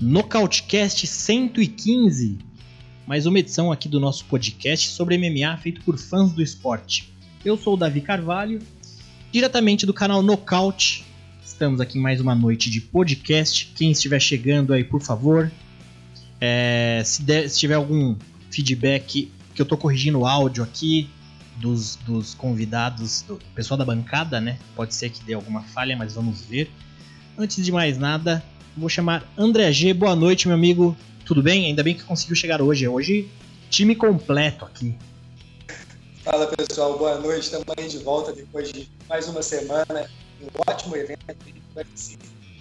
Nocautecast 0.00 1.06
115, 1.06 2.38
mais 3.06 3.26
uma 3.26 3.38
edição 3.38 3.70
aqui 3.70 3.88
do 3.88 4.00
nosso 4.00 4.24
podcast 4.24 4.88
sobre 4.88 5.16
MMA 5.16 5.56
feito 5.58 5.82
por 5.82 5.96
fãs 5.96 6.32
do 6.32 6.42
esporte. 6.42 7.14
Eu 7.44 7.56
sou 7.56 7.74
o 7.74 7.76
Davi 7.76 8.00
Carvalho, 8.00 8.58
diretamente 9.32 9.86
do 9.86 9.94
canal 9.94 10.22
Nocaute. 10.22 11.04
Estamos 11.44 11.80
aqui 11.80 11.98
em 11.98 12.00
mais 12.00 12.20
uma 12.20 12.34
noite 12.34 12.70
de 12.70 12.80
podcast. 12.80 13.72
Quem 13.74 13.90
estiver 13.90 14.20
chegando 14.20 14.72
aí, 14.72 14.84
por 14.84 15.00
favor, 15.00 15.50
é, 16.40 17.02
se, 17.04 17.22
der, 17.22 17.48
se, 17.48 17.58
tiver 17.58 17.74
algum 17.74 18.14
feedback, 18.50 19.32
que 19.54 19.60
eu 19.60 19.64
estou 19.64 19.78
corrigindo 19.78 20.20
o 20.20 20.26
áudio 20.26 20.62
aqui 20.62 21.08
dos, 21.56 21.96
dos 21.96 22.34
convidados, 22.34 23.22
do 23.22 23.38
pessoal 23.54 23.78
da 23.78 23.84
bancada, 23.84 24.40
né? 24.40 24.58
Pode 24.76 24.94
ser 24.94 25.10
que 25.10 25.24
dê 25.24 25.32
alguma 25.32 25.62
falha, 25.62 25.96
mas 25.96 26.14
vamos 26.14 26.42
ver. 26.42 26.70
Antes 27.36 27.64
de 27.64 27.72
mais 27.72 27.96
nada, 27.96 28.44
Vou 28.76 28.88
chamar 28.88 29.30
André 29.36 29.70
G. 29.70 29.92
Boa 29.92 30.16
noite, 30.16 30.48
meu 30.48 30.56
amigo. 30.56 30.96
Tudo 31.26 31.42
bem? 31.42 31.66
Ainda 31.66 31.82
bem 31.82 31.94
que 31.94 32.02
conseguiu 32.02 32.34
chegar 32.34 32.62
hoje. 32.62 32.88
Hoje, 32.88 33.28
time 33.68 33.94
completo 33.94 34.64
aqui. 34.64 34.94
Fala 36.22 36.46
pessoal, 36.46 36.96
boa 36.96 37.18
noite. 37.18 37.46
Estamos 37.46 37.66
aí 37.76 37.88
de 37.88 37.98
volta 37.98 38.32
depois 38.32 38.70
de 38.70 38.88
mais 39.08 39.26
uma 39.28 39.42
semana. 39.42 40.08
Um 40.40 40.70
ótimo 40.70 40.96
evento 40.96 41.18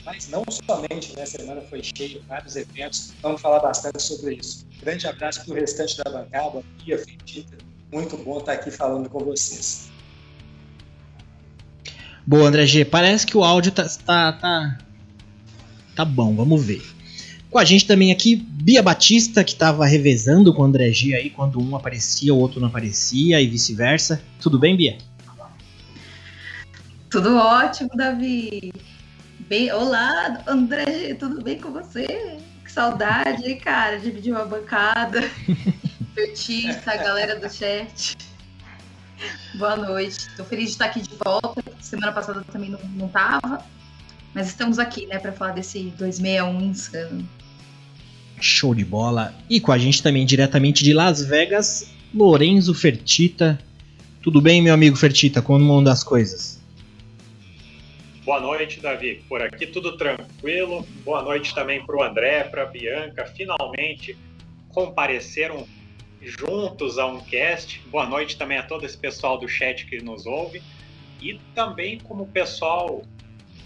Mas 0.03 0.29
não 0.29 0.43
somente, 0.49 1.15
né? 1.15 1.21
A 1.21 1.25
semana 1.27 1.61
foi 1.69 1.83
cheia 1.83 2.09
de 2.09 2.19
vários 2.27 2.55
eventos. 2.55 3.13
Vamos 3.21 3.39
falar 3.39 3.59
bastante 3.59 4.01
sobre 4.01 4.33
isso. 4.33 4.65
Grande 4.81 5.05
abraço 5.05 5.45
para 5.45 5.53
o 5.53 5.55
restante 5.55 5.95
da 5.97 6.09
bancada, 6.09 6.63
Pia 6.83 6.97
Fedita. 6.97 7.55
Muito 7.91 8.17
bom 8.17 8.39
estar 8.39 8.53
aqui 8.53 8.71
falando 8.71 9.07
com 9.07 9.19
vocês. 9.19 9.91
Boa, 12.25 12.47
André 12.47 12.65
G. 12.65 12.83
Parece 12.83 13.27
que 13.27 13.37
o 13.37 13.43
áudio 13.43 13.71
tá, 13.71 13.87
tá, 14.03 14.33
tá 14.33 14.77
Tá 15.95 16.03
bom, 16.03 16.35
vamos 16.35 16.65
ver. 16.65 16.81
Com 17.51 17.59
a 17.59 17.65
gente 17.65 17.85
também 17.85 18.13
aqui, 18.13 18.37
Bia 18.37 18.81
Batista, 18.81 19.43
que 19.43 19.51
estava 19.51 19.85
revezando 19.85 20.53
com 20.53 20.61
o 20.61 20.65
André 20.65 20.89
G 20.93 21.13
aí, 21.13 21.29
quando 21.29 21.61
um 21.61 21.75
aparecia, 21.75 22.33
o 22.33 22.37
outro 22.37 22.61
não 22.61 22.69
aparecia 22.69 23.41
e 23.41 23.45
vice-versa. 23.45 24.21
Tudo 24.39 24.57
bem, 24.57 24.77
Bia? 24.77 24.97
Tudo 27.09 27.35
ótimo, 27.35 27.89
Davi. 27.93 28.71
Bem, 29.49 29.69
olá, 29.69 30.41
André 30.47 30.85
G, 30.85 31.15
tudo 31.15 31.43
bem 31.43 31.59
com 31.59 31.73
você? 31.73 32.37
Que 32.63 32.71
saudade, 32.71 33.55
cara, 33.55 33.99
dividir 33.99 34.31
uma 34.31 34.45
bancada. 34.45 35.19
Petista, 36.15 36.95
galera 36.95 37.37
do 37.37 37.53
chat. 37.53 38.15
Boa 39.55 39.75
noite. 39.75 40.29
Tô 40.37 40.45
feliz 40.45 40.67
de 40.67 40.71
estar 40.71 40.85
aqui 40.85 41.01
de 41.01 41.15
volta. 41.21 41.61
Semana 41.81 42.13
passada 42.13 42.45
também 42.49 42.69
não, 42.69 42.79
não 42.95 43.09
tava. 43.09 43.61
Mas 44.33 44.47
estamos 44.47 44.79
aqui, 44.79 45.05
né, 45.07 45.19
para 45.19 45.33
falar 45.33 45.51
desse 45.51 45.89
261 45.97 46.61
insano. 46.61 47.40
Show 48.41 48.75
de 48.75 48.83
bola. 48.83 49.33
E 49.49 49.59
com 49.59 49.71
a 49.71 49.77
gente 49.77 50.01
também 50.01 50.25
diretamente 50.25 50.83
de 50.83 50.93
Las 50.93 51.23
Vegas, 51.23 51.91
Lorenzo 52.13 52.73
Fertita. 52.73 53.59
Tudo 54.21 54.41
bem, 54.41 54.61
meu 54.61 54.73
amigo 54.73 54.95
Fertita? 54.95 55.41
Como 55.41 55.73
andam 55.73 55.93
as 55.93 56.03
coisas? 56.03 56.61
Boa 58.23 58.39
noite, 58.39 58.79
Davi. 58.79 59.23
Por 59.27 59.41
aqui 59.41 59.65
tudo 59.65 59.97
tranquilo. 59.97 60.85
Boa 61.03 61.23
noite 61.23 61.55
também 61.55 61.83
para 61.85 61.95
o 61.95 62.03
André, 62.03 62.43
para 62.43 62.63
a 62.63 62.65
Bianca. 62.65 63.25
Finalmente 63.25 64.15
compareceram 64.69 65.67
juntos 66.21 66.99
a 66.99 67.07
um 67.07 67.19
cast. 67.19 67.81
Boa 67.89 68.05
noite 68.05 68.37
também 68.37 68.57
a 68.57 68.63
todo 68.63 68.85
esse 68.85 68.97
pessoal 68.97 69.39
do 69.39 69.47
chat 69.47 69.85
que 69.85 70.01
nos 70.01 70.25
ouve. 70.25 70.61
E 71.19 71.39
também 71.55 71.99
como 71.99 72.23
o 72.23 72.27
pessoal 72.27 73.03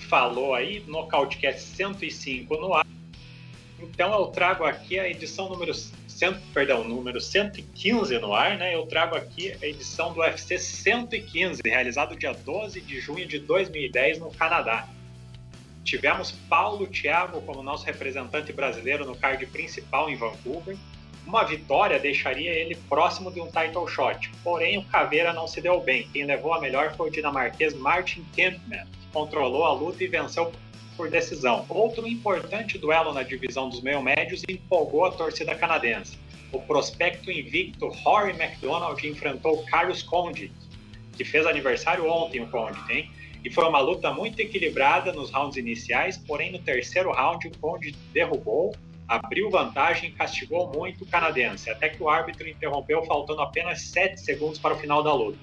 falou 0.09 0.53
aí, 0.53 0.83
Nocautecast 0.87 1.61
105 1.61 2.55
no 2.55 2.73
ar. 2.73 2.85
Então 3.91 4.13
eu 4.13 4.27
trago 4.27 4.63
aqui 4.63 4.99
a 4.99 5.07
edição 5.07 5.49
número 5.49 5.73
100, 5.73 6.33
perdão, 6.53 6.83
número 6.83 7.19
115 7.21 8.17
no 8.19 8.33
ar, 8.33 8.57
né? 8.57 8.73
Eu 8.73 8.85
trago 8.85 9.15
aqui 9.15 9.53
a 9.61 9.65
edição 9.65 10.13
do 10.13 10.21
UFC 10.21 10.57
115, 10.57 11.61
realizado 11.65 12.15
dia 12.15 12.33
12 12.33 12.81
de 12.81 12.99
junho 12.99 13.27
de 13.27 13.39
2010 13.39 14.19
no 14.19 14.31
Canadá. 14.31 14.87
Tivemos 15.83 16.31
Paulo 16.31 16.87
Thiago 16.87 17.41
como 17.41 17.61
nosso 17.61 17.85
representante 17.85 18.51
brasileiro 18.51 19.05
no 19.05 19.15
card 19.15 19.45
principal 19.45 20.09
em 20.09 20.15
Vancouver. 20.15 20.75
Uma 21.27 21.43
vitória 21.43 21.99
deixaria 21.99 22.51
ele 22.51 22.75
próximo 22.87 23.31
de 23.31 23.41
um 23.41 23.47
title 23.47 23.87
shot, 23.87 24.31
porém 24.43 24.77
o 24.77 24.85
Caveira 24.85 25.33
não 25.33 25.47
se 25.47 25.61
deu 25.61 25.79
bem. 25.81 26.07
Quem 26.11 26.25
levou 26.25 26.53
a 26.53 26.61
melhor 26.61 26.95
foi 26.95 27.09
o 27.09 27.11
dinamarquês 27.11 27.73
Martin 27.73 28.25
Kempman, 28.35 28.85
controlou 29.11 29.65
a 29.65 29.73
luta 29.73 30.03
e 30.03 30.07
venceu 30.07 30.51
por 30.95 31.09
decisão. 31.09 31.65
Outro 31.69 32.07
importante 32.07 32.77
duelo 32.77 33.13
na 33.13 33.23
divisão 33.23 33.69
dos 33.69 33.81
meio-médios 33.81 34.43
empolgou 34.47 35.05
a 35.05 35.11
torcida 35.11 35.55
canadense. 35.55 36.17
O 36.51 36.59
prospecto 36.59 37.31
invicto 37.31 37.87
Rory 37.87 38.31
McDonald 38.31 39.05
enfrentou 39.05 39.63
Carlos 39.65 40.01
Conde, 40.01 40.51
que 41.15 41.23
fez 41.23 41.45
aniversário 41.45 42.09
ontem, 42.09 42.41
o 42.41 42.47
Conde, 42.47 42.79
hein? 42.89 43.11
E 43.43 43.49
foi 43.49 43.65
uma 43.65 43.79
luta 43.79 44.11
muito 44.11 44.39
equilibrada 44.39 45.13
nos 45.13 45.29
rounds 45.29 45.57
iniciais, 45.57 46.17
porém 46.17 46.51
no 46.51 46.59
terceiro 46.59 47.11
round 47.11 47.47
o 47.47 47.57
Conde 47.59 47.91
derrubou, 48.11 48.73
abriu 49.07 49.51
vantagem 49.51 50.09
e 50.09 50.11
castigou 50.13 50.71
muito 50.73 51.03
o 51.03 51.07
canadense, 51.07 51.69
até 51.69 51.89
que 51.89 52.01
o 52.01 52.09
árbitro 52.09 52.47
interrompeu 52.49 53.03
faltando 53.05 53.41
apenas 53.41 53.81
7 53.81 54.19
segundos 54.19 54.57
para 54.57 54.73
o 54.73 54.77
final 54.77 55.03
da 55.03 55.13
luta. 55.13 55.37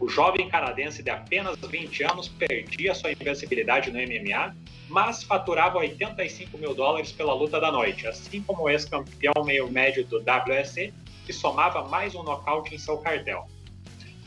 O 0.00 0.08
jovem 0.08 0.48
canadense 0.48 1.02
de 1.02 1.10
apenas 1.10 1.56
20 1.56 2.04
anos 2.04 2.28
perdia 2.28 2.94
sua 2.94 3.10
invencibilidade 3.10 3.90
no 3.90 3.98
MMA, 3.98 4.54
mas 4.88 5.24
faturava 5.24 5.78
85 5.78 6.56
mil 6.56 6.72
dólares 6.72 7.10
pela 7.10 7.34
luta 7.34 7.60
da 7.60 7.72
noite, 7.72 8.06
assim 8.06 8.40
como 8.42 8.62
o 8.62 8.70
ex-campeão 8.70 9.44
meio-médio 9.44 10.04
do 10.06 10.18
WSC, 10.18 10.94
que 11.26 11.32
somava 11.32 11.88
mais 11.88 12.14
um 12.14 12.22
nocaute 12.22 12.74
em 12.74 12.78
seu 12.78 12.98
cartel. 12.98 13.48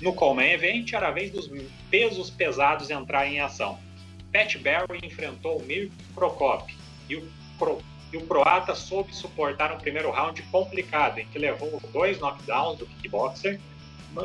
No 0.02 0.14
Coleman 0.14 0.52
Event, 0.52 0.92
era 0.92 1.08
a 1.08 1.12
vez 1.12 1.32
dos 1.32 1.50
pesos 1.90 2.30
pesados 2.30 2.90
entrarem 2.90 3.36
em 3.36 3.40
ação. 3.40 3.80
Pat 4.32 4.58
Barry 4.58 5.00
enfrentou 5.04 5.62
Mirko 5.62 5.94
Prokop 6.14 6.76
e 7.10 7.16
o, 7.16 7.32
Pro, 7.58 7.82
e 8.12 8.18
o 8.18 8.26
croata 8.26 8.76
soube 8.76 9.16
suportar 9.16 9.72
um 9.72 9.78
primeiro 9.78 10.12
round 10.12 10.42
complicado, 10.44 11.20
em 11.20 11.28
que 11.28 11.40
levou 11.40 11.82
dois 11.94 12.20
knockdowns 12.20 12.78
do 12.78 12.86
kickboxer 12.86 13.60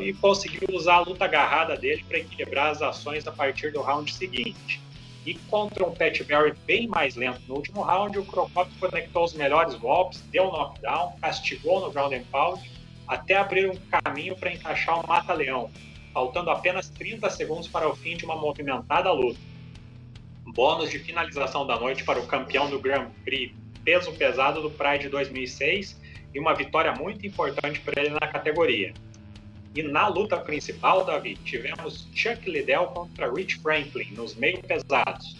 e 0.01 0.13
conseguiu 0.13 0.67
usar 0.73 0.95
a 0.95 0.99
luta 0.99 1.25
agarrada 1.25 1.77
dele 1.77 2.03
para 2.07 2.19
equilibrar 2.19 2.71
as 2.71 2.81
ações 2.81 3.27
a 3.27 3.31
partir 3.31 3.71
do 3.71 3.81
round 3.81 4.13
seguinte. 4.13 4.81
E 5.25 5.33
contra 5.49 5.85
um 5.85 5.93
Pat 5.93 6.21
Barry 6.23 6.53
bem 6.65 6.87
mais 6.87 7.15
lento 7.15 7.41
no 7.47 7.55
último 7.55 7.81
round, 7.81 8.17
o 8.17 8.25
Crocop 8.25 8.69
conectou 8.79 9.25
os 9.25 9.33
melhores 9.33 9.75
golpes, 9.75 10.21
deu 10.31 10.45
um 10.45 10.51
knockdown, 10.51 11.15
castigou 11.21 11.81
no 11.81 11.91
ground 11.91 12.13
and 12.13 12.23
pound, 12.31 12.61
até 13.07 13.35
abrir 13.35 13.69
um 13.69 13.75
caminho 14.01 14.35
para 14.37 14.53
encaixar 14.53 15.03
o 15.03 15.07
Mata-Leão, 15.07 15.69
faltando 16.13 16.49
apenas 16.49 16.89
30 16.89 17.29
segundos 17.29 17.67
para 17.67 17.87
o 17.89 17.95
fim 17.95 18.15
de 18.15 18.25
uma 18.25 18.35
movimentada 18.35 19.11
luta. 19.11 19.39
Bônus 20.45 20.89
de 20.89 20.99
finalização 20.99 21.67
da 21.67 21.77
noite 21.77 22.03
para 22.03 22.19
o 22.19 22.25
campeão 22.25 22.69
do 22.69 22.79
Grand 22.79 23.09
Prix 23.25 23.53
peso 23.87 24.11
pesado 24.11 24.61
do 24.61 24.69
Pride 24.69 25.07
2006 25.07 25.97
e 26.33 26.39
uma 26.39 26.53
vitória 26.53 26.91
muito 26.91 27.25
importante 27.25 27.79
para 27.79 28.01
ele 28.01 28.09
na 28.09 28.27
categoria. 28.27 28.93
E 29.77 29.83
na 29.83 30.07
luta 30.07 30.37
principal, 30.37 31.05
Davi, 31.05 31.35
tivemos 31.45 32.07
Chuck 32.11 32.49
Liddell 32.49 32.87
contra 32.87 33.31
Rich 33.31 33.59
Franklin 33.59 34.11
nos 34.13 34.33
meio 34.33 34.59
pesados. 34.63 35.37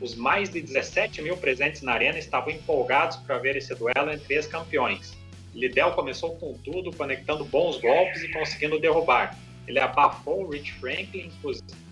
Os 0.00 0.14
mais 0.14 0.48
de 0.48 0.60
17 0.60 1.20
mil 1.20 1.36
presentes 1.36 1.82
na 1.82 1.90
arena 1.90 2.16
estavam 2.16 2.52
empolgados 2.52 3.16
para 3.16 3.36
ver 3.38 3.56
esse 3.56 3.74
duelo 3.74 4.12
entre 4.12 4.32
ex-campeões. 4.32 5.18
Liddell 5.52 5.90
começou 5.90 6.36
com 6.36 6.56
tudo, 6.58 6.96
conectando 6.96 7.44
bons 7.46 7.80
golpes 7.80 8.22
e 8.22 8.28
conseguindo 8.28 8.78
derrubar. 8.78 9.36
Ele 9.66 9.80
abafou 9.80 10.44
o 10.44 10.50
Rich 10.50 10.74
Franklin, 10.74 11.32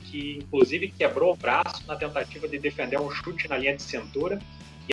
que 0.04 0.38
inclusive 0.38 0.88
quebrou 0.96 1.32
o 1.32 1.36
braço 1.36 1.84
na 1.88 1.96
tentativa 1.96 2.46
de 2.46 2.60
defender 2.60 3.00
um 3.00 3.10
chute 3.10 3.48
na 3.48 3.58
linha 3.58 3.74
de 3.74 3.82
cintura 3.82 4.40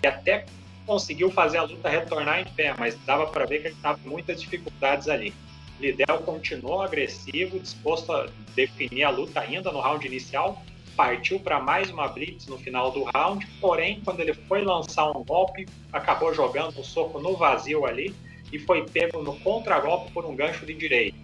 e 0.01 0.07
até 0.07 0.47
conseguiu 0.88 1.30
fazer 1.30 1.59
a 1.59 1.63
luta 1.65 1.88
retornar 1.88 2.39
em 2.39 2.45
pé, 2.45 2.74
mas 2.75 2.97
dava 3.06 3.27
para 3.27 3.45
ver 3.45 3.62
que 3.62 3.68
ele 3.68 3.75
estava 3.75 4.00
com 4.00 4.09
muitas 4.09 4.42
dificuldades 4.42 5.07
ali. 5.07 5.35
Lidel 5.79 6.19
continuou 6.19 6.81
agressivo, 6.81 7.59
disposto 7.59 8.11
a 8.11 8.27
definir 8.55 9.03
a 9.03 9.09
luta 9.09 9.39
ainda 9.39 9.71
no 9.71 9.79
round 9.79 10.05
inicial, 10.05 10.61
partiu 10.95 11.39
para 11.39 11.61
mais 11.61 11.89
uma 11.89 12.07
blitz 12.09 12.47
no 12.47 12.57
final 12.57 12.91
do 12.91 13.03
round, 13.03 13.47
porém, 13.61 14.01
quando 14.03 14.19
ele 14.19 14.33
foi 14.33 14.61
lançar 14.61 15.09
um 15.15 15.23
golpe, 15.23 15.65
acabou 15.93 16.33
jogando 16.33 16.77
um 16.77 16.83
soco 16.83 17.19
no 17.19 17.37
vazio 17.37 17.85
ali 17.85 18.13
e 18.51 18.59
foi 18.59 18.85
pego 18.85 19.23
no 19.23 19.39
contragolpe 19.39 20.11
por 20.11 20.25
um 20.25 20.35
gancho 20.35 20.65
de 20.65 20.73
direito. 20.73 21.17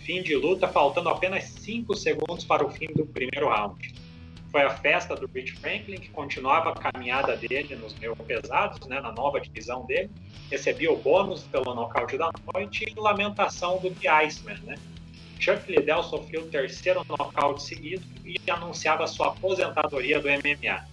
Fim 0.00 0.22
de 0.22 0.34
luta, 0.34 0.66
faltando 0.66 1.10
apenas 1.10 1.44
5 1.44 1.94
segundos 1.94 2.44
para 2.44 2.64
o 2.64 2.70
fim 2.70 2.86
do 2.94 3.04
primeiro 3.04 3.48
round. 3.48 3.94
Foi 4.50 4.62
a 4.62 4.70
festa 4.70 5.14
do 5.14 5.26
Rich 5.26 5.52
Franklin, 5.54 5.98
que 5.98 6.08
continuava 6.08 6.70
a 6.70 6.74
caminhada 6.74 7.36
dele 7.36 7.76
nos 7.76 7.94
meio 7.98 8.16
pesados, 8.16 8.86
né, 8.88 9.00
na 9.00 9.12
nova 9.12 9.40
divisão 9.40 9.84
dele. 9.84 10.10
Recebia 10.50 10.90
o 10.90 10.96
bônus 10.96 11.42
pelo 11.42 11.74
nocaute 11.74 12.16
da 12.16 12.30
noite 12.54 12.84
e 12.84 12.98
lamentação 12.98 13.78
do 13.78 13.90
The 13.90 14.08
Iceman, 14.08 14.58
né? 14.64 14.76
Chuck 15.38 15.70
Liddell 15.70 16.02
sofreu 16.02 16.42
o 16.42 16.46
terceiro 16.48 17.04
nocaute 17.08 17.62
seguido 17.62 18.04
e 18.24 18.38
anunciava 18.50 19.06
sua 19.06 19.28
aposentadoria 19.28 20.20
do 20.20 20.28
MMA. 20.28 20.84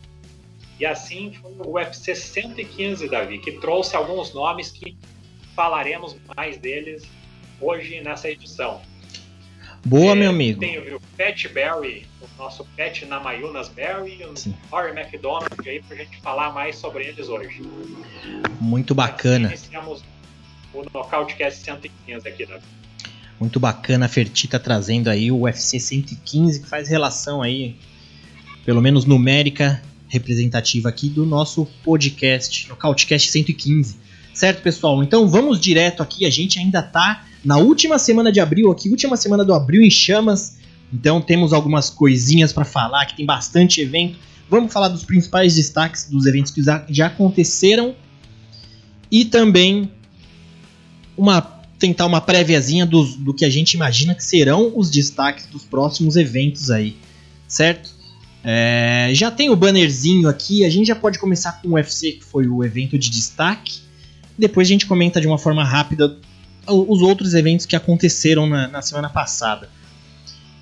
E 0.79 0.85
assim 0.85 1.33
foi 1.33 1.51
o 1.53 1.75
UFC 1.75 2.13
115, 2.13 3.09
Davi, 3.09 3.39
que 3.39 3.53
trouxe 3.53 3.95
alguns 3.95 4.33
nomes 4.33 4.71
que 4.71 4.97
falaremos 5.55 6.17
mais 6.35 6.57
deles 6.57 7.07
hoje 7.59 8.01
nessa 8.01 8.29
edição. 8.29 8.81
Boa, 9.85 10.13
é, 10.13 10.15
meu 10.15 10.31
amigo. 10.31 10.59
Tem 10.59 10.79
o 10.79 10.99
Pat 11.15 11.47
Barry, 11.53 12.07
o 12.19 12.41
nosso 12.41 12.65
Pat 12.75 13.03
Namayunas 13.03 13.69
Barry 13.69 14.17
e 14.19 14.25
o 14.25 14.35
Sim. 14.35 14.55
Rory 14.71 14.99
McDonald 14.99 15.47
aí 15.63 15.79
pra 15.79 15.95
gente 15.95 16.19
falar 16.21 16.51
mais 16.51 16.75
sobre 16.75 17.05
eles 17.05 17.29
hoje. 17.29 17.61
Muito 18.59 18.95
bacana. 18.95 19.49
Assim, 19.49 19.57
iniciamos 19.57 20.03
o 20.73 20.83
Nocautecast 20.91 21.63
115 21.63 22.27
aqui, 22.27 22.47
Davi. 22.47 22.63
Muito 23.39 23.59
bacana 23.59 24.07
a 24.07 24.09
Fertita 24.09 24.59
trazendo 24.59 25.07
aí 25.07 25.31
o 25.31 25.41
UFC 25.41 25.79
115, 25.79 26.61
que 26.61 26.67
faz 26.67 26.89
relação 26.89 27.43
aí, 27.43 27.75
pelo 28.65 28.81
menos 28.81 29.05
numérica, 29.05 29.83
representativa 30.07 30.89
aqui 30.89 31.09
do 31.09 31.27
nosso 31.27 31.67
podcast, 31.83 32.67
Nocautecast 32.69 33.29
115. 33.29 33.97
Certo, 34.33 34.63
pessoal? 34.63 35.03
Então 35.03 35.27
vamos 35.29 35.59
direto 35.59 36.01
aqui, 36.01 36.25
a 36.25 36.29
gente 36.31 36.57
ainda 36.57 36.81
tá 36.81 37.23
na 37.45 37.57
última 37.57 37.99
semana 37.99 38.31
de 38.31 38.39
abril 38.39 38.71
aqui, 38.71 38.89
última 38.89 39.15
semana 39.15 39.45
do 39.45 39.53
abril 39.53 39.83
em 39.83 39.89
chamas. 39.89 40.57
Então 40.91 41.21
temos 41.21 41.53
algumas 41.53 41.89
coisinhas 41.89 42.51
para 42.51 42.65
falar, 42.65 43.05
que 43.05 43.15
tem 43.15 43.25
bastante 43.25 43.81
evento. 43.81 44.17
Vamos 44.49 44.73
falar 44.73 44.87
dos 44.87 45.03
principais 45.03 45.55
destaques 45.55 46.09
dos 46.09 46.25
eventos 46.25 46.51
que 46.51 46.61
já 46.89 47.07
aconteceram 47.07 47.95
e 49.11 49.25
também 49.25 49.91
uma 51.15 51.53
tentar 51.77 52.05
uma 52.05 52.21
préviazinha 52.21 52.85
do, 52.85 53.33
que 53.33 53.43
a 53.43 53.49
gente 53.49 53.73
imagina 53.73 54.15
que 54.15 54.23
serão 54.23 54.71
os 54.75 54.89
destaques 54.89 55.45
dos 55.47 55.63
próximos 55.63 56.15
eventos 56.15 56.71
aí, 56.71 56.95
certo? 57.47 57.93
É, 58.43 59.11
já 59.13 59.29
tem 59.29 59.49
o 59.49 59.55
bannerzinho 59.55 60.29
aqui, 60.29 60.63
a 60.63 60.69
gente 60.69 60.87
já 60.87 60.95
pode 60.95 61.19
começar 61.19 61.61
com 61.61 61.69
o 61.69 61.73
UFC, 61.73 62.13
que 62.13 62.23
foi 62.23 62.47
o 62.47 62.63
evento 62.63 62.97
de 62.97 63.09
destaque. 63.09 63.81
Depois 64.37 64.67
a 64.67 64.71
gente 64.71 64.85
comenta 64.85 65.19
de 65.19 65.27
uma 65.27 65.37
forma 65.37 65.63
rápida 65.63 66.17
os 66.67 67.01
outros 67.01 67.33
eventos 67.33 67.65
que 67.65 67.75
aconteceram 67.75 68.47
na, 68.47 68.67
na 68.67 68.81
semana 68.81 69.09
passada. 69.09 69.69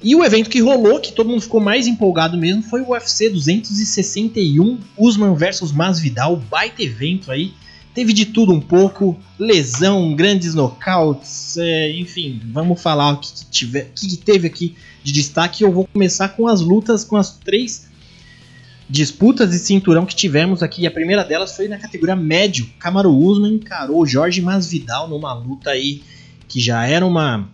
E 0.04 0.16
o 0.16 0.24
evento 0.24 0.50
que 0.50 0.60
rolou, 0.60 1.00
que 1.00 1.14
todo 1.14 1.30
mundo 1.30 1.42
ficou 1.42 1.62
mais 1.62 1.88
empolgado 1.88 2.38
mesmo, 2.38 2.62
foi 2.62 2.82
o 2.82 2.90
UFC 2.90 3.30
261 3.30 4.78
Usman 4.98 5.34
versus 5.34 5.72
Masvidal, 5.72 6.36
baita 6.36 6.84
evento 6.84 7.32
aí. 7.32 7.54
Teve 7.94 8.12
de 8.12 8.26
tudo 8.26 8.52
um 8.52 8.60
pouco, 8.60 9.18
lesão, 9.40 10.14
grandes 10.14 10.56
nocautes, 10.56 11.56
é, 11.58 11.92
enfim, 11.92 12.42
vamos 12.52 12.82
falar 12.82 13.14
o 13.14 13.18
que, 13.18 13.32
que, 13.32 13.46
tiver, 13.46 13.92
que 13.96 14.18
teve 14.18 14.48
aqui 14.48 14.76
de 15.04 15.14
destaque. 15.14 15.64
Eu 15.64 15.72
vou 15.72 15.88
começar 15.88 16.30
com 16.30 16.48
as 16.48 16.60
lutas, 16.60 17.06
com 17.06 17.16
as 17.16 17.38
três 17.38 17.88
disputas 18.94 19.50
de 19.50 19.58
cinturão 19.58 20.06
que 20.06 20.16
tivemos 20.16 20.62
aqui. 20.62 20.86
A 20.86 20.92
primeira 20.92 21.24
delas 21.24 21.56
foi 21.56 21.68
na 21.68 21.80
categoria 21.80 22.16
médio. 22.16 22.70
Camaro 22.78 23.10
Usman 23.10 23.56
encarou 23.56 24.06
Jorge 24.06 24.40
Masvidal 24.40 25.10
numa 25.10 25.34
luta 25.34 25.72
aí 25.72 26.04
que 26.48 26.60
já 26.60 26.86
era 26.86 27.04
uma 27.04 27.50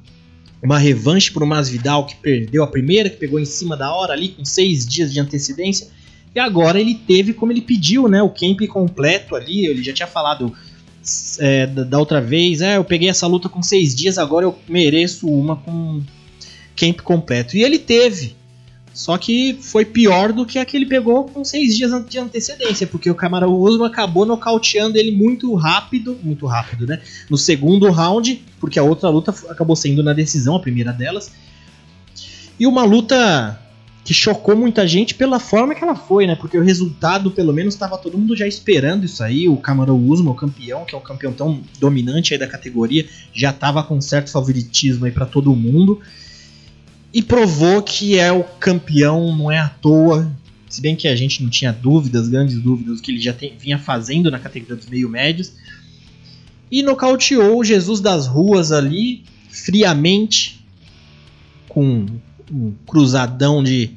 uma 0.62 0.78
revanche 0.78 1.32
para 1.32 1.42
o 1.42 1.48
Masvidal 1.48 2.06
que 2.06 2.18
perdeu 2.18 2.62
a 2.62 2.68
primeira, 2.68 3.10
que 3.10 3.16
pegou 3.16 3.40
em 3.40 3.46
cima 3.46 3.78
da 3.78 3.90
hora 3.90 4.12
ali 4.12 4.28
com 4.28 4.44
seis 4.44 4.86
dias 4.86 5.14
de 5.14 5.22
antecedência. 5.22 5.88
E 6.36 6.40
agora 6.42 6.78
ele 6.78 6.96
teve, 6.96 7.32
como 7.32 7.54
ele 7.54 7.62
pediu, 7.62 8.10
né, 8.10 8.22
o 8.22 8.30
camp 8.30 8.60
completo 8.68 9.34
ali. 9.34 9.66
Ele 9.66 9.82
já 9.82 9.94
tinha 9.94 10.08
falado 10.08 10.54
é, 11.40 11.66
da 11.66 11.98
outra 11.98 12.20
vez, 12.20 12.60
é, 12.60 12.76
eu 12.76 12.84
peguei 12.84 13.08
essa 13.08 13.26
luta 13.26 13.48
com 13.48 13.64
seis 13.64 13.96
dias, 13.96 14.18
agora 14.18 14.46
eu 14.46 14.60
mereço 14.68 15.26
uma 15.30 15.56
com 15.56 16.04
camp 16.76 17.00
completo. 17.00 17.56
E 17.56 17.64
ele 17.64 17.80
teve. 17.80 18.36
Só 19.00 19.18
que 19.18 19.58
foi 19.62 19.86
pior 19.86 20.34
do 20.34 20.46
que 20.46 20.60
a 20.60 20.66
que 20.66 20.76
ele 20.76 20.86
pegou 20.86 21.24
com 21.24 21.42
seis 21.42 21.74
dias 21.74 21.90
de 22.06 22.20
antecedência, 22.20 22.86
porque 22.86 23.10
o 23.10 23.16
Camaro 23.16 23.50
Usman 23.50 23.88
acabou 23.88 24.26
nocauteando 24.26 24.98
ele 24.98 25.10
muito 25.10 25.56
rápido, 25.56 26.20
muito 26.22 26.46
rápido, 26.46 26.86
né? 26.86 27.00
No 27.30 27.38
segundo 27.38 27.90
round, 27.90 28.44
porque 28.60 28.78
a 28.78 28.84
outra 28.84 29.08
luta 29.08 29.34
acabou 29.48 29.74
sendo 29.74 30.04
na 30.04 30.12
decisão, 30.12 30.54
a 30.58 30.60
primeira 30.60 30.92
delas. 30.92 31.32
E 32.60 32.68
uma 32.68 32.84
luta 32.84 33.58
que 34.04 34.14
chocou 34.14 34.54
muita 34.54 34.86
gente 34.86 35.16
pela 35.16 35.40
forma 35.40 35.74
que 35.74 35.82
ela 35.82 35.96
foi, 35.96 36.28
né? 36.28 36.36
Porque 36.36 36.58
o 36.58 36.62
resultado, 36.62 37.32
pelo 37.32 37.54
menos, 37.54 37.76
estava 37.76 37.98
todo 37.98 38.18
mundo 38.18 38.36
já 38.36 38.48
esperando 38.48 39.06
isso 39.06 39.24
aí. 39.24 39.48
O 39.48 39.56
Camaro 39.56 39.96
Usman, 39.96 40.34
o 40.34 40.36
campeão, 40.36 40.84
que 40.84 40.94
é 40.94 40.98
o 40.98 41.02
campeão 41.02 41.32
tão 41.32 41.62
dominante 41.80 42.34
aí 42.34 42.40
da 42.40 42.48
categoria, 42.48 43.08
já 43.34 43.52
estava 43.52 43.82
com 43.82 44.02
certo 44.02 44.30
favoritismo 44.30 45.06
aí 45.06 45.12
para 45.14 45.26
todo 45.26 45.56
mundo 45.56 46.02
e 47.14 47.22
provou 47.22 47.82
que 47.82 48.18
é 48.18 48.32
o 48.32 48.44
campeão, 48.44 49.36
não 49.36 49.52
é 49.52 49.58
à 49.58 49.70
toa. 49.70 50.32
Se 50.70 50.80
bem 50.80 50.96
que 50.96 51.08
a 51.08 51.16
gente 51.16 51.42
não 51.42 51.50
tinha 51.50 51.74
dúvidas, 51.74 52.30
grandes 52.30 52.60
dúvidas, 52.62 53.02
que 53.02 53.12
ele 53.12 53.20
já 53.20 53.34
tem, 53.34 53.58
vinha 53.58 53.80
fazendo 53.80 54.30
na 54.30 54.38
categoria 54.38 54.76
dos 54.76 54.86
meio 54.86 55.10
médios. 55.10 55.54
E 56.72 56.84
nocauteou 56.84 57.60
o 57.60 57.64
Jesus 57.64 58.00
das 58.00 58.28
Ruas 58.28 58.72
ali, 58.72 59.24
friamente, 59.50 60.64
com 61.68 62.06
um 62.52 62.74
cruzadão 62.86 63.64
de, 63.64 63.92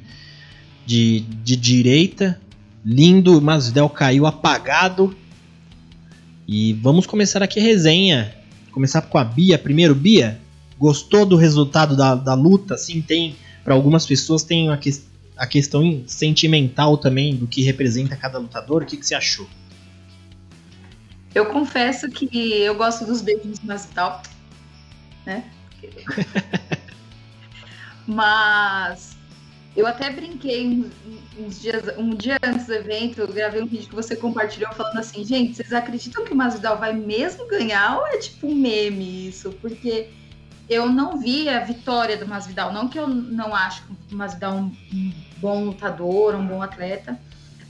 de, 0.83 1.19
de 1.43 1.55
direita. 1.55 2.41
Lindo, 2.83 3.39
Masvidal 3.39 3.89
caiu 3.89 4.25
apagado. 4.25 5.15
E 6.47 6.73
vamos 6.73 7.05
começar 7.05 7.43
aqui 7.43 7.59
a 7.59 7.63
resenha. 7.63 8.33
Começar 8.71 9.03
com 9.03 9.19
a 9.19 9.23
Bia 9.23 9.59
primeiro. 9.59 9.93
Bia, 9.93 10.41
Gostou 10.77 11.25
do 11.25 11.35
resultado 11.35 11.95
da, 11.95 12.15
da 12.15 12.33
luta? 12.33 12.75
Assim, 12.75 13.01
tem. 13.01 13.35
Para 13.63 13.73
algumas 13.73 14.05
pessoas 14.05 14.43
tem 14.43 14.69
a, 14.69 14.77
que, 14.77 14.91
a 15.37 15.47
questão 15.47 16.03
sentimental 16.05 16.97
também 16.97 17.35
do 17.35 17.47
que 17.47 17.63
representa 17.63 18.15
cada 18.15 18.37
lutador. 18.37 18.83
O 18.83 18.85
que, 18.85 18.97
que 18.97 19.05
você 19.05 19.15
achou? 19.15 19.47
Eu 21.33 21.47
confesso 21.47 22.09
que 22.09 22.61
eu 22.61 22.75
gosto 22.75 23.05
dos 23.05 23.21
beijos 23.21 23.59
mais 23.61 23.85
tal, 23.85 24.21
né? 25.25 25.49
Mas 28.05 29.13
eu 29.75 29.87
até 29.87 30.11
brinquei 30.11 30.85
uns 31.39 31.59
dias, 31.59 31.83
um 31.97 32.11
dia 32.11 32.37
antes 32.43 32.67
do 32.67 32.73
evento, 32.73 33.21
eu 33.21 33.27
gravei 33.27 33.61
um 33.61 33.65
vídeo 33.65 33.89
que 33.89 33.95
você 33.95 34.15
compartilhou 34.15 34.71
falando 34.73 34.99
assim, 34.99 35.25
gente, 35.25 35.55
vocês 35.55 35.73
acreditam 35.73 36.23
que 36.23 36.31
o 36.31 36.35
Masvidal 36.35 36.77
vai 36.77 36.93
mesmo 36.93 37.47
ganhar 37.47 37.97
ou 37.97 38.07
é 38.07 38.17
tipo 38.17 38.47
um 38.47 38.53
meme 38.53 39.29
isso? 39.29 39.51
Porque 39.53 40.09
eu 40.69 40.89
não 40.89 41.17
vi 41.17 41.49
a 41.49 41.59
vitória 41.59 42.17
do 42.17 42.27
Masvidal. 42.27 42.71
Não 42.71 42.87
que 42.87 42.97
eu 42.97 43.07
não 43.07 43.53
acho 43.53 43.83
o 44.11 44.15
Masvidal 44.15 44.55
um, 44.55 44.75
um 44.93 45.13
bom 45.37 45.65
lutador, 45.65 46.35
um 46.35 46.45
bom 46.45 46.61
atleta. 46.61 47.19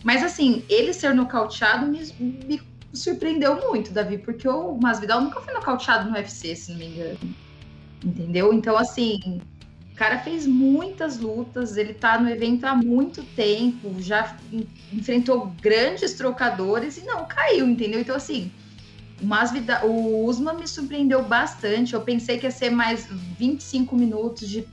Mas, 0.03 0.23
assim, 0.23 0.63
ele 0.69 0.93
ser 0.93 1.13
nocauteado 1.13 1.87
me, 1.87 1.99
me 2.19 2.61
surpreendeu 2.93 3.59
muito, 3.59 3.91
Davi, 3.91 4.17
porque 4.17 4.47
o 4.47 4.75
Masvidal 4.75 5.21
nunca 5.21 5.41
foi 5.41 5.53
nocauteado 5.53 6.09
no 6.09 6.15
UFC, 6.15 6.55
se 6.55 6.71
não 6.71 6.79
me 6.79 6.87
engano. 6.87 7.19
Entendeu? 8.03 8.53
Então, 8.53 8.77
assim, 8.77 9.41
o 9.91 9.95
cara 9.95 10.19
fez 10.19 10.45
muitas 10.45 11.19
lutas, 11.19 11.77
ele 11.77 11.93
tá 11.93 12.19
no 12.19 12.29
evento 12.29 12.65
há 12.65 12.75
muito 12.75 13.23
tempo, 13.23 13.95
já 13.99 14.35
enfrentou 14.91 15.53
grandes 15.61 16.13
trocadores 16.13 16.97
e 16.97 17.05
não 17.05 17.25
caiu, 17.25 17.67
entendeu? 17.67 18.01
Então, 18.01 18.15
assim, 18.15 18.51
mas 19.21 19.51
o 19.83 20.25
Usman 20.25 20.57
me 20.57 20.67
surpreendeu 20.67 21.23
bastante. 21.23 21.93
Eu 21.93 22.01
pensei 22.01 22.37
que 22.37 22.45
ia 22.45 22.51
ser 22.51 22.69
mais 22.69 23.07
25 23.37 23.95
minutos 23.95 24.49
de 24.49 24.67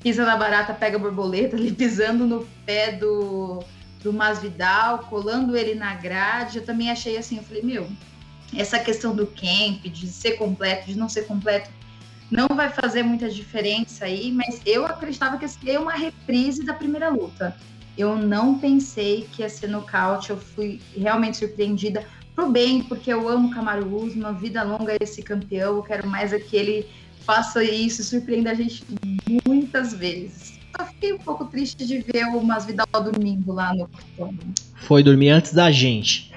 pisa 0.00 0.24
na 0.24 0.36
barata, 0.36 0.72
pega 0.72 0.98
borboleta, 0.98 1.56
ali 1.56 1.72
pisando 1.74 2.26
no 2.26 2.46
pé 2.64 2.92
do, 2.92 3.62
do 4.02 4.12
Masvidal, 4.12 5.00
colando 5.10 5.56
ele 5.56 5.74
na 5.74 5.94
grade. 5.94 6.58
Eu 6.58 6.64
também 6.64 6.90
achei 6.90 7.16
assim, 7.16 7.38
eu 7.38 7.42
falei, 7.42 7.62
meu, 7.62 7.88
essa 8.54 8.78
questão 8.78 9.14
do 9.14 9.26
camp, 9.26 9.82
de 9.84 10.06
ser 10.06 10.32
completo, 10.32 10.86
de 10.86 10.96
não 10.96 11.08
ser 11.08 11.26
completo, 11.26 11.70
não 12.30 12.48
vai 12.48 12.70
fazer 12.70 13.02
muita 13.02 13.28
diferença 13.28 14.04
aí, 14.04 14.32
mas 14.32 14.60
eu 14.66 14.84
acreditava 14.84 15.36
que 15.38 15.44
ia 15.44 15.48
ser 15.48 15.80
uma 15.80 15.92
reprise 15.92 16.64
da 16.64 16.74
primeira 16.74 17.08
luta. 17.08 17.56
Eu 17.96 18.16
não 18.16 18.58
pensei 18.58 19.26
que 19.32 19.42
ia 19.42 19.48
ser 19.48 19.68
nocaute, 19.68 20.30
eu 20.30 20.36
fui 20.36 20.80
realmente 20.94 21.38
surpreendida 21.38 22.04
pro 22.36 22.50
bem, 22.50 22.82
porque 22.82 23.10
eu 23.10 23.26
amo 23.26 23.50
Camaro 23.50 23.96
Usman, 23.96 24.34
vida 24.34 24.62
longa 24.62 24.94
esse 25.00 25.22
campeão, 25.22 25.76
eu 25.76 25.82
quero 25.82 26.06
mais 26.06 26.34
é 26.34 26.38
que 26.38 26.54
ele 26.54 26.86
faça 27.24 27.64
isso, 27.64 28.04
surpreenda 28.04 28.50
a 28.50 28.54
gente 28.54 28.84
muitas 29.48 29.94
vezes. 29.94 30.60
Só 30.78 30.84
fiquei 30.84 31.14
um 31.14 31.18
pouco 31.18 31.46
triste 31.46 31.86
de 31.86 31.98
ver 31.98 32.26
o 32.26 32.44
Masvidal 32.44 32.86
domingo 33.02 33.52
lá 33.52 33.74
no 33.74 33.88
Foi 34.76 35.02
dormir 35.02 35.30
antes 35.30 35.54
da 35.54 35.72
gente. 35.72 36.30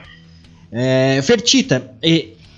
É, 0.72 1.22
Fertita, 1.22 1.94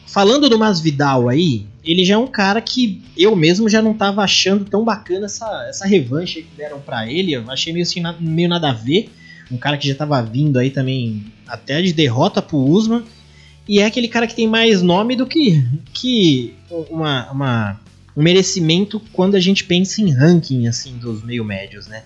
falando 0.06 0.48
do 0.48 0.60
Masvidal 0.60 1.28
aí, 1.28 1.66
ele 1.84 2.06
já 2.06 2.14
é 2.14 2.18
um 2.18 2.28
cara 2.28 2.62
que 2.62 3.02
eu 3.18 3.36
mesmo 3.36 3.68
já 3.68 3.82
não 3.82 3.96
tava 3.96 4.22
achando 4.22 4.66
tão 4.66 4.86
bacana 4.86 5.26
essa, 5.26 5.66
essa 5.68 5.88
revanche 5.88 6.44
que 6.44 6.56
deram 6.56 6.80
para 6.80 7.12
ele. 7.12 7.34
Eu 7.34 7.50
achei 7.50 7.74
meio, 7.74 7.84
assim, 7.84 8.04
meio 8.20 8.48
nada 8.48 8.70
a 8.70 8.74
ver. 8.74 9.10
Um 9.52 9.58
cara 9.58 9.78
que 9.78 9.88
já 9.88 9.96
tava 9.96 10.22
vindo 10.22 10.60
aí 10.60 10.70
também 10.70 11.26
até 11.48 11.82
de 11.82 11.92
derrota 11.92 12.42
pro 12.42 12.58
Usman. 12.58 13.04
E 13.68 13.80
é 13.80 13.86
aquele 13.86 14.08
cara 14.08 14.28
que 14.28 14.36
tem 14.36 14.48
mais 14.48 14.82
nome 14.82 15.16
do 15.16 15.26
que, 15.26 15.64
que 15.94 16.56
uma, 16.90 17.32
uma, 17.32 17.82
um 18.16 18.24
merecimento 18.24 19.00
quando 19.14 19.36
a 19.36 19.40
gente 19.40 19.64
pensa 19.64 20.02
em 20.02 20.12
ranking 20.12 20.68
assim 20.68 20.98
dos 20.98 21.24
meio 21.24 21.46
médios, 21.46 21.88
né? 21.88 22.04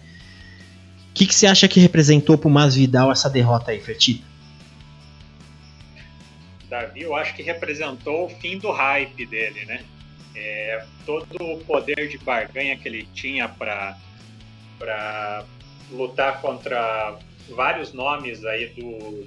O 1.10 1.14
que, 1.14 1.26
que 1.26 1.34
você 1.34 1.48
acha 1.48 1.68
que 1.68 1.80
representou 1.80 2.38
pro 2.38 2.50
Masvidal 2.50 3.12
essa 3.12 3.30
derrota 3.30 3.72
aí, 3.72 3.80
Fertita? 3.80 4.24
Davi, 6.70 7.04
eu 7.04 7.16
acho 7.16 7.34
que 7.34 7.42
representou 7.42 8.26
o 8.26 8.30
fim 8.30 8.58
do 8.58 8.70
hype 8.72 9.26
dele, 9.26 9.64
né? 9.66 9.84
É, 10.36 10.86
todo 11.06 11.26
o 11.40 11.60
poder 11.60 12.10
de 12.10 12.18
barganha 12.18 12.76
que 12.76 12.88
ele 12.90 13.08
tinha 13.14 13.48
para 13.48 13.96
lutar 15.90 16.42
contra 16.42 17.18
vários 17.50 17.94
nomes 17.94 18.44
aí 18.44 18.68
do 18.76 19.26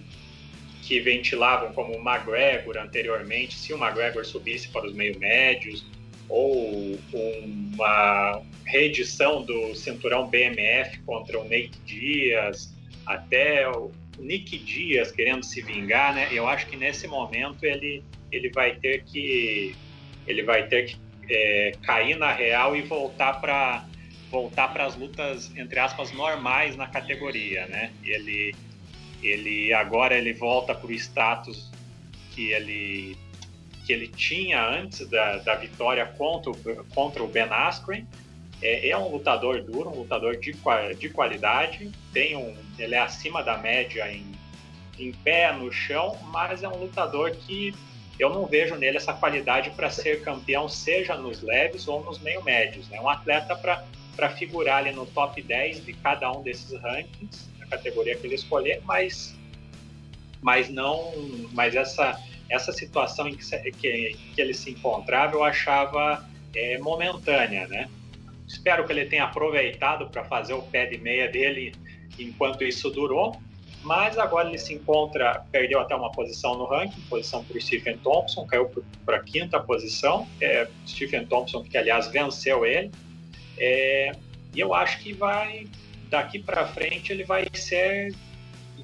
que 0.89 1.01
ventilavam 1.01 1.71
como 1.75 1.93
o 1.93 2.01
McGregor 2.01 2.79
anteriormente, 2.79 3.55
se 3.55 3.75
o 3.75 3.77
McGregor 3.77 4.25
subisse 4.25 4.69
para 4.69 4.87
os 4.87 4.95
meio 4.95 5.19
médios, 5.19 5.85
ou 6.31 6.99
uma 7.13 8.43
reedição 8.65 9.45
do 9.45 9.75
cinturão 9.75 10.27
BMF 10.29 10.99
contra 11.01 11.39
o 11.39 11.45
Nate 11.45 11.79
Diaz, 11.85 12.75
até 13.05 13.69
o 13.69 13.93
Nick 14.19 14.59
Diaz 14.59 15.13
querendo 15.13 15.45
se 15.45 15.61
vingar, 15.61 16.15
né? 16.15 16.29
Eu 16.33 16.49
acho 16.49 16.67
que 16.67 16.77
nesse 16.77 17.07
momento 17.07 17.65
ele, 17.65 18.03
ele 18.33 18.49
vai 18.49 18.77
ter 18.77 19.05
que 19.05 19.77
ele 20.27 20.43
vai 20.43 20.69
ter 20.69 20.87
que 20.87 20.97
é, 21.29 21.73
cair 21.83 22.17
na 22.17 22.33
real 22.33 22.75
e 22.75 22.81
voltar 22.81 23.35
para 23.43 23.87
voltar 24.31 24.69
para 24.69 24.87
as 24.87 24.97
lutas 24.97 25.55
entre 25.55 25.79
aspas 25.79 26.13
normais 26.13 26.77
na 26.77 26.87
categoria, 26.87 27.67
né? 27.67 27.93
Ele 28.03 28.55
ele 29.23 29.73
agora 29.73 30.17
ele 30.17 30.33
volta 30.33 30.75
para 30.75 30.87
o 30.87 30.93
status 30.93 31.71
que 32.35 32.53
ele 32.53 33.17
que 33.85 33.93
ele 33.93 34.09
tinha 34.09 34.63
antes 34.63 35.09
da, 35.09 35.39
da 35.39 35.55
vitória 35.55 36.05
contra 36.05 36.51
o, 36.51 36.85
contra 36.95 37.25
o 37.25 37.27
Ben 37.27 37.45
Askren. 37.45 38.07
É, 38.61 38.91
é, 38.91 38.99
um 38.99 39.09
lutador 39.09 39.63
duro, 39.63 39.89
um 39.89 40.01
lutador 40.01 40.37
de, 40.37 40.55
de 40.99 41.09
qualidade, 41.09 41.91
tem 42.13 42.37
um, 42.37 42.55
ele 42.79 42.95
é 42.95 42.99
acima 42.99 43.43
da 43.43 43.57
média 43.57 44.13
em, 44.13 44.27
em 44.99 45.13
pé, 45.13 45.51
no 45.53 45.73
chão, 45.73 46.19
mas 46.25 46.63
é 46.63 46.69
um 46.69 46.77
lutador 46.77 47.31
que 47.31 47.73
eu 48.19 48.31
não 48.31 48.47
vejo 48.47 48.75
nele 48.75 48.97
essa 48.97 49.15
qualidade 49.15 49.71
para 49.71 49.89
ser 49.91 50.23
campeão, 50.23 50.69
seja 50.69 51.17
nos 51.17 51.41
leves 51.41 51.87
ou 51.87 52.05
nos 52.05 52.19
meio 52.19 52.43
médios. 52.43 52.89
É 52.91 52.97
né? 52.97 53.01
um 53.01 53.09
atleta 53.09 53.57
para 53.57 54.31
figurar 54.31 54.79
ali 54.79 54.93
no 54.93 55.07
top 55.07 55.41
10 55.41 55.85
de 55.85 55.93
cada 55.93 56.31
um 56.33 56.43
desses 56.43 56.79
rankings, 56.81 57.49
categoria 57.69 58.17
que 58.17 58.27
ele 58.27 58.35
escolher, 58.35 58.83
mas, 58.85 59.37
mas 60.41 60.69
não. 60.69 61.13
Mas 61.53 61.75
essa, 61.75 62.21
essa 62.49 62.73
situação 62.73 63.29
em 63.29 63.37
que, 63.37 63.45
que, 63.73 64.17
que 64.35 64.41
ele 64.41 64.55
se 64.55 64.71
encontrava 64.71 65.35
eu 65.35 65.45
achava 65.45 66.27
é, 66.55 66.79
momentânea, 66.79 67.67
né? 67.67 67.89
Espero 68.47 68.87
que 68.87 68.93
ele 68.93 69.05
tenha 69.05 69.25
aproveitado 69.25 70.09
para 70.09 70.25
fazer 70.25 70.55
o 70.55 70.63
pé 70.63 70.87
de 70.87 70.99
meia 70.99 71.29
dele 71.29 71.75
enquanto 72.19 72.65
isso 72.65 72.91
durou. 72.91 73.37
Mas 73.83 74.19
agora 74.19 74.49
ele 74.49 74.59
se 74.59 74.75
encontra, 74.75 75.45
perdeu 75.53 75.79
até 75.79 75.95
uma 75.95 76.11
posição 76.11 76.57
no 76.57 76.65
ranking, 76.65 77.01
posição 77.03 77.45
para 77.45 77.57
o 77.57 77.61
Stephen 77.61 77.97
Thompson, 77.99 78.45
caiu 78.47 78.71
para 79.05 79.19
a 79.19 79.23
quinta 79.23 79.61
posição. 79.61 80.27
É, 80.41 80.69
Stephen 80.87 81.27
Thompson, 81.27 81.63
que 81.63 81.79
aliás 81.79 82.09
venceu 82.09 82.67
ele. 82.67 82.91
É, 83.57 84.13
e 84.55 84.61
eu 84.61 84.75
acho 84.75 84.99
que 85.01 85.13
vai, 85.13 85.67
daqui 86.09 86.39
para 86.39 86.67
frente, 86.67 87.13
ele 87.13 87.25
vai 87.25 87.47
ser, 87.53 88.15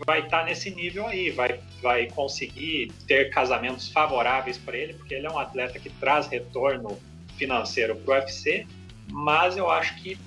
vai 0.06 0.20
estar 0.20 0.40
tá 0.40 0.44
nesse 0.44 0.70
nível 0.70 1.06
aí, 1.06 1.30
vai, 1.30 1.60
vai 1.82 2.06
conseguir 2.08 2.92
ter 3.06 3.30
casamentos 3.30 3.88
favoráveis 3.88 4.58
para 4.58 4.76
ele, 4.76 4.94
porque 4.94 5.14
ele 5.14 5.26
é 5.26 5.30
um 5.30 5.38
atleta 5.38 5.78
que 5.78 5.90
traz 5.90 6.26
retorno 6.26 6.98
financeiro 7.36 7.96
para 7.96 8.14
o 8.14 8.18
UFC 8.18 8.66
mas 9.10 9.56
eu 9.56 9.70
acho 9.70 9.94
que 9.96 10.18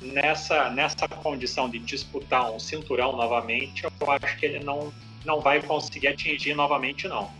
nessa, 0.00 0.70
nessa 0.70 1.08
condição 1.08 1.68
de 1.68 1.78
disputar 1.78 2.50
um 2.50 2.58
cinturão 2.58 3.16
novamente, 3.16 3.84
eu 3.84 4.10
acho 4.10 4.36
que 4.38 4.46
ele 4.46 4.64
não, 4.64 4.92
não 5.24 5.40
vai 5.40 5.62
conseguir 5.62 6.08
atingir 6.08 6.54
novamente, 6.54 7.08
não. 7.08 7.30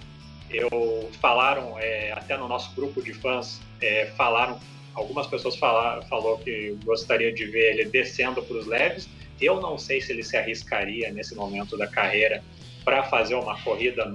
Eu 0.49 1.11
falaram, 1.21 1.79
é, 1.79 2.13
até 2.13 2.37
no 2.37 2.47
nosso 2.47 2.75
grupo 2.75 3.03
de 3.03 3.13
fãs, 3.13 3.61
é, 3.81 4.07
falaram, 4.17 4.61
algumas 4.97 5.27
pessoas 5.27 5.55
falaram, 5.57 6.03
falou 6.03 6.39
que 6.39 6.77
gostaria 6.85 7.33
de 7.33 7.45
ver 7.45 7.75
ele 7.75 7.85
descendo 7.85 8.43
para 8.43 8.57
os 8.57 8.67
leves. 8.67 9.09
Eu 9.41 9.61
não 9.61 9.79
sei 9.79 10.01
se 10.01 10.11
ele 10.11 10.25
se 10.25 10.37
arriscaria 10.37 11.13
nesse 11.13 11.35
momento 11.35 11.77
da 11.77 11.87
carreira 11.87 12.43
para 12.83 13.03
fazer 13.05 13.35
uma 13.35 13.61
corrida 13.63 14.13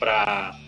para 0.00 0.58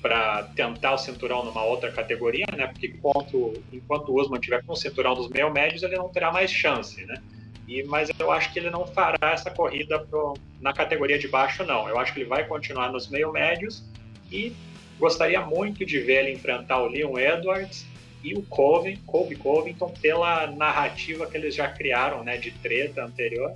para 0.00 0.44
tentar 0.56 0.94
o 0.94 0.98
cinturão 0.98 1.44
numa 1.44 1.62
outra 1.62 1.92
categoria, 1.92 2.46
né? 2.56 2.68
Porque 2.68 2.86
enquanto, 2.86 3.52
enquanto 3.70 4.08
o 4.08 4.18
Usman 4.18 4.40
tiver 4.40 4.64
com 4.64 4.72
o 4.72 4.76
cinturão 4.76 5.14
dos 5.14 5.28
meio 5.28 5.52
médios, 5.52 5.82
ele 5.82 5.94
não 5.98 6.08
terá 6.08 6.32
mais 6.32 6.50
chance, 6.50 7.04
né? 7.04 7.20
E, 7.68 7.82
mas 7.82 8.10
eu 8.18 8.30
acho 8.32 8.50
que 8.50 8.58
ele 8.58 8.70
não 8.70 8.86
fará 8.86 9.32
essa 9.32 9.50
corrida 9.50 9.98
pro, 9.98 10.32
na 10.58 10.72
categoria 10.72 11.18
de 11.18 11.28
baixo, 11.28 11.64
não. 11.64 11.86
Eu 11.86 11.98
acho 11.98 12.14
que 12.14 12.20
ele 12.20 12.28
vai 12.30 12.46
continuar 12.46 12.90
nos 12.90 13.10
meio 13.10 13.30
médios 13.30 13.84
e 14.32 14.54
gostaria 14.98 15.42
muito 15.42 15.84
de 15.84 16.00
ver 16.00 16.24
ele 16.24 16.32
enfrentar 16.32 16.80
o 16.80 16.86
Leon 16.86 17.18
Edwards 17.18 17.84
e 18.22 18.34
o 18.34 18.42
Coven, 18.42 18.98
Colby 19.06 19.36
Covington 19.36 19.92
pela 20.00 20.46
narrativa 20.48 21.26
que 21.26 21.36
eles 21.36 21.54
já 21.54 21.68
criaram, 21.68 22.22
né, 22.22 22.36
de 22.36 22.50
treta 22.50 23.04
anterior. 23.04 23.52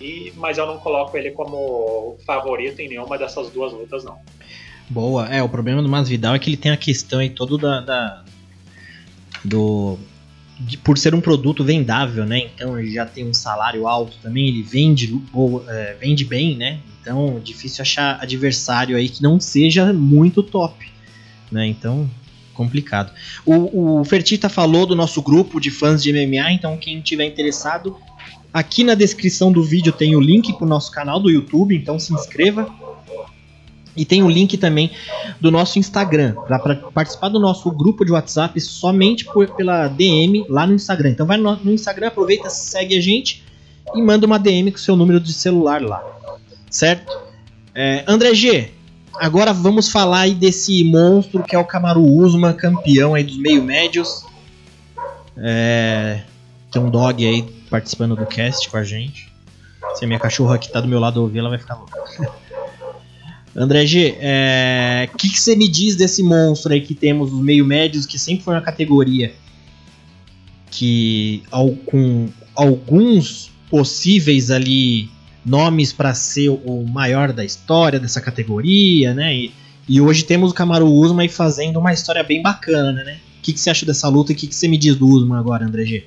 E, 0.00 0.32
mas 0.36 0.58
eu 0.58 0.66
não 0.66 0.78
coloco 0.78 1.16
ele 1.16 1.30
como 1.30 2.16
favorito 2.26 2.80
em 2.80 2.88
nenhuma 2.88 3.16
dessas 3.16 3.50
duas 3.50 3.72
lutas, 3.72 4.04
não. 4.04 4.18
Boa. 4.88 5.28
É, 5.28 5.42
o 5.42 5.48
problema 5.48 5.82
do 5.82 5.88
Masvidal 5.88 6.34
é 6.34 6.38
que 6.38 6.50
ele 6.50 6.56
tem 6.56 6.72
a 6.72 6.76
questão 6.76 7.20
aí 7.20 7.30
todo 7.30 7.56
da, 7.56 7.80
da 7.80 8.24
do 9.44 9.98
de, 10.58 10.76
por 10.76 10.98
ser 10.98 11.14
um 11.14 11.20
produto 11.20 11.64
vendável, 11.64 12.24
né? 12.24 12.38
Então 12.38 12.78
ele 12.78 12.92
já 12.92 13.06
tem 13.06 13.26
um 13.26 13.34
salário 13.34 13.86
alto 13.86 14.16
também, 14.22 14.48
ele 14.48 14.62
vende, 14.62 15.18
ou, 15.32 15.64
é, 15.68 15.94
vende 15.94 16.24
bem, 16.24 16.56
né? 16.56 16.80
Então 17.00 17.40
difícil 17.42 17.82
achar 17.82 18.18
adversário 18.20 18.96
aí 18.96 19.08
que 19.08 19.22
não 19.22 19.40
seja 19.40 19.92
muito 19.92 20.42
top, 20.42 20.90
né? 21.50 21.66
Então 21.66 22.08
complicado. 22.52 23.12
O, 23.44 24.00
o 24.00 24.04
Fertita 24.04 24.48
falou 24.48 24.86
do 24.86 24.94
nosso 24.94 25.22
grupo 25.22 25.60
de 25.60 25.70
fãs 25.70 26.02
de 26.02 26.12
MMA, 26.12 26.52
então 26.52 26.76
quem 26.76 27.00
tiver 27.00 27.24
interessado, 27.24 27.96
aqui 28.52 28.84
na 28.84 28.94
descrição 28.94 29.50
do 29.50 29.62
vídeo 29.62 29.92
tem 29.92 30.14
o 30.16 30.20
link 30.20 30.52
para 30.52 30.64
o 30.64 30.68
nosso 30.68 30.90
canal 30.90 31.20
do 31.20 31.30
YouTube, 31.30 31.74
então 31.74 31.98
se 31.98 32.12
inscreva 32.12 32.68
e 33.96 34.04
tem 34.04 34.22
o 34.22 34.28
link 34.28 34.56
também 34.56 34.90
do 35.40 35.50
nosso 35.50 35.78
Instagram, 35.78 36.34
para 36.46 36.76
participar 36.76 37.28
do 37.28 37.38
nosso 37.38 37.70
grupo 37.70 38.04
de 38.04 38.12
WhatsApp 38.12 38.58
somente 38.60 39.24
por, 39.24 39.48
pela 39.54 39.88
DM 39.88 40.46
lá 40.48 40.66
no 40.66 40.74
Instagram. 40.74 41.10
Então 41.10 41.26
vai 41.26 41.36
no, 41.36 41.56
no, 41.56 41.72
Instagram, 41.72 42.08
aproveita, 42.08 42.48
segue 42.48 42.96
a 42.96 43.00
gente 43.00 43.44
e 43.94 44.00
manda 44.00 44.26
uma 44.26 44.38
DM 44.38 44.72
com 44.72 44.78
seu 44.78 44.96
número 44.96 45.20
de 45.20 45.32
celular 45.32 45.82
lá. 45.82 46.02
Certo? 46.70 47.12
É, 47.74 48.02
André 48.06 48.34
G, 48.34 48.70
agora 49.18 49.52
vamos 49.52 49.88
falar 49.88 50.20
aí 50.20 50.34
desse 50.34 50.82
monstro 50.84 51.42
que 51.42 51.54
é 51.54 51.58
o 51.58 51.64
Kamaru 51.64 52.04
Usman, 52.04 52.52
campeão 52.52 53.14
aí 53.14 53.24
dos 53.24 53.36
meio 53.36 53.62
médios. 53.62 54.24
É, 55.36 56.22
tem 56.70 56.80
um 56.80 56.90
dog 56.90 57.26
aí 57.26 57.42
participando 57.70 58.16
do 58.16 58.26
cast 58.26 58.68
com 58.68 58.76
a 58.76 58.84
gente. 58.84 59.32
Se 59.94 60.04
a 60.04 60.08
minha 60.08 60.18
cachorra 60.18 60.58
que 60.58 60.70
tá 60.70 60.80
do 60.80 60.88
meu 60.88 61.00
lado 61.00 61.20
ouvir, 61.20 61.38
ela 61.38 61.48
vai 61.48 61.58
ficar 61.58 61.74
louca. 61.74 61.98
André 63.54 63.84
G, 63.84 64.12
o 64.12 64.16
é... 64.20 65.10
que, 65.18 65.28
que 65.28 65.38
você 65.38 65.54
me 65.54 65.68
diz 65.68 65.94
desse 65.94 66.22
monstro 66.22 66.72
aí 66.72 66.80
que 66.80 66.94
temos, 66.94 67.32
os 67.32 67.40
meio 67.40 67.66
médios, 67.66 68.06
que 68.06 68.18
sempre 68.18 68.44
foi 68.44 68.54
uma 68.54 68.62
categoria 68.62 69.34
que 70.70 71.42
com 71.86 72.28
alguns 72.54 73.50
possíveis 73.70 74.50
ali 74.50 75.10
nomes 75.44 75.92
para 75.92 76.14
ser 76.14 76.48
o 76.48 76.84
maior 76.86 77.32
da 77.32 77.44
história 77.44 77.98
dessa 77.98 78.20
categoria, 78.20 79.14
né? 79.14 79.34
E, 79.34 79.54
e 79.88 80.00
hoje 80.00 80.24
temos 80.24 80.50
o 80.50 80.54
Camaro 80.54 80.86
Usman 80.86 81.28
fazendo 81.28 81.78
uma 81.78 81.92
história 81.92 82.22
bem 82.22 82.42
bacana, 82.42 83.04
né? 83.04 83.20
O 83.38 83.42
que, 83.42 83.52
que 83.52 83.60
você 83.60 83.70
acha 83.70 83.84
dessa 83.84 84.08
luta 84.08 84.32
e 84.32 84.34
o 84.34 84.38
que, 84.38 84.46
que 84.46 84.54
você 84.54 84.68
me 84.68 84.78
diz 84.78 84.96
do 84.96 85.06
Usman 85.06 85.38
agora, 85.38 85.64
André 85.64 85.84
G? 85.84 86.04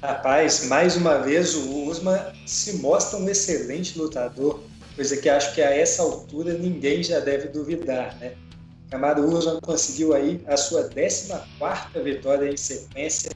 Rapaz, 0.00 0.68
mais 0.68 0.96
uma 0.96 1.18
vez 1.18 1.54
o 1.56 1.88
Usman 1.88 2.18
se 2.44 2.78
mostra 2.78 3.18
um 3.18 3.28
excelente 3.28 3.98
lutador 3.98 4.62
coisa 4.96 5.16
que 5.18 5.28
acho 5.28 5.54
que 5.54 5.60
a 5.60 5.70
essa 5.70 6.02
altura 6.02 6.54
ninguém 6.54 7.02
já 7.02 7.20
deve 7.20 7.48
duvidar, 7.48 8.16
né? 8.18 8.32
Camaro 8.90 9.28
Usman 9.28 9.60
conseguiu 9.60 10.14
aí 10.14 10.40
a 10.46 10.56
sua 10.56 10.88
14ª 10.88 12.02
vitória 12.02 12.50
em 12.50 12.56
sequência, 12.56 13.30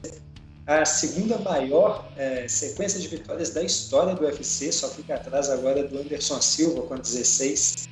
a 0.65 0.85
segunda 0.85 1.37
maior 1.39 2.11
é, 2.15 2.47
sequência 2.47 2.99
de 2.99 3.07
vitórias 3.07 3.49
da 3.49 3.63
história 3.63 4.13
do 4.13 4.23
UFC, 4.23 4.71
só 4.71 4.89
fica 4.89 5.15
atrás 5.15 5.49
agora 5.49 5.87
do 5.87 5.99
Anderson 5.99 6.41
Silva 6.41 6.83
com 6.83 6.95
16. 6.95 7.89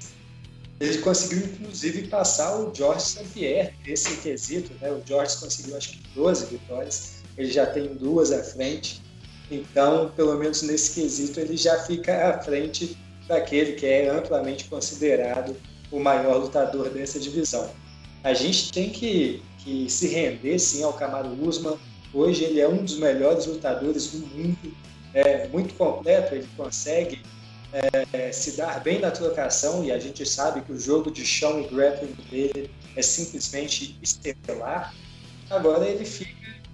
ele 0.79 0.97
conseguiu, 0.99 1.45
inclusive, 1.45 2.07
passar 2.07 2.59
o 2.59 2.73
George 2.73 3.01
St-Pierre 3.01 3.73
nesse 3.85 4.17
quesito. 4.17 4.71
Né? 4.81 4.91
O 4.91 5.01
George 5.05 5.37
conseguiu, 5.37 5.75
acho 5.77 5.89
que, 5.89 6.03
12 6.15 6.45
vitórias. 6.45 7.19
Ele 7.37 7.51
já 7.51 7.65
tem 7.65 7.95
duas 7.95 8.31
à 8.31 8.43
frente. 8.43 9.01
Então, 9.49 10.11
pelo 10.15 10.37
menos 10.37 10.61
nesse 10.61 10.93
quesito, 10.93 11.39
ele 11.39 11.57
já 11.57 11.83
fica 11.83 12.29
à 12.29 12.41
frente 12.41 12.95
daquele 13.27 13.73
que 13.73 13.85
é 13.85 14.09
amplamente 14.09 14.65
considerado 14.65 15.55
o 15.91 15.99
maior 15.99 16.37
lutador 16.37 16.89
dessa 16.89 17.19
divisão. 17.19 17.69
A 18.23 18.33
gente 18.33 18.71
tem 18.71 18.89
que, 18.89 19.41
que 19.59 19.89
se 19.89 20.07
render, 20.07 20.59
sim, 20.59 20.83
ao 20.83 20.93
Kamaru 20.93 21.35
Usman. 21.47 21.77
Hoje 22.13 22.43
ele 22.43 22.59
é 22.59 22.67
um 22.67 22.83
dos 22.83 22.97
melhores 22.97 23.45
lutadores 23.45 24.07
do 24.11 24.25
mundo. 24.27 24.75
É 25.13 25.47
muito 25.47 25.73
completo, 25.75 26.35
ele 26.35 26.47
consegue 26.55 27.21
é, 27.71 28.31
se 28.31 28.53
dar 28.53 28.79
bem 28.81 28.99
na 28.99 29.11
trocação 29.11 29.83
e 29.83 29.91
a 29.91 29.99
gente 29.99 30.25
sabe 30.25 30.61
que 30.61 30.71
o 30.71 30.79
jogo 30.79 31.11
de 31.11 31.25
chão 31.25 31.61
e 31.61 31.67
grappling 31.67 32.15
dele 32.29 32.71
é 32.95 33.01
simplesmente 33.01 33.97
estelar. 34.01 34.93
Agora 35.49 35.87
ele 35.87 36.05
fica 36.05 36.31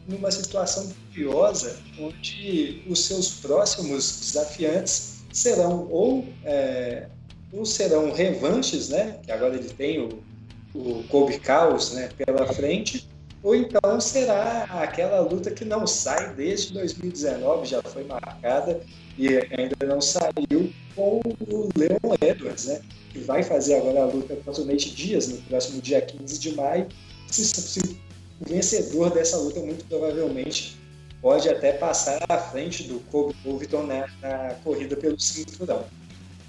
numa 0.07 0.31
situação 0.31 0.93
curiosa 1.13 1.79
onde 1.99 2.83
os 2.87 3.05
seus 3.05 3.31
próximos 3.31 4.19
desafiantes 4.19 5.23
serão 5.33 5.87
ou, 5.89 6.27
é, 6.43 7.07
ou 7.51 7.65
serão 7.65 8.11
revanches, 8.11 8.89
né? 8.89 9.19
Que 9.25 9.31
agora 9.31 9.55
ele 9.55 9.69
tem 9.69 9.99
o, 9.99 10.23
o 10.73 11.03
Kobe 11.09 11.39
Chaos 11.43 11.93
né, 11.93 12.09
pela 12.17 12.45
frente, 12.53 13.07
ou 13.45 13.53
então 13.53 14.01
será 14.01 14.63
aquela 14.71 15.19
luta 15.19 15.51
que 15.51 15.63
não 15.63 15.85
sai 15.85 16.33
desde 16.33 16.73
2019, 16.73 17.67
já 17.67 17.79
foi 17.83 18.03
marcada 18.03 18.81
e 19.19 19.27
ainda 19.55 19.75
não 19.85 20.01
saiu 20.01 20.73
com 20.95 21.21
o 21.41 21.69
Leon 21.77 22.15
Edwards, 22.21 22.65
né? 22.65 22.81
Que 23.11 23.19
vai 23.19 23.43
fazer 23.43 23.75
agora 23.75 24.01
a 24.01 24.05
luta 24.07 24.35
contra 24.37 24.63
o 24.63 24.65
Nate 24.65 24.89
Dias 24.95 25.27
no 25.27 25.37
próximo 25.43 25.79
dia 25.79 26.01
15 26.01 26.39
de 26.39 26.55
maio. 26.55 26.87
Se, 27.27 27.45
se, 27.45 27.99
o 28.41 28.49
vencedor 28.49 29.11
dessa 29.11 29.37
luta, 29.37 29.59
muito 29.59 29.85
provavelmente, 29.85 30.75
pode 31.21 31.47
até 31.47 31.73
passar 31.73 32.25
à 32.27 32.39
frente 32.39 32.81
do 32.85 32.99
Kobe 33.11 33.35
Covington 33.43 33.83
na, 33.83 34.07
na 34.23 34.55
corrida 34.63 34.97
pelo 34.97 35.19
cinturão. 35.19 35.85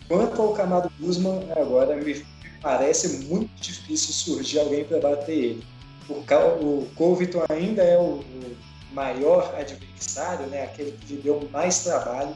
Quanto 0.08 0.40
ao 0.40 0.54
Camado 0.54 0.90
Guzman, 0.98 1.46
agora 1.54 1.94
me 1.94 2.24
parece 2.62 3.26
muito 3.26 3.50
difícil 3.60 4.14
surgir 4.14 4.60
alguém 4.60 4.82
para 4.82 4.98
bater 4.98 5.36
ele. 5.36 5.75
O, 6.08 6.14
o 6.14 6.88
Covington 6.94 7.44
ainda 7.48 7.82
é 7.82 7.98
o, 7.98 8.20
o 8.20 8.56
maior 8.92 9.54
adversário, 9.58 10.46
né? 10.46 10.64
aquele 10.64 10.92
que 10.92 11.14
lhe 11.14 11.22
deu 11.22 11.48
mais 11.52 11.82
trabalho, 11.82 12.34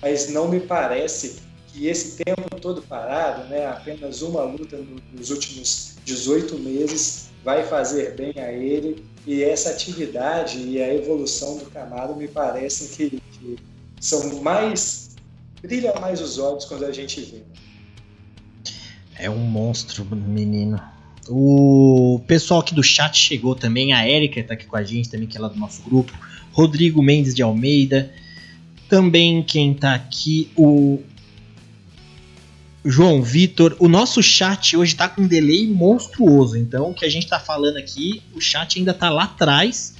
mas 0.00 0.28
não 0.28 0.48
me 0.48 0.60
parece 0.60 1.40
que 1.68 1.86
esse 1.86 2.22
tempo 2.22 2.42
todo 2.60 2.82
parado, 2.82 3.48
né, 3.48 3.66
apenas 3.66 4.20
uma 4.20 4.42
luta 4.42 4.78
nos 5.12 5.30
últimos 5.30 5.96
18 6.04 6.58
meses, 6.58 7.30
vai 7.42 7.64
fazer 7.64 8.14
bem 8.14 8.32
a 8.36 8.52
ele. 8.52 9.04
E 9.26 9.42
essa 9.42 9.70
atividade 9.70 10.58
e 10.58 10.82
a 10.82 10.92
evolução 10.92 11.58
do 11.58 11.66
Camaro 11.66 12.14
me 12.16 12.28
parecem 12.28 12.88
que, 12.88 13.22
que 13.32 13.56
são 14.00 14.42
mais. 14.42 15.16
brilham 15.60 15.94
mais 16.00 16.20
os 16.20 16.38
olhos 16.38 16.64
quando 16.64 16.84
a 16.84 16.92
gente 16.92 17.20
vê. 17.20 17.42
É 19.16 19.30
um 19.30 19.38
monstro, 19.38 20.04
menino. 20.04 20.80
O 21.28 22.20
pessoal 22.26 22.60
aqui 22.60 22.74
do 22.74 22.82
chat 22.82 23.16
chegou 23.16 23.54
também, 23.54 23.92
a 23.92 24.08
Erika 24.08 24.40
está 24.40 24.54
aqui 24.54 24.66
com 24.66 24.76
a 24.76 24.82
gente 24.82 25.08
também, 25.08 25.26
que 25.26 25.36
é 25.36 25.40
lá 25.40 25.48
do 25.48 25.58
nosso 25.58 25.82
grupo. 25.82 26.12
Rodrigo 26.52 27.02
Mendes 27.02 27.34
de 27.34 27.42
Almeida, 27.42 28.12
também 28.88 29.42
quem 29.42 29.72
tá 29.72 29.94
aqui, 29.94 30.50
o 30.56 31.00
João 32.84 33.22
Vitor. 33.22 33.76
O 33.78 33.88
nosso 33.88 34.22
chat 34.22 34.76
hoje 34.76 34.94
tá 34.94 35.08
com 35.08 35.22
um 35.22 35.26
delay 35.26 35.66
monstruoso. 35.66 36.56
Então, 36.56 36.90
o 36.90 36.94
que 36.94 37.04
a 37.04 37.08
gente 37.08 37.26
tá 37.26 37.38
falando 37.38 37.76
aqui, 37.76 38.22
o 38.34 38.40
chat 38.40 38.78
ainda 38.78 38.92
tá 38.92 39.08
lá 39.08 39.24
atrás. 39.24 39.94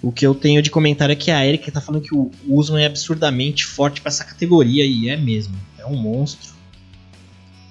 O 0.00 0.12
que 0.12 0.24
eu 0.24 0.34
tenho 0.34 0.62
de 0.62 0.70
comentário 0.70 1.12
é 1.12 1.16
que 1.16 1.30
a 1.30 1.44
Erika 1.44 1.72
tá 1.72 1.80
falando 1.80 2.02
que 2.02 2.14
o 2.14 2.30
Usman 2.46 2.84
é 2.84 2.86
absurdamente 2.86 3.66
forte 3.66 4.00
para 4.00 4.10
essa 4.10 4.24
categoria. 4.24 4.84
E 4.86 5.08
é 5.08 5.16
mesmo. 5.16 5.56
É 5.76 5.84
um 5.84 5.96
monstro. 5.96 6.57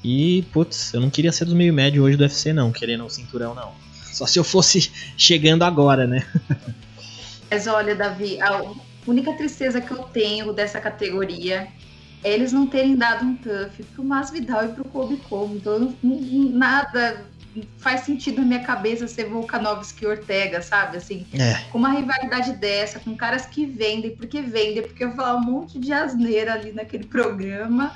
E, 0.04 0.44
putz, 0.54 0.94
eu 0.94 1.02
não 1.02 1.10
queria 1.10 1.32
ser 1.32 1.46
dos 1.46 1.54
meio 1.54 1.74
médio 1.74 2.04
hoje 2.04 2.18
do 2.18 2.22
UFC, 2.22 2.54
não, 2.54 2.72
querendo 2.72 3.06
o 3.06 3.10
cinturão, 3.10 3.54
não. 3.54 3.74
Só 4.12 4.26
se 4.26 4.40
eu 4.40 4.44
fosse 4.44 4.92
chegando 5.18 5.64
agora, 5.64 6.08
né? 6.08 6.26
Mas 7.50 7.68
olha, 7.68 7.96
Davi, 7.96 8.38
única 9.06 9.34
tristeza 9.34 9.80
que 9.82 9.92
eu 9.92 10.04
tenho 10.04 10.54
dessa 10.54 10.80
categoria 10.80 11.68
é 12.24 12.34
eles 12.34 12.52
não 12.52 12.68
terem 12.68 12.96
dado 12.96 13.26
um 13.26 13.36
tough 13.36 13.86
pro 13.94 14.04
Masvidal 14.04 14.66
e 14.66 14.70
pro 14.70 14.84
Kobe 14.86 15.18
Como. 15.30 15.56
Então, 15.56 15.96
nada 16.04 17.26
faz 17.78 18.02
sentido 18.02 18.42
na 18.42 18.48
minha 18.48 18.64
cabeça 18.64 19.08
ser 19.08 19.26
Volkanovski 19.26 20.04
e 20.04 20.08
Ortega, 20.08 20.62
sabe? 20.62 20.98
Assim, 20.98 21.26
é. 21.34 21.56
com 21.72 21.78
uma 21.78 21.92
rivalidade 21.92 22.54
dessa, 22.54 23.00
com 23.00 23.16
caras 23.16 23.46
que 23.46 23.66
vendem, 23.66 24.16
porque 24.16 24.42
vendem, 24.42 24.84
porque 24.84 25.04
eu 25.04 25.12
falar 25.14 25.36
um 25.38 25.44
monte 25.44 25.80
de 25.80 25.92
asneira 25.92 26.54
ali 26.54 26.72
naquele 26.72 27.06
programa, 27.06 27.96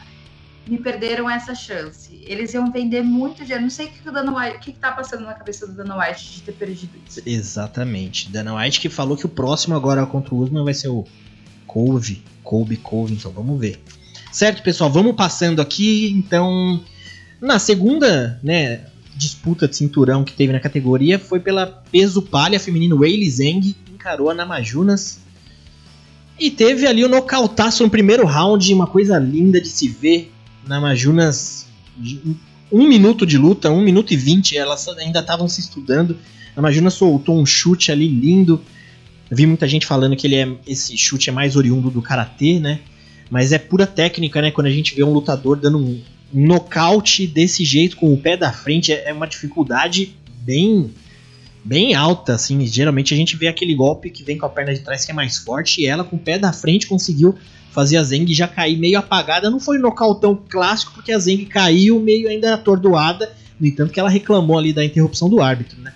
me 0.68 0.78
perderam 0.78 1.30
essa 1.30 1.56
chance. 1.56 2.22
Eles 2.26 2.54
iam 2.54 2.72
vender 2.72 3.02
muito 3.02 3.44
dinheiro. 3.44 3.64
Não 3.64 3.70
sei 3.70 3.88
o 3.88 3.90
que 3.90 4.08
o 4.08 4.12
Dana 4.12 4.36
White, 4.36 4.58
o 4.58 4.60
que, 4.60 4.72
que 4.74 4.80
tá 4.80 4.92
passando 4.92 5.26
na 5.26 5.34
cabeça 5.34 5.66
do 5.68 5.74
Dana 5.74 5.98
White 5.98 6.34
de 6.34 6.42
ter 6.44 6.52
perdido 6.54 6.92
isso. 7.08 7.22
Exatamente. 7.26 8.30
Dana 8.30 8.56
White 8.56 8.80
que 8.80 8.90
falou 8.90 9.18
que 9.18 9.26
o 9.26 9.30
próximo 9.30 9.76
agora 9.76 10.06
contra 10.06 10.34
o 10.34 10.40
Usman 10.40 10.64
vai 10.64 10.74
ser 10.74 10.90
o 10.90 11.06
Colby, 11.66 12.24
Colby 12.44 12.78
Covington. 12.78 13.32
Vamos 13.32 13.60
ver. 13.60 13.82
Certo, 14.32 14.64
pessoal, 14.64 14.90
vamos 14.90 15.16
passando 15.16 15.62
aqui. 15.62 16.12
Então, 16.12 16.82
na 17.42 17.60
segunda, 17.60 18.40
né, 18.44 18.86
disputa 19.16 19.68
de 19.68 19.76
cinturão 19.76 20.24
que 20.24 20.34
teve 20.34 20.54
na 20.54 20.60
categoria 20.60 21.20
foi 21.20 21.40
pela 21.40 21.66
peso 21.66 22.22
palha 22.22 22.60
feminino 22.60 23.00
Weili 23.00 23.30
Zeng 23.30 23.76
encarou 23.92 24.30
a 24.30 24.34
Namajunas 24.34 25.20
e 26.40 26.50
teve 26.50 26.88
ali 26.88 27.06
o 27.06 27.08
nocautaço 27.08 27.84
no 27.84 27.90
primeiro 27.90 28.26
round, 28.26 28.74
uma 28.74 28.88
coisa 28.88 29.20
linda 29.20 29.62
de 29.62 29.68
se 29.68 29.88
ver. 29.88 30.31
Namajunas, 30.68 31.68
um 32.72 32.88
minuto 32.88 33.26
de 33.26 33.38
luta, 33.38 33.70
um 33.72 33.82
minuto 33.82 34.14
e 34.14 34.18
vinte, 34.18 34.58
elas 34.58 34.88
ainda 34.88 35.20
estavam 35.20 35.48
se 35.48 35.62
estudando. 35.62 36.18
Namajunas 36.56 36.94
soltou 36.94 37.40
um 37.40 37.46
chute 37.46 37.92
ali 37.92 38.08
lindo. 38.08 38.62
vi 39.30 39.46
muita 39.46 39.68
gente 39.68 39.86
falando 39.86 40.16
que 40.16 40.28
ele 40.28 40.36
é, 40.36 40.48
esse 40.68 40.98
chute 40.98 41.30
é 41.30 41.34
mais 41.34 41.56
oriundo 41.56 41.90
do 41.90 42.02
karatê, 42.02 42.60
né? 42.60 42.80
Mas 43.30 43.52
é 43.52 43.58
pura 43.58 43.88
técnica, 43.88 44.42
né? 44.42 44.52
Quando 44.52 44.68
a 44.68 44.72
gente 44.72 44.94
vê 44.94 45.04
um 45.04 45.14
lutador 45.14 45.58
dando 45.58 45.78
um, 45.78 46.02
nocaute 46.34 47.28
desse 47.28 47.64
jeito, 47.66 47.98
com 47.98 48.14
o 48.14 48.18
pé 48.18 48.38
da 48.38 48.52
frente, 48.52 48.92
é, 48.92 49.10
é 49.10 49.14
uma 49.14 49.28
dificuldade 49.28 50.16
bem 50.42 50.92
bem 51.64 51.94
alta, 51.94 52.34
assim. 52.34 52.66
Geralmente 52.66 53.14
a 53.14 53.18
gente 53.18 53.36
vê 53.36 53.48
aquele 53.48 53.76
golpe 53.76 54.10
que 54.10 54.24
vem 54.24 54.38
com 54.38 54.46
a 54.46 54.50
perna 54.50 54.74
de 54.74 54.82
trás 54.82 55.06
que 55.06 55.12
é 55.12 55.14
mais 55.14 55.38
forte, 55.38 55.82
e 55.82 55.86
ela 55.86 56.04
com 56.04 56.16
o 56.16 56.20
pé 56.20 56.38
da 56.38 56.52
frente 56.52 56.88
conseguiu 56.88 57.36
fazer 57.72 57.98
a 57.98 58.04
Zeng 58.04 58.32
já 58.34 58.48
cair 58.48 58.78
meio 58.78 59.00
apagada. 59.00 59.50
Não 59.50 59.60
foi 59.60 59.78
um 59.78 59.82
nocautão 59.82 60.40
clássico, 60.50 60.94
porque 60.94 61.12
a 61.12 61.20
Zeng 61.20 61.46
caiu 61.46 62.00
meio 62.00 62.28
ainda 62.28 62.54
atordoada. 62.54 63.32
No 63.60 63.68
entanto, 63.68 63.94
que 63.94 64.00
ela 64.00 64.10
reclamou 64.10 64.58
ali 64.58 64.74
da 64.74 64.84
interrupção 64.84 65.30
do 65.30 65.42
árbitro, 65.42 65.80
né? 65.80 65.94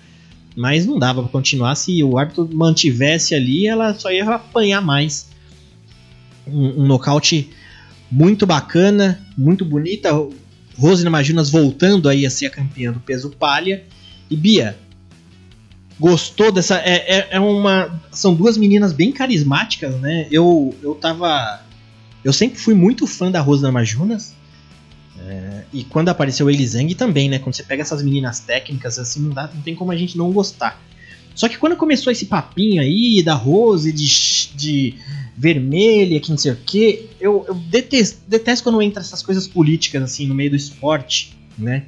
Mas 0.56 0.86
não 0.86 0.98
dava 0.98 1.22
para 1.22 1.30
continuar. 1.30 1.74
Se 1.74 2.02
o 2.02 2.16
árbitro 2.16 2.48
mantivesse 2.52 3.34
ali, 3.34 3.66
ela 3.66 3.92
só 3.94 4.10
ia 4.10 4.24
apanhar 4.24 4.80
mais. 4.80 5.28
Um, 6.46 6.82
um 6.82 6.86
nocaute 6.86 7.50
muito 8.10 8.46
bacana, 8.46 9.20
muito 9.36 9.64
bonita. 9.64 10.10
Rose 10.78 11.04
Namajunas 11.04 11.50
voltando 11.50 12.08
aí 12.08 12.24
a 12.24 12.30
ser 12.30 12.46
a 12.46 12.50
campeã 12.50 12.92
do 12.92 13.00
peso 13.00 13.30
palha. 13.30 13.84
E 14.30 14.36
Bia, 14.36 14.78
gostou 15.98 16.52
dessa. 16.52 16.76
É, 16.78 17.18
é, 17.18 17.28
é, 17.32 17.40
uma. 17.40 18.00
São 18.12 18.34
duas 18.34 18.56
meninas 18.56 18.92
bem 18.92 19.12
carismáticas, 19.12 19.94
né? 20.00 20.26
Eu, 20.30 20.74
eu 20.82 20.94
tava. 20.94 21.62
Eu 22.24 22.32
sempre 22.32 22.58
fui 22.58 22.74
muito 22.74 23.06
fã 23.06 23.30
da 23.30 23.40
Rose 23.40 23.62
Namajunas. 23.62 24.34
É, 25.18 25.64
e 25.72 25.84
quando 25.84 26.08
apareceu 26.08 26.48
a 26.48 26.52
Zhang 26.52 26.94
também, 26.94 27.28
né? 27.28 27.38
Quando 27.38 27.54
você 27.54 27.62
pega 27.62 27.82
essas 27.82 28.02
meninas 28.02 28.40
técnicas, 28.40 28.98
assim, 28.98 29.20
não, 29.20 29.30
dá, 29.30 29.50
não 29.52 29.62
tem 29.62 29.74
como 29.74 29.92
a 29.92 29.96
gente 29.96 30.16
não 30.16 30.30
gostar. 30.32 30.80
Só 31.34 31.48
que 31.48 31.58
quando 31.58 31.76
começou 31.76 32.10
esse 32.10 32.26
papinho 32.26 32.80
aí 32.80 33.22
da 33.22 33.34
Rose, 33.34 33.92
de, 33.92 34.06
de 34.54 34.94
vermelha, 35.36 36.18
que 36.18 36.30
não 36.30 36.38
sei 36.38 36.52
o 36.52 36.56
que, 36.56 37.10
eu, 37.20 37.44
eu 37.46 37.54
detesto, 37.54 38.20
detesto 38.26 38.64
quando 38.64 38.80
entra 38.80 39.02
essas 39.02 39.22
coisas 39.22 39.46
políticas 39.46 40.02
assim 40.02 40.26
no 40.26 40.34
meio 40.34 40.48
do 40.50 40.56
esporte, 40.56 41.36
né? 41.58 41.84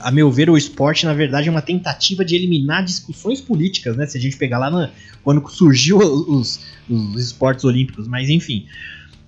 A 0.00 0.10
meu 0.10 0.30
ver, 0.30 0.48
o 0.48 0.56
esporte, 0.56 1.04
na 1.04 1.12
verdade, 1.12 1.48
é 1.48 1.50
uma 1.50 1.60
tentativa 1.60 2.24
de 2.24 2.34
eliminar 2.34 2.84
discussões 2.84 3.40
políticas, 3.40 3.96
né? 3.96 4.06
Se 4.06 4.16
a 4.16 4.20
gente 4.20 4.36
pegar 4.36 4.58
lá 4.58 4.70
no, 4.70 4.88
quando 5.22 5.46
surgiu 5.50 5.98
os, 6.00 6.60
os 6.88 7.22
esportes 7.22 7.64
olímpicos, 7.64 8.08
mas 8.08 8.30
enfim. 8.30 8.66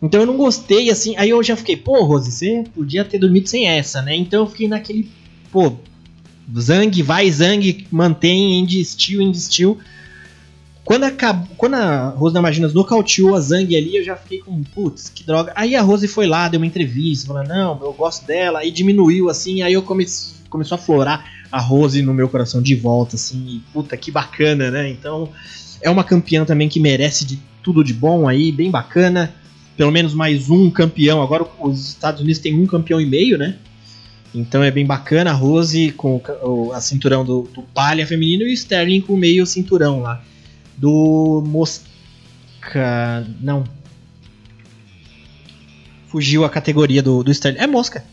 Então 0.02 0.20
eu 0.20 0.26
não 0.26 0.36
gostei, 0.36 0.90
assim. 0.90 1.14
Aí 1.16 1.30
eu 1.30 1.42
já 1.42 1.56
fiquei, 1.56 1.76
pô, 1.76 2.04
Rose, 2.04 2.32
você 2.32 2.64
podia 2.74 3.04
ter 3.04 3.18
dormido 3.18 3.48
sem 3.48 3.66
essa, 3.66 4.00
né? 4.00 4.16
Então 4.16 4.40
eu 4.40 4.46
fiquei 4.46 4.66
naquele, 4.66 5.10
pô, 5.52 5.76
Zang, 6.58 7.02
vai 7.02 7.30
Zang, 7.30 7.86
mantém, 7.90 8.60
end 8.60 8.82
steel. 8.84 9.78
Quando, 10.84 11.04
acabou, 11.04 11.48
quando 11.56 11.74
a 11.74 12.08
Rose 12.08 12.34
Namajunas 12.34 12.72
nocauteou 12.72 13.34
a 13.34 13.40
Zang 13.40 13.76
ali, 13.76 13.96
eu 13.96 14.04
já 14.04 14.16
fiquei 14.16 14.38
com, 14.38 14.62
putz, 14.62 15.08
que 15.08 15.22
droga. 15.22 15.52
Aí 15.54 15.76
a 15.76 15.82
Rose 15.82 16.08
foi 16.08 16.26
lá, 16.26 16.48
deu 16.48 16.58
uma 16.58 16.66
entrevista, 16.66 17.28
falando, 17.28 17.48
não, 17.48 17.78
eu 17.82 17.92
gosto 17.92 18.26
dela, 18.26 18.60
aí 18.60 18.70
diminuiu, 18.70 19.28
assim, 19.28 19.62
aí 19.62 19.72
eu 19.72 19.82
comecei, 19.82 20.34
começou 20.48 20.76
a 20.76 20.78
florar 20.78 21.24
a 21.52 21.60
Rose 21.60 22.02
no 22.02 22.14
meu 22.14 22.28
coração 22.28 22.62
de 22.62 22.74
volta, 22.74 23.16
assim, 23.16 23.62
puta, 23.72 23.96
que 23.96 24.10
bacana, 24.10 24.70
né? 24.70 24.88
Então, 24.88 25.28
é 25.80 25.90
uma 25.90 26.04
campeã 26.04 26.44
também 26.44 26.68
que 26.68 26.80
merece 26.80 27.24
de 27.24 27.38
tudo 27.62 27.84
de 27.84 27.92
bom 27.92 28.28
aí, 28.28 28.52
bem 28.52 28.70
bacana. 28.70 29.34
Pelo 29.76 29.90
menos 29.90 30.12
mais 30.12 30.50
um 30.50 30.70
campeão. 30.70 31.22
Agora 31.22 31.46
os 31.58 31.88
Estados 31.88 32.20
Unidos 32.20 32.40
tem 32.40 32.58
um 32.58 32.66
campeão 32.66 33.00
e 33.00 33.06
meio, 33.06 33.38
né? 33.38 33.56
Então 34.34 34.62
é 34.62 34.70
bem 34.70 34.86
bacana 34.86 35.30
a 35.30 35.34
Rose 35.34 35.90
com 35.92 36.20
o, 36.42 36.72
a 36.72 36.80
cinturão 36.80 37.24
do, 37.24 37.48
do 37.54 37.62
palha 37.62 38.06
feminino 38.06 38.44
e 38.44 38.50
o 38.50 38.52
Sterling 38.52 39.00
com 39.00 39.14
o 39.14 39.16
meio 39.16 39.44
cinturão 39.46 40.00
lá. 40.00 40.22
Do 40.80 41.42
Mosca. 41.46 41.86
Não. 43.40 43.64
Fugiu 46.08 46.44
a 46.44 46.48
categoria 46.50 47.02
do, 47.02 47.22
do 47.22 47.30
Sterling. 47.30 47.58
É 47.58 47.66
Mosca. 47.66 48.04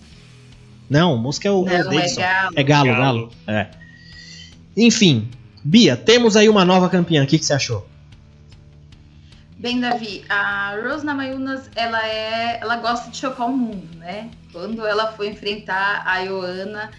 Não, 0.90 1.18
Mosca 1.18 1.48
é 1.48 1.52
o, 1.52 1.64
Não, 1.66 1.72
é 1.72 1.78
o 1.78 1.80
é 1.80 1.84
Davidson. 1.84 2.22
galo. 2.22 2.54
É 2.56 2.64
galo, 2.64 2.88
Galo. 2.88 3.00
galo. 3.00 3.32
É. 3.48 3.68
Enfim, 4.76 5.30
Bia, 5.64 5.96
temos 5.98 6.36
aí 6.36 6.48
uma 6.50 6.64
nova 6.66 6.90
campeã. 6.90 7.24
O 7.24 7.28
que, 7.28 7.40
que 7.40 7.46
você 7.46 7.54
achou? 7.54 7.88
Bem, 9.58 9.80
Davi, 9.80 10.24
a 10.30 10.76
Rose 10.84 11.04
Namajunas, 11.06 11.70
ela 11.76 12.06
é, 12.08 12.60
ela 12.62 12.76
gosta 12.78 13.10
de 13.10 13.18
chocar 13.18 13.48
o 13.48 13.58
mundo, 13.58 13.98
né? 13.98 14.30
Quando 14.52 14.86
ela 14.86 15.12
foi 15.14 15.30
enfrentar 15.30 16.04
a 16.06 16.20
Ioana, 16.20 16.92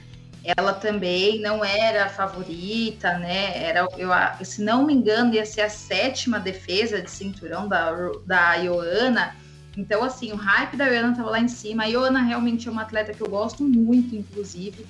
ela 0.42 0.72
também 0.74 1.40
não 1.40 1.64
era 1.64 2.06
a 2.06 2.08
favorita, 2.08 3.18
né? 3.18 3.62
Era, 3.64 3.86
eu, 3.96 4.10
se 4.44 4.62
não 4.64 4.86
me 4.86 4.94
engano, 4.94 5.34
ia 5.34 5.44
ser 5.44 5.62
a 5.62 5.70
sétima 5.70 6.40
defesa 6.40 7.02
de 7.02 7.10
cinturão 7.10 7.68
da, 7.68 7.92
da 8.26 8.54
Ioana. 8.54 9.32
Então, 9.76 10.02
assim, 10.02 10.32
o 10.32 10.36
hype 10.36 10.76
da 10.76 10.86
Ioana 10.86 11.16
tava 11.16 11.30
lá 11.30 11.40
em 11.40 11.48
cima. 11.48 11.84
A 11.84 11.86
Ioana 11.86 12.22
realmente 12.22 12.68
é 12.68 12.70
uma 12.70 12.82
atleta 12.82 13.14
que 13.14 13.22
eu 13.22 13.28
gosto 13.28 13.64
muito, 13.68 14.14
inclusive. 14.14 14.88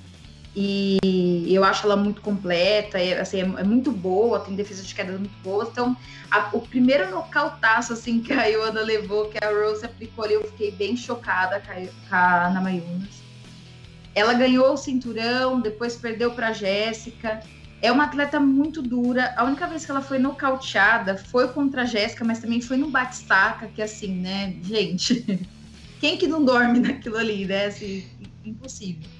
E 0.55 1.53
eu 1.53 1.63
acho 1.63 1.85
ela 1.85 1.95
muito 1.95 2.21
completa, 2.21 2.99
é, 2.99 3.19
assim, 3.19 3.37
é, 3.39 3.61
é 3.61 3.63
muito 3.63 3.91
boa, 3.91 4.43
tem 4.43 4.55
defesa 4.55 4.83
de 4.83 4.93
queda 4.95 5.17
muito 5.17 5.37
boa. 5.39 5.67
Então, 5.69 5.95
a- 6.31 6.49
o 6.53 6.67
primeiro 6.67 7.09
nocautaço 7.11 7.93
assim, 7.93 8.21
que 8.21 8.33
a 8.33 8.45
Ioana 8.45 8.81
levou, 8.81 9.29
que 9.29 9.37
a 9.43 9.49
Rose 9.49 9.85
aplicou 9.85 10.23
ali, 10.25 10.33
eu 10.35 10.43
fiquei 10.45 10.75
bem 10.75 10.95
chocada 10.97 11.61
com 11.61 11.71
a, 11.71 11.75
com 12.09 12.15
a 12.15 12.49
Namayunas. 12.51 13.18
Ela 14.15 14.33
ganhou 14.33 14.73
o 14.73 14.77
cinturão, 14.77 15.61
depois 15.61 15.97
perdeu 15.97 16.35
para 16.35 16.53
Jéssica. 16.53 17.43
É 17.81 17.91
uma 17.91 18.05
atleta 18.05 18.39
muito 18.39 18.81
dura. 18.81 19.33
A 19.37 19.45
única 19.45 19.67
vez 19.67 19.85
que 19.85 19.91
ela 19.91 20.01
foi 20.01 20.19
nocauteada 20.19 21.17
foi 21.17 21.51
contra 21.53 21.83
a 21.83 21.85
Jéssica, 21.85 22.25
mas 22.25 22.39
também 22.39 22.61
foi 22.61 22.77
no 22.77 22.91
batistaca, 22.91 23.69
que 23.71 23.81
assim, 23.81 24.19
né, 24.19 24.57
gente, 24.61 25.25
quem 25.99 26.17
que 26.17 26.27
não 26.27 26.43
dorme 26.43 26.79
naquilo 26.79 27.17
ali, 27.17 27.45
né? 27.45 27.65
Assim, 27.67 28.09
impossível. 28.43 29.11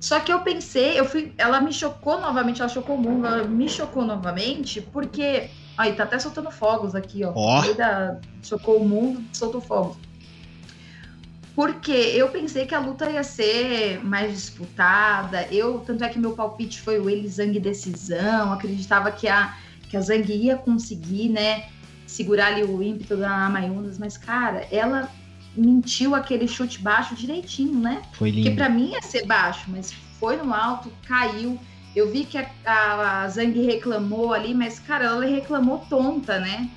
Só 0.00 0.20
que 0.20 0.32
eu 0.32 0.42
pensei, 0.44 0.98
eu 0.98 1.04
fui, 1.04 1.34
ela 1.38 1.60
me 1.60 1.72
chocou 1.72 2.20
novamente, 2.20 2.60
ela 2.60 2.68
chocou 2.68 2.96
o 2.96 3.00
mundo, 3.02 3.26
ela 3.26 3.44
me 3.48 3.68
chocou 3.68 4.04
novamente, 4.04 4.80
porque 4.82 5.54
Aí, 5.76 5.94
tá 5.94 6.02
até 6.02 6.18
soltando 6.18 6.50
fogos 6.50 6.96
aqui, 6.96 7.24
ó. 7.24 7.40
Meio 7.54 7.76
da- 7.76 8.20
Chocou 8.42 8.82
o 8.82 8.88
mundo, 8.88 9.28
soltou 9.32 9.60
fogos. 9.60 9.98
Porque 11.58 11.90
eu 11.90 12.28
pensei 12.28 12.66
que 12.66 12.74
a 12.76 12.78
luta 12.78 13.10
ia 13.10 13.24
ser 13.24 13.98
mais 14.04 14.30
disputada. 14.32 15.44
Eu, 15.50 15.80
tanto 15.80 16.04
é 16.04 16.08
que 16.08 16.16
meu 16.16 16.30
palpite 16.30 16.80
foi 16.80 17.00
o 17.00 17.10
Eli 17.10 17.26
Zang 17.26 17.58
decisão. 17.58 18.52
Acreditava 18.52 19.10
que 19.10 19.26
a, 19.26 19.56
que 19.90 19.96
a 19.96 20.00
Zang 20.00 20.32
ia 20.32 20.56
conseguir, 20.56 21.30
né? 21.30 21.64
Segurar 22.06 22.52
ali 22.52 22.62
o 22.62 22.80
ímpeto 22.80 23.16
da 23.16 23.50
Mayunas. 23.50 23.98
Mas, 23.98 24.16
cara, 24.16 24.68
ela 24.70 25.10
mentiu 25.56 26.14
aquele 26.14 26.46
chute 26.46 26.80
baixo 26.80 27.16
direitinho, 27.16 27.80
né? 27.80 28.02
Foi 28.12 28.30
Porque 28.30 28.50
lindo. 28.50 28.54
pra 28.54 28.68
mim 28.68 28.92
ia 28.92 29.02
ser 29.02 29.26
baixo, 29.26 29.64
mas 29.66 29.92
foi 30.20 30.36
no 30.36 30.54
alto, 30.54 30.92
caiu. 31.08 31.58
Eu 31.96 32.08
vi 32.08 32.24
que 32.24 32.38
a, 32.38 32.48
a, 32.64 33.22
a 33.22 33.28
Zang 33.28 33.60
reclamou 33.66 34.32
ali, 34.32 34.54
mas, 34.54 34.78
cara, 34.78 35.06
ela 35.06 35.26
reclamou 35.26 35.78
tonta, 35.90 36.38
né? 36.38 36.70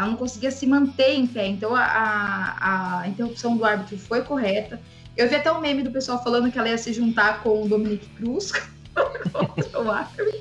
Ela 0.00 0.08
não 0.08 0.16
conseguia 0.16 0.50
se 0.50 0.66
manter 0.66 1.14
em 1.14 1.26
pé. 1.26 1.46
Então 1.46 1.76
a, 1.76 1.84
a, 1.84 3.00
a 3.00 3.08
interrupção 3.08 3.54
do 3.56 3.64
árbitro 3.64 3.98
foi 3.98 4.22
correta. 4.22 4.80
Eu 5.14 5.28
vi 5.28 5.34
até 5.34 5.52
um 5.52 5.60
meme 5.60 5.82
do 5.82 5.90
pessoal 5.90 6.22
falando 6.22 6.50
que 6.50 6.58
ela 6.58 6.68
ia 6.68 6.78
se 6.78 6.92
juntar 6.94 7.42
com 7.42 7.62
o 7.62 7.68
Dominic 7.68 8.08
Cruz 8.16 8.52
contra 9.30 9.82
o 9.82 9.90
árbitro, 9.90 10.32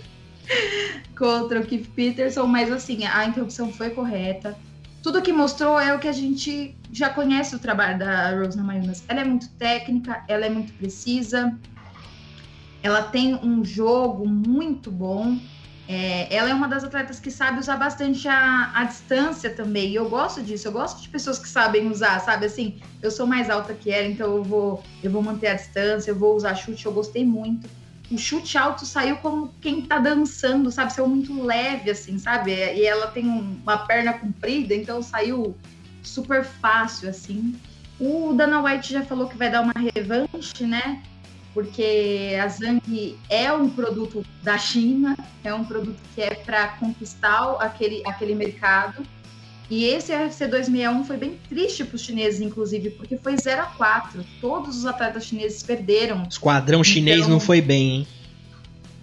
contra 1.17 1.59
o 1.59 1.65
Keith 1.65 1.89
Peterson, 1.89 2.45
mas 2.45 2.71
assim, 2.71 3.03
a 3.05 3.25
interrupção 3.25 3.73
foi 3.73 3.89
correta. 3.89 4.57
Tudo 5.03 5.21
que 5.21 5.33
mostrou 5.33 5.77
é 5.77 5.93
o 5.93 5.99
que 5.99 6.07
a 6.07 6.13
gente 6.13 6.77
já 6.91 7.09
conhece 7.09 7.53
o 7.53 7.59
trabalho 7.59 7.99
da 7.99 8.37
Rose 8.37 8.55
Namajunas. 8.55 9.03
Ela 9.09 9.21
é 9.21 9.25
muito 9.25 9.49
técnica, 9.51 10.23
ela 10.29 10.45
é 10.45 10.49
muito 10.49 10.71
precisa, 10.73 11.57
ela 12.81 13.01
tem 13.01 13.35
um 13.35 13.65
jogo 13.65 14.25
muito 14.25 14.89
bom. 14.89 15.37
É, 15.91 16.31
ela 16.35 16.51
é 16.51 16.53
uma 16.53 16.67
das 16.67 16.83
atletas 16.83 17.19
que 17.19 17.31
sabe 17.31 17.59
usar 17.59 17.75
bastante 17.75 18.27
a, 18.27 18.71
a 18.75 18.83
distância 18.83 19.49
também. 19.49 19.89
E 19.89 19.95
eu 19.95 20.07
gosto 20.07 20.39
disso, 20.43 20.67
eu 20.67 20.71
gosto 20.71 21.01
de 21.01 21.09
pessoas 21.09 21.39
que 21.39 21.49
sabem 21.49 21.89
usar, 21.89 22.19
sabe? 22.19 22.45
Assim, 22.45 22.79
eu 23.01 23.09
sou 23.09 23.25
mais 23.25 23.49
alta 23.49 23.73
que 23.73 23.89
ela, 23.89 24.07
então 24.07 24.35
eu 24.37 24.43
vou, 24.43 24.83
eu 25.01 25.09
vou 25.09 25.23
manter 25.23 25.47
a 25.47 25.55
distância, 25.55 26.11
eu 26.11 26.15
vou 26.15 26.35
usar 26.35 26.53
chute, 26.53 26.85
eu 26.85 26.91
gostei 26.93 27.25
muito. 27.25 27.67
O 28.11 28.19
chute 28.19 28.55
alto 28.55 28.85
saiu 28.85 29.15
como 29.17 29.51
quem 29.59 29.81
tá 29.81 29.97
dançando, 29.97 30.71
sabe? 30.71 30.93
Saiu 30.93 31.07
muito 31.07 31.41
leve, 31.43 31.89
assim, 31.89 32.19
sabe? 32.19 32.51
E 32.51 32.85
ela 32.85 33.07
tem 33.07 33.27
um- 33.27 33.59
uma 33.63 33.77
perna 33.79 34.13
comprida, 34.13 34.75
então 34.75 35.01
saiu 35.01 35.57
super 36.03 36.43
fácil, 36.45 37.09
assim. 37.09 37.55
O 37.99 38.31
Dana 38.33 38.61
White 38.61 38.93
já 38.93 39.01
falou 39.03 39.27
que 39.27 39.35
vai 39.37 39.49
dar 39.49 39.61
uma 39.61 39.73
revanche, 39.95 40.67
né? 40.67 41.01
Porque 41.53 42.37
a 42.41 42.47
Zang 42.47 43.17
é 43.29 43.51
um 43.51 43.69
produto 43.69 44.23
da 44.43 44.57
China, 44.57 45.17
é 45.43 45.53
um 45.53 45.63
produto 45.65 45.97
que 46.13 46.21
é 46.21 46.35
para 46.35 46.67
conquistar 46.69 47.55
aquele, 47.59 48.01
aquele 48.05 48.35
mercado. 48.35 49.03
E 49.69 49.85
esse 49.85 50.11
UFC 50.11 50.47
261 50.47 51.03
foi 51.05 51.17
bem 51.17 51.39
triste 51.47 51.83
para 51.83 51.95
os 51.95 52.01
chineses, 52.01 52.41
inclusive, 52.41 52.89
porque 52.91 53.17
foi 53.17 53.37
0 53.37 53.61
a 53.61 53.65
4 53.65 54.25
Todos 54.41 54.77
os 54.77 54.85
atletas 54.85 55.25
chineses 55.25 55.61
perderam. 55.61 56.23
Esquadrão 56.29 56.83
chinês 56.83 57.19
Então- 57.19 57.29
não 57.29 57.39
foi 57.39 57.61
bem, 57.61 57.89
hein? 57.97 58.07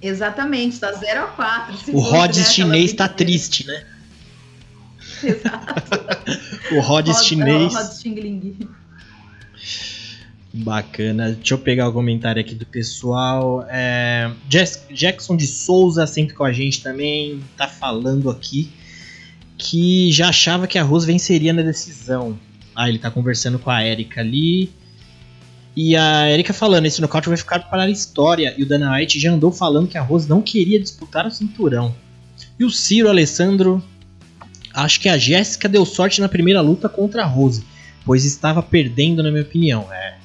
Exatamente, 0.02 0.78
tá 0.78 0.92
0 0.92 1.22
a 1.22 1.26
4 1.28 1.76
Se 1.78 1.90
O 1.90 1.94
fosse, 2.00 2.11
Rhodes 2.11 2.38
né, 2.38 2.44
chinês 2.44 2.92
tá 2.92 3.04
brincadeira. 3.04 3.16
triste, 3.32 3.66
né? 3.66 3.87
Exato. 5.22 5.74
O 6.76 6.80
Rhodes 6.80 7.24
chinês. 7.24 7.72
Rod 7.74 7.92
Xingling. 7.92 8.68
Bacana. 10.56 11.32
Deixa 11.32 11.52
eu 11.52 11.58
pegar 11.58 11.88
o 11.88 11.92
comentário 11.92 12.40
aqui 12.40 12.54
do 12.54 12.64
pessoal. 12.64 13.66
É, 13.68 14.30
Jackson 14.48 15.36
de 15.36 15.46
Souza 15.46 16.06
sempre 16.06 16.34
com 16.34 16.44
a 16.44 16.52
gente 16.52 16.82
também. 16.82 17.42
Tá 17.56 17.68
falando 17.68 18.30
aqui 18.30 18.70
que 19.58 20.10
já 20.12 20.28
achava 20.28 20.66
que 20.66 20.78
a 20.78 20.82
Rose 20.82 21.06
venceria 21.06 21.52
na 21.52 21.62
decisão. 21.62 22.38
Ah, 22.74 22.88
ele 22.88 22.98
tá 22.98 23.10
conversando 23.10 23.58
com 23.58 23.70
a 23.70 23.84
Erika 23.84 24.20
ali. 24.20 24.70
E 25.74 25.94
a 25.94 26.30
Erika 26.30 26.54
falando, 26.54 26.86
esse 26.86 27.02
nocaute 27.02 27.28
vai 27.28 27.36
ficar 27.36 27.58
para 27.60 27.82
a 27.82 27.90
história. 27.90 28.54
E 28.56 28.62
o 28.62 28.66
Dana 28.66 28.94
White 28.94 29.20
já 29.20 29.30
andou 29.30 29.52
falando 29.52 29.88
que 29.88 29.98
a 29.98 30.02
Rose 30.02 30.28
não 30.28 30.40
queria 30.40 30.80
disputar 30.80 31.26
o 31.26 31.30
cinturão. 31.30 31.94
E 32.58 32.64
o 32.64 32.70
Ciro 32.70 33.10
Alessandro. 33.10 33.84
Acho 34.72 35.00
que 35.00 35.08
a 35.08 35.16
Jéssica 35.16 35.68
deu 35.68 35.86
sorte 35.86 36.20
na 36.20 36.28
primeira 36.28 36.60
luta 36.60 36.86
contra 36.86 37.22
a 37.22 37.26
Rose, 37.26 37.64
pois 38.04 38.26
estava 38.26 38.62
perdendo, 38.62 39.22
na 39.22 39.30
minha 39.30 39.42
opinião. 39.42 39.86
É, 39.90 40.16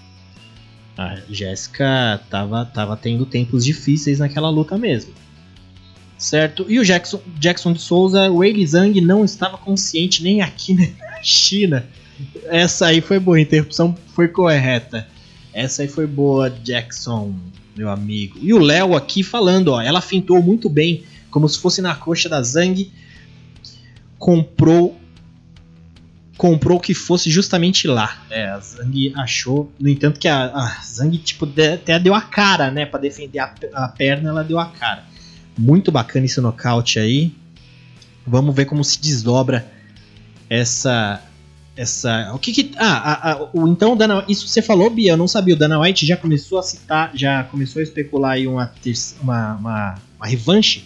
a 0.98 1.18
Jéssica 1.30 2.22
tava, 2.30 2.66
tava 2.66 2.98
tendo 2.98 3.26
tempos 3.26 3.64
difíceis 3.66 4.20
naquela 4.20 4.50
luta 4.50 4.78
mesmo. 4.78 5.14
Certo? 6.18 6.66
E 6.70 6.80
o 6.80 6.86
Jackson, 6.86 7.20
Jackson 7.40 7.74
de 7.74 7.82
Souza, 7.82 8.30
o 8.30 8.38
Wei 8.38 8.66
Zhang 8.66 9.02
não 9.02 9.26
estava 9.26 9.58
consciente 9.58 10.22
nem 10.22 10.42
aqui 10.42 10.74
nem 10.74 10.94
na 11.00 11.24
China. 11.24 11.86
Essa 12.46 12.88
aí 12.88 13.02
foi 13.02 13.20
boa, 13.20 13.38
a 13.38 13.42
interrupção 13.42 13.98
foi 14.14 14.28
correta. 14.28 15.08
Essa 15.54 15.82
aí 15.82 15.88
foi 15.88 16.06
boa, 16.06 16.50
Jackson, 16.50 17.34
meu 17.76 17.90
amigo. 17.90 18.38
E 18.42 18.54
o 18.54 18.60
Léo 18.60 18.96
aqui 18.96 19.24
falando, 19.24 19.70
ó, 19.70 19.82
ela 19.82 20.02
fintou 20.02 20.42
muito 20.42 20.70
bem, 20.70 21.04
como 21.32 21.50
se 21.50 21.58
fosse 21.58 21.82
na 21.82 21.96
coxa 21.96 22.30
da 22.30 22.42
Zhang. 22.44 22.92
Comprou 24.20 25.01
comprou 26.42 26.80
que 26.80 26.96
fosse 26.96 27.30
justamente 27.30 27.88
lá. 27.88 28.20
É, 28.32 28.48
a 28.48 28.60
Zang 28.60 29.14
achou, 29.16 29.72
no 29.80 29.88
entanto 29.88 30.20
que 30.20 30.28
a, 30.28 30.46
a 30.46 30.82
Zang 30.84 31.16
tipo 31.20 31.46
de- 31.46 31.74
até 31.74 32.00
deu 32.00 32.16
a 32.16 32.22
cara, 32.22 32.72
né, 32.72 32.84
Pra 32.84 33.00
defender 33.00 33.38
a, 33.38 33.54
a 33.74 33.88
perna, 33.88 34.30
ela 34.32 34.44
deu 34.44 34.58
a 34.58 34.66
cara. 34.66 35.04
Muito 35.56 35.92
bacana 35.92 36.26
esse 36.26 36.42
nocaute 36.42 36.98
aí. 36.98 37.32
Vamos 38.26 38.56
ver 38.56 38.66
como 38.66 38.84
se 38.84 39.00
desdobra 39.00 39.72
essa 40.50 41.22
essa 41.78 42.32
o 42.34 42.40
que 42.40 42.52
que 42.52 42.72
ah, 42.76 42.98
a- 43.12 43.32
a- 43.34 43.50
o 43.54 43.68
então 43.68 43.96
Dana, 43.96 44.26
isso 44.28 44.48
você 44.48 44.64
falou 44.64 44.90
Bia, 44.90 45.12
eu 45.12 45.18
não 45.18 45.28
sabia, 45.28 45.54
o 45.54 45.58
Dana 45.58 45.80
White 45.80 46.08
já 46.08 46.18
começou 46.18 46.58
a 46.58 46.64
citar, 46.64 47.12
já 47.14 47.44
começou 47.44 47.80
a 47.80 47.84
especular 47.84 48.32
aí 48.32 48.48
uma 48.48 48.72
uma, 49.22 49.54
uma, 49.56 49.96
uma 50.18 50.26
revanche 50.28 50.86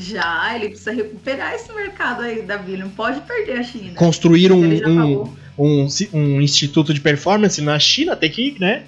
Já, 0.00 0.54
ele 0.56 0.70
precisa 0.70 0.92
recuperar 0.92 1.54
esse 1.54 1.70
mercado 1.72 2.22
aí, 2.22 2.40
Davi. 2.40 2.76
Não 2.78 2.88
pode 2.88 3.20
perder 3.20 3.58
a 3.58 3.62
China. 3.62 3.94
Construir 3.94 4.50
um, 4.50 4.64
um, 4.64 5.36
um, 5.58 5.86
um, 6.14 6.40
instituto 6.40 6.94
de 6.94 7.00
performance 7.02 7.60
na 7.60 7.78
China, 7.78 8.16
tem 8.16 8.30
que, 8.30 8.56
né? 8.58 8.84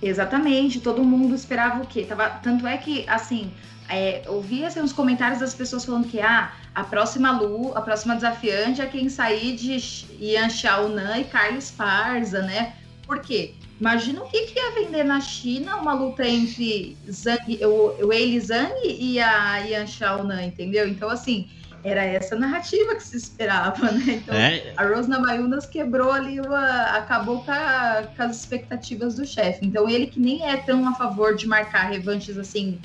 Exatamente. 0.00 0.80
Todo 0.80 1.02
mundo 1.02 1.34
esperava 1.34 1.82
o 1.82 1.86
quê? 1.86 2.04
Tava, 2.08 2.28
tanto 2.30 2.68
é 2.68 2.76
que, 2.76 3.04
assim, 3.08 3.50
é, 3.88 4.22
eu 4.26 4.40
vi 4.40 4.64
assim, 4.64 4.80
uns 4.80 4.92
comentários 4.92 5.40
das 5.40 5.54
pessoas 5.54 5.84
falando 5.84 6.06
que 6.06 6.20
ah, 6.20 6.52
a 6.72 6.84
próxima 6.84 7.32
Lu, 7.32 7.76
a 7.76 7.80
próxima 7.80 8.14
desafiante 8.14 8.80
é 8.80 8.86
quem 8.86 9.08
sair 9.08 9.56
de 9.56 9.76
Yan 10.20 10.48
Xiaonan 10.48 11.18
e 11.18 11.24
Carlos 11.24 11.72
Parza, 11.72 12.42
né? 12.42 12.74
Por 13.04 13.20
quê? 13.20 13.54
Imagina 13.80 14.22
o 14.22 14.28
que, 14.28 14.46
que 14.46 14.58
ia 14.58 14.72
vender 14.72 15.04
na 15.04 15.20
China 15.20 15.76
uma 15.76 15.92
luta 15.92 16.26
entre 16.26 16.96
Zhang, 17.08 17.64
o, 17.64 18.06
o 18.06 18.12
Eili 18.12 18.40
Zhang 18.40 18.74
e 18.84 19.20
a 19.20 19.58
Yan 19.58 19.86
Xiaonan, 19.86 20.42
entendeu? 20.44 20.88
Então, 20.88 21.08
assim, 21.08 21.48
era 21.84 22.04
essa 22.04 22.34
narrativa 22.34 22.94
que 22.96 23.02
se 23.02 23.16
esperava, 23.16 23.90
né? 23.92 24.04
Então, 24.08 24.34
é. 24.34 24.72
a 24.76 24.84
Rose 24.84 25.08
Namajunas 25.08 25.66
quebrou 25.66 26.10
ali, 26.10 26.40
uma, 26.40 26.82
acabou 26.96 27.42
com, 27.44 27.52
a, 27.52 28.08
com 28.16 28.22
as 28.24 28.36
expectativas 28.36 29.14
do 29.14 29.24
chefe. 29.24 29.64
Então, 29.64 29.88
ele 29.88 30.08
que 30.08 30.18
nem 30.18 30.44
é 30.44 30.56
tão 30.56 30.88
a 30.88 30.94
favor 30.94 31.36
de 31.36 31.46
marcar 31.46 31.88
revanches 31.88 32.36
assim 32.36 32.80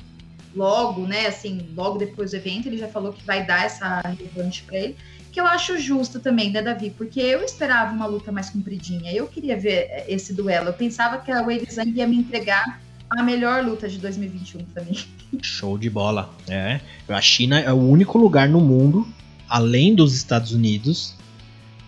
logo, 0.54 1.06
né? 1.06 1.26
Assim, 1.26 1.68
logo 1.74 1.98
depois 1.98 2.30
do 2.30 2.36
evento, 2.36 2.68
ele 2.68 2.78
já 2.78 2.88
falou 2.88 3.12
que 3.12 3.24
vai 3.24 3.44
dar 3.44 3.64
essa 3.64 4.00
revanche 4.00 4.62
para 4.62 4.76
ele. 4.76 4.96
Que 5.34 5.40
eu 5.40 5.48
acho 5.48 5.76
justo 5.80 6.20
também, 6.20 6.52
né, 6.52 6.62
Davi? 6.62 6.90
Porque 6.90 7.18
eu 7.18 7.42
esperava 7.42 7.92
uma 7.92 8.06
luta 8.06 8.30
mais 8.30 8.50
compridinha. 8.50 9.12
Eu 9.12 9.26
queria 9.26 9.58
ver 9.58 10.04
esse 10.06 10.32
duelo. 10.32 10.68
Eu 10.68 10.72
pensava 10.72 11.18
que 11.18 11.32
a 11.32 11.42
Zhang 11.72 11.90
ia 11.90 12.06
me 12.06 12.16
entregar 12.16 12.80
a 13.10 13.20
melhor 13.20 13.64
luta 13.64 13.88
de 13.88 13.98
2021 13.98 14.64
para 14.66 14.84
mim. 14.84 14.96
Show 15.42 15.76
de 15.76 15.90
bola. 15.90 16.32
É. 16.48 16.80
A 17.08 17.20
China 17.20 17.58
é 17.58 17.72
o 17.72 17.76
único 17.76 18.16
lugar 18.16 18.48
no 18.48 18.60
mundo, 18.60 19.04
além 19.48 19.92
dos 19.92 20.14
Estados 20.14 20.52
Unidos, 20.52 21.16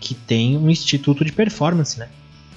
que 0.01 0.13
tem 0.13 0.57
um 0.57 0.69
instituto 0.69 1.23
de 1.23 1.31
performance, 1.31 1.97
né? 1.97 2.09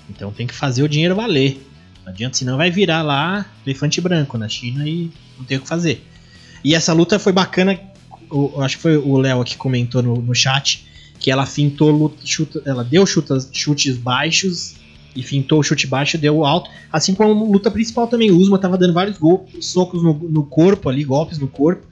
Então 0.08 0.32
tem 0.32 0.44
que 0.44 0.54
fazer 0.54 0.82
o 0.82 0.88
dinheiro 0.88 1.14
valer. 1.14 1.64
Não 2.04 2.10
adianta, 2.10 2.36
senão 2.36 2.56
vai 2.56 2.68
virar 2.68 3.02
lá 3.02 3.46
elefante 3.64 4.00
branco 4.00 4.36
na 4.36 4.48
China 4.48 4.88
e 4.88 5.08
não 5.38 5.44
tem 5.44 5.56
o 5.56 5.60
que 5.60 5.68
fazer. 5.68 6.04
E 6.64 6.74
essa 6.74 6.92
luta 6.92 7.16
foi 7.16 7.32
bacana, 7.32 7.78
acho 8.62 8.76
que 8.76 8.82
foi 8.82 8.96
o 8.96 9.16
Léo 9.16 9.44
que 9.44 9.56
comentou 9.56 10.02
no, 10.02 10.16
no 10.16 10.34
chat, 10.34 10.86
que 11.18 11.30
ela 11.30 11.46
fintou, 11.46 12.14
chuta, 12.24 12.62
ela 12.64 12.82
deu 12.82 13.06
chutas, 13.06 13.48
chutes 13.52 13.96
baixos 13.96 14.74
e 15.14 15.22
fintou 15.22 15.60
o 15.60 15.62
chute 15.62 15.86
baixo 15.86 16.16
deu 16.16 16.44
alto. 16.44 16.70
Assim 16.92 17.14
como 17.14 17.50
luta 17.50 17.70
principal 17.70 18.06
também, 18.06 18.30
o 18.30 18.36
Usma 18.36 18.58
tava 18.58 18.78
dando 18.78 18.94
vários 18.94 19.18
golpes, 19.18 19.66
socos 19.66 20.02
no, 20.02 20.14
no 20.14 20.44
corpo 20.44 20.88
ali, 20.88 21.04
golpes 21.04 21.38
no 21.38 21.48
corpo, 21.48 21.86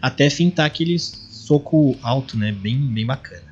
até 0.00 0.28
fintar 0.30 0.66
aquele 0.66 0.98
soco 0.98 1.96
alto, 2.02 2.36
né? 2.36 2.52
Bem, 2.52 2.76
bem 2.78 3.06
bacana. 3.06 3.48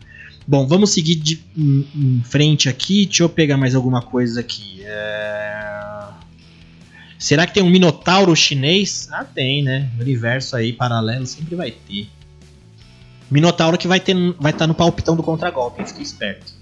Bom, 0.46 0.66
vamos 0.66 0.90
seguir 0.90 1.16
de, 1.16 1.42
em, 1.56 1.86
em, 1.94 2.22
frente 2.22 2.68
aqui. 2.68 3.06
Deixa 3.06 3.24
eu 3.24 3.28
pegar 3.28 3.56
mais 3.56 3.74
alguma 3.74 4.00
coisa 4.00 4.40
aqui. 4.40 4.82
É... 4.84 6.08
Será 7.18 7.46
que 7.46 7.54
tem 7.54 7.62
um 7.62 7.70
minotauro 7.70 8.36
chinês? 8.36 9.08
Ah, 9.10 9.24
tem, 9.24 9.62
né? 9.62 9.90
No 9.96 10.02
universo 10.02 10.54
aí 10.54 10.72
paralelo 10.72 11.26
sempre 11.26 11.56
vai 11.56 11.72
ter. 11.72 12.08
Minotauro 13.30 13.76
que 13.76 13.88
vai 13.88 14.00
ter, 14.00 14.14
vai 14.38 14.52
estar 14.52 14.64
tá 14.64 14.66
no 14.66 14.74
palpitão 14.74 15.16
do 15.16 15.22
contragolpe, 15.22 15.84
fique 15.84 16.02
esperto. 16.02 16.52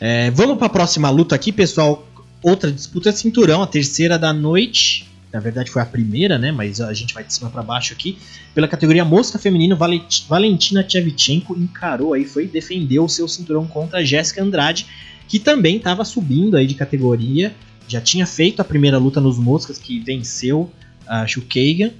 É, 0.00 0.30
vamos 0.30 0.58
para 0.58 0.66
a 0.66 0.70
próxima 0.70 1.08
luta 1.10 1.34
aqui, 1.34 1.52
pessoal. 1.52 2.06
Outra 2.42 2.70
disputa 2.70 3.10
cinturão, 3.12 3.62
a 3.62 3.66
terceira 3.66 4.18
da 4.18 4.32
noite. 4.32 5.08
Na 5.32 5.40
verdade 5.40 5.70
foi 5.70 5.82
a 5.82 5.86
primeira, 5.86 6.38
né? 6.38 6.52
Mas 6.52 6.80
a 6.80 6.92
gente 6.92 7.12
vai 7.14 7.24
de 7.24 7.32
cima 7.32 7.50
para 7.50 7.62
baixo 7.62 7.92
aqui. 7.92 8.18
Pela 8.54 8.68
categoria 8.68 9.04
mosca 9.04 9.38
feminino, 9.38 9.76
Valentina 10.28 10.82
Tchevchenko 10.82 11.56
encarou 11.56 12.12
aí, 12.12 12.24
foi 12.24 12.46
defendeu 12.46 13.04
o 13.04 13.08
seu 13.08 13.26
cinturão 13.26 13.66
contra 13.66 13.98
a 13.98 14.04
Jéssica 14.04 14.42
Andrade, 14.42 14.86
que 15.28 15.38
também 15.38 15.76
estava 15.76 16.04
subindo 16.04 16.56
aí 16.56 16.66
de 16.66 16.74
categoria. 16.74 17.54
Já 17.88 18.00
tinha 18.00 18.26
feito 18.26 18.60
a 18.60 18.64
primeira 18.64 18.98
luta 18.98 19.20
nos 19.20 19.38
moscas, 19.38 19.78
que 19.78 20.00
venceu 20.00 20.70
a 21.06 21.26
Shukagan. 21.26 21.90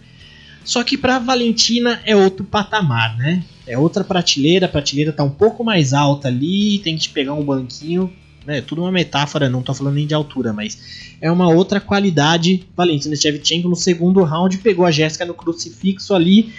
Só 0.66 0.82
que 0.82 0.98
para 0.98 1.20
Valentina 1.20 2.02
é 2.04 2.16
outro 2.16 2.44
patamar, 2.44 3.16
né? 3.16 3.44
É 3.64 3.78
outra 3.78 4.02
prateleira, 4.02 4.66
a 4.66 4.68
prateleira 4.68 5.12
tá 5.12 5.22
um 5.22 5.30
pouco 5.30 5.62
mais 5.62 5.92
alta 5.92 6.26
ali, 6.26 6.80
tem 6.80 6.98
que 6.98 7.08
pegar 7.08 7.34
um 7.34 7.44
banquinho, 7.44 8.12
né? 8.44 8.60
Tudo 8.60 8.82
uma 8.82 8.90
metáfora, 8.90 9.48
não 9.48 9.62
tô 9.62 9.72
falando 9.72 9.94
nem 9.94 10.08
de 10.08 10.12
altura, 10.12 10.52
mas 10.52 11.16
é 11.20 11.30
uma 11.30 11.48
outra 11.48 11.80
qualidade. 11.80 12.66
Valentina 12.76 13.14
Shevchenko 13.14 13.68
no 13.68 13.76
segundo 13.76 14.24
round 14.24 14.58
pegou 14.58 14.84
a 14.84 14.90
Jéssica 14.90 15.24
no 15.24 15.34
crucifixo 15.34 16.12
ali, 16.12 16.52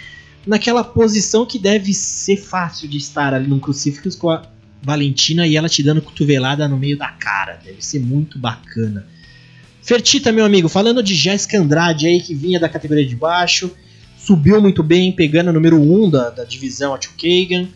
naquela 0.46 0.82
posição 0.82 1.44
que 1.44 1.58
deve 1.58 1.92
ser 1.92 2.38
fácil 2.38 2.88
de 2.88 2.96
estar 2.96 3.34
ali 3.34 3.46
no 3.46 3.60
crucifixo 3.60 4.16
com 4.18 4.30
a 4.30 4.42
Valentina 4.82 5.46
e 5.46 5.54
ela 5.54 5.68
te 5.68 5.82
dando 5.82 6.00
cotovelada 6.00 6.66
no 6.66 6.78
meio 6.78 6.96
da 6.96 7.08
cara. 7.08 7.60
Deve 7.62 7.84
ser 7.84 8.00
muito 8.00 8.38
bacana. 8.38 9.06
Fertita, 9.82 10.32
meu 10.32 10.46
amigo, 10.46 10.66
falando 10.66 11.02
de 11.02 11.14
Jéssica 11.14 11.58
Andrade 11.58 12.06
aí, 12.06 12.22
que 12.22 12.34
vinha 12.34 12.58
da 12.58 12.70
categoria 12.70 13.06
de 13.06 13.14
baixo, 13.14 13.70
subiu 14.28 14.60
muito 14.60 14.82
bem, 14.82 15.10
pegando 15.10 15.48
o 15.48 15.52
número 15.54 15.80
1 15.80 16.04
um 16.04 16.10
da, 16.10 16.28
da 16.28 16.44
divisão, 16.44 16.94
a 16.94 17.00
Chukagan. 17.00 17.66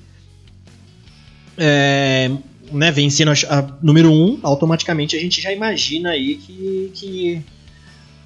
É, 1.57 2.31
né, 2.71 2.91
vencendo 2.91 3.31
a, 3.31 3.59
a 3.59 3.69
número 3.83 4.11
1, 4.11 4.12
um, 4.12 4.38
automaticamente 4.43 5.17
a 5.17 5.21
gente 5.21 5.41
já 5.41 5.51
imagina 5.51 6.11
aí 6.11 6.37
que, 6.37 6.91
que 6.93 7.43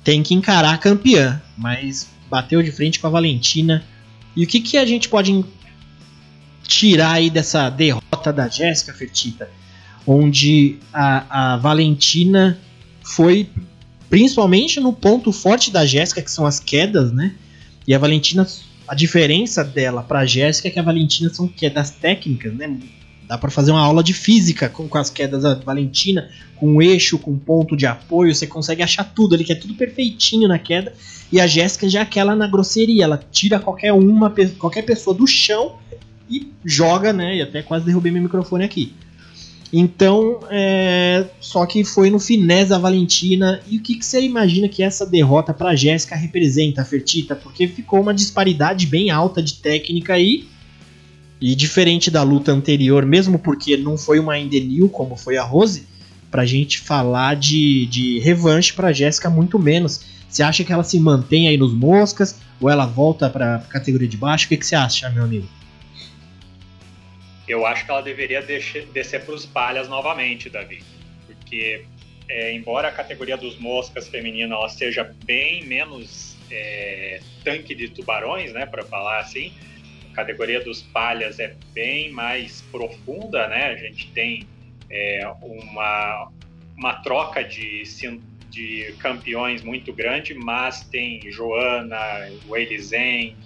tem 0.03 0.25
que 0.25 0.35
encarar 0.35 0.75
a 0.75 0.79
campeã. 0.79 1.41
Mas 1.57 2.09
bateu 2.29 2.61
de 2.65 2.73
frente 2.73 2.99
com 2.99 3.07
a 3.07 3.11
Valentina. 3.11 3.85
E 4.35 4.43
o 4.43 4.47
que, 4.47 4.61
que 4.61 4.77
a 4.77 4.85
gente 4.85 5.09
pode 5.09 5.45
tirar 6.67 7.12
aí 7.12 7.31
dessa 7.31 7.71
derrota 7.71 8.33
da 8.33 8.49
Jéssica 8.49 8.93
Fertita? 8.93 9.49
Onde 10.05 10.79
a, 10.93 11.53
a 11.53 11.57
Valentina 11.59 12.59
foi 13.05 13.49
principalmente 14.11 14.81
no 14.81 14.93
ponto 14.93 15.31
forte 15.31 15.71
da 15.71 15.87
Jéssica, 15.87 16.21
que 16.21 16.31
são 16.31 16.45
as 16.45 16.59
quedas, 16.59 17.12
né? 17.12 17.33
E 17.87 17.94
a 17.94 17.99
Valentina, 17.99 18.46
a 18.88 18.94
diferença 18.94 19.62
dela 19.62 20.03
para 20.03 20.20
a 20.20 20.27
Jéssica 20.27 20.68
é 20.68 20.70
que 20.70 20.79
a 20.79 20.83
Valentina 20.83 21.33
são 21.33 21.46
quedas 21.46 21.90
técnicas, 21.90 22.53
né? 22.55 22.79
Dá 23.29 23.37
para 23.37 23.51
fazer 23.51 23.72
uma 23.72 23.81
aula 23.81 24.03
de 24.03 24.14
física 24.14 24.68
com, 24.68 24.88
com 24.88 24.99
as 24.99 25.11
quedas 25.11 25.42
da 25.42 25.55
Valentina, 25.55 26.29
com 26.57 26.81
eixo, 26.81 27.18
com 27.18 27.37
ponto 27.37 27.77
de 27.77 27.85
apoio, 27.85 28.35
você 28.35 28.46
consegue 28.46 28.83
achar 28.83 29.05
tudo 29.05 29.35
ali, 29.35 29.44
que 29.44 29.53
é 29.53 29.57
tudo 29.57 29.75
perfeitinho 29.75 30.49
na 30.49 30.59
queda. 30.59 30.92
E 31.31 31.40
a 31.40 31.46
Jéssica 31.46 31.88
já 31.88 32.01
é 32.01 32.03
aquela 32.03 32.37
na 32.37 32.46
grosseria, 32.46 33.05
ela 33.05 33.20
tira 33.31 33.59
qualquer 33.59 33.92
uma, 33.92 34.33
qualquer 34.59 34.83
pessoa 34.83 35.14
do 35.14 35.27
chão 35.27 35.77
e 36.31 36.53
joga, 36.64 37.12
né? 37.12 37.37
E 37.37 37.42
até 37.42 37.62
quase 37.62 37.85
derrubei 37.85 38.12
meu 38.12 38.22
microfone 38.22 38.64
aqui. 38.64 38.94
Então, 39.72 40.40
é, 40.48 41.26
só 41.40 41.66
que 41.66 41.85
foi 41.85 42.09
no 42.09 42.18
finés 42.18 42.68
da 42.68 42.79
Valentina. 42.79 43.61
E 43.68 43.79
o 43.79 43.83
que, 43.83 43.96
que 43.96 44.05
você 44.05 44.22
imagina 44.22 44.68
que 44.68 44.83
essa 44.83 45.05
derrota 45.05 45.52
para 45.52 45.74
Jéssica 45.74 46.14
representa, 46.14 46.85
Fertita? 46.85 47.35
Porque 47.35 47.66
ficou 47.66 48.00
uma 48.00 48.14
disparidade 48.14 48.87
bem 48.87 49.11
alta 49.11 49.42
de 49.42 49.55
técnica 49.55 50.14
aí. 50.14 50.46
E 51.40 51.55
diferente 51.55 52.11
da 52.11 52.22
luta 52.22 52.50
anterior, 52.50 53.05
mesmo 53.05 53.38
porque 53.38 53.76
não 53.76 53.98
foi 53.98 54.18
uma 54.18 54.38
Endenil 54.38 54.88
como 54.88 55.16
foi 55.16 55.37
a 55.37 55.44
Rose, 55.44 55.87
pra 56.31 56.46
gente 56.46 56.79
falar 56.79 57.37
de, 57.37 57.87
de 57.87 58.18
revanche 58.20 58.72
pra 58.72 58.92
Jéssica, 58.92 59.29
muito 59.29 59.59
menos. 59.59 60.00
Você 60.29 60.42
acha 60.42 60.64
que 60.64 60.72
ela 60.72 60.83
se 60.83 60.98
mantém 60.98 61.48
aí 61.48 61.59
nos 61.59 61.74
moscas? 61.74 62.37
Ou 62.59 62.70
ela 62.70 62.87
volta 62.87 63.29
pra 63.29 63.59
categoria 63.68 64.09
de 64.09 64.16
baixo? 64.16 64.46
O 64.46 64.48
que, 64.48 64.57
que 64.57 64.66
você 64.66 64.74
acha, 64.74 65.11
meu 65.11 65.24
amigo? 65.24 65.46
Eu 67.49 67.65
acho 67.67 67.85
que 67.85 67.91
ela 67.91 68.03
deveria 68.03 68.43
descer, 68.43 68.87
descer 68.87 69.25
para 69.25 69.35
os 69.35 69.47
palhas 69.47 69.89
novamente, 69.89 70.51
Davi. 70.51 70.83
Porque, 71.27 71.85
é, 72.29 72.53
embora 72.53 72.89
a 72.89 72.93
categoria 72.93 73.37
dos 73.37 73.59
moscas 73.59 74.09
feminina 74.09 74.55
ela 74.55 74.69
seja 74.69 75.15
bem 75.25 75.65
menos 75.65 76.37
é, 76.51 77.21
tanque 77.45 77.75
de 77.75 77.89
tubarões, 77.89 78.53
né, 78.53 78.67
para 78.67 78.85
falar 78.85 79.21
assim, 79.21 79.53
a 80.11 80.15
categoria 80.15 80.61
dos 80.61 80.83
palhas 80.83 81.39
é 81.39 81.55
bem 81.73 82.11
mais 82.11 82.63
profunda, 82.73 83.47
né? 83.49 83.67
A 83.67 83.77
gente 83.77 84.11
tem 84.13 84.47
é, 84.91 85.27
uma, 85.41 86.33
uma 86.77 86.95
troca 87.03 87.45
de, 87.45 87.83
de 88.51 88.95
campeões 88.99 89.63
muito 89.63 89.93
grande, 89.93 90.35
mas 90.35 90.83
tem 90.85 91.21
Joana, 91.31 92.31
Weili 92.49 92.81
Zhang, 92.81 93.37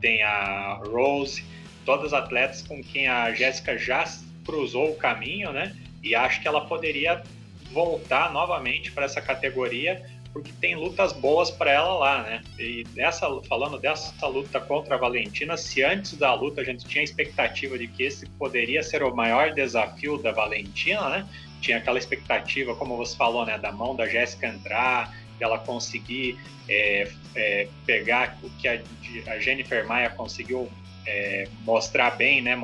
tem 0.00 0.22
a 0.22 0.80
Rose 0.84 1.49
todas 1.90 2.12
atletas 2.12 2.62
com 2.62 2.80
quem 2.80 3.08
a 3.08 3.32
Jéssica 3.32 3.76
já 3.76 4.04
cruzou 4.46 4.92
o 4.92 4.94
caminho, 4.94 5.52
né? 5.52 5.74
E 6.00 6.14
acho 6.14 6.40
que 6.40 6.46
ela 6.46 6.60
poderia 6.60 7.20
voltar 7.72 8.32
novamente 8.32 8.92
para 8.92 9.06
essa 9.06 9.20
categoria, 9.20 10.00
porque 10.32 10.52
tem 10.60 10.76
lutas 10.76 11.12
boas 11.12 11.50
para 11.50 11.72
ela 11.72 11.92
lá, 11.94 12.22
né? 12.22 12.42
E 12.56 12.84
dessa, 12.94 13.26
falando 13.48 13.76
dessa 13.76 14.24
luta 14.28 14.60
contra 14.60 14.94
a 14.94 14.98
Valentina, 14.98 15.56
se 15.56 15.82
antes 15.82 16.16
da 16.16 16.32
luta 16.32 16.60
a 16.60 16.64
gente 16.64 16.86
tinha 16.86 17.02
a 17.02 17.04
expectativa 17.04 17.76
de 17.76 17.88
que 17.88 18.04
esse 18.04 18.24
poderia 18.38 18.84
ser 18.84 19.02
o 19.02 19.12
maior 19.12 19.52
desafio 19.52 20.16
da 20.16 20.30
Valentina, 20.30 21.08
né? 21.08 21.28
Tinha 21.60 21.78
aquela 21.78 21.98
expectativa, 21.98 22.72
como 22.76 22.96
você 22.96 23.16
falou, 23.16 23.44
né, 23.44 23.58
da 23.58 23.72
mão 23.72 23.96
da 23.96 24.06
Jéssica 24.06 24.46
entrar 24.46 25.12
dela 25.40 25.58
conseguir 25.58 26.38
é, 26.68 27.10
é, 27.34 27.68
pegar 27.84 28.38
o 28.44 28.50
que 28.50 28.68
a, 28.68 28.80
a 29.26 29.40
Jennifer 29.40 29.84
Maia 29.88 30.10
conseguiu 30.10 30.70
é, 31.10 31.48
mostrar 31.64 32.10
bem, 32.12 32.40
né? 32.40 32.56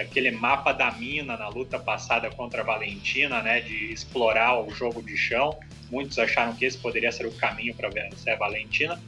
aquele 0.00 0.30
mapa 0.30 0.72
da 0.72 0.90
mina 0.92 1.36
na 1.36 1.48
luta 1.48 1.78
passada 1.78 2.30
contra 2.30 2.62
a 2.62 2.64
Valentina, 2.64 3.42
né? 3.42 3.60
De 3.60 3.92
explorar 3.92 4.60
o 4.60 4.70
jogo 4.70 5.02
de 5.02 5.16
chão. 5.16 5.56
Muitos 5.90 6.18
acharam 6.18 6.54
que 6.54 6.64
esse 6.64 6.78
poderia 6.78 7.10
ser 7.10 7.26
o 7.26 7.32
caminho 7.32 7.74
para 7.74 7.88
vencer 7.88 8.34
a 8.34 8.36
Valentina. 8.36 9.00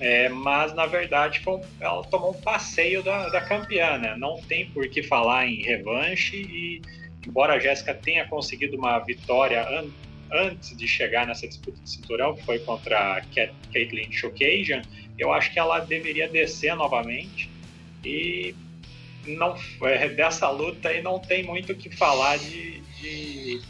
É, 0.00 0.28
mas 0.28 0.72
na 0.74 0.86
verdade 0.86 1.40
foi, 1.40 1.60
ela 1.80 2.04
tomou 2.04 2.30
um 2.30 2.40
passeio 2.40 3.02
da, 3.02 3.28
da 3.30 3.40
campeã, 3.40 3.98
né? 3.98 4.14
Não 4.16 4.40
tem 4.42 4.70
por 4.70 4.88
que 4.88 5.02
falar 5.02 5.46
em 5.46 5.62
revanche 5.62 6.36
e 6.36 6.82
embora 7.26 7.54
a 7.54 7.58
Jéssica 7.58 7.92
tenha 7.94 8.26
conseguido 8.26 8.76
uma 8.76 8.98
vitória 9.00 9.62
an 9.62 9.90
antes 10.30 10.76
de 10.76 10.86
chegar 10.86 11.26
nessa 11.26 11.48
disputa 11.48 11.80
de 11.82 11.88
cinturão, 11.88 12.34
que 12.34 12.44
foi 12.44 12.58
contra 12.58 13.16
a 13.16 13.22
Caitlyn 13.72 14.12
Chocasian, 14.12 14.82
eu 15.18 15.32
acho 15.32 15.50
que 15.50 15.58
ela 15.58 15.78
deveria 15.78 16.28
descer 16.28 16.76
novamente 16.76 17.50
e 18.04 18.54
não 19.26 19.54
é, 19.82 20.08
dessa 20.08 20.48
luta 20.50 20.88
aí 20.88 21.02
não 21.02 21.18
tem 21.18 21.42
muito 21.42 21.72
o 21.72 21.76
que 21.76 21.94
falar 21.94 22.38
de, 22.38 22.80
de 23.00 23.60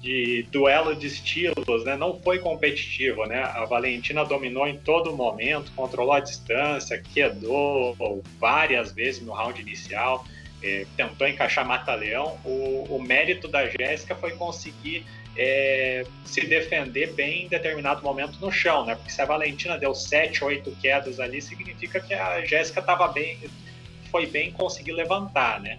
de 0.00 0.46
duelo 0.50 0.96
de 0.96 1.06
estilos, 1.06 1.84
né? 1.84 1.94
Não 1.94 2.18
foi 2.20 2.38
competitivo, 2.38 3.26
né? 3.26 3.42
A 3.42 3.64
Valentina 3.66 4.24
dominou 4.24 4.66
em 4.66 4.78
todo 4.78 5.14
momento, 5.14 5.70
controlou 5.76 6.14
a 6.14 6.20
distância, 6.20 7.00
quedou 7.12 8.22
várias 8.38 8.92
vezes 8.92 9.20
no 9.20 9.32
round 9.32 9.60
inicial, 9.60 10.24
é, 10.62 10.86
tentou 10.96 11.28
encaixar 11.28 11.66
mata-leão. 11.66 12.38
O, 12.44 12.86
o, 12.96 13.02
mérito 13.02 13.46
da 13.46 13.66
Jéssica 13.66 14.14
foi 14.14 14.32
conseguir 14.32 15.04
é, 15.36 16.04
se 16.24 16.42
defender 16.46 17.12
bem 17.14 17.44
em 17.44 17.48
determinado 17.48 18.02
momento 18.02 18.38
no 18.40 18.50
chão, 18.50 18.84
né? 18.84 18.94
Porque 18.94 19.10
se 19.10 19.22
a 19.22 19.24
Valentina 19.24 19.78
deu 19.78 19.94
7, 19.94 20.44
8 20.44 20.70
quedas 20.80 21.20
ali, 21.20 21.40
significa 21.40 22.00
que 22.00 22.14
a 22.14 22.44
Jéssica 22.44 22.80
estava 22.80 23.08
bem, 23.08 23.38
foi 24.10 24.26
bem 24.26 24.52
conseguir 24.52 24.92
levantar, 24.92 25.60
né? 25.60 25.78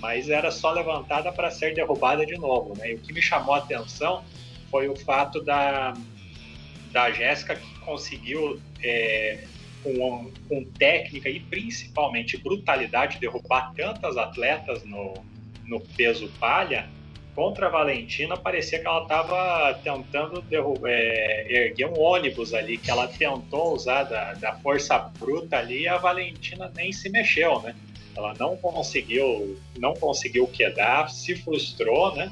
mas 0.00 0.30
era 0.30 0.50
só 0.50 0.72
levantada 0.72 1.30
para 1.30 1.50
ser 1.50 1.74
derrubada 1.74 2.24
de 2.24 2.36
novo. 2.36 2.76
Né? 2.76 2.92
E 2.92 2.94
o 2.94 2.98
que 2.98 3.12
me 3.12 3.22
chamou 3.22 3.54
a 3.54 3.58
atenção 3.58 4.24
foi 4.70 4.88
o 4.88 4.96
fato 4.96 5.42
da, 5.42 5.94
da 6.90 7.10
Jéssica 7.10 7.54
que 7.54 7.78
conseguiu, 7.80 8.60
é, 8.82 9.44
com, 9.82 10.30
com 10.48 10.64
técnica 10.78 11.28
e 11.28 11.40
principalmente 11.40 12.38
brutalidade, 12.38 13.18
derrubar 13.18 13.72
tantas 13.74 14.16
atletas 14.16 14.82
no, 14.84 15.14
no 15.66 15.80
peso 15.80 16.28
palha. 16.40 16.88
Contra 17.34 17.66
a 17.66 17.70
Valentina, 17.70 18.36
parecia 18.36 18.80
que 18.80 18.86
ela 18.86 19.02
estava 19.02 19.74
tentando 19.84 20.42
derrubar, 20.42 20.90
é, 20.90 21.66
erguer 21.66 21.86
um 21.86 21.98
ônibus 21.98 22.52
ali, 22.52 22.76
que 22.76 22.90
ela 22.90 23.06
tentou 23.06 23.74
usar 23.74 24.04
da, 24.04 24.34
da 24.34 24.54
força 24.56 24.98
bruta 24.98 25.56
ali 25.56 25.82
e 25.82 25.88
a 25.88 25.96
Valentina 25.96 26.70
nem 26.74 26.92
se 26.92 27.08
mexeu, 27.08 27.60
né? 27.62 27.74
Ela 28.16 28.34
não 28.38 28.56
conseguiu, 28.56 29.58
não 29.78 29.94
conseguiu 29.94 30.46
quedar, 30.48 31.08
se 31.08 31.36
frustrou, 31.36 32.14
né? 32.16 32.30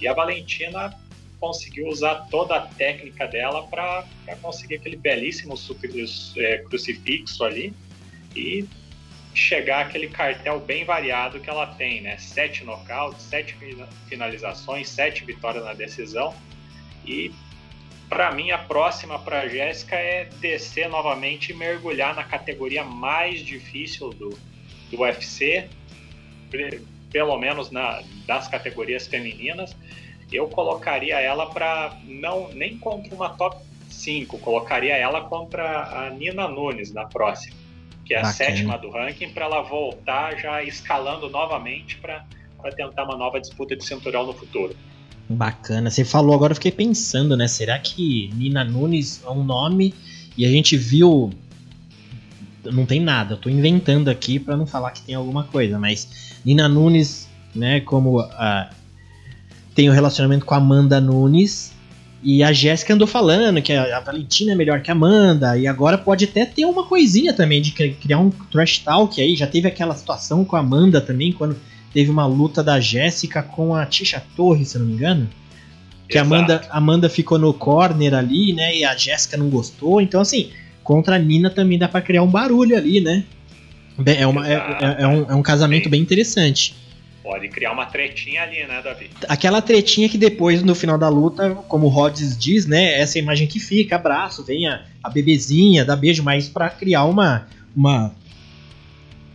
E 0.00 0.06
a 0.06 0.14
Valentina 0.14 0.96
conseguiu 1.40 1.88
usar 1.88 2.26
toda 2.30 2.56
a 2.56 2.60
técnica 2.60 3.26
dela 3.26 3.66
para 3.66 4.04
conseguir 4.40 4.76
aquele 4.76 4.96
belíssimo 4.96 5.54
é, 6.36 6.58
crucifixo 6.58 7.44
ali 7.44 7.74
e 8.34 8.64
chegar 9.36 9.82
aquele 9.82 10.08
cartel 10.08 10.58
bem 10.58 10.84
variado 10.84 11.38
que 11.38 11.50
ela 11.50 11.66
tem, 11.66 12.00
né? 12.00 12.16
Sete 12.16 12.64
nocautes, 12.64 13.22
sete 13.22 13.54
finalizações, 14.08 14.88
sete 14.88 15.24
vitórias 15.26 15.62
na 15.62 15.74
decisão. 15.74 16.34
E 17.04 17.30
para 18.08 18.32
mim 18.32 18.50
a 18.50 18.56
próxima 18.56 19.18
para 19.18 19.46
Jéssica 19.46 19.94
é 19.94 20.24
descer 20.40 20.88
novamente 20.88 21.52
e 21.52 21.54
mergulhar 21.54 22.16
na 22.16 22.24
categoria 22.24 22.82
mais 22.82 23.40
difícil 23.40 24.08
do, 24.10 24.38
do 24.90 25.00
UFC, 25.00 25.68
pelo 27.12 27.36
menos 27.36 27.70
na, 27.70 28.02
das 28.26 28.48
categorias 28.48 29.06
femininas, 29.06 29.76
eu 30.32 30.48
colocaria 30.48 31.20
ela 31.20 31.46
para 31.50 31.94
não 32.04 32.48
nem 32.54 32.78
contra 32.78 33.14
uma 33.14 33.28
top 33.28 33.62
5, 33.90 34.38
colocaria 34.38 34.96
ela 34.96 35.20
contra 35.22 36.06
a 36.06 36.10
Nina 36.10 36.48
Nunes 36.48 36.92
na 36.92 37.04
próxima, 37.04 37.65
que 38.06 38.14
é 38.14 38.18
a 38.18 38.22
Bacana. 38.22 38.34
sétima 38.34 38.78
do 38.78 38.90
ranking, 38.90 39.30
para 39.30 39.46
ela 39.46 39.62
voltar 39.62 40.38
já 40.38 40.62
escalando 40.62 41.28
novamente 41.28 41.96
para 41.96 42.24
tentar 42.76 43.04
uma 43.04 43.16
nova 43.16 43.40
disputa 43.40 43.76
de 43.76 43.84
cinturão 43.84 44.24
no 44.24 44.32
futuro. 44.32 44.74
Bacana. 45.28 45.90
Você 45.90 46.04
falou 46.04 46.34
agora, 46.34 46.52
eu 46.52 46.54
fiquei 46.54 46.70
pensando, 46.70 47.36
né? 47.36 47.48
Será 47.48 47.78
que 47.78 48.30
Nina 48.34 48.64
Nunes 48.64 49.22
é 49.26 49.30
um 49.30 49.42
nome 49.42 49.92
e 50.36 50.46
a 50.46 50.48
gente 50.48 50.76
viu 50.76 51.30
não 52.72 52.84
tem 52.84 53.00
nada, 53.00 53.34
eu 53.34 53.38
tô 53.38 53.48
inventando 53.48 54.08
aqui 54.08 54.40
para 54.40 54.56
não 54.56 54.66
falar 54.66 54.90
que 54.90 55.00
tem 55.02 55.14
alguma 55.14 55.44
coisa, 55.44 55.78
mas 55.78 56.40
Nina 56.44 56.68
Nunes, 56.68 57.28
né, 57.54 57.80
como 57.80 58.18
a, 58.18 58.70
tem 59.72 59.88
o 59.88 59.92
um 59.92 59.94
relacionamento 59.94 60.44
com 60.44 60.54
a 60.54 60.56
Amanda 60.56 61.00
Nunes, 61.00 61.72
e 62.28 62.42
a 62.42 62.52
Jéssica 62.52 62.92
andou 62.92 63.06
falando 63.06 63.62
que 63.62 63.72
a, 63.72 64.00
Valentina 64.00 64.50
é 64.50 64.54
melhor 64.56 64.82
que 64.82 64.90
a 64.90 64.94
Amanda, 64.94 65.56
e 65.56 65.64
agora 65.64 65.96
pode 65.96 66.24
até 66.24 66.44
ter 66.44 66.64
uma 66.64 66.82
coisinha 66.82 67.32
também 67.32 67.62
de 67.62 67.70
criar 67.70 68.18
um 68.18 68.30
trash 68.50 68.80
talk 68.80 69.22
aí, 69.22 69.36
já 69.36 69.46
teve 69.46 69.68
aquela 69.68 69.94
situação 69.94 70.44
com 70.44 70.56
a 70.56 70.58
Amanda 70.58 71.00
também, 71.00 71.30
quando 71.30 71.56
teve 71.94 72.10
uma 72.10 72.26
luta 72.26 72.64
da 72.64 72.80
Jéssica 72.80 73.44
com 73.44 73.76
a 73.76 73.86
Tisha 73.86 74.20
Torres, 74.34 74.70
se 74.70 74.78
não 74.78 74.86
me 74.86 74.94
engano. 74.94 75.28
Que 76.08 76.18
a 76.18 76.22
Amanda, 76.22 76.62
Amanda 76.68 77.08
ficou 77.08 77.38
no 77.38 77.54
corner 77.54 78.12
ali, 78.12 78.52
né? 78.52 78.76
E 78.76 78.84
a 78.84 78.96
Jéssica 78.96 79.36
não 79.36 79.48
gostou. 79.48 80.00
Então, 80.00 80.20
assim, 80.20 80.50
contra 80.82 81.14
a 81.14 81.18
Nina 81.20 81.48
também 81.48 81.78
dá 81.78 81.86
para 81.86 82.00
criar 82.00 82.24
um 82.24 82.28
barulho 82.28 82.76
ali, 82.76 83.00
né? 83.00 83.22
É, 84.04 84.26
uma, 84.26 84.48
é, 84.48 84.54
é, 84.54 84.96
é, 85.04 85.06
um, 85.06 85.30
é 85.30 85.34
um 85.36 85.42
casamento 85.42 85.88
bem 85.88 86.02
interessante. 86.02 86.74
Pode 87.26 87.48
criar 87.48 87.72
uma 87.72 87.86
tretinha 87.86 88.44
ali, 88.44 88.64
né, 88.68 88.80
Davi? 88.80 89.10
Aquela 89.28 89.60
tretinha 89.60 90.08
que 90.08 90.16
depois, 90.16 90.62
no 90.62 90.76
final 90.76 90.96
da 90.96 91.08
luta, 91.08 91.56
como 91.66 91.86
o 91.86 91.88
Rhodes 91.88 92.38
diz, 92.38 92.66
né? 92.66 93.00
Essa 93.00 93.18
imagem 93.18 93.48
que 93.48 93.58
fica, 93.58 93.96
abraço, 93.96 94.44
vem 94.44 94.68
a, 94.68 94.84
a 95.02 95.10
bebezinha, 95.10 95.84
dá 95.84 95.96
beijo, 95.96 96.22
mas 96.22 96.48
para 96.48 96.70
criar 96.70 97.04
uma. 97.04 97.48
uma 97.76 98.14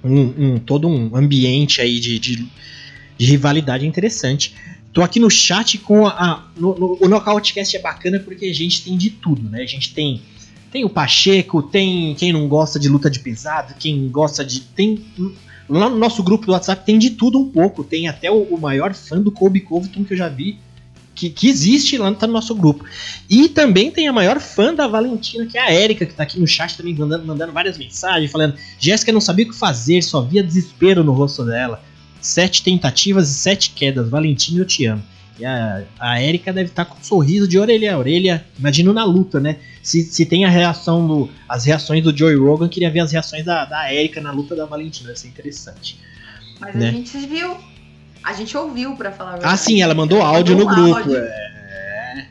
um, 0.01 0.21
um, 0.21 0.59
todo 0.59 0.87
um 0.87 1.13
ambiente 1.13 1.81
aí 1.81 1.99
de, 1.99 2.17
de, 2.17 2.47
de, 3.17 3.25
rivalidade 3.25 3.85
interessante. 3.85 4.55
Tô 4.93 5.01
aqui 5.01 5.19
no 5.19 5.29
chat 5.29 5.77
com 5.77 6.07
a. 6.07 6.11
a 6.11 6.43
no, 6.55 6.73
no, 6.79 6.97
o 7.01 7.09
Nocautecast 7.09 7.75
é 7.75 7.81
bacana 7.81 8.21
porque 8.21 8.45
a 8.45 8.53
gente 8.53 8.85
tem 8.85 8.97
de 8.97 9.09
tudo, 9.09 9.49
né? 9.49 9.63
A 9.63 9.67
gente 9.67 9.93
tem 9.93 10.21
tem 10.71 10.85
o 10.85 10.89
Pacheco, 10.89 11.61
tem 11.61 12.15
quem 12.15 12.31
não 12.31 12.47
gosta 12.47 12.79
de 12.79 12.87
luta 12.87 13.09
de 13.09 13.19
pesado, 13.19 13.75
quem 13.77 14.07
gosta 14.07 14.45
de. 14.45 14.61
Tem. 14.61 15.03
Lá 15.71 15.89
no 15.89 15.97
nosso 15.97 16.21
grupo 16.21 16.45
do 16.45 16.51
WhatsApp 16.51 16.85
tem 16.85 16.99
de 16.99 17.11
tudo 17.11 17.39
um 17.39 17.49
pouco. 17.49 17.81
Tem 17.81 18.09
até 18.09 18.29
o, 18.29 18.43
o 18.43 18.59
maior 18.59 18.93
fã 18.93 19.21
do 19.21 19.31
Kobe 19.31 19.61
Covington 19.61 20.03
que 20.03 20.13
eu 20.13 20.17
já 20.17 20.27
vi. 20.27 20.59
Que, 21.15 21.29
que 21.29 21.47
existe 21.47 21.97
lá 21.97 22.13
tá 22.13 22.27
no 22.27 22.33
nosso 22.33 22.53
grupo. 22.53 22.83
E 23.29 23.47
também 23.47 23.89
tem 23.89 24.07
a 24.07 24.13
maior 24.13 24.39
fã 24.41 24.73
da 24.73 24.87
Valentina, 24.87 25.45
que 25.45 25.57
é 25.57 25.61
a 25.61 25.73
Erika, 25.73 26.05
que 26.05 26.13
tá 26.13 26.23
aqui 26.23 26.39
no 26.39 26.47
chat 26.47 26.75
também 26.75 26.93
mandando, 26.93 27.25
mandando 27.25 27.53
várias 27.53 27.77
mensagens, 27.77 28.31
falando: 28.31 28.55
Jéssica 28.79 29.13
não 29.13 29.21
sabia 29.21 29.45
o 29.45 29.49
que 29.49 29.55
fazer, 29.55 30.01
só 30.01 30.21
via 30.21 30.43
desespero 30.43 31.03
no 31.03 31.13
rosto 31.13 31.45
dela. 31.45 31.81
Sete 32.19 32.63
tentativas 32.63 33.29
e 33.29 33.33
sete 33.33 33.71
quedas. 33.71 34.09
Valentina, 34.09 34.59
eu 34.59 34.65
te 34.65 34.85
amo. 34.85 35.03
E 35.39 35.45
a, 35.45 35.83
a 35.99 36.21
Erika 36.21 36.51
deve 36.53 36.69
estar 36.69 36.85
tá 36.85 36.91
com 36.91 36.99
um 36.99 37.03
sorriso 37.03 37.47
de 37.47 37.57
orelha 37.57 37.95
a 37.95 37.97
orelha, 37.97 38.45
imagino 38.57 38.93
na 38.93 39.03
luta, 39.03 39.39
né? 39.39 39.57
Se, 39.81 40.03
se 40.03 40.25
tem 40.25 40.45
a 40.45 40.49
reação 40.49 41.07
do. 41.07 41.29
as 41.47 41.65
reações 41.65 42.03
do 42.03 42.15
Joey 42.15 42.35
Rogan, 42.35 42.67
queria 42.67 42.91
ver 42.91 42.99
as 42.99 43.11
reações 43.11 43.43
da, 43.43 43.65
da 43.65 43.93
Erika 43.93 44.21
na 44.21 44.31
luta 44.31 44.55
da 44.55 44.65
Valentina, 44.65 45.11
isso 45.13 45.25
é 45.25 45.29
interessante. 45.29 45.99
Mas 46.59 46.75
né? 46.75 46.89
a 46.89 46.91
gente 46.91 47.17
viu. 47.17 47.57
A 48.23 48.33
gente 48.33 48.55
ouviu 48.55 48.95
para 48.95 49.11
falar. 49.11 49.39
Ah, 49.41 49.57
sim, 49.57 49.81
ela 49.81 49.95
mandou 49.95 50.19
ela 50.19 50.29
áudio 50.29 50.55
mandou 50.55 50.69
no 50.69 50.83
grupo. 50.83 50.99
Áudio. 50.99 51.17
É. 51.17 52.27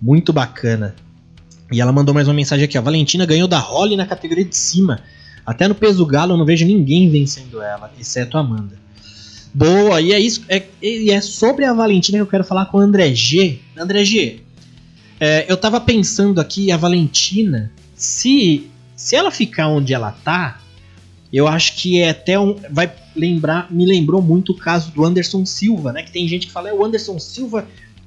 Muito 0.00 0.32
bacana. 0.32 0.94
E 1.72 1.80
ela 1.80 1.90
mandou 1.90 2.14
mais 2.14 2.28
uma 2.28 2.34
mensagem 2.34 2.64
aqui: 2.64 2.78
a 2.78 2.80
Valentina 2.80 3.26
ganhou 3.26 3.48
da 3.48 3.58
Holly 3.58 3.96
na 3.96 4.06
categoria 4.06 4.44
de 4.44 4.56
cima. 4.56 5.00
Até 5.44 5.66
no 5.66 5.74
peso 5.74 6.06
galo 6.06 6.34
eu 6.34 6.36
não 6.36 6.44
vejo 6.44 6.64
ninguém 6.64 7.10
vencendo 7.10 7.60
ela, 7.60 7.90
exceto 7.98 8.36
a 8.36 8.40
Amanda. 8.40 8.81
Boa, 9.54 10.00
e 10.00 10.12
é 10.12 10.18
isso. 10.18 10.44
É, 10.48 10.62
e 10.80 11.10
é 11.10 11.20
sobre 11.20 11.64
a 11.64 11.74
Valentina 11.74 12.18
que 12.18 12.22
eu 12.22 12.26
quero 12.26 12.44
falar 12.44 12.66
com 12.66 12.78
o 12.78 12.80
André 12.80 13.14
G. 13.14 13.58
André 13.76 14.04
G, 14.04 14.40
é, 15.20 15.44
eu 15.48 15.56
tava 15.56 15.80
pensando 15.80 16.40
aqui, 16.40 16.72
a 16.72 16.76
Valentina, 16.76 17.70
se, 17.94 18.68
se 18.96 19.14
ela 19.14 19.30
ficar 19.30 19.68
onde 19.68 19.92
ela 19.92 20.10
tá, 20.10 20.60
eu 21.32 21.46
acho 21.46 21.76
que 21.76 22.00
é 22.00 22.10
até 22.10 22.38
um. 22.38 22.56
Vai 22.70 22.92
lembrar, 23.14 23.70
me 23.70 23.86
lembrou 23.86 24.22
muito 24.22 24.52
o 24.52 24.56
caso 24.56 24.90
do 24.90 25.04
Anderson 25.04 25.44
Silva, 25.44 25.92
né? 25.92 26.02
Que 26.02 26.10
tem 26.10 26.26
gente 26.26 26.46
que 26.46 26.52
fala, 26.52 26.70
é, 26.70 26.72
o 26.72 26.84
Anderson 26.84 27.18
Silva, 27.18 27.66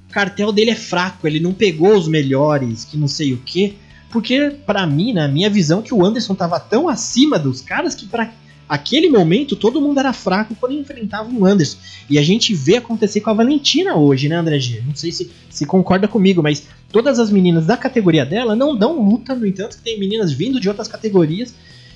o 0.09 0.13
cartel 0.13 0.51
dele 0.51 0.71
é 0.71 0.75
fraco, 0.75 1.27
ele 1.27 1.39
não 1.39 1.53
pegou 1.53 1.95
os 1.95 2.07
melhores, 2.07 2.83
que 2.83 2.97
não 2.97 3.07
sei 3.07 3.33
o 3.33 3.37
que. 3.37 3.77
Porque, 4.11 4.55
para 4.65 4.85
mim, 4.87 5.13
na 5.13 5.27
minha 5.27 5.49
visão, 5.49 5.81
que 5.81 5.93
o 5.93 6.05
Anderson 6.05 6.35
tava 6.35 6.59
tão 6.59 6.87
acima 6.87 7.37
dos 7.37 7.61
caras 7.61 7.93
que 7.93 8.05
pra 8.05 8.31
aquele 8.67 9.09
momento 9.09 9.55
todo 9.55 9.81
mundo 9.81 9.99
era 9.99 10.13
fraco 10.13 10.55
quando 10.55 10.73
enfrentava 10.73 11.29
o 11.31 11.45
Anderson. 11.45 11.77
E 12.09 12.17
a 12.17 12.21
gente 12.21 12.53
vê 12.53 12.77
acontecer 12.77 13.21
com 13.21 13.29
a 13.29 13.33
Valentina 13.33 13.95
hoje, 13.95 14.27
né, 14.27 14.35
André 14.35 14.59
G? 14.59 14.81
Não 14.85 14.95
sei 14.95 15.11
se, 15.11 15.31
se 15.49 15.65
concorda 15.65 16.07
comigo, 16.07 16.41
mas 16.41 16.67
todas 16.91 17.19
as 17.19 17.29
meninas 17.31 17.65
da 17.65 17.77
categoria 17.77 18.25
dela 18.25 18.55
não 18.55 18.75
dão 18.75 19.01
luta, 19.01 19.35
no 19.35 19.45
entanto, 19.45 19.77
que 19.77 19.83
tem 19.83 19.99
meninas 19.99 20.31
vindo 20.31 20.59
de 20.59 20.67
outras 20.67 20.87
categorias. 20.87 21.53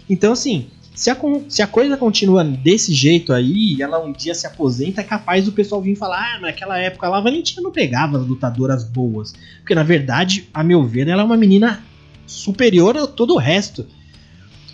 Então, 0.09 0.33
assim, 0.33 0.67
se 0.99 1.09
a, 1.09 1.17
se 1.47 1.61
a 1.61 1.67
coisa 1.67 1.95
continua 1.95 2.43
desse 2.43 2.93
jeito 2.93 3.31
aí, 3.31 3.81
ela 3.81 4.03
um 4.03 4.11
dia 4.11 4.35
se 4.35 4.45
aposenta, 4.45 4.99
é 4.99 5.03
capaz 5.03 5.45
do 5.45 5.51
pessoal 5.53 5.81
vir 5.81 5.95
falar: 5.95 6.35
ah, 6.35 6.39
naquela 6.41 6.77
época 6.77 7.07
lá 7.07 7.19
a 7.19 7.21
Valentina 7.21 7.61
não 7.61 7.71
pegava 7.71 8.17
as 8.17 8.27
lutadoras 8.27 8.83
boas. 8.83 9.33
Porque 9.59 9.73
na 9.73 9.83
verdade, 9.83 10.49
a 10.53 10.61
meu 10.61 10.83
ver, 10.83 11.07
ela 11.07 11.21
é 11.21 11.25
uma 11.25 11.37
menina 11.37 11.81
superior 12.25 12.97
a 12.97 13.07
todo 13.07 13.33
o 13.33 13.37
resto. 13.37 13.87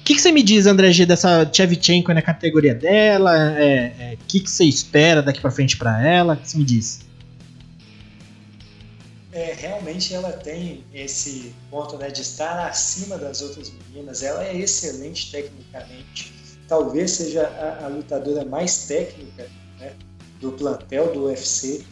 Que, 0.05 0.13
que 0.13 0.21
você 0.21 0.31
me 0.31 0.43
diz, 0.43 0.67
André 0.67 0.91
G, 0.91 1.03
dessa 1.03 1.51
Chevchenko 1.51 2.13
na 2.13 2.21
categoria 2.21 2.75
dela? 2.75 3.31
O 3.31 3.57
é, 3.57 3.93
é, 3.99 4.17
que, 4.27 4.39
que 4.39 4.51
você 4.51 4.63
espera 4.63 5.19
daqui 5.19 5.41
para 5.41 5.49
frente 5.49 5.75
para 5.77 5.99
ela? 6.07 6.35
O 6.35 6.37
que 6.37 6.47
você 6.47 6.57
me 6.59 6.63
diz? 6.63 6.99
É, 9.31 9.53
realmente 9.53 10.13
ela 10.13 10.31
tem 10.31 10.83
esse 10.93 11.55
ponto 11.71 11.97
né, 11.97 12.11
de 12.11 12.21
estar 12.21 12.67
acima 12.67 13.17
das 13.17 13.41
outras 13.41 13.71
meninas. 13.71 14.21
Ela 14.21 14.45
é 14.45 14.55
excelente 14.55 15.31
tecnicamente. 15.31 16.31
Talvez 16.67 17.09
seja 17.09 17.47
a, 17.47 17.85
a 17.85 17.87
lutadora 17.87 18.45
mais 18.45 18.85
técnica 18.85 19.49
né, 19.79 19.93
do 20.39 20.51
plantel 20.51 21.13
do 21.13 21.23
UFC. 21.23 21.83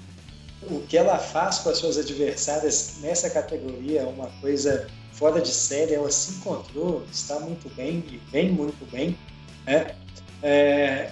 O 0.70 0.82
que 0.82 0.96
ela 0.96 1.18
faz 1.18 1.58
com 1.58 1.70
as 1.72 1.80
suas 1.80 1.98
adversárias 1.98 2.98
nessa 3.02 3.28
categoria 3.28 4.02
é 4.02 4.06
uma 4.06 4.28
coisa 4.40 4.88
fora 5.24 5.40
de 5.40 5.54
série. 5.54 5.94
Ela 5.94 6.12
se 6.12 6.34
encontrou, 6.34 7.06
está 7.10 7.40
muito 7.40 7.74
bem 7.76 8.04
e 8.12 8.20
vem 8.30 8.52
muito 8.52 8.86
bem. 8.92 9.18
Né? 9.66 9.96
É, 10.42 11.12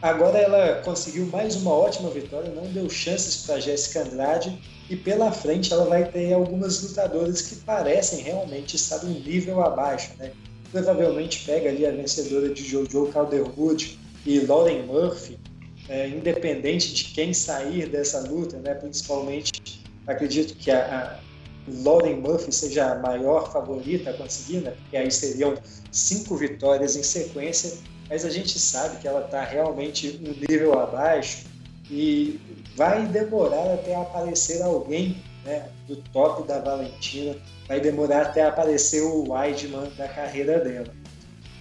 agora 0.00 0.38
ela 0.38 0.80
conseguiu 0.82 1.26
mais 1.26 1.56
uma 1.56 1.72
ótima 1.72 2.08
vitória, 2.08 2.50
não 2.54 2.64
deu 2.72 2.88
chances 2.88 3.44
para 3.44 3.60
Jéssica 3.60 4.00
Andrade 4.00 4.58
e 4.88 4.96
pela 4.96 5.30
frente 5.30 5.70
ela 5.74 5.84
vai 5.84 6.10
ter 6.10 6.32
algumas 6.32 6.82
lutadoras 6.82 7.42
que 7.42 7.56
parecem 7.56 8.22
realmente 8.22 8.76
estar 8.76 9.04
um 9.04 9.10
nível 9.10 9.62
abaixo, 9.62 10.12
né? 10.18 10.32
Provavelmente 10.72 11.44
pega 11.44 11.68
ali 11.68 11.84
a 11.84 11.90
vencedora 11.90 12.48
de 12.48 12.64
Jojo 12.64 13.08
Calderwood 13.08 13.98
e 14.24 14.40
Lauren 14.40 14.84
Murphy, 14.84 15.38
é, 15.86 16.08
independente 16.08 16.94
de 16.94 17.04
quem 17.12 17.34
sair 17.34 17.90
dessa 17.90 18.20
luta, 18.20 18.56
né? 18.56 18.72
Principalmente, 18.74 19.82
acredito 20.06 20.54
que 20.56 20.70
a, 20.70 21.20
a 21.26 21.29
Lauren 21.68 22.16
Murphy 22.16 22.52
seja 22.52 22.92
a 22.92 22.98
maior 22.98 23.52
favorita 23.52 24.10
a 24.10 24.14
conseguir, 24.14 24.58
né? 24.58 24.70
Porque 24.70 24.96
aí 24.96 25.10
seriam 25.10 25.54
cinco 25.90 26.36
vitórias 26.36 26.96
em 26.96 27.02
sequência, 27.02 27.78
mas 28.08 28.24
a 28.24 28.30
gente 28.30 28.58
sabe 28.58 28.98
que 28.98 29.06
ela 29.06 29.24
está 29.24 29.44
realmente 29.44 30.20
um 30.24 30.34
nível 30.48 30.78
abaixo 30.78 31.44
e 31.90 32.40
vai 32.76 33.06
demorar 33.06 33.74
até 33.74 33.94
aparecer 33.94 34.62
alguém 34.62 35.22
né, 35.44 35.68
do 35.86 35.96
top 35.96 36.46
da 36.46 36.58
Valentina, 36.58 37.36
vai 37.66 37.80
demorar 37.80 38.22
até 38.22 38.44
aparecer 38.44 39.02
o 39.02 39.30
Weidman 39.30 39.90
da 39.96 40.08
carreira 40.08 40.60
dela. 40.60 40.88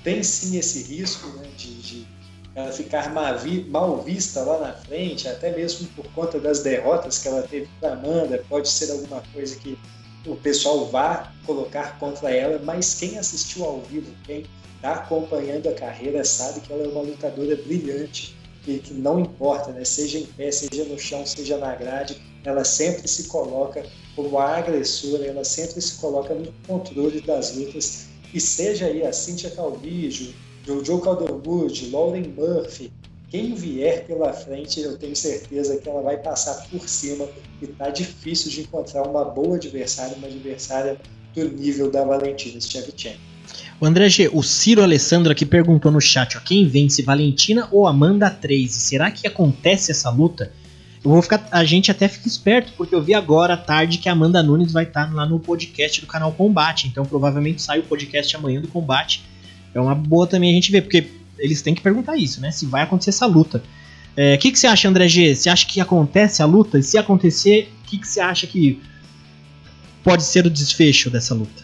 Tem 0.04 0.24
sim 0.24 0.58
esse 0.58 0.84
risco 0.84 1.28
né, 1.38 1.48
de, 1.58 1.79
ela 2.56 2.72
ficar 2.72 3.14
mal 3.14 4.02
vista 4.02 4.42
lá 4.42 4.60
na 4.60 4.74
frente, 4.74 5.28
até 5.28 5.56
mesmo 5.56 5.88
por 5.90 6.06
conta 6.14 6.40
das 6.40 6.62
derrotas 6.62 7.20
que 7.20 7.28
ela 7.28 7.44
teve 7.44 7.70
para 7.80 7.94
Amanda, 7.94 8.44
pode 8.50 8.70
ser 8.70 8.92
alguma 8.92 9.22
coisa 9.34 9.56
que 9.58 9.78
o 10.26 10.36
pessoal 10.36 10.86
vá 10.88 11.32
colocar 11.46 11.98
contra 12.00 12.32
ela, 12.32 12.60
mas 12.64 12.96
quem 12.96 13.18
assistiu 13.18 13.64
ao 13.64 13.82
vivo, 13.82 14.12
quem 14.26 14.46
está 14.76 14.94
acompanhando 14.94 15.68
a 15.70 15.74
carreira, 15.74 16.24
sabe 16.24 16.62
que 16.62 16.72
ela 16.72 16.84
é 16.84 16.88
uma 16.88 17.02
lutadora 17.02 17.56
brilhante, 17.56 18.36
que, 18.64 18.80
que 18.80 18.94
não 18.94 19.20
importa, 19.20 19.72
né? 19.72 19.86
seja 19.86 20.18
em 20.18 20.26
pé, 20.26 20.52
seja 20.52 20.84
no 20.86 21.00
chão, 21.00 21.26
seja 21.26 21.58
na 21.58 21.76
grade, 21.76 22.22
ela 22.44 22.64
sempre 22.64 23.08
se 23.08 23.26
coloca 23.26 23.84
como 24.16 24.38
a 24.38 24.58
agressora, 24.58 25.26
ela 25.26 25.44
sempre 25.44 25.82
se 25.82 25.96
coloca 25.96 26.34
no 26.34 26.52
controle 26.68 27.22
das 27.22 27.56
lutas. 27.56 28.08
E 28.34 28.40
seja 28.40 28.86
aí 28.86 29.06
a 29.06 29.12
Cynthia 29.12 29.50
Calvillo, 29.50 30.34
Jojo 30.70 31.00
Calderwood, 31.00 31.90
Lauren 31.90 32.32
Murphy, 32.38 32.92
quem 33.28 33.56
vier 33.56 34.06
pela 34.06 34.32
frente, 34.32 34.80
eu 34.82 34.98
tenho 34.98 35.16
certeza 35.16 35.78
que 35.78 35.90
ela 35.90 36.04
vai 36.04 36.18
passar 36.18 36.68
por 36.70 36.88
cima 36.88 37.28
e 37.60 37.66
tá 37.66 37.90
difícil 37.90 38.52
de 38.52 38.62
encontrar 38.62 39.02
uma 39.02 39.26
boa 39.26 39.56
adversária, 39.56 40.16
uma 40.16 40.28
adversária 40.28 40.96
do 41.34 41.50
nível 41.50 41.90
da 41.90 42.04
Valentina 42.04 42.62
Shevchenko. 42.62 43.20
O 43.82 43.86
André 43.86 44.10
G, 44.10 44.30
o 44.32 44.44
Ciro 44.44 44.84
Alessandro 44.84 45.32
aqui 45.32 45.44
perguntou 45.44 45.92
no 45.92 46.00
chat, 46.00 46.38
ó, 46.38 46.40
quem 46.40 46.68
vence, 46.68 47.02
Valentina 47.02 47.68
ou 47.72 47.88
Amanda 47.88 48.30
3? 48.30 48.72
Será 48.72 49.10
que 49.10 49.28
acontece 49.28 49.90
essa 49.90 50.12
luta? 50.12 50.52
Eu 51.04 51.10
vou 51.10 51.22
ficar, 51.22 51.48
a 51.52 51.64
gente 51.64 51.90
até 51.90 52.08
fica 52.08 52.28
esperto, 52.28 52.74
porque 52.78 52.94
eu 52.94 53.02
vi 53.02 53.16
agora 53.16 53.56
à 53.56 53.58
tarde 53.58 53.98
que 53.98 54.08
a 54.08 54.12
Amanda 54.12 54.44
Nunes 54.44 54.72
vai 54.72 54.84
estar 54.84 55.12
lá 55.12 55.26
no 55.26 55.40
podcast 55.40 56.02
do 56.02 56.08
canal 56.08 56.32
Combate, 56.32 56.88
então 56.88 57.06
provavelmente 57.06 57.62
sai 57.62 57.80
o 57.80 57.84
podcast 57.84 58.36
amanhã 58.36 58.62
do 58.62 58.68
Combate. 58.68 59.24
É 59.74 59.80
uma 59.80 59.96
boa 59.96 60.28
também 60.28 60.52
a 60.52 60.54
gente 60.54 60.72
ver, 60.72 60.82
porque 60.82 61.08
eles 61.38 61.62
têm 61.62 61.76
que 61.76 61.82
perguntar 61.82 62.18
isso, 62.18 62.42
né? 62.42 62.52
Se 62.52 62.66
vai 62.66 62.84
acontecer 62.84 63.12
essa 63.12 63.26
luta. 63.26 63.60
O 63.60 64.22
é, 64.22 64.38
que, 64.38 64.52
que 64.52 64.60
você 64.60 64.68
acha, 64.68 64.88
André 64.88 65.08
G? 65.08 65.36
Você 65.36 65.50
acha 65.50 65.66
que 65.66 65.80
acontece 65.80 66.42
a 66.42 66.46
luta? 66.46 66.78
E 66.80 66.84
se 66.84 66.98
acontecer, 66.98 67.72
o 67.82 67.86
que, 67.86 68.00
que 68.00 68.08
você 68.08 68.20
acha 68.20 68.46
que 68.48 68.82
pode 70.04 70.24
ser 70.24 70.46
o 70.46 70.50
desfecho 70.50 71.10
dessa 71.10 71.34
luta? 71.34 71.64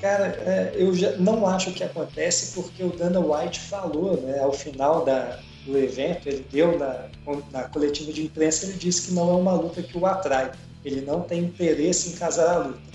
Cara, 0.00 0.26
é, 0.26 0.74
eu 0.76 0.94
já 0.94 1.12
não 1.16 1.46
acho 1.46 1.72
que 1.72 1.82
acontece 1.82 2.54
porque 2.54 2.82
o 2.84 2.90
Dana 2.90 3.18
White 3.18 3.58
falou, 3.58 4.20
né, 4.22 4.38
ao 4.38 4.52
final 4.52 5.04
da, 5.04 5.40
do 5.66 5.76
evento, 5.76 6.28
ele 6.28 6.46
deu 6.50 6.78
na, 6.78 7.06
na 7.50 7.62
coletiva 7.64 8.12
de 8.12 8.22
imprensa, 8.22 8.66
ele 8.66 8.78
disse 8.78 9.08
que 9.08 9.14
não 9.14 9.28
é 9.30 9.34
uma 9.34 9.52
luta 9.52 9.82
que 9.82 9.98
o 9.98 10.06
atrai, 10.06 10.52
ele 10.84 11.00
não 11.00 11.20
tem 11.20 11.40
interesse 11.40 12.10
em 12.10 12.12
casar 12.12 12.48
a 12.48 12.58
luta. 12.58 12.87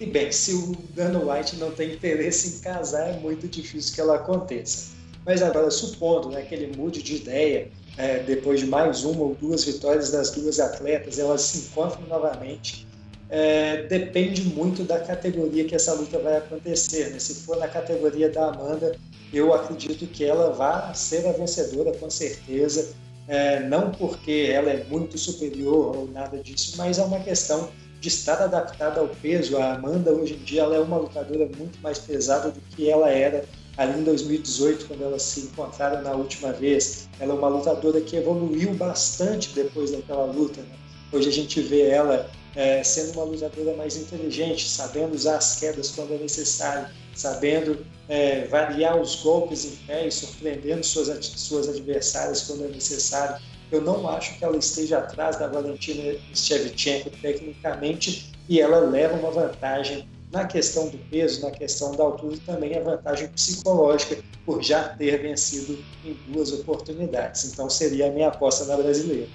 E 0.00 0.06
bem, 0.06 0.30
se 0.30 0.52
o 0.52 0.76
Dana 0.94 1.18
White 1.18 1.56
não 1.56 1.70
tem 1.72 1.94
interesse 1.94 2.56
em 2.56 2.60
casar, 2.60 3.08
é 3.10 3.18
muito 3.18 3.48
difícil 3.48 3.94
que 3.94 4.00
ela 4.00 4.16
aconteça. 4.16 4.96
Mas 5.26 5.42
agora, 5.42 5.70
supondo 5.70 6.30
né, 6.30 6.42
que 6.42 6.54
ele 6.54 6.76
mude 6.76 7.02
de 7.02 7.16
ideia, 7.16 7.68
é, 7.96 8.20
depois 8.20 8.60
de 8.60 8.66
mais 8.66 9.04
uma 9.04 9.22
ou 9.22 9.34
duas 9.34 9.64
vitórias 9.64 10.10
das 10.10 10.30
duas 10.30 10.60
atletas, 10.60 11.18
elas 11.18 11.42
se 11.42 11.58
encontram 11.66 12.06
novamente 12.06 12.86
é, 13.30 13.82
depende 13.82 14.42
muito 14.42 14.82
da 14.84 14.98
categoria 15.00 15.64
que 15.64 15.74
essa 15.74 15.92
luta 15.92 16.18
vai 16.18 16.38
acontecer. 16.38 17.10
Né? 17.10 17.18
Se 17.18 17.34
for 17.34 17.56
na 17.58 17.68
categoria 17.68 18.30
da 18.30 18.48
Amanda, 18.48 18.96
eu 19.32 19.52
acredito 19.52 20.06
que 20.06 20.24
ela 20.24 20.50
vai 20.52 20.94
ser 20.94 21.26
a 21.26 21.32
vencedora 21.32 21.92
com 21.92 22.08
certeza. 22.08 22.94
É, 23.26 23.60
não 23.60 23.90
porque 23.90 24.50
ela 24.50 24.70
é 24.70 24.84
muito 24.84 25.18
superior 25.18 25.94
ou 25.94 26.08
nada 26.10 26.38
disso, 26.38 26.74
mas 26.78 26.98
é 26.98 27.02
uma 27.02 27.20
questão 27.20 27.68
de 28.00 28.08
estar 28.08 28.40
adaptada 28.42 29.00
ao 29.00 29.08
peso. 29.08 29.56
A 29.56 29.74
Amanda 29.74 30.12
hoje 30.12 30.34
em 30.34 30.44
dia 30.44 30.62
ela 30.62 30.76
é 30.76 30.80
uma 30.80 30.98
lutadora 30.98 31.48
muito 31.56 31.80
mais 31.80 31.98
pesada 31.98 32.50
do 32.50 32.60
que 32.60 32.90
ela 32.90 33.10
era 33.10 33.44
ali 33.76 34.00
em 34.00 34.04
2018 34.04 34.86
quando 34.86 35.04
elas 35.04 35.22
se 35.22 35.40
encontraram 35.40 36.02
na 36.02 36.12
última 36.12 36.52
vez. 36.52 37.08
Ela 37.20 37.32
é 37.32 37.36
uma 37.36 37.48
lutadora 37.48 38.00
que 38.00 38.16
evoluiu 38.16 38.74
bastante 38.74 39.50
depois 39.54 39.92
daquela 39.92 40.24
luta. 40.24 40.60
Né? 40.60 40.76
Hoje 41.12 41.28
a 41.28 41.32
gente 41.32 41.60
vê 41.60 41.88
ela 41.88 42.28
é, 42.56 42.82
sendo 42.82 43.12
uma 43.12 43.24
lutadora 43.24 43.76
mais 43.76 43.96
inteligente, 43.96 44.68
sabendo 44.68 45.14
usar 45.14 45.36
as 45.36 45.60
quedas 45.60 45.92
quando 45.92 46.12
é 46.12 46.18
necessário, 46.18 46.88
sabendo 47.14 47.86
é, 48.08 48.46
variar 48.46 49.00
os 49.00 49.16
golpes 49.16 49.64
em 49.64 49.76
pé 49.86 50.08
e 50.08 50.10
surpreendendo 50.10 50.84
suas, 50.84 51.24
suas 51.24 51.68
adversárias 51.68 52.42
quando 52.42 52.64
é 52.64 52.68
necessário. 52.68 53.40
Eu 53.70 53.82
não 53.82 54.08
acho 54.08 54.38
que 54.38 54.44
ela 54.44 54.56
esteja 54.56 54.98
atrás 54.98 55.38
da 55.38 55.46
Valentina 55.46 56.14
Shevchenko 56.34 57.10
tecnicamente 57.10 58.32
e 58.48 58.60
ela 58.60 58.78
leva 58.78 59.14
uma 59.14 59.30
vantagem 59.30 60.08
na 60.32 60.44
questão 60.44 60.88
do 60.88 60.98
peso, 61.10 61.42
na 61.42 61.50
questão 61.50 61.94
da 61.94 62.04
altura 62.04 62.34
e 62.34 62.40
também 62.40 62.76
a 62.76 62.80
vantagem 62.80 63.28
psicológica 63.28 64.18
por 64.44 64.62
já 64.62 64.82
ter 64.82 65.20
vencido 65.20 65.78
em 66.04 66.16
duas 66.32 66.52
oportunidades. 66.52 67.50
Então 67.52 67.68
seria 67.68 68.08
a 68.08 68.10
minha 68.10 68.28
aposta 68.28 68.64
na 68.64 68.76
brasileira. 68.76 69.26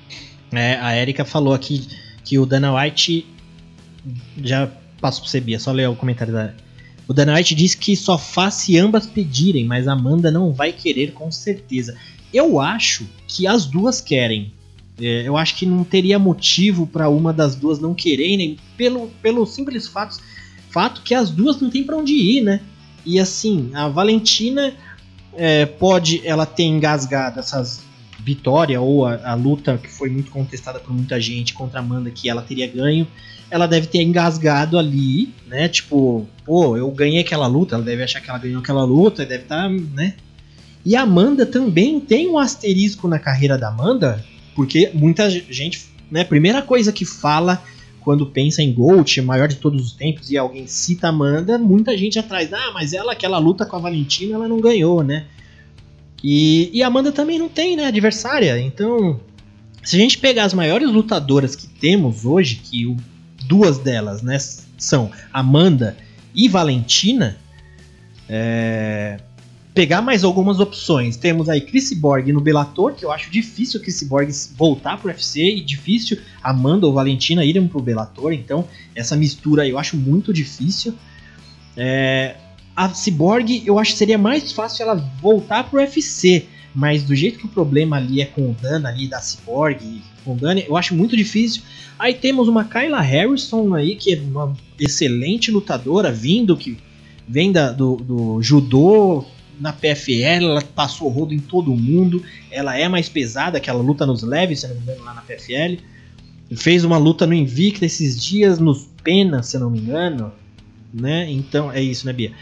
É, 0.51 0.75
a 0.75 0.95
Erika 0.95 1.25
falou 1.25 1.53
aqui 1.53 1.87
que 2.23 2.37
o 2.37 2.45
Dana 2.45 2.75
White 2.75 3.27
já 4.43 4.71
passo 4.99 5.21
para 5.21 5.29
você, 5.29 5.39
Bia, 5.39 5.59
só 5.59 5.71
ler 5.71 5.89
o 5.89 5.95
comentário 5.95 6.33
da. 6.33 6.53
O 7.07 7.13
Dana 7.13 7.35
White 7.35 7.55
disse 7.55 7.77
que 7.77 7.95
só 7.95 8.17
faz 8.17 8.55
se 8.55 8.77
ambas 8.77 9.05
pedirem, 9.05 9.65
mas 9.65 9.87
Amanda 9.87 10.31
não 10.31 10.53
vai 10.53 10.71
querer 10.71 11.11
com 11.11 11.31
certeza. 11.31 11.97
Eu 12.33 12.59
acho 12.59 13.05
que 13.27 13.45
as 13.45 13.65
duas 13.65 14.01
querem. 14.01 14.51
É, 14.99 15.27
eu 15.27 15.37
acho 15.37 15.55
que 15.55 15.65
não 15.65 15.83
teria 15.83 16.19
motivo 16.19 16.85
para 16.85 17.09
uma 17.09 17.33
das 17.33 17.55
duas 17.55 17.79
não 17.79 17.93
quererem, 17.93 18.57
pelo, 18.77 19.07
pelo 19.21 19.45
simples 19.45 19.87
fato, 19.87 20.19
fato 20.69 21.01
que 21.01 21.15
as 21.15 21.29
duas 21.29 21.59
não 21.59 21.69
tem 21.69 21.83
para 21.83 21.97
onde 21.97 22.13
ir, 22.13 22.41
né? 22.41 22.61
E 23.05 23.19
assim, 23.19 23.71
a 23.73 23.87
Valentina 23.87 24.73
é, 25.33 25.65
pode 25.65 26.25
ela 26.25 26.45
ter 26.45 26.63
engasgado 26.63 27.39
essas 27.39 27.81
vitória 28.19 28.79
ou 28.79 29.05
a, 29.05 29.31
a, 29.31 29.35
luta 29.35 29.77
que 29.77 29.89
foi 29.89 30.09
muito 30.09 30.31
contestada 30.31 30.79
por 30.79 30.93
muita 30.93 31.19
gente 31.19 31.53
contra 31.53 31.79
a 31.79 31.83
Amanda 31.83 32.09
que 32.09 32.29
ela 32.29 32.41
teria 32.41 32.67
ganho, 32.67 33.05
ela 33.49 33.67
deve 33.67 33.87
ter 33.87 34.01
engasgado 34.01 34.79
ali, 34.79 35.33
né? 35.45 35.67
Tipo, 35.67 36.25
pô, 36.45 36.77
eu 36.77 36.89
ganhei 36.91 37.19
aquela 37.19 37.47
luta, 37.47 37.75
ela 37.75 37.83
deve 37.83 38.01
achar 38.01 38.21
que 38.21 38.29
ela 38.29 38.39
ganhou 38.39 38.61
aquela 38.61 38.83
luta, 38.85 39.25
deve 39.25 39.43
estar, 39.43 39.63
tá, 39.63 39.69
né? 39.69 40.15
E 40.85 40.95
Amanda 40.95 41.45
também 41.45 41.99
tem 41.99 42.29
um 42.29 42.37
asterisco 42.37 43.07
na 43.07 43.17
carreira 43.17 43.57
da 43.57 43.69
Amanda, 43.69 44.23
porque 44.55 44.91
muita 44.93 45.29
gente, 45.29 45.85
né, 46.11 46.23
primeira 46.23 46.61
coisa 46.61 46.91
que 46.91 47.05
fala 47.05 47.63
quando 48.01 48.25
pensa 48.25 48.61
em 48.61 48.73
Gold, 48.73 49.21
maior 49.21 49.47
de 49.47 49.55
todos 49.55 49.85
os 49.85 49.93
tempos, 49.93 50.29
e 50.29 50.37
alguém 50.37 50.67
cita 50.67 51.07
Amanda, 51.07 51.57
muita 51.57 51.97
gente 51.97 52.19
atrás, 52.19 52.51
ah, 52.51 52.71
mas 52.73 52.91
ela, 52.91 53.13
aquela 53.13 53.37
luta 53.37 53.65
com 53.65 53.77
a 53.77 53.79
Valentina, 53.79 54.35
ela 54.35 54.47
não 54.47 54.59
ganhou, 54.59 55.01
né? 55.01 55.25
E, 56.21 56.69
e 56.73 56.83
Amanda 56.83 57.11
também 57.11 57.39
não 57.39 57.47
tem, 57.47 57.77
né, 57.77 57.85
adversária. 57.85 58.59
Então, 58.59 59.19
se 59.83 59.95
a 59.95 59.99
gente 59.99 60.17
pegar 60.17 60.43
as 60.43 60.53
maiores 60.53 60.89
lutadoras 60.89 61.55
que 61.55 61.67
temos 61.67 62.25
hoje, 62.25 62.55
que 62.55 62.85
o, 62.85 62.97
duas 63.45 63.77
delas, 63.77 64.21
né, 64.21 64.37
são 64.77 65.09
Amanda 65.31 65.95
e 66.35 66.49
Valentina, 66.49 67.37
é, 68.27 69.19
pegar 69.73 70.01
mais 70.01 70.23
algumas 70.23 70.59
opções. 70.59 71.17
Temos 71.17 71.49
aí 71.49 71.59
Chris 71.61 71.91
Borg 71.93 72.31
no 72.31 72.39
Bellator, 72.39 72.93
que 72.93 73.03
eu 73.03 73.11
acho 73.11 73.29
difícil 73.29 73.81
Chris 73.81 74.03
Borg 74.03 74.29
voltar 74.55 74.97
pro 74.97 75.07
UFC 75.07 75.41
e 75.41 75.61
difícil 75.61 76.19
Amanda 76.41 76.85
ou 76.85 76.93
Valentina 76.93 77.43
irem 77.43 77.67
pro 77.67 77.81
Bellator, 77.81 78.33
então 78.33 78.67
essa 78.95 79.15
mistura 79.15 79.63
aí 79.63 79.71
eu 79.71 79.79
acho 79.79 79.97
muito 79.97 80.31
difícil. 80.31 80.93
É, 81.75 82.35
a 82.75 82.89
Cyborg 82.89 83.63
eu 83.65 83.79
acho 83.79 83.93
que 83.93 83.97
seria 83.97 84.17
mais 84.17 84.51
fácil 84.51 84.83
ela 84.83 84.95
voltar 85.21 85.63
pro 85.63 85.79
UFC, 85.79 86.45
mas 86.73 87.03
do 87.03 87.15
jeito 87.15 87.39
que 87.39 87.45
o 87.45 87.49
problema 87.49 87.97
ali 87.97 88.21
é 88.21 88.25
com 88.25 88.51
o 88.51 88.53
Dana 88.53 88.89
ali 88.89 89.07
da 89.07 89.19
Cyborg, 89.19 90.01
com 90.23 90.33
o 90.33 90.35
Dana, 90.35 90.59
eu 90.59 90.77
acho 90.77 90.95
muito 90.95 91.17
difícil. 91.17 91.63
Aí 91.97 92.13
temos 92.13 92.47
uma 92.47 92.63
Kyla 92.63 93.01
Harrison 93.01 93.73
aí, 93.73 93.95
que 93.95 94.13
é 94.13 94.19
uma 94.19 94.55
excelente 94.79 95.51
lutadora, 95.51 96.11
vindo 96.11 96.57
que 96.57 96.77
vem 97.27 97.51
da, 97.51 97.71
do, 97.71 97.95
do 97.95 98.41
judô, 98.41 99.25
na 99.63 99.71
PFL, 99.71 100.43
ela 100.43 100.61
passou 100.61 101.07
rodo 101.07 101.33
em 101.33 101.39
todo 101.39 101.73
mundo. 101.73 102.21
Ela 102.51 102.77
é 102.77 102.89
mais 102.89 103.07
pesada, 103.07 103.61
que 103.61 103.69
ela 103.69 103.81
luta 103.81 104.05
nos 104.05 104.21
leves, 104.21 104.59
se 104.59 104.67
não 104.67 104.75
me 104.75 104.81
engano, 104.81 105.03
lá 105.05 105.13
na 105.13 105.21
PFL. 105.21 105.81
Fez 106.53 106.83
uma 106.83 106.97
luta 106.97 107.25
no 107.25 107.33
Invicta 107.33 107.85
esses 107.85 108.21
dias, 108.21 108.59
nos 108.59 108.89
Pena, 109.01 109.41
se 109.41 109.57
não 109.57 109.69
me 109.69 109.79
engano. 109.79 110.33
Né? 110.93 111.31
Então 111.31 111.71
é 111.71 111.81
isso, 111.81 112.05
né, 112.05 112.11
Bia? 112.11 112.33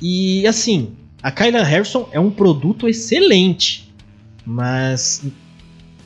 E 0.00 0.46
assim, 0.46 0.92
a 1.22 1.30
Kyla 1.30 1.62
Harrison 1.62 2.08
é 2.10 2.18
um 2.18 2.30
produto 2.30 2.88
excelente, 2.88 3.92
mas 4.46 5.22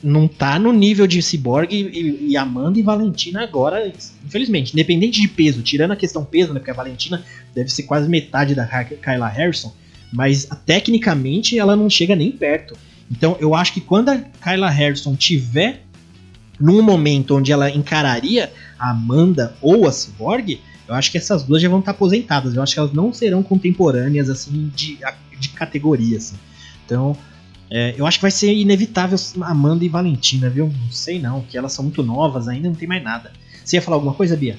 não 0.03 0.27
tá 0.27 0.59
no 0.59 0.73
nível 0.73 1.07
de 1.07 1.21
Cyborg 1.21 1.73
e, 1.73 2.31
e, 2.31 2.37
Amanda 2.37 2.77
e 2.77 2.83
Valentina 2.83 3.43
agora, 3.43 3.93
infelizmente. 4.25 4.73
Independente 4.73 5.21
de 5.21 5.27
peso, 5.29 5.61
tirando 5.61 5.91
a 5.91 5.95
questão 5.95 6.25
peso, 6.25 6.53
né? 6.53 6.59
Porque 6.59 6.71
a 6.71 6.75
Valentina 6.75 7.23
deve 7.55 7.69
ser 7.69 7.83
quase 7.83 8.09
metade 8.09 8.53
da 8.53 8.65
Kyla 8.67 9.29
Harrison 9.29 9.73
mas 10.11 10.47
tecnicamente 10.65 11.57
ela 11.57 11.75
não 11.75 11.89
chega 11.89 12.15
nem 12.15 12.31
perto. 12.31 12.75
Então 13.11 13.37
eu 13.39 13.55
acho 13.55 13.73
que 13.73 13.81
quando 13.81 14.09
a 14.09 14.17
Kyla 14.17 14.69
Harrison 14.69 15.15
tiver 15.15 15.83
num 16.59 16.81
momento 16.81 17.35
onde 17.37 17.51
ela 17.51 17.69
encararia 17.69 18.51
a 18.77 18.91
Amanda 18.91 19.55
ou 19.61 19.87
a 19.87 19.91
Cyborg, 19.91 20.59
eu 20.87 20.95
acho 20.95 21.11
que 21.11 21.17
essas 21.17 21.43
duas 21.43 21.61
já 21.61 21.69
vão 21.69 21.79
estar 21.79 21.91
aposentadas. 21.91 22.55
Eu 22.55 22.61
acho 22.61 22.73
que 22.73 22.79
elas 22.79 22.93
não 22.93 23.13
serão 23.13 23.41
contemporâneas 23.41 24.29
assim 24.29 24.71
de, 24.75 24.97
de 25.39 25.49
categoria. 25.49 26.17
Assim. 26.17 26.35
Então 26.85 27.15
é, 27.69 27.93
eu 27.95 28.05
acho 28.05 28.17
que 28.17 28.23
vai 28.23 28.31
ser 28.31 28.53
inevitável 28.53 29.17
Amanda 29.41 29.85
e 29.85 29.89
Valentina, 29.89 30.49
viu? 30.49 30.67
Não 30.67 30.91
sei 30.91 31.19
não, 31.19 31.41
que 31.41 31.57
elas 31.57 31.71
são 31.71 31.83
muito 31.83 32.01
novas 32.01 32.47
ainda, 32.47 32.67
não 32.67 32.75
tem 32.75 32.87
mais 32.87 33.03
nada. 33.03 33.31
Você 33.63 33.77
ia 33.77 33.81
falar 33.81 33.97
alguma 33.97 34.13
coisa, 34.13 34.35
Bia? 34.35 34.57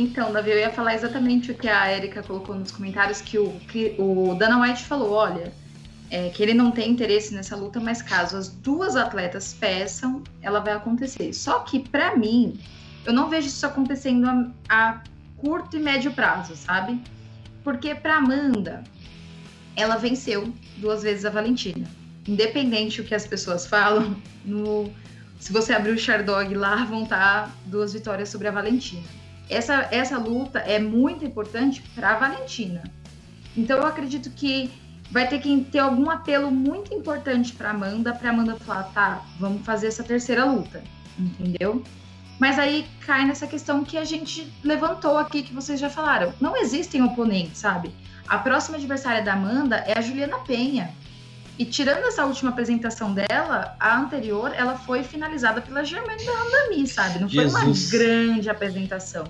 Então, 0.00 0.32
Davi, 0.32 0.50
eu 0.50 0.58
ia 0.58 0.70
falar 0.70 0.94
exatamente 0.94 1.52
o 1.52 1.54
que 1.54 1.68
a 1.68 1.94
Erika 1.94 2.22
colocou 2.22 2.54
nos 2.54 2.72
comentários, 2.72 3.20
que 3.20 3.38
o, 3.38 3.50
que 3.68 3.94
o 3.98 4.34
Dana 4.34 4.58
White 4.58 4.84
falou, 4.84 5.12
olha, 5.12 5.52
é, 6.10 6.30
que 6.30 6.42
ele 6.42 6.54
não 6.54 6.70
tem 6.70 6.90
interesse 6.90 7.34
nessa 7.34 7.54
luta, 7.54 7.78
mas 7.78 8.00
caso 8.00 8.34
as 8.38 8.48
duas 8.48 8.96
atletas 8.96 9.52
peçam, 9.52 10.22
ela 10.40 10.58
vai 10.58 10.72
acontecer. 10.72 11.34
Só 11.34 11.58
que, 11.60 11.80
para 11.80 12.16
mim, 12.16 12.58
eu 13.04 13.12
não 13.12 13.28
vejo 13.28 13.48
isso 13.48 13.66
acontecendo 13.66 14.26
a, 14.26 14.48
a 14.70 15.02
curto 15.36 15.76
e 15.76 15.80
médio 15.80 16.12
prazo, 16.12 16.56
sabe? 16.56 16.98
Porque 17.62 17.94
para 17.94 18.16
Amanda, 18.16 18.82
ela 19.76 19.96
venceu 19.96 20.50
duas 20.78 21.02
vezes 21.02 21.26
a 21.26 21.30
Valentina. 21.30 21.86
Independente 22.26 23.02
do 23.02 23.06
que 23.06 23.14
as 23.14 23.26
pessoas 23.26 23.66
falam, 23.66 24.16
no, 24.46 24.90
se 25.38 25.52
você 25.52 25.74
abrir 25.74 25.92
o 25.92 25.98
Shardog 25.98 26.54
lá, 26.54 26.86
vão 26.86 27.02
estar 27.02 27.54
duas 27.66 27.92
vitórias 27.92 28.30
sobre 28.30 28.48
a 28.48 28.50
Valentina 28.50 29.19
essa, 29.50 29.88
essa 29.90 30.18
luta 30.18 30.60
é 30.60 30.78
muito 30.78 31.24
importante 31.24 31.82
para 31.94 32.10
a 32.10 32.16
Valentina. 32.16 32.82
Então 33.56 33.78
eu 33.78 33.86
acredito 33.86 34.30
que 34.30 34.70
vai 35.10 35.26
ter 35.28 35.40
que 35.40 35.64
ter 35.64 35.80
algum 35.80 36.08
apelo 36.08 36.50
muito 36.50 36.94
importante 36.94 37.52
para 37.52 37.70
Amanda, 37.70 38.14
para 38.14 38.30
Amanda 38.30 38.56
falar, 38.56 38.84
tá, 38.84 39.22
vamos 39.38 39.64
fazer 39.64 39.88
essa 39.88 40.04
terceira 40.04 40.44
luta, 40.44 40.82
entendeu? 41.18 41.82
Mas 42.38 42.58
aí 42.58 42.86
cai 43.04 43.26
nessa 43.26 43.46
questão 43.46 43.84
que 43.84 43.98
a 43.98 44.04
gente 44.04 44.50
levantou 44.64 45.18
aqui, 45.18 45.42
que 45.42 45.52
vocês 45.52 45.78
já 45.78 45.90
falaram. 45.90 46.32
Não 46.40 46.56
existem 46.56 47.02
oponentes, 47.02 47.58
sabe? 47.58 47.92
A 48.26 48.38
próxima 48.38 48.78
adversária 48.78 49.22
da 49.22 49.34
Amanda 49.34 49.76
é 49.86 49.98
a 49.98 50.00
Juliana 50.00 50.38
Penha. 50.38 50.94
E 51.60 51.64
tirando 51.66 52.06
essa 52.06 52.24
última 52.24 52.52
apresentação 52.52 53.12
dela, 53.12 53.76
a 53.78 54.00
anterior, 54.00 54.50
ela 54.56 54.78
foi 54.78 55.02
finalizada 55.02 55.60
pela 55.60 55.84
Germaine 55.84 56.24
Randami, 56.24 56.86
sabe? 56.86 57.18
Não 57.18 57.28
foi 57.28 57.50
Jesus. 57.50 57.92
uma 57.92 57.98
grande 57.98 58.48
apresentação. 58.48 59.26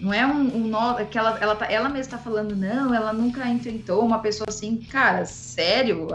Não 0.00 0.14
é 0.14 0.26
um, 0.26 0.56
um 0.56 0.66
nó, 0.66 0.94
que 1.04 1.18
ela, 1.18 1.38
ela, 1.42 1.54
tá, 1.56 1.66
ela 1.66 1.90
mesma 1.90 2.00
está 2.00 2.16
falando, 2.16 2.56
não, 2.56 2.94
ela 2.94 3.12
nunca 3.12 3.46
enfrentou 3.46 4.02
uma 4.02 4.20
pessoa 4.20 4.46
assim, 4.48 4.78
cara, 4.78 5.26
sério? 5.26 6.08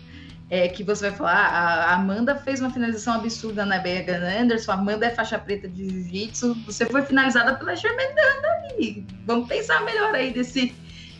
é, 0.50 0.68
que 0.68 0.84
você 0.84 1.08
vai 1.08 1.16
falar, 1.16 1.46
a 1.46 1.94
Amanda 1.94 2.34
fez 2.36 2.60
uma 2.60 2.68
finalização 2.68 3.14
absurda 3.14 3.64
na 3.64 3.80
Megan 3.80 4.28
Anderson, 4.42 4.72
a 4.72 4.74
Amanda 4.74 5.06
é 5.06 5.10
faixa 5.10 5.38
preta 5.38 5.66
de 5.66 5.88
jiu-jitsu, 5.88 6.54
você 6.66 6.84
foi 6.84 7.00
finalizada 7.00 7.54
pela 7.54 7.74
Germaine 7.74 8.12
Randami. 8.12 9.06
Vamos 9.24 9.48
pensar 9.48 9.82
melhor 9.86 10.14
aí 10.14 10.34
desse, 10.34 10.74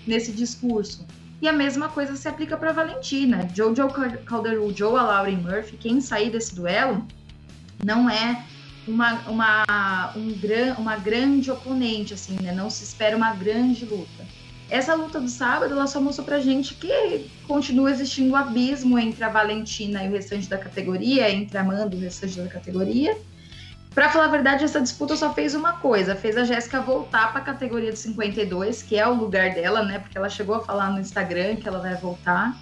nesse 0.06 0.30
discurso. 0.30 1.06
E 1.44 1.48
a 1.48 1.52
mesma 1.52 1.90
coisa 1.90 2.16
se 2.16 2.26
aplica 2.26 2.56
para 2.56 2.72
Valentina. 2.72 3.46
Jojo 3.54 3.86
Calderon, 4.24 4.96
a 4.96 5.02
Lauren 5.02 5.36
Murphy, 5.36 5.76
quem 5.76 6.00
sair 6.00 6.30
desse 6.30 6.54
duelo 6.54 7.06
não 7.84 8.08
é 8.08 8.46
uma, 8.88 9.12
uma, 9.28 10.12
um 10.16 10.32
gran, 10.38 10.72
uma 10.78 10.96
grande 10.96 11.50
oponente, 11.50 12.14
assim, 12.14 12.38
né? 12.40 12.50
Não 12.50 12.70
se 12.70 12.82
espera 12.84 13.14
uma 13.14 13.34
grande 13.34 13.84
luta. 13.84 14.24
Essa 14.70 14.94
luta 14.94 15.20
do 15.20 15.28
sábado, 15.28 15.74
ela 15.74 15.86
só 15.86 16.00
mostrou 16.00 16.24
pra 16.24 16.40
gente 16.40 16.72
que 16.76 17.30
continua 17.46 17.90
existindo 17.90 18.32
um 18.32 18.36
abismo 18.36 18.98
entre 18.98 19.22
a 19.22 19.28
Valentina 19.28 20.02
e 20.02 20.08
o 20.08 20.12
restante 20.12 20.48
da 20.48 20.56
categoria, 20.56 21.30
entre 21.30 21.58
a 21.58 21.60
Amanda 21.60 21.94
e 21.94 21.98
o 21.98 22.00
restante 22.00 22.40
da 22.40 22.48
categoria. 22.48 23.18
Para 23.94 24.10
falar 24.10 24.24
a 24.24 24.28
verdade, 24.28 24.64
essa 24.64 24.80
disputa 24.80 25.16
só 25.16 25.32
fez 25.32 25.54
uma 25.54 25.74
coisa, 25.74 26.16
fez 26.16 26.36
a 26.36 26.42
Jéssica 26.42 26.80
voltar 26.80 27.30
para 27.30 27.40
a 27.40 27.44
categoria 27.44 27.92
de 27.92 27.98
52, 27.98 28.82
que 28.82 28.98
é 28.98 29.06
o 29.06 29.14
lugar 29.14 29.54
dela, 29.54 29.84
né? 29.84 30.00
Porque 30.00 30.18
ela 30.18 30.28
chegou 30.28 30.56
a 30.56 30.60
falar 30.60 30.90
no 30.90 30.98
Instagram 30.98 31.54
que 31.56 31.68
ela 31.68 31.78
vai 31.78 31.94
voltar. 31.94 32.56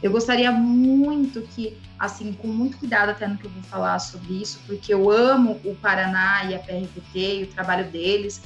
Eu 0.00 0.12
gostaria 0.12 0.52
muito 0.52 1.42
que, 1.42 1.76
assim, 1.98 2.32
com 2.34 2.46
muito 2.46 2.76
cuidado 2.78 3.10
até 3.10 3.26
no 3.26 3.36
que 3.36 3.46
eu 3.46 3.50
vou 3.50 3.62
falar 3.64 3.98
sobre 3.98 4.34
isso, 4.34 4.60
porque 4.64 4.94
eu 4.94 5.10
amo 5.10 5.60
o 5.64 5.74
Paraná 5.74 6.44
e 6.44 6.54
a 6.54 6.58
PRPT 6.60 7.40
e 7.40 7.42
o 7.44 7.46
trabalho 7.48 7.90
deles. 7.90 8.40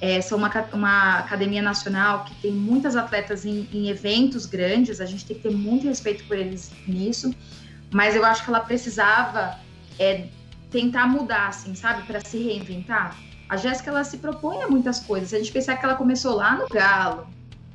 É, 0.00 0.20
são 0.20 0.36
uma, 0.36 0.50
uma 0.72 1.18
academia 1.20 1.62
nacional 1.62 2.24
que 2.24 2.34
tem 2.42 2.50
muitas 2.50 2.96
atletas 2.96 3.44
em, 3.46 3.68
em 3.72 3.88
eventos 3.88 4.46
grandes, 4.46 5.00
a 5.00 5.06
gente 5.06 5.24
tem 5.24 5.36
que 5.36 5.42
ter 5.44 5.54
muito 5.54 5.86
respeito 5.86 6.24
por 6.24 6.36
eles 6.36 6.72
nisso, 6.88 7.32
mas 7.92 8.16
eu 8.16 8.24
acho 8.24 8.42
que 8.42 8.50
ela 8.50 8.60
precisava 8.60 9.56
é, 9.98 10.26
tentar 10.74 11.06
mudar, 11.06 11.50
assim, 11.50 11.72
sabe? 11.76 12.02
Para 12.02 12.20
se 12.20 12.36
reinventar. 12.36 13.16
A 13.48 13.56
Jéssica, 13.56 13.90
ela 13.90 14.02
se 14.02 14.18
propõe 14.18 14.60
a 14.60 14.66
muitas 14.66 14.98
coisas. 14.98 15.28
Se 15.28 15.36
a 15.36 15.38
gente 15.38 15.52
pensar 15.52 15.76
que 15.76 15.84
ela 15.84 15.94
começou 15.94 16.34
lá 16.34 16.56
no 16.56 16.68
Galo, 16.68 17.28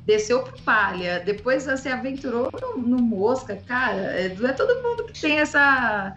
desceu 0.04 0.42
pro 0.42 0.60
Palha, 0.60 1.22
depois 1.24 1.66
ela 1.66 1.78
se 1.78 1.88
aventurou 1.88 2.50
no, 2.60 2.76
no 2.76 2.98
Mosca, 2.98 3.56
cara, 3.66 3.96
é, 3.96 4.36
não 4.38 4.50
é 4.50 4.52
todo 4.52 4.82
mundo 4.82 5.04
que 5.04 5.18
tem 5.18 5.38
essa, 5.38 6.14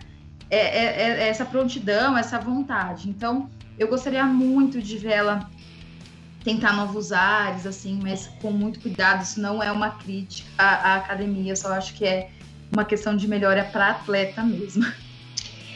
é, 0.49 0.57
é, 0.57 0.84
é, 1.23 1.29
essa 1.29 1.45
prontidão, 1.45 2.17
essa 2.17 2.38
vontade. 2.38 3.09
Então, 3.09 3.49
eu 3.79 3.88
gostaria 3.88 4.25
muito 4.25 4.81
de 4.81 4.97
ver 4.97 5.13
ela 5.13 5.49
tentar 6.43 6.73
novos 6.73 7.13
ares, 7.13 7.65
assim, 7.65 7.97
mas 8.03 8.27
com 8.41 8.51
muito 8.51 8.81
cuidado. 8.81 9.23
Isso 9.23 9.39
não 9.39 9.63
é 9.63 9.71
uma 9.71 9.91
crítica 9.91 10.49
à, 10.57 10.95
à 10.95 10.95
academia, 10.97 11.55
só 11.55 11.71
acho 11.73 11.93
que 11.93 12.03
é 12.05 12.29
uma 12.69 12.84
questão 12.84 13.15
de 13.15 13.25
melhora 13.25 13.63
para 13.63 13.91
atleta 13.91 14.43
mesmo. 14.43 14.84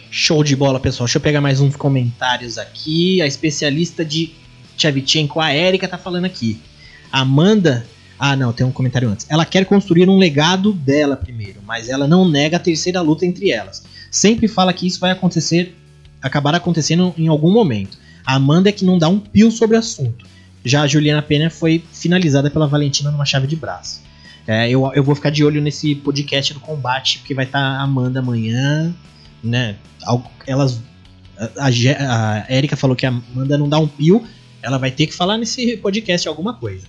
Show 0.10 0.43
de 0.43 0.55
bola, 0.55 0.80
pessoal. 0.80 1.05
Deixa 1.05 1.18
eu 1.18 1.22
pegar 1.22 1.41
mais 1.41 1.60
uns 1.60 1.76
comentários 1.76 2.58
aqui. 2.58 3.22
A 3.22 3.28
especialista 3.28 4.05
de 4.05 4.32
Tchavchenko, 4.78 5.39
a 5.39 5.53
Erika, 5.53 5.88
tá 5.88 5.97
falando 5.97 6.26
aqui. 6.26 6.60
Amanda. 7.12 7.86
Ah, 8.20 8.36
não, 8.36 8.51
tem 8.51 8.66
um 8.66 8.72
comentário 8.72 9.10
antes. 9.10 9.28
Ela 9.30 9.45
quer 9.45 9.66
construir 9.66 10.10
um 10.10 10.18
legado 10.18 10.74
dela 10.74 11.16
primeiro, 11.16 11.60
mas 11.66 11.88
ela 11.88 12.08
não 12.08 12.28
nega 12.28 12.58
a 12.58 12.60
terceira 12.60 13.01
luta 13.01 13.26
entre 13.26 13.51
elas. 13.51 13.84
Sempre 14.10 14.47
fala 14.47 14.74
que 14.74 14.88
isso 14.88 14.99
vai 14.99 15.12
acontecer, 15.12 15.76
acabar 16.22 16.55
acontecendo 16.55 17.14
em 17.18 17.28
algum 17.28 17.51
momento. 17.51 17.97
A 18.26 18.36
Amanda 18.36 18.70
é 18.70 18.72
que 18.72 18.86
não 18.86 18.97
dá 18.97 19.08
um 19.08 19.20
pio 19.20 19.51
sobre 19.51 19.76
o 19.76 19.80
assunto. 19.80 20.26
Já 20.66 20.82
a 20.82 20.88
Juliana 20.88 21.22
Pena 21.22 21.49
foi 21.49 21.84
finalizada 21.91 22.49
pela 22.49 22.68
Valentina 22.68 23.12
numa 23.12 23.26
chave 23.26 23.45
de 23.45 23.55
braço. 23.55 24.01
É, 24.47 24.70
eu, 24.70 24.89
eu 24.95 25.03
vou 25.03 25.14
ficar 25.14 25.30
de 25.30 25.43
olho 25.43 25.62
nesse 25.62 25.93
podcast 25.93 26.53
do 26.53 26.60
combate, 26.60 27.20
porque 27.20 27.34
vai 27.34 27.45
estar 27.45 27.60
tá 27.60 27.80
a 27.80 27.84
Amanda 27.84 28.20
amanhã, 28.20 28.95
né? 29.43 29.76
Elas. 30.45 30.82
A, 31.58 31.68
a, 31.68 32.45
Erika 32.49 32.76
falou 32.76 32.95
que 32.95 33.05
a 33.05 33.10
Amanda 33.10 33.58
não 33.58 33.70
dá 33.70 33.78
um 33.78 33.88
pio, 33.88 34.26
ela 34.62 34.78
vai 34.78 34.89
ter 34.89 35.08
que 35.08 35.14
falar 35.14 35.38
nesse 35.38 35.78
podcast 35.78 36.28
alguma 36.28 36.53
coisa. 36.53 36.88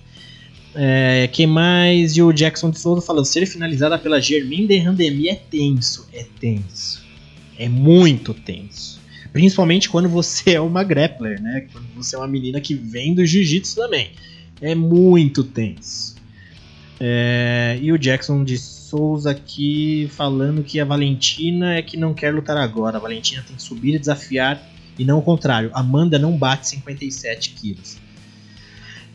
É, 0.75 1.29
mais? 1.47 2.15
E 2.15 2.21
o 2.21 2.31
Jackson 2.31 2.69
de 2.69 2.79
Souza 2.79 3.01
falou: 3.01 3.25
ser 3.25 3.45
finalizada 3.45 3.97
pela 3.97 4.21
Germaine 4.21 4.67
de 4.67 4.77
Randemi 4.77 5.29
é 5.29 5.35
tenso. 5.35 6.07
É 6.13 6.25
tenso. 6.39 7.03
É 7.57 7.67
muito 7.67 8.33
tenso. 8.33 8.99
Principalmente 9.31 9.89
quando 9.89 10.09
você 10.09 10.51
é 10.53 10.61
uma 10.61 10.83
grappler, 10.83 11.41
né? 11.41 11.67
Quando 11.71 11.85
você 11.95 12.15
é 12.15 12.19
uma 12.19 12.27
menina 12.27 12.59
que 12.59 12.73
vem 12.73 13.13
do 13.13 13.25
jiu-jitsu 13.25 13.75
também. 13.75 14.11
É 14.61 14.73
muito 14.75 15.43
tenso. 15.43 16.15
É, 16.99 17.79
e 17.81 17.91
o 17.91 17.97
Jackson 17.97 18.43
de 18.43 18.57
Aqui 19.25 20.09
falando 20.11 20.63
que 20.63 20.79
a 20.79 20.85
Valentina 20.85 21.75
é 21.75 21.81
que 21.81 21.95
não 21.95 22.13
quer 22.13 22.33
lutar 22.33 22.57
agora. 22.57 22.97
A 22.97 22.99
Valentina 22.99 23.43
tem 23.45 23.55
que 23.55 23.61
subir 23.61 23.95
e 23.95 23.99
desafiar, 23.99 24.61
e 24.97 25.05
não 25.05 25.19
o 25.19 25.21
contrário. 25.21 25.69
Amanda 25.73 26.17
não 26.17 26.35
bate 26.35 26.67
57 26.67 27.51
quilos. 27.51 27.97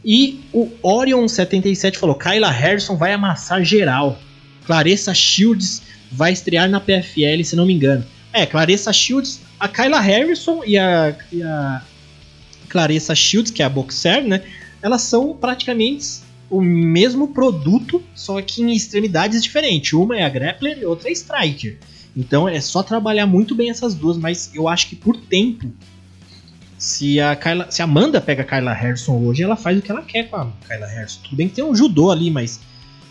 E 0.04 0.40
o 0.52 0.70
Orion77 0.82 1.96
falou: 1.96 2.14
Kyla 2.14 2.50
Harrison 2.50 2.96
vai 2.96 3.12
amassar 3.12 3.64
geral. 3.64 4.18
Clarissa 4.64 5.12
Shields 5.12 5.82
vai 6.10 6.32
estrear 6.32 6.68
na 6.68 6.80
PFL, 6.80 7.42
se 7.44 7.56
não 7.56 7.66
me 7.66 7.74
engano. 7.74 8.04
É, 8.32 8.46
Clarissa 8.46 8.92
Shields, 8.92 9.40
a 9.58 9.68
Kyla 9.68 10.00
Harrison 10.00 10.62
e 10.64 10.78
a, 10.78 11.16
e 11.32 11.42
a 11.42 11.82
Clarissa 12.68 13.14
Shields, 13.14 13.50
que 13.50 13.62
é 13.62 13.66
a 13.66 13.68
boxer, 13.68 14.22
né? 14.22 14.42
Elas 14.80 15.02
são 15.02 15.34
praticamente 15.34 16.23
o 16.50 16.60
mesmo 16.60 17.28
produto, 17.28 18.02
só 18.14 18.40
que 18.40 18.62
em 18.62 18.72
extremidades 18.72 19.42
diferentes. 19.42 19.92
Uma 19.92 20.18
é 20.18 20.24
a 20.24 20.28
grappler 20.28 20.78
e 20.78 20.84
outra 20.84 21.08
é 21.08 21.10
a 21.10 21.12
striker. 21.12 21.78
Então 22.16 22.48
é 22.48 22.60
só 22.60 22.82
trabalhar 22.82 23.26
muito 23.26 23.54
bem 23.54 23.70
essas 23.70 23.94
duas, 23.94 24.16
mas 24.16 24.50
eu 24.54 24.68
acho 24.68 24.88
que 24.88 24.96
por 24.96 25.16
tempo, 25.16 25.72
se 26.78 27.20
a 27.20 27.34
Kyla, 27.34 27.70
se 27.70 27.82
a 27.82 27.84
Amanda 27.84 28.20
pega 28.20 28.42
a 28.42 28.44
Kyla 28.44 28.72
Harrison 28.72 29.18
hoje, 29.18 29.42
ela 29.42 29.56
faz 29.56 29.78
o 29.78 29.82
que 29.82 29.90
ela 29.90 30.02
quer 30.02 30.28
com 30.28 30.36
a 30.36 30.52
Kyla 30.66 30.86
Harrison. 30.86 31.20
Tudo 31.24 31.36
bem 31.36 31.48
que 31.48 31.54
tem 31.54 31.64
um 31.64 31.74
judô 31.74 32.10
ali, 32.10 32.30
mas 32.30 32.60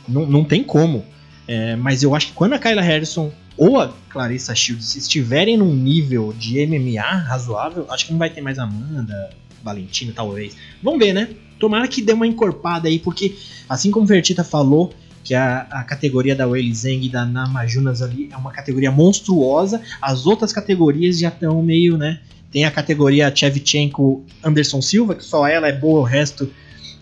não, 0.07 0.25
não 0.25 0.43
tem 0.43 0.63
como. 0.63 1.03
É, 1.47 1.75
mas 1.75 2.03
eu 2.03 2.15
acho 2.15 2.27
que 2.27 2.33
quando 2.33 2.53
a 2.53 2.59
Kyla 2.59 2.81
Harrison 2.81 3.31
ou 3.57 3.79
a 3.79 3.93
Clarissa 4.09 4.55
Shields 4.55 4.95
estiverem 4.95 5.57
num 5.57 5.73
nível 5.73 6.33
de 6.37 6.65
MMA 6.65 7.01
razoável, 7.01 7.85
acho 7.89 8.05
que 8.05 8.11
não 8.11 8.19
vai 8.19 8.29
ter 8.29 8.41
mais 8.41 8.57
Amanda, 8.57 9.29
Valentina, 9.63 10.11
talvez. 10.15 10.55
Vamos 10.81 10.99
ver, 10.99 11.13
né? 11.13 11.29
Tomara 11.63 11.87
que 11.87 12.01
dê 12.01 12.11
uma 12.11 12.27
encorpada 12.27 12.89
aí, 12.89 12.99
porque 12.99 13.37
assim 13.69 13.89
como 13.89 14.03
o 14.03 14.05
Vertita 14.05 14.43
falou, 14.43 14.93
que 15.23 15.33
a, 15.33 15.61
a 15.71 15.81
categoria 15.85 16.35
da 16.35 16.45
Weili 16.45 16.75
Zeng 16.75 17.05
e 17.05 17.07
da 17.07 17.23
Namajunas 17.23 18.01
ali 18.01 18.27
é 18.29 18.35
uma 18.35 18.51
categoria 18.51 18.91
monstruosa, 18.91 19.81
as 20.01 20.25
outras 20.25 20.51
categorias 20.51 21.17
já 21.17 21.29
estão 21.29 21.63
meio, 21.63 21.97
né? 21.97 22.19
Tem 22.51 22.65
a 22.65 22.71
categoria 22.71 23.33
Chevchenko 23.33 24.25
Anderson 24.43 24.81
Silva, 24.81 25.15
que 25.15 25.23
só 25.23 25.47
ela 25.47 25.69
é 25.69 25.71
boa, 25.71 26.01
o 26.01 26.03
resto 26.03 26.51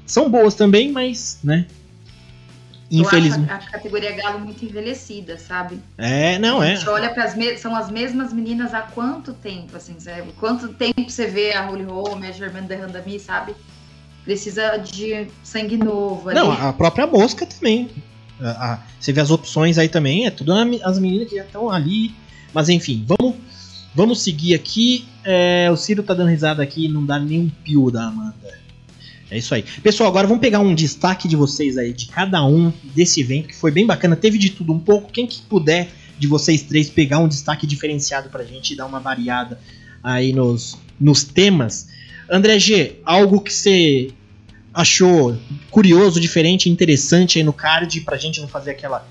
são 0.06 0.30
boas 0.30 0.54
também, 0.54 0.92
mas, 0.92 1.40
né? 1.44 1.66
Infelizmente. 2.92 3.52
a 3.52 3.58
categoria 3.58 4.12
galo 4.12 4.42
muito 4.42 4.64
envelhecida, 4.64 5.40
sabe? 5.40 5.80
É, 5.98 6.38
não 6.38 6.62
é. 6.62 6.74
A 6.74 6.76
gente 6.76 6.88
olha 6.88 7.10
para 7.10 7.24
as 7.24 7.36
me... 7.36 7.58
são 7.58 7.76
as 7.76 7.90
mesmas 7.90 8.32
meninas 8.32 8.76
há 8.76 8.82
quanto 8.82 9.34
tempo, 9.34 9.76
assim, 9.76 10.00
sabe? 10.00 10.32
Quanto 10.40 10.68
tempo 10.68 11.10
você 11.10 11.26
vê 11.26 11.52
a 11.52 11.68
Holy 11.68 11.88
Home, 11.88 12.28
a 12.28 12.32
Germaine 12.32 12.68
de 12.68 12.76
Randami, 12.76 13.20
sabe? 13.20 13.56
Precisa 14.24 14.78
de 14.78 15.28
sangue 15.44 15.78
novo. 15.78 16.30
Ali. 16.30 16.40
Não, 16.40 16.52
a 16.52 16.72
própria 16.74 17.08
mosca 17.08 17.46
também. 17.46 17.90
A, 18.40 18.74
a, 18.74 18.80
você 19.00 19.12
vê 19.12 19.22
as 19.22 19.32
opções 19.32 19.78
aí 19.78 19.90
também, 19.90 20.26
é 20.26 20.32
tudo 20.32 20.54
as 20.54 21.00
meninas 21.00 21.30
que 21.30 21.36
já 21.36 21.44
estão 21.44 21.70
ali. 21.70 22.14
Mas 22.54 22.70
enfim, 22.70 23.06
vamos, 23.08 23.36
vamos 23.96 24.22
seguir 24.22 24.54
aqui. 24.54 25.06
É, 25.24 25.70
o 25.72 25.78
Ciro 25.78 26.04
tá 26.04 26.14
dando 26.14 26.30
risada 26.30 26.62
aqui, 26.62 26.88
não 26.88 27.06
dá 27.06 27.20
nem 27.20 27.40
um 27.40 27.50
pio 27.50 27.90
da 27.90 28.08
Amanda. 28.08 28.62
É 29.30 29.38
isso 29.38 29.56
aí. 29.56 29.64
Pessoal, 29.82 30.10
agora 30.10 30.28
vamos 30.28 30.42
pegar 30.42 30.60
um 30.60 30.76
destaque 30.76 31.26
de 31.26 31.38
vocês 31.38 31.78
aí, 31.78 31.94
de 31.94 32.08
cada 32.08 32.46
um 32.46 32.72
desse 32.94 33.22
evento, 33.22 33.48
que 33.48 33.56
foi 33.56 33.72
bem 33.72 33.86
bacana. 33.86 34.14
Teve 34.16 34.38
de 34.38 34.50
tudo 34.50 34.74
um 34.74 34.80
pouco. 34.80 35.10
Quem 35.10 35.26
que 35.26 35.42
puder 35.44 35.90
de 36.20 36.28
vocês 36.28 36.62
três 36.64 36.90
pegar 36.90 37.20
um 37.20 37.28
destaque 37.28 37.66
diferenciado 37.66 38.30
pra 38.30 38.44
gente 38.44 38.76
dar 38.76 38.86
uma 38.86 39.00
variada 39.00 39.58
aí 40.04 40.34
nos, 40.34 40.78
nos 41.00 41.24
temas. 41.24 41.88
André 42.32 42.58
G, 42.58 42.96
algo 43.04 43.42
que 43.42 43.54
você 43.54 44.14
achou 44.74 45.38
curioso, 45.70 46.18
diferente, 46.18 46.70
interessante 46.70 47.38
aí 47.38 47.44
no 47.44 47.52
card, 47.52 48.00
pra 48.02 48.16
gente 48.16 48.40
não 48.40 48.48
fazer 48.48 48.72
aquela, 48.72 49.06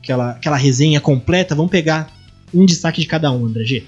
aquela, 0.00 0.30
aquela 0.30 0.56
resenha 0.56 1.00
completa, 1.00 1.52
vamos 1.52 1.72
pegar 1.72 2.08
um 2.54 2.64
destaque 2.64 3.00
de 3.00 3.08
cada 3.08 3.32
um, 3.32 3.46
André 3.46 3.64
G. 3.64 3.84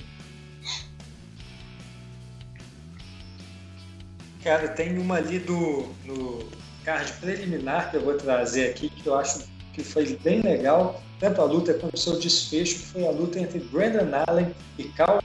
Cara, 4.42 4.66
tem 4.66 4.98
uma 4.98 5.18
ali 5.18 5.38
do, 5.38 5.88
no 6.04 6.44
card 6.84 7.12
preliminar 7.20 7.88
que 7.88 7.98
eu 7.98 8.02
vou 8.02 8.14
trazer 8.14 8.70
aqui, 8.70 8.90
que 8.90 9.06
eu 9.06 9.14
acho 9.14 9.44
que 9.72 9.84
foi 9.84 10.18
bem 10.24 10.40
legal, 10.42 11.00
tanto 11.20 11.40
a 11.40 11.44
luta 11.44 11.72
quanto 11.74 11.94
o 11.94 11.98
seu 11.98 12.18
desfecho, 12.18 12.80
que 12.80 12.86
foi 12.86 13.06
a 13.06 13.12
luta 13.12 13.38
entre 13.38 13.60
Brandon 13.60 14.10
Allen 14.26 14.52
e 14.76 14.82
Carl 14.84 15.22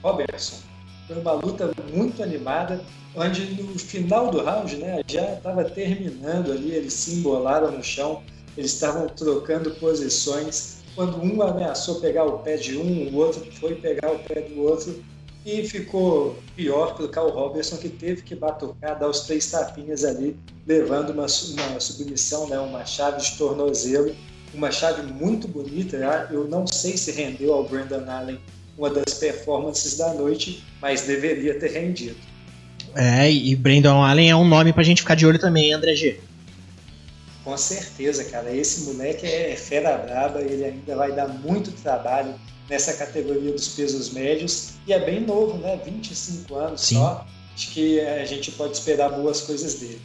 Robertson. 0.00 0.69
Foi 1.10 1.18
uma 1.20 1.32
luta 1.32 1.72
muito 1.92 2.22
animada, 2.22 2.80
onde 3.16 3.60
no 3.60 3.76
final 3.76 4.30
do 4.30 4.44
round, 4.44 4.76
né, 4.76 5.02
já 5.08 5.34
estava 5.34 5.64
terminando 5.64 6.52
ali, 6.52 6.70
eles 6.70 6.92
se 6.92 7.16
embolaram 7.16 7.72
no 7.72 7.82
chão, 7.82 8.22
eles 8.56 8.72
estavam 8.72 9.08
trocando 9.08 9.72
posições. 9.72 10.84
Quando 10.94 11.20
um 11.20 11.42
ameaçou 11.42 11.96
pegar 11.96 12.26
o 12.26 12.38
pé 12.38 12.56
de 12.56 12.78
um, 12.78 13.12
o 13.12 13.16
outro 13.16 13.44
foi 13.54 13.74
pegar 13.74 14.12
o 14.12 14.20
pé 14.20 14.42
do 14.42 14.62
outro, 14.62 15.02
e 15.44 15.66
ficou 15.66 16.38
pior 16.54 16.94
pelo 16.94 17.08
Carl 17.08 17.30
Robertson, 17.30 17.78
que 17.78 17.88
teve 17.88 18.22
que 18.22 18.36
batucar, 18.36 18.96
dar 18.96 19.08
os 19.08 19.22
três 19.22 19.50
tapinhas 19.50 20.04
ali, 20.04 20.36
levando 20.64 21.10
uma, 21.10 21.26
uma 21.26 21.80
submissão, 21.80 22.48
né, 22.48 22.56
uma 22.60 22.84
chave 22.84 23.20
de 23.20 23.36
tornozelo, 23.36 24.14
uma 24.54 24.70
chave 24.70 25.02
muito 25.12 25.48
bonita. 25.48 25.96
Eu 26.30 26.46
não 26.46 26.68
sei 26.68 26.96
se 26.96 27.10
rendeu 27.10 27.52
ao 27.52 27.64
Brandon 27.64 28.08
Allen 28.08 28.38
uma 28.76 28.90
das 28.90 29.14
performances 29.14 29.96
da 29.96 30.14
noite, 30.14 30.64
mas 30.80 31.02
deveria 31.02 31.58
ter 31.58 31.72
rendido. 31.72 32.16
É, 32.94 33.30
e 33.30 33.54
Brandon 33.54 34.02
Allen 34.02 34.30
é 34.30 34.36
um 34.36 34.46
nome 34.46 34.72
pra 34.72 34.82
gente 34.82 35.02
ficar 35.02 35.14
de 35.14 35.26
olho 35.26 35.38
também, 35.38 35.72
André 35.72 35.94
G. 35.94 36.20
Com 37.44 37.56
certeza, 37.56 38.24
cara. 38.24 38.54
Esse 38.54 38.82
moleque 38.82 39.26
é 39.26 39.56
fera 39.56 39.96
braba, 39.96 40.40
ele 40.40 40.64
ainda 40.64 40.96
vai 40.96 41.12
dar 41.12 41.28
muito 41.28 41.72
trabalho 41.72 42.34
nessa 42.68 42.92
categoria 42.94 43.52
dos 43.52 43.68
pesos 43.68 44.10
médios 44.10 44.74
e 44.86 44.92
é 44.92 44.98
bem 44.98 45.20
novo, 45.20 45.58
né? 45.58 45.78
25 45.84 46.54
anos 46.54 46.80
Sim. 46.82 46.96
só. 46.96 47.26
Acho 47.54 47.70
que 47.70 48.00
a 48.00 48.24
gente 48.24 48.50
pode 48.52 48.74
esperar 48.74 49.10
boas 49.10 49.40
coisas 49.40 49.74
dele. 49.74 50.00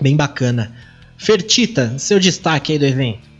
Bem 0.00 0.16
bacana. 0.16 0.74
Fertita, 1.16 1.98
seu 1.98 2.18
destaque 2.18 2.72
aí 2.72 2.78
do 2.78 2.86
evento. 2.86 3.33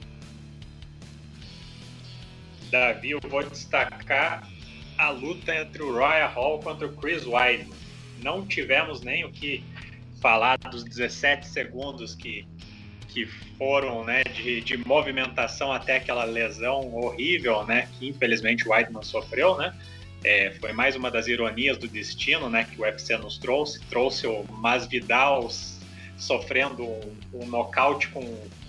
Davi, 2.74 3.12
eu 3.12 3.20
vou 3.28 3.40
destacar 3.44 4.50
a 4.98 5.08
luta 5.10 5.54
entre 5.54 5.80
o 5.80 5.92
Royal 5.92 6.28
Hall 6.32 6.58
contra 6.58 6.88
o 6.88 6.92
Chris 6.96 7.24
Weidman. 7.24 7.72
Não 8.20 8.44
tivemos 8.44 9.00
nem 9.00 9.24
o 9.24 9.30
que 9.30 9.62
falar 10.20 10.58
dos 10.58 10.82
17 10.82 11.46
segundos 11.46 12.16
que 12.16 12.44
que 13.06 13.26
foram 13.56 14.02
né, 14.02 14.24
de, 14.24 14.60
de 14.60 14.76
movimentação 14.76 15.70
até 15.70 15.98
aquela 15.98 16.24
lesão 16.24 16.92
horrível, 16.92 17.64
né, 17.64 17.88
que 17.92 18.08
infelizmente 18.08 18.66
o 18.66 18.72
Weidman 18.72 19.04
sofreu, 19.04 19.56
né, 19.56 19.72
é, 20.24 20.50
foi 20.58 20.72
mais 20.72 20.96
uma 20.96 21.12
das 21.12 21.28
ironias 21.28 21.78
do 21.78 21.86
destino, 21.86 22.50
né, 22.50 22.64
que 22.64 22.80
o 22.80 22.82
UFC 22.82 23.16
nos 23.16 23.38
trouxe, 23.38 23.78
trouxe 23.82 24.26
o 24.26 24.44
Masvidal 24.50 25.48
sofrendo 26.16 26.82
um, 26.82 27.16
um 27.34 27.46
nocaute 27.46 28.08
com, 28.08 28.20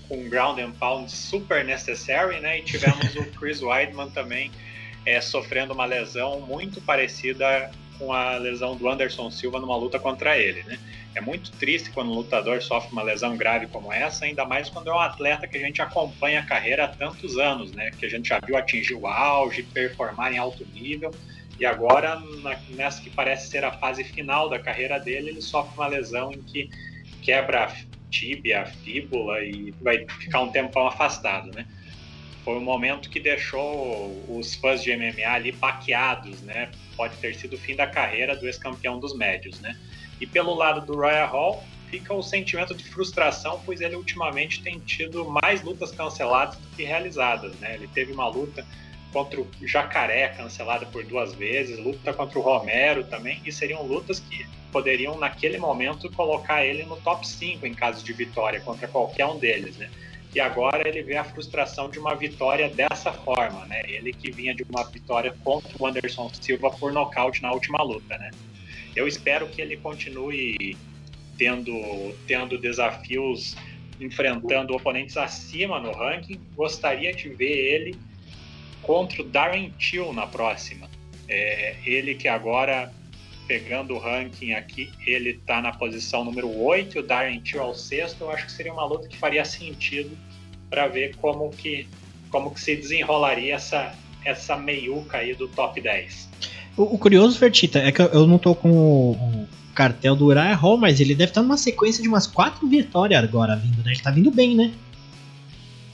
com 0.08 0.18
um 0.18 0.30
ground 0.30 0.60
and 0.60 0.72
pound 0.72 1.12
super 1.12 1.64
necessary, 1.64 2.40
né, 2.40 2.60
e 2.60 2.62
tivemos 2.64 3.16
o 3.16 3.26
Chris 3.40 3.62
Weidman 3.62 4.10
também 4.12 4.52
é, 5.06 5.22
sofrendo 5.22 5.74
uma 5.74 5.86
lesão 5.86 6.42
muito 6.42 6.82
parecida 6.82 7.72
com 7.98 8.12
a 8.12 8.38
lesão 8.38 8.76
do 8.76 8.90
Anderson 8.90 9.32
Silva 9.32 9.60
numa 9.60 9.78
luta 9.78 10.00
contra 10.00 10.38
ele, 10.38 10.64
né? 10.64 10.78
É 11.14 11.22
muito 11.22 11.50
triste 11.52 11.92
quando 11.92 12.12
um 12.12 12.16
lutador 12.16 12.62
sofre 12.62 12.92
uma 12.92 13.02
lesão 13.02 13.38
grave 13.38 13.68
como 13.68 13.94
essa, 13.94 14.26
ainda 14.26 14.44
mais 14.44 14.70
quando 14.70 14.90
é 14.90 14.94
um 14.94 15.00
atleta 15.00 15.48
que 15.48 15.56
a 15.56 15.60
gente 15.62 15.82
acompanha 15.82 16.42
a 16.42 16.46
carreira 16.46 16.84
há 16.84 16.88
tantos 16.90 17.38
anos, 17.38 17.72
né? 17.72 17.90
Que 17.98 18.06
a 18.06 18.10
gente 18.10 18.28
já 18.28 18.40
viu 18.40 18.58
atingir 18.58 18.96
o 18.96 19.08
auge, 19.08 19.64
performar 19.64 20.34
em 20.34 20.38
alto 20.38 20.68
nível, 20.74 21.12
e 21.60 21.66
agora, 21.66 22.20
na, 22.42 22.60
nessa 22.72 23.02
que 23.02 23.10
parece 23.10 23.50
ser 23.50 23.64
a 23.64 23.72
fase 23.72 24.04
final 24.04 24.50
da 24.50 24.60
carreira 24.60 25.00
dele, 25.00 25.30
ele 25.30 25.42
sofre 25.42 25.74
uma 25.76 25.88
lesão 25.88 26.32
em 26.34 26.42
que 26.42 26.70
quebra 27.22 27.74
tíbia, 28.16 28.62
a 28.62 28.66
fíbula 28.66 29.44
e 29.44 29.72
vai 29.82 30.06
ficar 30.08 30.42
um 30.42 30.52
tempão 30.52 30.88
afastado, 30.88 31.52
né? 31.54 31.68
Foi 32.44 32.56
um 32.58 32.64
momento 32.64 33.10
que 33.10 33.20
deixou 33.20 34.24
os 34.30 34.56
fãs 34.56 34.84
de 34.84 34.96
MMA 34.96 35.28
ali 35.28 35.52
paqueados, 35.52 36.42
né? 36.42 36.70
Pode 36.96 37.18
ter 37.18 37.36
sido 37.36 37.54
o 37.54 37.58
fim 37.58 37.76
da 37.76 37.88
carreira 37.88 38.36
do 38.36 38.46
ex-campeão 38.46 39.00
dos 39.00 39.18
médios, 39.18 39.60
né? 39.60 39.78
E 40.22 40.28
pelo 40.28 40.54
lado 40.54 40.86
do 40.86 40.96
Royal 40.96 41.28
Hall, 41.28 41.64
fica 41.90 42.14
o 42.14 42.22
sentimento 42.22 42.74
de 42.74 42.84
frustração, 42.84 43.62
pois 43.66 43.82
ele 43.82 43.96
ultimamente 43.96 44.62
tem 44.62 44.80
tido 44.80 45.26
mais 45.26 45.62
lutas 45.62 45.92
canceladas 45.92 46.58
do 46.58 46.68
que 46.76 46.84
realizadas. 46.84 47.54
Né? 47.60 47.76
Ele 47.76 47.88
teve 47.88 48.14
uma 48.14 48.28
luta 48.28 48.66
contra 49.16 49.40
o 49.40 49.48
Jacaré, 49.62 50.28
cancelada 50.28 50.86
por 50.88 51.06
duas 51.06 51.34
vezes, 51.34 51.80
luta 51.80 52.12
contra 52.12 52.38
o 52.38 52.42
Romero 52.42 53.06
também, 53.06 53.42
e 53.46 53.52
seriam 53.52 53.82
lutas 53.82 54.20
que 54.20 54.46
poderiam, 54.74 55.18
naquele 55.18 55.58
momento, 55.58 56.12
colocar 56.12 56.66
ele 56.66 56.84
no 56.84 56.98
top 56.98 57.26
5 57.26 57.66
em 57.66 57.74
caso 57.74 58.04
de 58.04 58.12
vitória 58.12 58.60
contra 58.60 58.90
qualquer 58.90 59.26
um 59.26 59.40
deles. 59.40 59.78
Né? 59.78 59.90
E 60.34 60.40
agora 60.42 60.86
ele 60.86 61.02
vê 61.02 61.16
a 61.16 61.24
frustração 61.24 61.90
de 61.90 61.98
uma 61.98 62.14
vitória 62.14 62.68
dessa 62.68 63.14
forma, 63.14 63.66
né? 63.68 63.84
Ele 63.88 64.12
que 64.12 64.30
vinha 64.30 64.54
de 64.54 64.64
uma 64.64 64.84
vitória 64.84 65.34
contra 65.46 65.72
o 65.80 65.88
Anderson 65.88 66.30
Silva 66.34 66.70
por 66.72 66.92
nocaute 66.92 67.42
na 67.42 67.54
última 67.54 67.82
luta, 67.82 68.18
né? 68.18 68.32
Eu 68.94 69.08
espero 69.08 69.48
que 69.48 69.62
ele 69.62 69.78
continue 69.78 70.76
tendo, 71.38 71.74
tendo 72.28 72.58
desafios 72.58 73.56
enfrentando 73.98 74.76
oponentes 74.76 75.16
acima 75.16 75.80
no 75.80 75.94
ranking. 75.94 76.38
Gostaria 76.54 77.14
de 77.14 77.30
ver 77.30 77.46
ele 77.46 77.98
contra 78.86 79.22
o 79.22 79.26
Darren 79.26 79.74
Till 79.80 80.14
na 80.14 80.28
próxima. 80.28 80.88
É, 81.28 81.76
ele 81.86 82.16
que 82.16 82.28
agora, 82.28 82.94
pegando 83.48 83.96
o 83.96 84.00
ranking 84.00 84.54
aqui, 84.54 84.92
ele 85.06 85.32
está 85.32 85.62
na 85.62 85.72
posição 85.72 86.24
número 86.24 86.50
8 86.50 86.98
e 86.98 87.00
o 87.00 87.04
Darren 87.04 87.40
Till 87.40 87.62
ao 87.62 87.74
sexto. 87.74 88.22
Eu 88.22 88.32
acho 88.32 88.46
que 88.46 88.52
seria 88.52 88.72
uma 88.72 88.86
luta 88.86 89.08
que 89.08 89.18
faria 89.18 89.44
sentido 89.44 90.16
para 90.70 90.88
ver 90.88 91.16
como 91.18 91.50
que, 91.50 91.88
como 92.30 92.52
que 92.52 92.62
se 92.62 92.76
desenrolaria 92.76 93.56
essa, 93.56 93.96
essa 94.24 94.56
meiuca 94.56 95.18
aí 95.18 95.34
do 95.34 95.48
top 95.48 95.82
10. 95.82 96.30
O, 96.78 96.84
o 96.84 96.98
curioso, 96.98 97.38
Fertita, 97.38 97.80
é 97.80 97.92
que 97.92 98.02
eu 98.02 98.28
não 98.28 98.38
tô 98.38 98.54
com 98.54 98.72
o, 98.72 99.48
cartel 99.76 100.16
do 100.16 100.28
Uriah 100.28 100.56
Hall, 100.56 100.78
mas 100.78 101.00
ele 101.00 101.14
deve 101.14 101.32
estar 101.32 101.44
numa 101.44 101.58
sequência 101.58 102.02
de 102.02 102.08
umas 102.08 102.26
quatro 102.26 102.68
vitórias 102.68 103.22
agora 103.22 103.56
vindo, 103.56 103.84
né? 103.84 103.92
Ele 103.92 104.02
tá 104.02 104.10
vindo 104.10 104.32
bem, 104.32 104.56
né? 104.56 104.72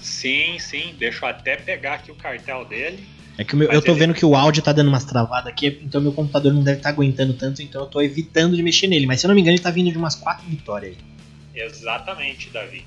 Sim, 0.02 0.58
sim. 0.60 0.96
Deixa 0.98 1.26
eu 1.26 1.30
até 1.30 1.56
pegar 1.56 1.96
aqui 1.96 2.12
o 2.12 2.16
cartel 2.16 2.66
dele. 2.66 3.08
É 3.38 3.44
que 3.44 3.56
meu, 3.56 3.72
eu 3.72 3.82
tô 3.82 3.92
ele... 3.92 4.00
vendo 4.00 4.14
que 4.14 4.26
o 4.26 4.36
áudio 4.36 4.62
tá 4.62 4.74
dando 4.74 4.90
umas 4.90 5.06
travadas 5.06 5.48
aqui, 5.48 5.80
então 5.82 6.02
meu 6.02 6.12
computador 6.12 6.54
não 6.54 6.64
deve 6.64 6.78
estar 6.78 6.90
tá 6.90 6.94
aguentando 6.94 7.34
tanto, 7.34 7.62
então 7.62 7.82
eu 7.82 7.88
tô 7.88 8.02
evitando 8.02 8.56
de 8.56 8.64
mexer 8.64 8.88
nele. 8.88 9.06
Mas 9.06 9.22
se 9.22 9.26
eu 9.26 9.30
não 9.30 9.36
me 9.36 9.42
engano, 9.42 9.56
ele 9.56 9.64
tá 9.64 9.72
vindo 9.72 9.92
de 9.92 9.98
umas 9.98 10.16
quatro 10.16 10.46
vitórias 10.48 10.98
aí. 10.98 11.62
Exatamente, 11.64 12.50
Davi. 12.50 12.86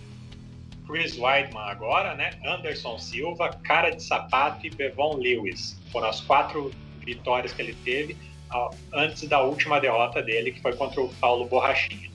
Chris 0.87 1.17
Weidman 1.19 1.63
agora, 1.63 2.15
né? 2.15 2.33
Anderson 2.45 2.99
Silva, 2.99 3.51
Cara 3.65 3.91
de 3.91 4.03
Sapato 4.03 4.67
e 4.67 4.71
Bevon 4.71 5.17
Lewis. 5.17 5.81
Foram 5.91 6.09
as 6.09 6.21
quatro 6.21 6.71
vitórias 7.05 7.53
que 7.53 7.63
ele 7.63 7.75
teve 7.85 8.17
antes 8.93 9.27
da 9.29 9.43
última 9.43 9.81
derrota 9.81 10.23
dele, 10.23 10.53
que 10.53 10.61
foi 10.61 10.75
contra 10.75 11.01
o 11.01 11.09
Paulo 11.15 11.47
Borrachinha. 11.47 12.14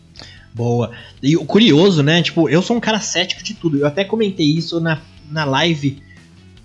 Boa. 0.60 0.92
E 1.24 1.38
o 1.38 1.46
curioso, 1.46 2.04
né? 2.04 2.22
Tipo, 2.22 2.50
eu 2.50 2.62
sou 2.62 2.76
um 2.76 2.82
cara 2.82 3.00
cético 3.00 3.42
de 3.42 3.54
tudo. 3.54 3.78
Eu 3.78 3.88
até 3.88 4.04
comentei 4.04 4.46
isso 4.46 4.82
na, 4.82 5.00
na 5.32 5.46
live 5.46 6.04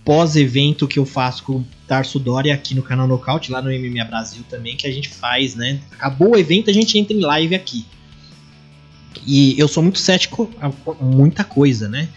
pós-evento 0.05 0.89
que 0.89 0.99
eu 0.99 1.07
faço 1.07 1.45
com 1.45 1.53
o 1.59 1.67
Tarso 1.87 2.19
Doria 2.19 2.53
aqui 2.53 2.75
no 2.75 2.83
canal 2.83 3.07
Nocaute, 3.07 3.53
lá 3.53 3.63
no 3.63 3.71
MMA 3.71 4.05
Brasil 4.05 4.43
também, 4.51 4.77
que 4.77 4.89
a 4.89 4.91
gente 4.91 5.09
faz, 5.09 5.55
né? 5.55 5.79
Acabou 5.93 6.33
o 6.33 6.37
evento, 6.37 6.71
a 6.71 6.73
gente 6.73 6.99
entra 6.99 7.15
em 7.15 7.21
live 7.21 7.55
aqui. 7.55 7.87
E 9.25 9.57
eu 9.57 9.69
sou 9.69 9.81
muito 9.81 10.01
cético 10.01 10.51
a 10.61 10.73
muita 11.01 11.45
coisa, 11.45 11.89
né? 11.89 12.09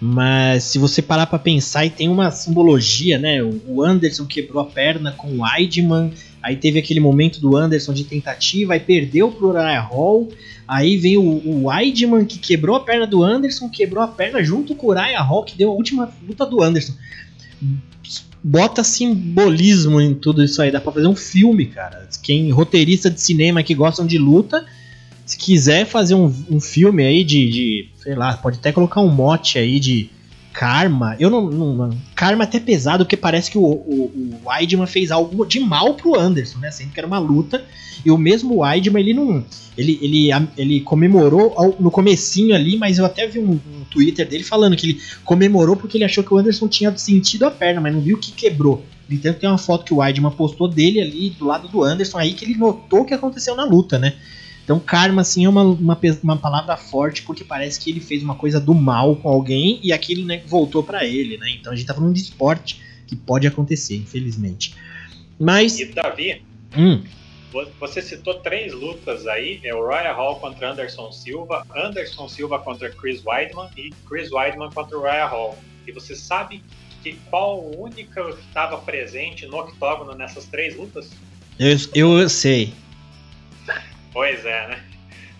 Mas 0.00 0.64
se 0.64 0.80
você 0.80 1.00
parar 1.00 1.26
para 1.26 1.38
pensar, 1.38 1.86
e 1.86 1.90
tem 1.90 2.08
uma 2.08 2.32
simbologia, 2.32 3.20
né? 3.20 3.40
O 3.40 3.84
Anderson 3.84 4.26
quebrou 4.26 4.60
a 4.60 4.66
perna 4.66 5.12
com 5.12 5.28
o 5.28 5.42
Weidman, 5.42 6.12
aí 6.44 6.56
teve 6.56 6.78
aquele 6.78 7.00
momento 7.00 7.40
do 7.40 7.56
Anderson 7.56 7.94
de 7.94 8.04
tentativa, 8.04 8.74
aí 8.74 8.80
perdeu 8.80 9.32
pro 9.32 9.48
Uriah 9.48 9.80
Hall, 9.80 10.28
aí 10.68 10.98
vem 10.98 11.16
o, 11.16 11.22
o 11.22 11.64
Weidman 11.68 12.26
que 12.26 12.38
quebrou 12.38 12.76
a 12.76 12.80
perna 12.80 13.06
do 13.06 13.22
Anderson, 13.22 13.70
quebrou 13.70 14.04
a 14.04 14.08
perna 14.08 14.44
junto 14.44 14.74
com 14.74 14.88
o 14.88 14.90
Uriah 14.90 15.22
Hall, 15.22 15.42
que 15.42 15.56
deu 15.56 15.70
a 15.70 15.74
última 15.74 16.12
luta 16.28 16.44
do 16.44 16.62
Anderson. 16.62 16.92
Bota 18.42 18.84
simbolismo 18.84 19.98
em 20.02 20.12
tudo 20.12 20.44
isso 20.44 20.60
aí, 20.60 20.70
dá 20.70 20.82
pra 20.82 20.92
fazer 20.92 21.06
um 21.06 21.16
filme, 21.16 21.64
cara. 21.64 22.06
Quem 22.22 22.50
roteirista 22.50 23.08
de 23.08 23.18
cinema 23.18 23.62
que 23.62 23.74
gostam 23.74 24.06
de 24.06 24.18
luta, 24.18 24.66
se 25.24 25.38
quiser 25.38 25.86
fazer 25.86 26.14
um, 26.14 26.30
um 26.50 26.60
filme 26.60 27.06
aí 27.06 27.24
de, 27.24 27.48
de, 27.48 27.88
sei 27.96 28.14
lá, 28.14 28.36
pode 28.36 28.58
até 28.58 28.70
colocar 28.70 29.00
um 29.00 29.08
mote 29.08 29.58
aí 29.58 29.80
de 29.80 30.10
karma. 30.54 31.16
Eu 31.18 31.28
não, 31.28 31.50
não 31.50 31.98
karma 32.14 32.44
é 32.44 32.46
até 32.46 32.60
pesado 32.60 33.04
porque 33.04 33.16
parece 33.16 33.50
que 33.50 33.58
o, 33.58 33.64
o, 33.64 34.40
o 34.44 34.48
Weidman 34.48 34.86
fez 34.86 35.10
algo 35.10 35.44
de 35.44 35.58
mal 35.58 35.94
pro 35.94 36.18
Anderson, 36.18 36.60
né? 36.60 36.70
Sendo 36.70 36.92
que 36.92 37.00
era 37.00 37.06
uma 37.06 37.18
luta 37.18 37.62
e 38.04 38.10
o 38.10 38.16
mesmo 38.16 38.60
Weidman 38.60 39.02
ele 39.02 39.12
não, 39.12 39.44
ele, 39.76 39.98
ele, 40.00 40.28
ele 40.56 40.80
comemorou 40.80 41.52
ao, 41.56 41.76
no 41.80 41.90
comecinho 41.90 42.54
ali, 42.54 42.78
mas 42.78 42.98
eu 42.98 43.04
até 43.04 43.26
vi 43.26 43.40
um, 43.40 43.52
um, 43.52 43.84
Twitter 43.90 44.26
dele 44.26 44.44
falando 44.44 44.76
que 44.76 44.86
ele 44.86 45.00
comemorou 45.24 45.74
porque 45.76 45.98
ele 45.98 46.04
achou 46.04 46.22
que 46.22 46.32
o 46.32 46.38
Anderson 46.38 46.68
tinha 46.68 46.96
sentido 46.96 47.44
a 47.44 47.50
perna, 47.50 47.80
mas 47.80 47.92
não 47.92 48.00
viu 48.00 48.16
que 48.16 48.30
quebrou. 48.30 48.84
Então 49.10 49.34
tem 49.34 49.48
uma 49.48 49.58
foto 49.58 49.84
que 49.84 49.92
o 49.92 49.96
Weidman 49.96 50.30
postou 50.30 50.68
dele 50.68 51.00
ali 51.00 51.30
do 51.30 51.44
lado 51.46 51.68
do 51.68 51.82
Anderson 51.82 52.16
aí 52.16 52.32
que 52.32 52.44
ele 52.44 52.56
notou 52.56 53.00
o 53.00 53.04
que 53.04 53.12
aconteceu 53.12 53.56
na 53.56 53.64
luta, 53.64 53.98
né? 53.98 54.14
Então, 54.64 54.80
karma, 54.80 55.20
assim, 55.20 55.44
é 55.44 55.48
uma, 55.48 55.62
uma, 55.62 55.98
uma, 56.22 56.36
palavra 56.38 56.74
forte 56.74 57.22
porque 57.22 57.44
parece 57.44 57.78
que 57.78 57.90
ele 57.90 58.00
fez 58.00 58.22
uma 58.22 58.34
coisa 58.34 58.58
do 58.58 58.74
mal 58.74 59.14
com 59.14 59.28
alguém 59.28 59.78
e 59.82 59.92
aquilo 59.92 60.24
né, 60.24 60.42
voltou 60.46 60.82
para 60.82 61.04
ele, 61.04 61.36
né? 61.36 61.50
Então, 61.50 61.70
a 61.70 61.76
gente 61.76 61.86
tá 61.86 61.92
falando 61.92 62.14
de 62.14 62.22
esporte 62.22 62.80
que 63.06 63.14
pode 63.14 63.46
acontecer, 63.46 63.96
infelizmente. 63.96 64.74
Mas. 65.38 65.78
E, 65.78 65.84
Davi, 65.86 66.42
hum. 66.76 67.02
você 67.78 68.00
citou 68.00 68.34
três 68.34 68.72
lutas 68.72 69.26
aí: 69.26 69.60
é 69.62 69.74
o 69.74 69.84
Royal 69.84 70.16
Hall 70.16 70.40
contra 70.40 70.70
Anderson 70.70 71.12
Silva, 71.12 71.66
Anderson 71.76 72.26
Silva 72.26 72.58
contra 72.58 72.90
Chris 72.90 73.22
Weidman 73.22 73.68
e 73.76 73.90
Chris 74.08 74.32
Weidman 74.32 74.70
contra 74.70 74.96
o 74.96 75.00
Royal 75.00 75.28
Hall. 75.28 75.58
E 75.86 75.92
você 75.92 76.16
sabe 76.16 76.62
que 77.02 77.18
qual 77.28 77.62
única 77.78 78.30
estava 78.48 78.78
presente 78.78 79.46
no 79.46 79.58
octógono 79.58 80.14
nessas 80.14 80.46
três 80.46 80.74
lutas? 80.74 81.10
Eu, 81.58 81.76
eu 81.94 82.28
sei. 82.28 82.72
Pois 84.14 84.44
é, 84.46 84.68
né? 84.68 84.82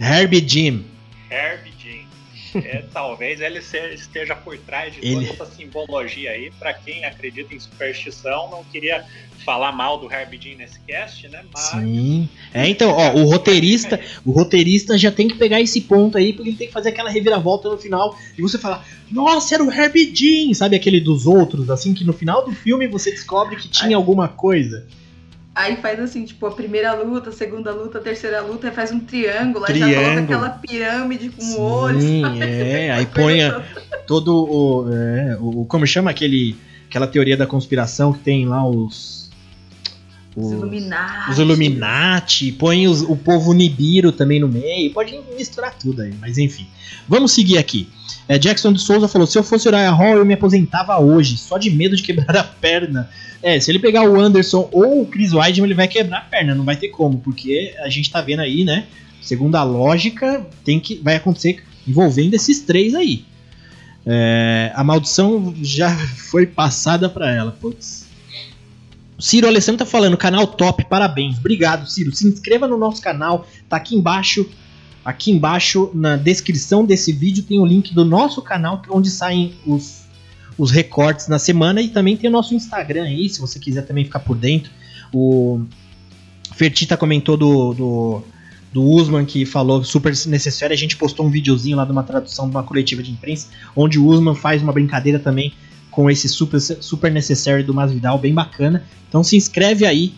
Herbie 0.01 0.45
Jim. 0.47 0.85
Herbie 1.31 1.73
Jim. 1.79 2.09
É, 2.57 2.85
talvez 2.93 3.41
ele 3.41 3.61
esteja 3.95 4.35
por 4.35 4.59
trás 4.59 4.93
de 4.93 4.99
ele... 5.01 5.27
toda 5.29 5.45
essa 5.45 5.55
simbologia 5.55 6.33
aí. 6.33 6.51
Para 6.59 6.75
quem 6.75 7.05
acredita 7.05 7.55
em 7.55 7.61
superstição, 7.61 8.51
não 8.51 8.65
queria 8.65 9.05
falar 9.45 9.71
mal 9.71 9.99
do 9.99 10.13
Herbie 10.13 10.41
Jim 10.41 10.55
nesse 10.57 10.81
cast, 10.81 11.29
né? 11.29 11.45
Mas... 11.55 11.63
Sim. 11.67 12.29
É, 12.53 12.69
então, 12.69 12.91
ó, 12.91 13.15
o 13.15 13.27
roteirista, 13.27 14.01
o 14.25 14.33
roteirista 14.33 14.99
já 14.99 15.13
tem 15.13 15.29
que 15.29 15.37
pegar 15.37 15.61
esse 15.61 15.83
ponto 15.83 16.19
aí, 16.19 16.33
porque 16.33 16.51
ele 16.51 16.57
tem 16.57 16.67
que 16.67 16.73
fazer 16.73 16.89
aquela 16.89 17.11
reviravolta 17.11 17.69
no 17.69 17.79
final 17.79 18.19
e 18.37 18.43
você 18.43 18.59
falar, 18.59 18.85
nossa, 19.09 19.55
era 19.55 19.63
o 19.63 19.73
Herbie 19.73 20.13
Jim, 20.13 20.53
sabe 20.53 20.75
aquele 20.75 21.01
dos 21.01 21.27
outros, 21.27 21.71
assim, 21.71 21.95
que 21.95 22.03
no 22.03 22.13
final 22.13 22.45
do 22.45 22.53
filme 22.53 22.89
você 22.89 23.13
descobre 23.13 23.55
que 23.55 23.69
tinha 23.69 23.97
alguma 23.97 24.27
coisa. 24.27 24.85
Aí 25.55 25.77
faz 25.77 26.01
assim, 26.01 26.25
tipo, 26.25 26.45
a 26.47 26.51
primeira 26.51 26.93
luta, 26.95 27.31
a 27.31 27.33
segunda 27.33 27.73
luta, 27.73 27.99
a 27.99 28.01
terceira 28.01 28.41
luta, 28.41 28.69
aí 28.69 28.75
faz 28.75 28.91
um 28.91 28.99
triângulo, 28.99 29.65
triângulo. 29.65 29.99
aí 29.99 30.05
já 30.05 30.13
coloca 30.13 30.21
aquela 30.23 30.51
pirâmide 30.51 31.29
com 31.31 31.43
Sim, 31.43 31.61
olhos. 31.61 32.05
É, 32.41 32.91
aí 32.93 33.07
põe 33.07 33.39
todo 34.07 34.35
o, 34.35 34.93
é, 34.93 35.39
o. 35.41 35.65
Como 35.67 35.87
chama 35.87 36.11
aquele. 36.11 36.57
Aquela 36.89 37.07
teoria 37.07 37.37
da 37.37 37.47
conspiração 37.47 38.13
que 38.13 38.19
tem 38.21 38.47
lá. 38.47 38.67
Os, 38.69 39.24
os 40.37 40.53
Illuminati. 40.53 41.31
Os 41.31 41.39
Illuminati, 41.39 42.53
põe 42.53 42.89
os, 42.89 43.03
o 43.03 43.17
povo 43.17 43.53
Nibiru 43.53 44.11
também 44.11 44.41
no 44.41 44.49
meio, 44.49 44.93
pode 44.93 45.19
misturar 45.37 45.75
tudo 45.79 46.03
aí, 46.03 46.13
mas 46.21 46.39
enfim. 46.39 46.67
Vamos 47.09 47.33
seguir 47.33 47.59
aqui. 47.59 47.89
É, 48.29 48.39
Jackson 48.39 48.73
de 48.73 48.81
Souza 48.81 49.07
falou: 49.07 49.27
se 49.27 49.39
eu 49.39 49.45
fosse 49.45 49.69
Uriah 49.69 49.91
Hall, 49.91 50.17
eu 50.17 50.25
me 50.25 50.35
aposentava 50.35 50.99
hoje, 50.99 51.37
só 51.37 51.59
de 51.59 51.71
medo 51.71 51.97
de 51.97 52.03
quebrar 52.03 52.37
a 52.37 52.45
perna. 52.45 53.09
É, 53.43 53.61
se 53.61 53.71
ele 53.71 53.79
pegar 53.79 54.09
o 54.09 54.19
Anderson 54.19 54.69
ou 54.73 55.03
o 55.03 55.07
Chris 55.07 55.33
Weidman, 55.33 55.67
ele 55.67 55.75
vai 55.75 55.87
quebrar 55.87 56.19
a 56.19 56.23
perna, 56.23 56.55
não 56.55 56.65
vai 56.65 56.77
ter 56.77 56.89
como, 56.89 57.19
porque 57.19 57.75
a 57.79 57.89
gente 57.89 58.11
tá 58.11 58.21
vendo 58.21 58.41
aí, 58.41 58.65
né? 58.65 58.87
Segundo 59.21 59.57
a 59.57 59.63
lógica, 59.63 60.45
tem 60.65 60.81
que 60.81 60.97
vai 60.97 61.17
acontecer 61.17 61.63
envolvendo 61.87 62.35
esses 62.35 62.61
três 62.61 62.95
aí. 62.95 63.25
É, 64.07 64.73
a 64.75 64.83
maldição 64.83 65.55
já 65.63 65.95
foi 66.31 66.47
passada 66.47 67.09
para 67.09 67.31
ela, 67.31 67.53
putz. 67.53 68.04
Ciro 69.19 69.47
Alessandro 69.47 69.85
tá 69.85 69.87
falando, 69.87 70.17
canal 70.17 70.47
top, 70.47 70.85
parabéns. 70.89 71.39
Obrigado, 71.39 71.89
Ciro. 71.89 72.15
Se 72.15 72.27
inscreva 72.27 72.67
no 72.67 72.77
nosso 72.77 73.01
canal, 73.01 73.47
tá 73.69 73.77
aqui 73.77 73.95
embaixo. 73.95 74.49
Aqui 75.05 75.31
embaixo 75.31 75.91
na 75.93 76.17
descrição 76.17 76.85
desse 76.85 77.13
vídeo 77.13 77.43
tem 77.43 77.61
o 77.61 77.67
link 77.67 77.93
do 77.95 78.05
nosso 78.05 78.41
canal, 78.41 78.81
onde 78.89 79.11
saem 79.11 79.55
os 79.67 80.05
os 80.57 80.71
recortes 80.71 81.29
na 81.29 81.39
semana 81.39 81.81
e 81.81 81.89
também 81.89 82.17
tem 82.17 82.29
o 82.31 82.33
nosso 82.33 82.55
Instagram 82.55 83.05
aí, 83.05 83.29
se 83.29 83.41
você 83.41 83.59
quiser 83.59 83.83
também 83.83 84.05
ficar 84.05 84.21
por 84.21 84.37
dentro. 84.37 84.71
O 85.13 85.63
Fertita 86.53 86.97
comentou 86.97 87.37
do, 87.37 87.75
do, 87.75 88.23
do 88.73 88.83
Usman 88.83 89.25
que 89.25 89.45
falou 89.45 89.83
super 89.85 90.13
necessário. 90.27 90.73
A 90.73 90.77
gente 90.77 90.97
postou 90.97 91.27
um 91.27 91.31
videozinho 91.31 91.77
lá 91.77 91.85
de 91.85 91.93
uma 91.93 92.03
tradução 92.03 92.49
de 92.49 92.55
uma 92.55 92.63
coletiva 92.63 93.03
de 93.03 93.11
imprensa, 93.11 93.49
onde 93.75 93.99
o 93.99 94.07
Usman 94.07 94.35
faz 94.35 94.63
uma 94.63 94.73
brincadeira 94.73 95.19
também 95.19 95.53
com 95.95 96.11
esse 96.11 96.29
super, 96.29 96.61
super 96.61 97.11
necessário 97.11 97.65
do 97.65 97.73
Masvidal, 97.73 98.19
bem 98.19 98.35
bacana. 98.35 98.83
Então 99.09 99.23
se 99.23 99.37
inscreve 99.37 99.87
aí. 99.87 100.13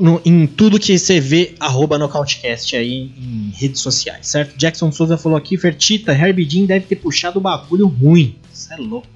no, 0.00 0.20
em 0.24 0.48
tudo 0.48 0.80
que 0.80 0.98
você 0.98 1.20
vê, 1.20 1.54
arroba 1.60 1.96
Nocautecast 1.96 2.74
aí 2.74 3.12
em 3.16 3.52
redes 3.54 3.80
sociais, 3.80 4.26
certo? 4.26 4.58
Jackson 4.58 4.90
Souza 4.90 5.16
falou 5.16 5.38
aqui, 5.38 5.56
Fertita, 5.56 6.12
Herbie 6.12 6.48
Jean 6.50 6.64
deve 6.64 6.86
ter 6.86 6.96
puxado 6.96 7.38
o 7.38 7.40
bagulho 7.40 7.86
ruim. 7.86 8.34
Isso 8.52 8.72
é 8.72 8.76
louco. 8.76 9.06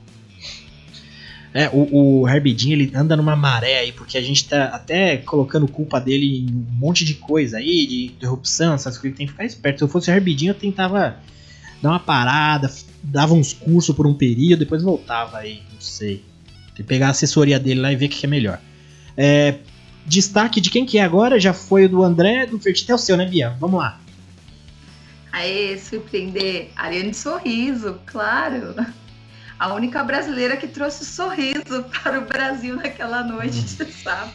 É, 1.53 1.69
o, 1.71 2.21
o 2.21 2.29
Herbie 2.29 2.57
Jean, 2.57 2.75
ele 2.75 2.93
anda 2.95 3.17
numa 3.17 3.35
maré 3.35 3.81
aí, 3.81 3.91
porque 3.91 4.17
a 4.17 4.23
gente 4.23 4.49
tá 4.49 4.67
até 4.67 5.17
colocando 5.17 5.67
culpa 5.67 6.01
dele 6.01 6.47
em 6.49 6.55
um 6.55 6.79
monte 6.79 7.05
de 7.05 7.15
coisa 7.15 7.59
aí, 7.59 7.85
de 7.85 8.07
interrupção, 8.07 8.75
essas 8.75 8.97
coisas, 8.97 9.19
tem 9.19 9.27
que 9.27 9.33
ficar 9.33 9.45
esperto. 9.45 9.79
Se 9.79 9.85
eu 9.85 9.89
fosse 9.89 10.09
o 10.09 10.15
Herbie 10.15 10.39
Jean, 10.39 10.51
eu 10.51 10.55
tentava 10.55 11.17
dar 11.83 11.89
uma 11.89 11.99
parada, 11.99 12.71
dava 13.03 13.35
uns 13.35 13.53
cursos 13.53 13.95
por 13.95 14.07
um 14.07 14.15
período, 14.15 14.61
depois 14.61 14.83
voltava 14.83 15.39
aí, 15.39 15.63
não 15.73 15.81
sei. 15.81 16.25
Tem 16.75 16.77
que 16.77 16.83
pegar 16.85 17.09
a 17.09 17.11
assessoria 17.11 17.59
dele 17.59 17.81
lá 17.81 17.93
e 17.93 17.97
ver 17.97 18.07
o 18.07 18.09
que 18.09 18.25
é 18.25 18.29
melhor. 18.29 18.61
É, 19.17 19.59
destaque 20.07 20.61
de 20.61 20.71
quem 20.71 20.87
que 20.87 20.99
é 20.99 21.03
agora, 21.03 21.39
já 21.39 21.53
foi 21.53 21.87
o 21.87 21.89
do 21.89 22.03
André, 22.03 22.47
do 22.47 22.59
Fertita 22.59 22.95
o 22.95 22.99
seu, 22.99 23.17
né, 23.17 23.27
Bia? 23.27 23.57
Vamos 23.59 23.81
lá. 23.81 24.01
Aê, 25.33 25.79
surpreender. 25.79 26.71
Ariane 26.77 27.15
Sorriso, 27.15 27.99
claro 28.07 28.75
a 29.61 29.75
única 29.75 30.03
brasileira 30.03 30.57
que 30.57 30.67
trouxe 30.67 31.05
sorriso 31.05 31.85
para 32.03 32.19
o 32.19 32.25
Brasil 32.25 32.77
naquela 32.77 33.23
noite 33.23 33.61
de 33.61 33.93
sábado. 33.93 34.33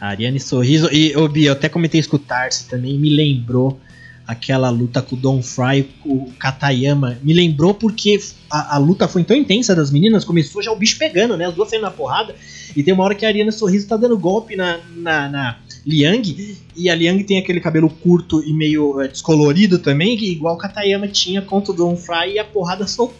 Ariane 0.00 0.38
Sorriso. 0.38 0.88
E, 0.92 1.14
ô, 1.16 1.28
Bia, 1.28 1.48
eu 1.48 1.52
até 1.52 1.68
comentei 1.68 2.00
Tarsi 2.26 2.68
também, 2.68 2.96
me 2.96 3.10
lembrou 3.10 3.80
aquela 4.26 4.70
luta 4.70 5.02
com 5.02 5.16
o 5.16 5.18
Don 5.18 5.42
Fry, 5.42 5.88
com 6.02 6.10
o 6.10 6.32
Katayama. 6.38 7.18
Me 7.22 7.32
lembrou 7.32 7.74
porque 7.74 8.20
a, 8.50 8.76
a, 8.76 8.78
luta 8.78 9.08
foi 9.08 9.24
tão 9.24 9.36
intensa 9.36 9.74
das 9.74 9.90
meninas, 9.90 10.24
começou 10.24 10.62
já 10.62 10.70
o 10.70 10.76
bicho 10.76 10.98
pegando, 10.98 11.36
né? 11.36 11.46
As 11.46 11.54
duas 11.54 11.68
saindo 11.68 11.82
na 11.82 11.90
porrada. 11.90 12.34
E 12.74 12.82
tem 12.82 12.94
uma 12.94 13.04
hora 13.04 13.14
que 13.14 13.24
a 13.24 13.28
Ariane 13.28 13.52
Sorriso 13.52 13.86
tá 13.86 13.96
dando 13.96 14.18
golpe 14.18 14.56
na, 14.56 14.80
na, 14.96 15.28
na 15.28 15.58
Liang, 15.84 16.56
e 16.76 16.88
a 16.88 16.94
Liang 16.94 17.22
tem 17.24 17.38
aquele 17.38 17.60
cabelo 17.60 17.90
curto 17.90 18.42
e 18.42 18.52
meio 18.52 19.00
é, 19.00 19.08
descolorido 19.08 19.78
também, 19.78 20.16
igual 20.24 20.54
o 20.54 20.58
Katayama 20.58 21.08
tinha 21.08 21.42
contra 21.42 21.72
o 21.72 21.76
Don 21.76 21.96
Fry 21.96 22.34
e 22.34 22.38
a 22.38 22.44
porrada 22.44 22.86
só 22.86 23.12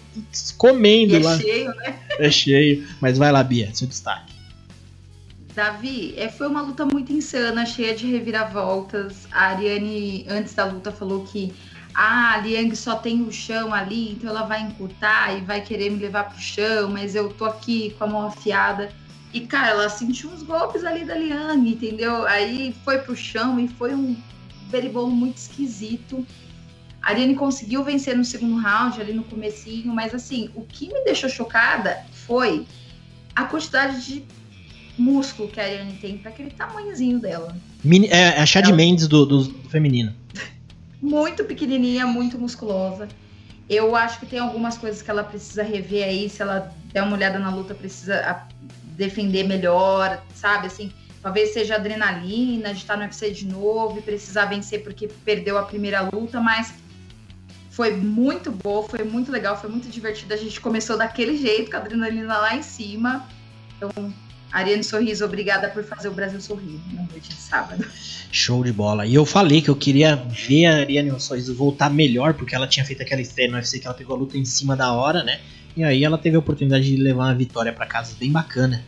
comendo 0.57 1.17
e 1.17 1.19
lá. 1.19 1.35
É 1.35 1.39
cheio, 1.39 1.69
né? 1.69 1.95
É 2.19 2.31
cheio. 2.31 2.87
Mas 3.01 3.19
vai 3.19 3.33
lá, 3.33 3.43
Bia, 3.43 3.71
seu 3.75 3.87
destaque. 3.87 4.32
Davi, 5.55 6.15
é, 6.17 6.31
foi 6.31 6.49
uma 6.49 6.63
luta 6.63 6.87
muito 6.87 7.13
insana, 7.13 7.67
cheia 7.67 7.95
de 7.95 8.07
reviravoltas. 8.07 9.27
A 9.31 9.49
Ariane, 9.49 10.25
antes 10.29 10.55
da 10.55 10.65
luta, 10.65 10.91
falou 10.91 11.25
que 11.25 11.53
ah, 11.95 12.35
a 12.35 12.39
Liang 12.39 12.75
só 12.75 12.97
tem 12.97 13.21
o 13.23 13.31
chão 13.31 13.75
ali, 13.75 14.13
então 14.13 14.31
ela 14.31 14.45
vai 14.45 14.63
encurtar 14.63 15.37
e 15.37 15.43
vai 15.43 15.61
querer 15.61 15.91
me 15.91 15.99
levar 15.99 16.25
pro 16.25 16.41
chão, 16.41 16.91
mas 16.91 17.15
eu 17.15 17.31
tô 17.35 17.45
aqui 17.45 17.95
com 17.99 18.05
a 18.05 18.07
mão 18.07 18.27
afiada. 18.27 18.91
E, 19.33 19.41
cara, 19.41 19.69
ela 19.69 19.89
sentiu 19.91 20.31
uns 20.31 20.43
golpes 20.43 20.85
ali 20.85 21.05
da 21.05 21.15
Liane, 21.15 21.73
entendeu? 21.73 22.27
Aí 22.27 22.75
foi 22.85 22.99
pro 22.99 23.15
chão 23.15 23.61
e 23.61 23.69
foi 23.69 23.95
um 23.95 24.17
beribolo 24.71 25.11
muito 25.11 25.37
esquisito. 25.37 26.27
A 27.03 27.11
Ariane 27.11 27.35
conseguiu 27.35 27.85
vencer 27.85 28.17
no 28.17 28.25
segundo 28.25 28.59
round, 28.59 29.01
ali 29.01 29.13
no 29.13 29.25
comecinho, 29.25 29.93
mas 29.93 30.15
assim, 30.15 30.51
o 30.55 30.63
que 30.63 30.89
me 30.89 31.05
deixou 31.05 31.29
chocada 31.29 32.05
foi 32.27 32.67
a 33.35 33.45
quantidade 33.45 34.05
de 34.07 34.25
músculo 34.99 35.49
que 35.49 35.61
a 35.61 35.65
Ariane 35.65 35.95
tem 35.95 36.19
para 36.19 36.31
aquele 36.31 36.51
tamanhozinho 36.51 37.19
dela. 37.19 37.57
Mini, 37.83 38.09
é, 38.09 38.37
é 38.37 38.41
a 38.41 38.47
Chad 38.47 38.67
ela... 38.67 38.77
Mendes 38.77 39.09
do, 39.09 39.25
do, 39.25 39.45
do 39.45 39.69
feminino. 39.69 40.15
muito 41.01 41.45
pequenininha, 41.45 42.07
muito 42.07 42.39
musculosa. 42.39 43.09
Eu 43.69 43.97
acho 43.97 44.21
que 44.21 44.27
tem 44.27 44.39
algumas 44.39 44.77
coisas 44.77 45.03
que 45.03 45.11
ela 45.11 45.25
precisa 45.25 45.63
rever 45.63 46.05
aí. 46.05 46.29
Se 46.29 46.43
ela 46.43 46.73
der 46.93 47.03
uma 47.03 47.17
olhada 47.17 47.39
na 47.39 47.55
luta, 47.55 47.75
precisa 47.75 48.47
defender 48.97 49.45
melhor, 49.45 50.23
sabe? 50.35 50.67
Assim, 50.67 50.93
talvez 51.23 51.53
seja 51.53 51.77
adrenalina 51.77 52.73
de 52.73 52.81
estar 52.81 52.97
no 52.97 53.03
UFC 53.03 53.31
de 53.31 53.47
novo 53.47 53.99
e 53.99 54.03
precisar 54.03 54.47
vencer 54.47 54.83
porque 54.83 55.09
perdeu 55.25 55.57
a 55.57 55.63
primeira 55.63 56.03
luta, 56.03 56.41
mas 56.41 56.75
foi 57.71 57.97
muito 57.97 58.51
boa, 58.51 58.87
foi 58.87 59.03
muito 59.03 59.33
legal, 59.33 59.59
foi 59.59 59.71
muito 59.71 59.89
divertido. 59.89 60.35
A 60.35 60.37
gente 60.37 60.61
começou 60.61 60.99
daquele 60.99 61.39
jeito, 61.39 61.71
com 61.71 61.77
a 61.79 61.81
adrenalina 61.81 62.37
lá 62.37 62.55
em 62.55 62.63
cima. 62.63 63.27
Então, 63.77 64.13
Ariane 64.53 64.85
Sorriso, 64.85 65.25
obrigada 65.25 65.69
por 65.69 65.83
fazer 65.83 66.09
o 66.09 66.13
Brasil 66.13 66.41
sorrir 66.41 66.79
na 66.93 67.03
noite 67.03 67.31
de 67.31 67.35
sábado. 67.35 67.85
Show 68.31 68.63
de 68.63 68.73
bola. 68.73 69.07
E 69.07 69.15
eu 69.15 69.25
falei 69.25 69.63
que 69.63 69.71
eu 69.71 69.77
queria 69.77 70.15
ver 70.15 70.67
a 70.67 70.77
Ariane 70.77 71.19
Sorriso 71.19 71.55
voltar 71.55 71.89
melhor, 71.89 72.35
porque 72.35 72.55
ela 72.55 72.67
tinha 72.67 72.85
feito 72.85 73.03
aquela 73.03 73.23
estreia 73.23 73.51
no 73.51 73.57
UFC 73.57 73.79
que 73.79 73.87
ela 73.87 73.95
pegou 73.95 74.15
a 74.15 74.19
luta 74.19 74.37
em 74.37 74.45
cima 74.45 74.77
da 74.77 74.93
hora, 74.93 75.25
né? 75.25 75.41
E 75.75 75.83
aí 75.83 76.05
ela 76.05 76.19
teve 76.19 76.37
a 76.37 76.39
oportunidade 76.39 76.85
de 76.85 76.97
levar 76.97 77.25
uma 77.25 77.35
vitória 77.35 77.73
para 77.73 77.87
casa 77.87 78.15
bem 78.21 78.31
bacana. 78.31 78.85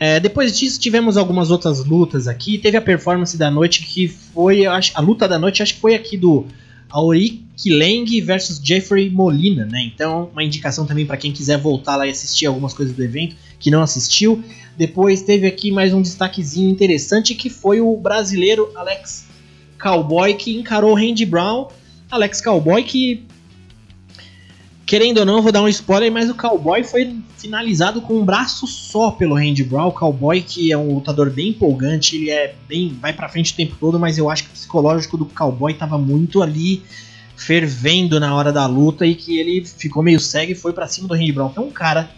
É, 0.00 0.18
depois 0.18 0.58
disso 0.58 0.80
tivemos 0.80 1.16
algumas 1.16 1.50
outras 1.50 1.84
lutas 1.84 2.26
aqui. 2.26 2.58
Teve 2.58 2.76
a 2.76 2.82
performance 2.82 3.36
da 3.36 3.50
noite 3.50 3.84
que 3.84 4.08
foi, 4.08 4.66
acho, 4.66 4.92
a 4.94 5.00
luta 5.00 5.28
da 5.28 5.38
noite 5.38 5.62
acho 5.62 5.74
que 5.74 5.80
foi 5.80 5.94
aqui 5.94 6.16
do 6.16 6.46
Auric 6.90 7.42
Leng 7.66 8.20
versus 8.20 8.60
Jeffrey 8.62 9.10
Molina, 9.10 9.64
né? 9.64 9.82
Então 9.82 10.30
uma 10.32 10.42
indicação 10.42 10.86
também 10.86 11.06
para 11.06 11.16
quem 11.16 11.30
quiser 11.30 11.58
voltar 11.58 11.96
lá 11.96 12.06
e 12.06 12.10
assistir 12.10 12.46
algumas 12.46 12.74
coisas 12.74 12.94
do 12.94 13.02
evento 13.02 13.36
que 13.58 13.70
não 13.70 13.82
assistiu. 13.82 14.42
Depois 14.76 15.22
teve 15.22 15.46
aqui 15.46 15.70
mais 15.70 15.92
um 15.92 16.00
destaquezinho 16.00 16.70
interessante 16.70 17.34
que 17.34 17.50
foi 17.50 17.80
o 17.80 17.96
brasileiro 17.96 18.70
Alex 18.74 19.26
Cowboy 19.80 20.34
que 20.34 20.56
encarou 20.56 20.92
o 20.92 20.94
Randy 20.94 21.26
Brown. 21.26 21.68
Alex 22.10 22.40
Cowboy 22.40 22.82
que 22.82 23.26
Querendo 24.92 25.18
ou 25.18 25.24
não, 25.24 25.40
vou 25.40 25.50
dar 25.50 25.62
um 25.62 25.68
spoiler, 25.68 26.12
mas 26.12 26.28
o 26.28 26.34
Cowboy 26.34 26.84
foi 26.84 27.16
finalizado 27.38 28.02
com 28.02 28.12
um 28.12 28.24
braço 28.26 28.66
só 28.66 29.10
pelo 29.10 29.36
Randy 29.36 29.64
Brown. 29.64 29.90
Cowboy, 29.90 30.42
que 30.42 30.70
é 30.70 30.76
um 30.76 30.96
lutador 30.96 31.30
bem 31.30 31.48
empolgante, 31.48 32.16
ele 32.16 32.28
é 32.28 32.54
bem. 32.68 32.94
vai 33.00 33.10
pra 33.12 33.26
frente 33.26 33.54
o 33.54 33.56
tempo 33.56 33.74
todo, 33.80 33.98
mas 33.98 34.18
eu 34.18 34.28
acho 34.28 34.44
que 34.44 34.50
o 34.50 34.52
psicológico 34.52 35.16
do 35.16 35.24
Cowboy 35.24 35.72
tava 35.72 35.96
muito 35.96 36.42
ali 36.42 36.82
fervendo 37.34 38.20
na 38.20 38.34
hora 38.34 38.52
da 38.52 38.66
luta 38.66 39.06
e 39.06 39.14
que 39.14 39.38
ele 39.38 39.64
ficou 39.64 40.02
meio 40.02 40.20
cego 40.20 40.52
e 40.52 40.54
foi 40.54 40.74
para 40.74 40.86
cima 40.86 41.08
do 41.08 41.14
Randy 41.14 41.32
Brown. 41.32 41.48
Então, 41.50 41.64
um 41.64 41.70
cara 41.70 42.10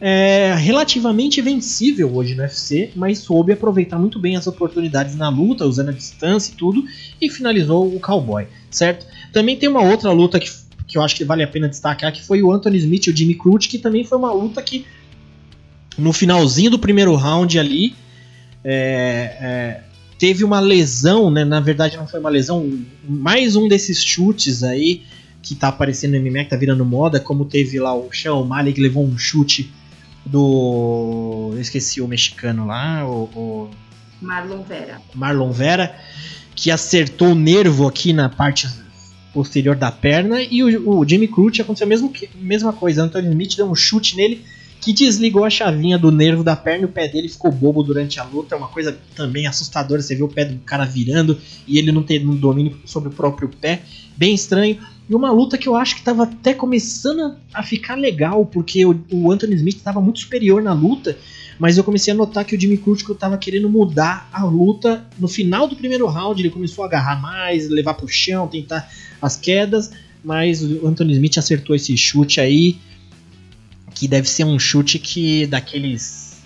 é, 0.00 0.54
relativamente 0.56 1.40
vencível 1.40 2.14
hoje 2.14 2.34
no 2.34 2.42
UFC, 2.42 2.90
mas 2.94 3.18
soube 3.18 3.52
aproveitar 3.52 3.98
muito 3.98 4.18
bem 4.18 4.36
as 4.36 4.46
oportunidades 4.46 5.14
na 5.14 5.28
luta, 5.28 5.64
usando 5.64 5.90
a 5.90 5.92
distância 5.92 6.52
e 6.52 6.56
tudo, 6.56 6.84
e 7.20 7.30
finalizou 7.30 7.94
o 7.94 8.00
Cowboy, 8.00 8.46
certo? 8.70 9.06
Também 9.32 9.56
tem 9.56 9.68
uma 9.68 9.82
outra 9.82 10.10
luta 10.10 10.38
que 10.38 10.50
que 10.86 10.98
eu 10.98 11.02
acho 11.02 11.16
que 11.16 11.24
vale 11.24 11.42
a 11.42 11.48
pena 11.48 11.68
destacar, 11.68 12.12
que 12.12 12.22
foi 12.22 12.42
o 12.42 12.52
Anthony 12.52 12.78
Smith 12.78 13.06
e 13.06 13.10
o 13.10 13.16
Jimmy 13.16 13.34
Crute, 13.34 13.68
que 13.68 13.78
também 13.78 14.04
foi 14.04 14.18
uma 14.18 14.32
luta 14.32 14.62
que 14.62 14.84
no 15.96 16.12
finalzinho 16.12 16.70
do 16.70 16.78
primeiro 16.78 17.14
round 17.14 17.58
ali 17.58 17.94
é, 18.62 19.36
é, 19.40 19.80
teve 20.18 20.44
uma 20.44 20.60
lesão, 20.60 21.30
né? 21.30 21.44
Na 21.44 21.60
verdade 21.60 21.96
não 21.96 22.06
foi 22.06 22.20
uma 22.20 22.28
lesão, 22.28 22.78
mais 23.02 23.56
um 23.56 23.68
desses 23.68 24.04
chutes 24.04 24.62
aí 24.62 25.02
que 25.42 25.54
tá 25.54 25.68
aparecendo 25.68 26.12
no 26.12 26.20
MMA, 26.20 26.44
que 26.44 26.50
tá 26.50 26.56
virando 26.56 26.84
moda, 26.84 27.20
como 27.20 27.44
teve 27.44 27.78
lá 27.78 27.94
o 27.94 28.08
Sean 28.12 28.34
O'Malley 28.34 28.72
que 28.72 28.80
levou 28.80 29.04
um 29.04 29.18
chute 29.18 29.72
do. 30.24 31.50
Eu 31.52 31.60
esqueci 31.60 32.00
o 32.00 32.08
mexicano 32.08 32.66
lá, 32.66 33.06
o, 33.06 33.24
o... 33.34 33.70
Marlon 34.20 34.62
Vera. 34.62 35.00
Marlon 35.14 35.52
Vera, 35.52 35.94
que 36.54 36.70
acertou 36.70 37.28
o 37.28 37.34
nervo 37.34 37.86
aqui 37.86 38.12
na 38.12 38.28
parte 38.28 38.68
posterior 39.32 39.74
da 39.74 39.90
perna 39.90 40.40
e 40.40 40.62
o, 40.62 40.98
o 40.98 41.08
Jimmy 41.08 41.26
Crute 41.26 41.60
aconteceu 41.60 41.86
a 41.86 41.88
mesma, 41.88 42.10
mesma 42.36 42.72
coisa. 42.72 43.02
Anthony 43.02 43.28
Smith 43.28 43.56
deu 43.56 43.70
um 43.70 43.74
chute 43.74 44.16
nele 44.16 44.44
que 44.84 44.92
desligou 44.92 45.44
a 45.44 45.50
chavinha 45.50 45.98
do 45.98 46.12
nervo 46.12 46.44
da 46.44 46.54
perna 46.54 46.82
e 46.82 46.84
o 46.84 46.88
pé 46.88 47.08
dele 47.08 47.28
ficou 47.28 47.50
bobo 47.50 47.82
durante 47.82 48.20
a 48.20 48.24
luta. 48.24 48.54
É 48.54 48.58
uma 48.58 48.68
coisa 48.68 48.98
também 49.16 49.46
assustadora. 49.46 50.02
Você 50.02 50.14
vê 50.14 50.22
o 50.22 50.28
pé 50.28 50.44
do 50.44 50.58
cara 50.58 50.84
virando 50.84 51.40
e 51.66 51.78
ele 51.78 51.90
não 51.90 52.02
tendo 52.02 52.30
um 52.30 52.36
domínio 52.36 52.76
sobre 52.84 53.08
o 53.08 53.12
próprio 53.12 53.48
pé. 53.48 53.80
Bem 54.14 54.34
estranho. 54.34 54.78
E 55.08 55.14
uma 55.14 55.32
luta 55.32 55.56
que 55.56 55.66
eu 55.66 55.74
acho 55.74 55.94
que 55.94 56.00
estava 56.02 56.24
até 56.24 56.52
começando 56.52 57.34
a 57.52 57.62
ficar 57.62 57.94
legal, 57.94 58.44
porque 58.44 58.84
o, 58.84 58.98
o 59.10 59.32
Anthony 59.32 59.54
Smith 59.54 59.76
estava 59.76 60.00
muito 60.00 60.20
superior 60.20 60.62
na 60.62 60.74
luta 60.74 61.16
mas 61.58 61.78
eu 61.78 61.84
comecei 61.84 62.12
a 62.12 62.16
notar 62.16 62.44
que 62.44 62.56
o 62.56 62.60
Jimmy 62.60 62.76
Crute 62.76 63.10
estava 63.10 63.38
querendo 63.38 63.70
mudar 63.70 64.28
a 64.32 64.44
luta 64.44 65.04
no 65.18 65.28
final 65.28 65.68
do 65.68 65.76
primeiro 65.76 66.06
round, 66.06 66.40
ele 66.40 66.50
começou 66.50 66.84
a 66.84 66.86
agarrar 66.88 67.20
mais, 67.20 67.68
levar 67.68 67.94
pro 67.94 68.08
chão, 68.08 68.48
tentar 68.48 68.90
as 69.22 69.36
quedas, 69.36 69.92
mas 70.24 70.62
o 70.62 70.86
Anthony 70.86 71.12
Smith 71.12 71.38
acertou 71.38 71.76
esse 71.76 71.96
chute 71.96 72.40
aí, 72.40 72.76
que 74.04 74.08
deve 74.08 74.28
ser 74.28 74.44
um 74.44 74.58
chute 74.58 74.98
que 74.98 75.46
daqueles 75.46 76.42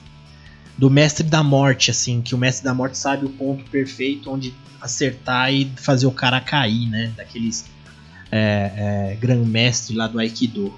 do 0.77 0.89
mestre 0.89 1.27
da 1.27 1.43
morte, 1.43 1.91
assim, 1.91 2.23
que 2.23 2.37
o 2.37 2.39
mestre 2.39 2.65
da 2.65 2.73
morte 2.73 2.97
sabe 2.97 3.27
o 3.27 3.31
ponto 3.31 3.69
perfeito 3.69 4.31
onde 4.31 4.55
acertar 4.81 5.53
e 5.53 5.69
fazer 5.75 6.07
o 6.07 6.13
cara 6.13 6.41
cair, 6.41 6.89
né? 6.89 7.13
Daqueles 7.17 7.65
é, 8.31 9.11
é, 9.13 9.17
grão-mestre 9.21 9.97
lá 9.97 10.07
do 10.07 10.21
Aikido. 10.21 10.73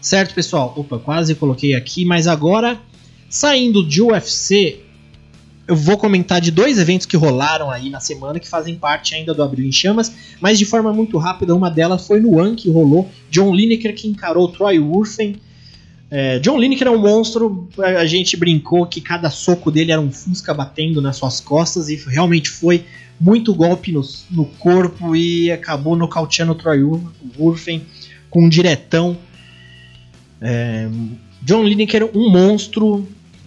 Certo, 0.00 0.34
pessoal? 0.34 0.74
Opa, 0.76 0.98
quase 0.98 1.32
coloquei 1.36 1.74
aqui, 1.74 2.04
mas 2.04 2.26
agora 2.26 2.80
Saindo 3.28 3.86
de 3.86 4.00
UFC, 4.00 4.80
eu 5.66 5.74
vou 5.74 5.96
comentar 5.98 6.40
de 6.40 6.50
dois 6.50 6.78
eventos 6.78 7.06
que 7.06 7.16
rolaram 7.16 7.70
aí 7.70 7.90
na 7.90 7.98
semana 7.98 8.38
que 8.38 8.48
fazem 8.48 8.76
parte 8.76 9.14
ainda 9.14 9.34
do 9.34 9.42
Abril 9.42 9.66
em 9.66 9.72
Chamas, 9.72 10.12
mas 10.40 10.58
de 10.58 10.64
forma 10.64 10.92
muito 10.92 11.18
rápida. 11.18 11.54
Uma 11.54 11.70
delas 11.70 12.06
foi 12.06 12.20
no 12.20 12.38
One 12.38 12.54
que 12.54 12.70
rolou. 12.70 13.10
John 13.30 13.54
Lineker 13.54 13.94
que 13.94 14.08
encarou 14.08 14.48
Troy 14.48 14.78
Wurfen 14.78 15.36
É, 16.10 16.38
John 16.38 16.58
Lineker 16.58 16.86
é 16.86 16.90
um 16.90 16.98
monstro. 16.98 17.68
A 17.78 18.06
gente 18.06 18.36
brincou 18.36 18.86
que 18.86 19.00
cada 19.00 19.30
soco 19.30 19.70
dele 19.70 19.92
era 19.92 20.00
um 20.00 20.10
fusca 20.10 20.54
batendo 20.54 21.00
nas 21.00 21.16
suas 21.16 21.40
costas 21.40 21.88
e 21.88 21.96
realmente 21.96 22.48
foi 22.48 22.84
muito 23.18 23.54
golpe 23.54 23.90
no, 23.92 24.02
no 24.30 24.44
corpo 24.44 25.16
e 25.16 25.50
acabou 25.50 25.96
nocauteando 25.96 26.52
o 26.52 26.54
Troy 26.54 26.80
Urfen 27.38 27.82
com 28.30 28.44
um 28.44 28.48
diretão. 28.48 29.16
É, 30.40 30.88
John 31.42 31.62
Lineker, 31.62 32.10
um 32.14 32.30
monstro. 32.30 33.06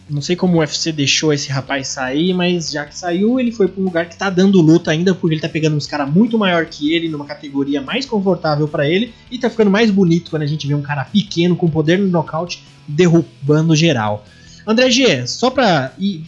Não 0.10 0.22
sei 0.22 0.36
como 0.36 0.58
o 0.58 0.60
UFC 0.60 0.92
deixou 0.92 1.32
esse 1.32 1.50
rapaz 1.50 1.88
sair, 1.88 2.34
mas 2.34 2.72
já 2.72 2.86
que 2.86 2.98
saiu, 2.98 3.40
ele 3.40 3.52
foi 3.52 3.68
para 3.68 3.80
um 3.80 3.86
lugar 3.86 4.10
que 4.10 4.18
tá 4.18 4.30
dando 4.30 4.60
luta 4.60 4.90
ainda, 4.90 5.14
porque 5.14 5.36
ele 5.36 5.42
tá 5.42 5.48
pegando 5.48 5.76
uns 5.78 5.86
caras 5.86 6.12
muito 6.12 6.38
maior 6.38 6.66
que 6.66 6.94
ele, 6.94 7.08
numa 7.08 7.26
categoria 7.26 7.80
mais 7.80 8.06
confortável 8.06 8.68
para 8.68 8.90
ele, 8.90 9.14
e 9.30 9.38
tá 9.38 9.50
ficando 9.50 9.70
mais 9.70 9.92
bonito 9.92 10.32
quando 10.32 10.42
a 10.42 10.48
gente 10.48 10.68
vê 10.68 10.74
um 10.74 10.82
cara 10.82 11.06
pequeno, 11.06 11.56
com 11.56 11.70
poder 11.70 12.00
no 12.00 12.08
nocaute, 12.08 12.64
derrubando 12.88 13.76
geral. 13.76 14.26
André 14.66 14.90
G, 14.90 15.28
só 15.28 15.52
pra 15.52 15.94
ir 16.00 16.24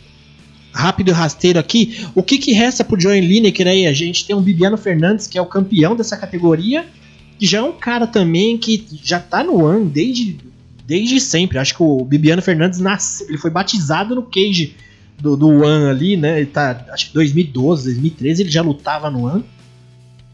rápido 0.74 1.10
e 1.10 1.12
rasteiro 1.12 1.60
aqui, 1.60 2.06
o 2.16 2.24
que, 2.24 2.38
que 2.38 2.54
resta 2.54 2.84
pro 2.84 2.98
John 2.98 3.14
Lineker 3.14 3.68
aí? 3.68 3.88
A 3.88 3.94
gente 3.94 4.26
tem 4.26 4.36
o 4.36 4.42
Bibiano 4.42 4.78
Fernandes, 4.78 5.28
que 5.28 5.38
é 5.38 5.42
o 5.42 5.46
campeão 5.46 5.96
dessa 5.96 6.16
categoria, 6.16 6.86
que 7.38 7.46
já 7.46 7.58
é 7.58 7.62
um 7.62 7.74
cara 7.74 8.06
também 8.06 8.58
que 8.58 8.86
já 9.04 9.20
tá 9.20 9.44
no 9.44 9.66
ano 9.66 9.90
desde 9.90 10.38
desde 10.92 11.22
sempre. 11.22 11.58
Acho 11.58 11.74
que 11.74 11.82
o 11.82 12.04
Bibiano 12.04 12.42
Fernandes 12.42 12.78
nasceu, 12.80 13.30
ele 13.30 13.38
foi 13.38 13.50
batizado 13.50 14.14
no 14.14 14.24
cage 14.24 14.76
do, 15.18 15.38
do 15.38 15.48
One 15.48 15.90
ali, 15.90 16.18
né? 16.18 16.36
Ele 16.42 16.48
tá, 16.48 16.86
acho 16.90 17.08
que 17.08 17.14
2012, 17.14 17.86
2013 17.86 18.42
ele 18.42 18.52
já 18.52 18.62
lutava 18.62 19.10
no 19.10 19.26
One. 19.26 19.46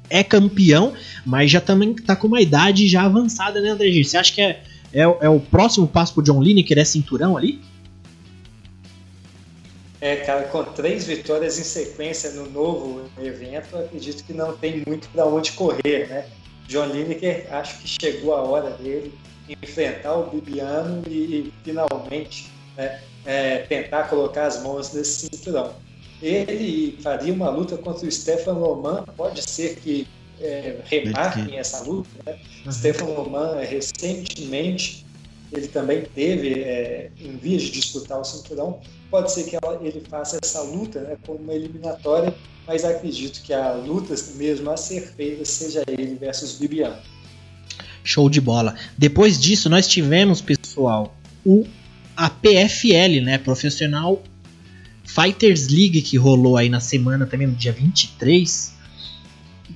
É 0.09 0.23
campeão, 0.23 0.93
mas 1.23 1.51
já 1.51 1.61
também 1.61 1.93
tá 1.93 2.15
com 2.15 2.25
uma 2.25 2.41
idade 2.41 2.87
já 2.87 3.03
avançada, 3.03 3.61
né, 3.61 3.69
André 3.69 3.91
Você 4.01 4.17
acha 4.17 4.33
que 4.33 4.41
é, 4.41 4.63
é, 4.91 5.01
é, 5.01 5.29
o 5.29 5.39
próximo 5.39 5.87
passo 5.87 6.15
pro 6.15 6.23
John 6.23 6.41
Lineker, 6.41 6.79
é 6.79 6.85
cinturão 6.85 7.37
ali? 7.37 7.61
É, 10.01 10.15
cara, 10.15 10.43
com 10.43 10.63
três 10.63 11.05
vitórias 11.05 11.59
em 11.59 11.63
sequência 11.63 12.31
no 12.31 12.49
novo 12.49 13.03
evento, 13.21 13.77
acredito 13.77 14.23
que 14.23 14.33
não 14.33 14.57
tem 14.57 14.81
muito 14.87 15.07
para 15.09 15.23
onde 15.25 15.51
correr, 15.51 16.07
né? 16.09 16.25
John 16.67 16.87
Lineker, 16.87 17.47
acho 17.51 17.79
que 17.79 17.87
chegou 18.01 18.33
a 18.33 18.41
hora 18.41 18.71
dele 18.71 19.13
enfrentar 19.49 20.15
o 20.15 20.29
Bibiano 20.29 21.03
e, 21.07 21.51
finalmente 21.63 22.51
né, 22.75 23.01
é, 23.25 23.59
tentar 23.59 24.03
colocar 24.03 24.45
as 24.45 24.61
mãos 24.61 24.93
nesse 24.93 25.27
cinturão. 25.27 25.73
Ele 26.21 26.97
faria 27.01 27.33
uma 27.33 27.49
luta 27.49 27.77
contra 27.77 28.07
o 28.07 28.11
Stefan 28.11 28.53
Loman, 28.53 29.03
pode 29.15 29.41
ser 29.47 29.75
que 29.77 30.07
é, 30.41 30.79
remarquem 30.85 31.57
essa 31.57 31.83
luta. 31.83 32.09
Né? 32.25 32.39
Uhum. 32.65 32.71
Stefan 32.71 33.05
Loman, 33.05 33.59
recentemente, 33.61 35.05
ele 35.51 35.67
também 35.67 36.03
teve 36.03 36.61
é, 36.61 37.11
em 37.19 37.37
vias 37.37 37.63
de 37.63 37.71
disputar 37.71 38.19
o 38.19 38.23
cinturão. 38.23 38.79
Pode 39.09 39.31
ser 39.31 39.43
que 39.45 39.57
ela, 39.61 39.79
ele 39.81 40.03
faça 40.09 40.39
essa 40.43 40.61
luta 40.61 41.01
né, 41.01 41.17
como 41.25 41.39
uma 41.39 41.53
eliminatória, 41.53 42.33
mas 42.65 42.83
acredito 42.83 43.41
que 43.43 43.53
a 43.53 43.73
luta 43.73 44.13
mesmo 44.35 44.69
a 44.69 44.77
ser 44.77 45.01
feita 45.13 45.45
seja 45.45 45.83
ele 45.87 46.15
versus 46.15 46.53
Bibiano. 46.53 46.97
Show 48.07 48.29
de 48.29 48.39
bola. 48.39 48.75
Depois 48.97 49.39
disso, 49.39 49.69
nós 49.69 49.87
tivemos, 49.87 50.41
pessoal, 50.41 51.15
o 51.45 51.65
a 52.15 52.31
PFL, 52.31 53.21
né, 53.23 53.37
Profissional 53.37 54.23
Fighters 55.07 55.69
League 55.69 56.01
que 56.01 56.17
rolou 56.17 56.57
aí 56.57 56.67
na 56.67 56.79
semana 56.79 57.25
também 57.25 57.47
no 57.47 57.55
dia 57.55 57.71
23, 57.71 58.75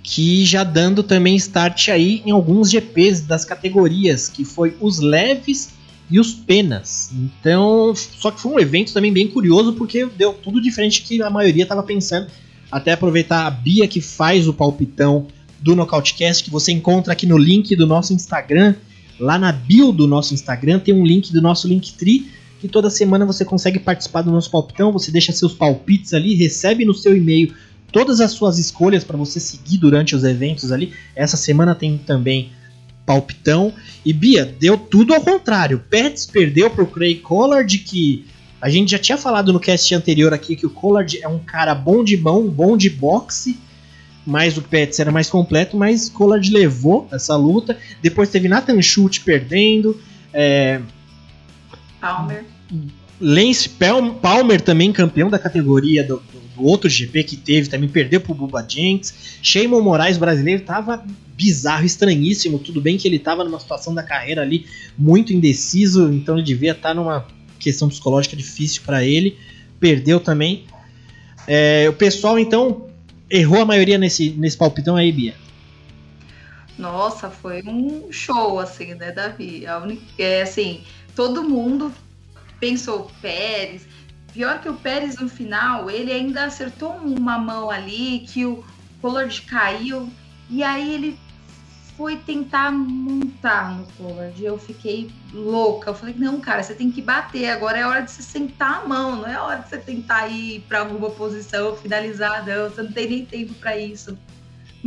que 0.03 0.43
já 0.43 0.63
dando 0.63 1.03
também 1.03 1.35
start 1.35 1.89
aí 1.89 2.21
em 2.25 2.31
alguns 2.31 2.69
GPs 2.69 3.21
das 3.21 3.45
categorias, 3.45 4.27
que 4.27 4.43
foi 4.43 4.75
os 4.79 4.99
leves 4.99 5.69
e 6.09 6.19
os 6.19 6.33
penas. 6.33 7.11
Então, 7.13 7.93
só 7.95 8.29
que 8.31 8.41
foi 8.41 8.51
um 8.51 8.59
evento 8.59 8.93
também 8.93 9.13
bem 9.13 9.27
curioso 9.27 9.73
porque 9.73 10.05
deu 10.05 10.33
tudo 10.33 10.61
diferente 10.61 11.01
que 11.03 11.21
a 11.21 11.29
maioria 11.29 11.63
estava 11.63 11.81
pensando. 11.81 12.27
Até 12.69 12.93
aproveitar 12.93 13.47
a 13.47 13.51
Bia 13.51 13.87
que 13.87 14.01
faz 14.01 14.47
o 14.47 14.53
palpitão 14.53 15.27
do 15.61 15.75
Nocautecast, 15.75 16.43
que 16.43 16.49
você 16.49 16.71
encontra 16.71 17.13
aqui 17.13 17.25
no 17.25 17.37
link 17.37 17.75
do 17.75 17.85
nosso 17.85 18.13
Instagram. 18.13 18.75
Lá 19.19 19.37
na 19.37 19.51
bio 19.51 19.91
do 19.91 20.07
nosso 20.07 20.33
Instagram 20.33 20.79
tem 20.79 20.93
um 20.93 21.05
link 21.05 21.31
do 21.31 21.41
nosso 21.41 21.67
Linktree, 21.67 22.27
que 22.59 22.67
toda 22.67 22.89
semana 22.89 23.25
você 23.25 23.45
consegue 23.45 23.77
participar 23.77 24.23
do 24.23 24.31
nosso 24.31 24.49
palpitão, 24.49 24.91
você 24.91 25.11
deixa 25.11 25.31
seus 25.31 25.53
palpites 25.53 26.13
ali, 26.13 26.33
recebe 26.33 26.83
no 26.83 26.93
seu 26.93 27.15
e-mail 27.15 27.53
todas 27.91 28.19
as 28.19 28.31
suas 28.31 28.57
escolhas 28.57 29.03
para 29.03 29.17
você 29.17 29.39
seguir 29.39 29.77
durante 29.77 30.15
os 30.15 30.23
eventos 30.23 30.71
ali. 30.71 30.93
Essa 31.15 31.37
semana 31.37 31.75
tem 31.75 31.97
também 31.97 32.51
palpitão. 33.05 33.73
E 34.03 34.13
Bia, 34.13 34.45
deu 34.45 34.77
tudo 34.77 35.13
ao 35.13 35.21
contrário. 35.21 35.83
Pets 35.89 36.25
perdeu 36.25 36.69
pro 36.69 36.87
Craig 36.87 37.19
Collard, 37.19 37.77
que 37.79 38.25
a 38.59 38.69
gente 38.69 38.91
já 38.91 38.99
tinha 38.99 39.17
falado 39.17 39.51
no 39.51 39.59
cast 39.59 39.93
anterior 39.93 40.33
aqui 40.33 40.55
que 40.55 40.65
o 40.65 40.69
Collard 40.69 41.21
é 41.21 41.27
um 41.27 41.39
cara 41.39 41.75
bom 41.75 42.03
de 42.03 42.17
mão, 42.17 42.47
bom 42.47 42.77
de 42.77 42.89
boxe 42.89 43.59
mas 44.25 44.57
o 44.57 44.61
Pets 44.61 44.99
era 44.99 45.11
mais 45.11 45.29
completo, 45.29 45.75
mas 45.75 46.09
Collard 46.09 46.49
levou 46.51 47.07
essa 47.11 47.35
luta. 47.35 47.77
Depois 48.01 48.29
teve 48.29 48.47
Nathan 48.47 48.81
Schultz 48.81 49.19
perdendo. 49.19 49.99
É... 50.33 50.81
Palmer. 51.99 52.45
Lance 53.19 53.69
Palmer 53.69 54.61
também 54.61 54.91
campeão 54.91 55.29
da 55.29 55.37
categoria 55.37 56.03
do, 56.03 56.15
do, 56.15 56.39
do, 56.55 56.63
outro 56.63 56.89
GP 56.89 57.23
que 57.23 57.37
teve, 57.37 57.69
também 57.69 57.87
perdeu 57.87 58.19
pro 58.19 58.33
Bubba 58.33 58.65
Jenks. 58.67 59.37
Shimon 59.43 59.81
Moraes 59.81 60.17
brasileiro 60.17 60.63
tava 60.63 61.03
bizarro, 61.35 61.85
estranhíssimo. 61.85 62.57
Tudo 62.57 62.81
bem 62.81 62.97
que 62.97 63.07
ele 63.07 63.19
tava 63.19 63.43
numa 63.43 63.59
situação 63.59 63.93
da 63.93 64.01
carreira 64.01 64.41
ali 64.41 64.65
muito 64.97 65.33
indeciso, 65.33 66.11
então 66.11 66.35
ele 66.35 66.45
devia 66.45 66.71
estar 66.71 66.89
tá 66.89 66.95
numa 66.95 67.27
questão 67.59 67.89
psicológica 67.89 68.35
difícil 68.35 68.81
para 68.85 69.03
ele. 69.03 69.37
Perdeu 69.79 70.19
também. 70.19 70.65
É, 71.47 71.87
o 71.89 71.93
pessoal 71.93 72.39
então 72.39 72.90
errou 73.31 73.61
a 73.61 73.65
maioria 73.65 73.97
nesse, 73.97 74.31
nesse 74.31 74.57
palpitão 74.57 74.95
aí, 74.95 75.11
Bia? 75.11 75.35
Nossa, 76.77 77.29
foi 77.29 77.63
um 77.63 78.11
show, 78.11 78.59
assim, 78.59 78.93
né, 78.95 79.11
Davi? 79.11 79.65
A 79.65 79.77
única, 79.77 80.03
é, 80.17 80.41
assim, 80.41 80.83
todo 81.15 81.43
mundo 81.43 81.93
pensou 82.59 83.09
Pérez. 83.21 83.87
Pior 84.33 84.59
que 84.61 84.69
o 84.69 84.73
Pérez 84.73 85.17
no 85.17 85.27
final, 85.29 85.89
ele 85.89 86.11
ainda 86.11 86.45
acertou 86.45 86.91
uma 86.93 87.37
mão 87.37 87.69
ali, 87.69 88.25
que 88.27 88.45
o 88.45 88.63
Collard 89.01 89.41
caiu, 89.41 90.09
e 90.49 90.63
aí 90.63 90.93
ele 90.93 91.19
foi 92.01 92.17
tentar 92.17 92.71
montar 92.71 93.77
no 93.77 93.85
Collard. 93.95 94.43
Eu 94.43 94.57
fiquei 94.57 95.11
louca. 95.31 95.91
Eu 95.91 95.93
falei, 95.93 96.15
não, 96.17 96.41
cara, 96.41 96.63
você 96.63 96.73
tem 96.73 96.89
que 96.89 96.99
bater. 96.99 97.47
Agora 97.51 97.77
é 97.77 97.85
hora 97.85 98.01
de 98.01 98.09
você 98.09 98.23
sentar 98.23 98.81
a 98.81 98.87
mão, 98.87 99.17
não 99.17 99.27
é 99.27 99.39
hora 99.39 99.59
de 99.59 99.69
você 99.69 99.77
tentar 99.77 100.27
ir 100.27 100.61
para 100.61 100.79
alguma 100.79 101.11
posição, 101.11 101.75
finalizar, 101.75 102.43
não. 102.43 102.67
Você 102.67 102.81
não 102.81 102.91
tem 102.91 103.07
nem 103.07 103.23
tempo 103.23 103.53
para 103.53 103.77
isso. 103.77 104.17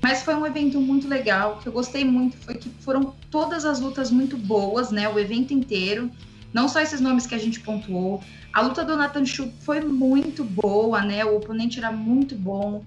Mas 0.03 0.25
foi 0.25 0.35
um 0.35 0.45
evento 0.45 0.81
muito 0.81 1.07
legal. 1.07 1.59
Que 1.59 1.69
eu 1.69 1.73
gostei 1.73 2.05
muito 2.05 2.37
foi 2.39 2.57
que 2.57 2.69
foram 2.81 3.15
todas 3.31 3.65
as 3.65 3.79
lutas 3.79 4.11
muito 4.11 4.37
boas, 4.37 4.91
né? 4.91 5.09
O 5.09 5.17
evento 5.17 5.55
inteiro. 5.55 6.11
Não 6.53 6.69
só 6.69 6.81
esses 6.81 7.01
nomes 7.01 7.29
que 7.29 7.35
a 7.37 7.39
gente 7.39 7.61
pontuou. 7.61 8.21
A 8.53 8.61
luta 8.61 8.85
do 8.85 8.97
Nathan 8.97 9.25
Schupp 9.25 9.55
foi 9.61 9.81
muito 9.81 10.43
boa, 10.43 11.01
né? 11.01 11.25
O 11.25 11.37
oponente 11.37 11.79
era 11.79 11.93
muito 11.93 12.35
bom. 12.35 12.83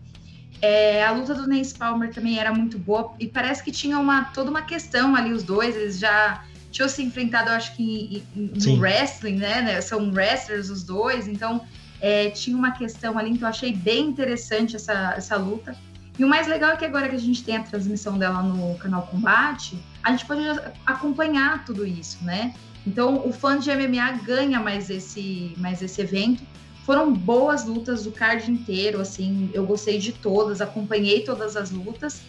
É, 0.62 1.06
a 1.06 1.12
luta 1.12 1.36
do 1.36 1.48
Nance 1.48 1.76
Palmer 1.76 2.12
também 2.14 2.40
era 2.40 2.52
muito 2.54 2.80
boa 2.80 3.14
e 3.20 3.28
parece 3.28 3.64
que 3.64 3.72
tinha 3.72 4.00
uma 4.00 4.26
toda 4.26 4.50
uma 4.50 4.64
questão 4.64 5.16
ali 5.16 5.32
os 5.32 5.44
dois, 5.44 5.76
eles 5.76 6.00
já 6.00 6.44
tinham 6.72 6.90
se 6.90 7.04
enfrentado, 7.04 7.50
acho 7.50 7.76
que 7.76 8.24
no 8.36 8.80
wrestling, 8.80 9.36
né, 9.36 9.62
né, 9.62 9.82
São 9.82 10.12
wrestlers 10.12 10.70
os 10.70 10.84
dois, 10.84 11.28
então 11.28 11.62
é, 12.02 12.30
tinha 12.32 12.58
uma 12.58 12.72
questão 12.72 13.18
ali, 13.18 13.32
então 13.32 13.48
eu 13.48 13.50
achei 13.50 13.74
bem 13.74 14.08
interessante 14.08 14.76
essa, 14.76 15.14
essa 15.16 15.36
luta. 15.36 15.76
E 16.18 16.26
o 16.26 16.28
mais 16.28 16.48
legal 16.48 16.72
é 16.72 16.76
que 16.76 16.86
agora 16.86 17.08
que 17.08 17.16
a 17.16 17.20
gente 17.20 17.44
tem 17.44 17.58
a 17.58 17.64
transmissão 17.64 18.18
dela 18.18 18.42
no 18.42 18.76
canal 18.80 19.04
Combate, 19.04 19.78
a 20.04 20.12
gente 20.12 20.26
pode 20.26 20.42
acompanhar 20.86 21.64
tudo 21.64 21.86
isso, 21.86 22.24
né? 22.24 22.56
Então 22.86 23.28
o 23.28 23.32
fã 23.32 23.60
de 23.60 23.70
MMA 23.70 24.14
ganha 24.24 24.60
mais 24.60 24.90
esse, 24.90 25.54
mais 25.58 25.82
esse 25.82 26.02
evento 26.02 26.42
foram 26.88 27.14
boas 27.14 27.66
lutas 27.66 28.06
do 28.06 28.14
card 28.14 28.50
inteiro, 28.50 29.02
assim, 29.02 29.50
eu 29.54 29.66
gostei 29.66 29.98
de 29.98 30.14
todas, 30.14 30.62
acompanhei 30.62 31.20
todas 31.20 31.58
as 31.58 31.70
lutas. 31.70 32.22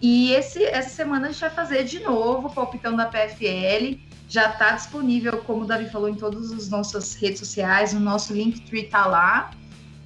E 0.00 0.30
esse, 0.32 0.62
essa 0.62 0.90
semana 0.90 1.28
a 1.28 1.30
gente 1.30 1.40
vai 1.40 1.48
fazer 1.48 1.84
de 1.84 2.00
novo 2.00 2.48
o 2.48 2.50
palpitão 2.50 2.94
da 2.94 3.06
PFL. 3.06 3.98
Já 4.28 4.50
está 4.50 4.72
disponível, 4.72 5.38
como 5.38 5.62
o 5.62 5.66
Davi 5.66 5.88
falou, 5.88 6.10
em 6.10 6.16
todas 6.16 6.52
as 6.52 6.68
nossas 6.68 7.14
redes 7.14 7.38
sociais, 7.38 7.94
o 7.94 7.98
nosso 7.98 8.34
Linktree 8.34 8.82
tá 8.82 9.06
lá. 9.06 9.52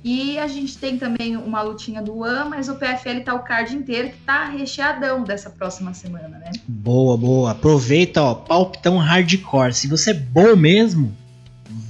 E 0.05 0.38
a 0.38 0.46
gente 0.46 0.78
tem 0.78 0.96
também 0.96 1.36
uma 1.36 1.61
lutinha 1.61 2.01
do 2.01 2.20
One, 2.20 2.51
mas 2.51 2.68
o 2.68 2.76
PFL 2.76 3.24
tá 3.24 3.34
o 3.34 3.40
card 3.40 3.74
inteiro 3.74 4.11
que 4.11 4.18
tá 4.18 4.44
recheadão 4.44 5.24
dessa 5.24 5.51
próxima 5.51 5.92
semana, 5.92 6.38
né? 6.38 6.53
Boa, 6.68 7.16
boa. 7.16 7.51
Aproveita, 7.51 8.22
ó, 8.22 8.36
palpitão 8.36 8.96
hardcore. 8.99 9.74
Se 9.74 9.88
você 9.88 10.12
é 10.12 10.14
bom 10.14 10.55
mesmo, 10.55 11.12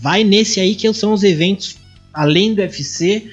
vai 0.01 0.25
nesse 0.25 0.59
aí 0.59 0.75
que 0.75 0.91
são 0.95 1.13
os 1.13 1.23
eventos 1.23 1.77
além 2.21 2.55
do 2.55 2.61
UFC. 2.61 3.31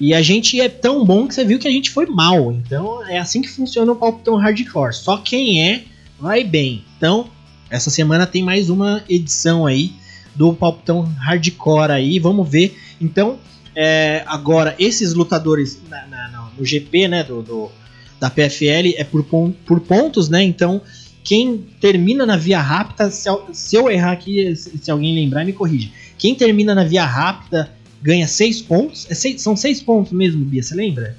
E 0.00 0.14
a 0.14 0.22
gente 0.22 0.60
é 0.60 0.68
tão 0.68 1.04
bom 1.04 1.26
que 1.26 1.34
você 1.34 1.44
viu 1.44 1.58
que 1.58 1.66
a 1.66 1.70
gente 1.70 1.90
foi 1.90 2.06
mal. 2.06 2.52
Então 2.52 3.04
é 3.06 3.18
assim 3.18 3.42
que 3.42 3.48
funciona 3.48 3.90
o 3.90 3.96
palpitão 3.96 4.36
hardcore. 4.36 4.94
Só 4.94 5.16
quem 5.16 5.68
é 5.68 5.84
vai 6.20 6.44
bem. 6.44 6.84
Então 6.96 7.30
essa 7.70 7.90
semana 7.90 8.26
tem 8.26 8.42
mais 8.42 8.70
uma 8.70 9.02
edição 9.08 9.66
aí 9.66 9.92
do 10.34 10.54
Palpitão 10.54 11.02
Hardcore 11.02 11.90
aí, 11.90 12.18
vamos 12.18 12.48
ver. 12.48 12.78
Então, 13.00 13.38
é, 13.74 14.22
agora, 14.26 14.74
esses 14.78 15.12
lutadores 15.12 15.80
na, 15.88 16.06
na, 16.06 16.50
no 16.56 16.64
GP, 16.64 17.08
né, 17.08 17.24
do, 17.24 17.42
do, 17.42 17.70
da 18.18 18.30
PFL 18.30 18.94
é 18.96 19.04
por, 19.04 19.24
por 19.24 19.80
pontos, 19.80 20.28
né, 20.28 20.42
então 20.42 20.80
quem 21.24 21.66
termina 21.80 22.24
na 22.24 22.36
via 22.36 22.60
rápida, 22.60 23.10
se, 23.10 23.76
eu 23.76 23.90
errar 23.90 24.12
aqui, 24.12 24.56
se, 24.56 24.90
alguém 24.90 25.14
lembrar, 25.14 25.44
me 25.44 25.52
corrige. 25.52 25.92
Quem 26.16 26.34
termina 26.34 26.74
na 26.74 26.84
via 26.84 27.04
rápida 27.04 27.70
ganha 28.02 28.26
6 28.26 28.62
pontos, 28.62 29.06
é 29.10 29.14
seis, 29.14 29.42
são 29.42 29.56
6 29.56 29.82
pontos 29.82 30.12
mesmo, 30.12 30.44
Bia, 30.44 30.62
você 30.62 30.74
lembra? 30.74 31.16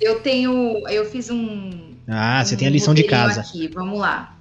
Eu 0.00 0.20
tenho, 0.20 0.86
eu 0.88 1.04
fiz 1.10 1.30
um... 1.30 1.94
Ah, 2.06 2.40
um 2.42 2.44
você 2.44 2.56
tem 2.56 2.68
a 2.68 2.70
lição 2.70 2.94
de 2.94 3.04
casa. 3.04 3.40
Aqui, 3.40 3.68
vamos 3.68 3.98
lá 3.98 4.34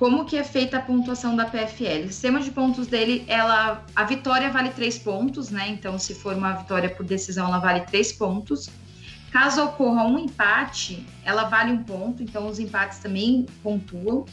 como 0.00 0.24
que 0.24 0.34
é 0.34 0.42
feita 0.42 0.78
a 0.78 0.80
pontuação 0.80 1.36
da 1.36 1.44
PFL. 1.44 2.06
O 2.06 2.06
sistema 2.06 2.40
de 2.40 2.50
pontos 2.50 2.86
dele, 2.86 3.22
ela, 3.28 3.84
a 3.94 4.04
vitória 4.04 4.48
vale 4.48 4.70
3 4.70 4.98
pontos, 5.00 5.50
né? 5.50 5.68
Então, 5.68 5.98
se 5.98 6.14
for 6.14 6.34
uma 6.34 6.54
vitória 6.54 6.88
por 6.88 7.04
decisão, 7.04 7.46
ela 7.48 7.58
vale 7.58 7.82
3 7.82 8.14
pontos. 8.14 8.70
Caso 9.30 9.62
ocorra 9.62 10.06
um 10.06 10.18
empate, 10.18 11.06
ela 11.22 11.44
vale 11.44 11.72
um 11.72 11.84
ponto, 11.84 12.22
então 12.22 12.48
os 12.48 12.58
empates 12.58 12.98
também 12.98 13.44
pontuam. 13.62 14.24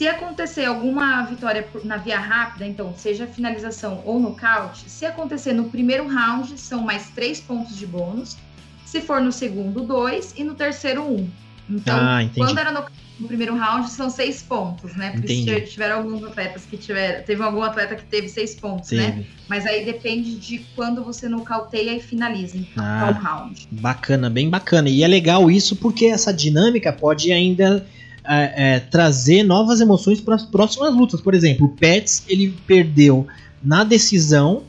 Se 0.00 0.08
acontecer 0.08 0.64
alguma 0.64 1.26
vitória 1.26 1.68
na 1.84 1.98
via 1.98 2.18
rápida, 2.18 2.66
então 2.66 2.94
seja 2.96 3.26
finalização 3.26 4.00
ou 4.06 4.18
nocaute, 4.18 4.88
se 4.88 5.04
acontecer 5.04 5.52
no 5.52 5.64
primeiro 5.64 6.08
round, 6.08 6.58
são 6.58 6.80
mais 6.80 7.10
3 7.10 7.38
pontos 7.40 7.76
de 7.76 7.86
bônus. 7.86 8.38
Se 8.86 9.02
for 9.02 9.20
no 9.20 9.30
segundo, 9.30 9.82
2 9.82 10.36
e 10.38 10.42
no 10.42 10.54
terceiro, 10.54 11.02
1. 11.02 11.16
Um. 11.16 11.30
Então, 11.68 11.98
ah, 12.00 12.20
quando 12.34 12.58
era 12.58 12.72
no, 12.72 12.82
no, 13.20 13.28
primeiro 13.28 13.54
round, 13.54 13.90
são 13.90 14.08
seis 14.08 14.40
pontos, 14.40 14.96
né? 14.96 15.10
Porque 15.10 15.34
entendi. 15.34 15.70
tiveram 15.70 15.98
alguns 15.98 16.24
atletas 16.24 16.64
que 16.64 16.78
tiveram. 16.78 17.22
Teve 17.22 17.42
algum 17.42 17.62
atleta 17.62 17.94
que 17.94 18.04
teve 18.04 18.26
seis 18.26 18.54
pontos, 18.54 18.90
né? 18.92 19.04
teve. 19.04 19.18
né? 19.18 19.26
Mas 19.48 19.66
aí 19.66 19.84
depende 19.84 20.34
de 20.36 20.60
quando 20.74 21.04
você 21.04 21.28
nocauteia 21.28 21.94
e 21.94 22.00
finaliza 22.00 22.56
então, 22.56 22.82
ah, 22.82 23.12
qual 23.12 23.22
round. 23.22 23.68
Bacana, 23.70 24.30
bem 24.30 24.48
bacana. 24.48 24.88
E 24.88 25.02
é 25.02 25.06
legal 25.06 25.50
isso 25.50 25.76
porque 25.76 26.06
essa 26.06 26.32
dinâmica 26.32 26.90
pode 26.90 27.30
ainda. 27.30 27.86
É, 28.22 28.74
é, 28.74 28.80
trazer 28.80 29.42
novas 29.42 29.80
emoções 29.80 30.20
para 30.20 30.34
as 30.34 30.44
próximas 30.44 30.94
lutas. 30.94 31.20
Por 31.20 31.34
exemplo, 31.34 31.66
o 31.66 31.70
Pets 31.70 32.24
ele 32.28 32.54
perdeu 32.66 33.26
na 33.62 33.82
decisão, 33.82 34.62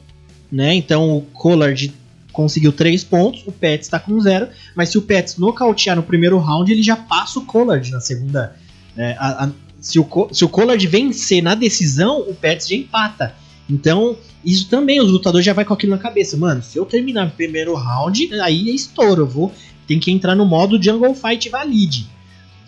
né? 0.51 0.73
Então 0.73 1.17
o 1.17 1.21
Collard 1.21 1.93
conseguiu 2.31 2.71
3 2.71 3.03
pontos, 3.03 3.43
o 3.45 3.51
Pets 3.51 3.87
está 3.87 3.99
com 3.99 4.19
0, 4.19 4.47
mas 4.75 4.89
se 4.89 4.97
o 4.97 5.01
Pets 5.01 5.37
nocautear 5.37 5.95
no 5.95 6.03
primeiro 6.03 6.37
round, 6.37 6.71
ele 6.71 6.81
já 6.81 6.95
passa 6.95 7.39
o 7.39 7.45
Collard 7.45 7.91
na 7.91 7.99
segunda. 7.99 8.55
É, 8.97 9.15
a, 9.19 9.45
a, 9.45 9.49
se, 9.79 9.99
o, 9.99 10.29
se 10.31 10.45
o 10.45 10.49
Collard 10.49 10.85
vencer 10.87 11.41
na 11.41 11.55
decisão, 11.55 12.21
o 12.21 12.33
Pets 12.33 12.67
já 12.67 12.75
empata. 12.75 13.35
Então, 13.69 14.17
isso 14.43 14.67
também, 14.69 14.99
os 14.99 15.11
lutadores 15.11 15.45
já 15.45 15.53
vai 15.53 15.65
com 15.65 15.73
aquilo 15.73 15.91
na 15.91 15.97
cabeça. 15.97 16.35
Mano, 16.35 16.61
se 16.61 16.77
eu 16.77 16.85
terminar 16.85 17.25
no 17.25 17.31
primeiro 17.31 17.73
round, 17.73 18.33
aí 18.41 18.69
é 18.69 18.73
estouro. 18.73 19.23
Eu 19.23 19.27
vou. 19.27 19.51
Tem 19.87 19.99
que 19.99 20.11
entrar 20.11 20.35
no 20.35 20.45
modo 20.45 20.81
Jungle 20.81 21.15
Fight 21.15 21.49
Valide. 21.49 22.07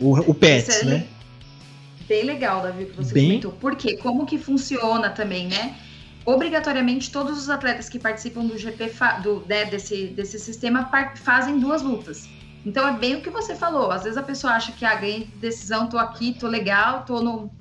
O, 0.03 0.31
o 0.31 0.33
Pets, 0.33 0.81
é 0.81 0.85
né? 0.85 1.07
Bem 2.07 2.23
legal, 2.23 2.61
Davi, 2.61 2.85
que 2.85 2.97
você 2.97 3.13
bem... 3.13 3.27
comentou. 3.27 3.51
Por 3.53 3.75
quê? 3.75 3.97
Como 3.97 4.25
que 4.25 4.37
funciona 4.37 5.09
também, 5.09 5.47
né? 5.47 5.75
obrigatoriamente 6.25 7.11
todos 7.11 7.37
os 7.37 7.49
atletas 7.49 7.89
que 7.89 7.99
participam 7.99 8.45
do 8.45 8.57
GP 8.57 8.91
do, 9.21 9.45
né, 9.47 9.65
desse, 9.65 10.07
desse 10.07 10.39
sistema 10.39 10.89
fazem 11.15 11.59
duas 11.59 11.81
lutas. 11.81 12.29
Então 12.65 12.87
é 12.87 12.97
bem 12.97 13.15
o 13.15 13.21
que 13.21 13.29
você 13.29 13.55
falou. 13.55 13.91
Às 13.91 14.03
vezes 14.03 14.17
a 14.17 14.23
pessoa 14.23 14.53
acha 14.53 14.71
que 14.71 14.85
ah, 14.85 14.95
ganhei 14.95 15.27
decisão, 15.35 15.87
tô 15.87 15.97
aqui, 15.97 16.33
tô 16.33 16.47
legal, 16.47 17.03
tô 17.03 17.21
no. 17.21 17.51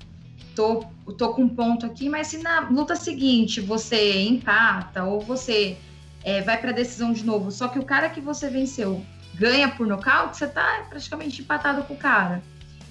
tô, 0.55 0.85
tô 1.17 1.33
com 1.33 1.43
um 1.43 1.49
ponto 1.49 1.85
aqui, 1.85 2.07
mas 2.07 2.27
se 2.27 2.37
na 2.37 2.61
luta 2.69 2.95
seguinte 2.95 3.59
você 3.59 4.21
empata 4.21 5.03
ou 5.03 5.19
você 5.19 5.77
é, 6.23 6.41
vai 6.41 6.59
para 6.59 6.71
decisão 6.71 7.11
de 7.11 7.25
novo, 7.25 7.51
só 7.51 7.67
que 7.67 7.77
o 7.77 7.83
cara 7.83 8.09
que 8.09 8.21
você 8.21 8.49
venceu 8.49 9.03
ganha 9.33 9.69
por 9.69 9.87
nocaute, 9.87 10.37
você 10.37 10.47
tá 10.47 10.85
praticamente 10.89 11.41
empatado 11.41 11.83
com 11.83 11.93
o 11.93 11.97
cara. 11.97 12.41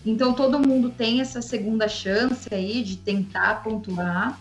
Então 0.04 0.32
todo 0.32 0.58
mundo 0.58 0.90
tem 0.90 1.20
essa 1.20 1.40
segunda 1.40 1.88
chance 1.88 2.52
aí 2.52 2.82
de 2.82 2.96
tentar 2.96 3.62
pontuar. 3.62 4.38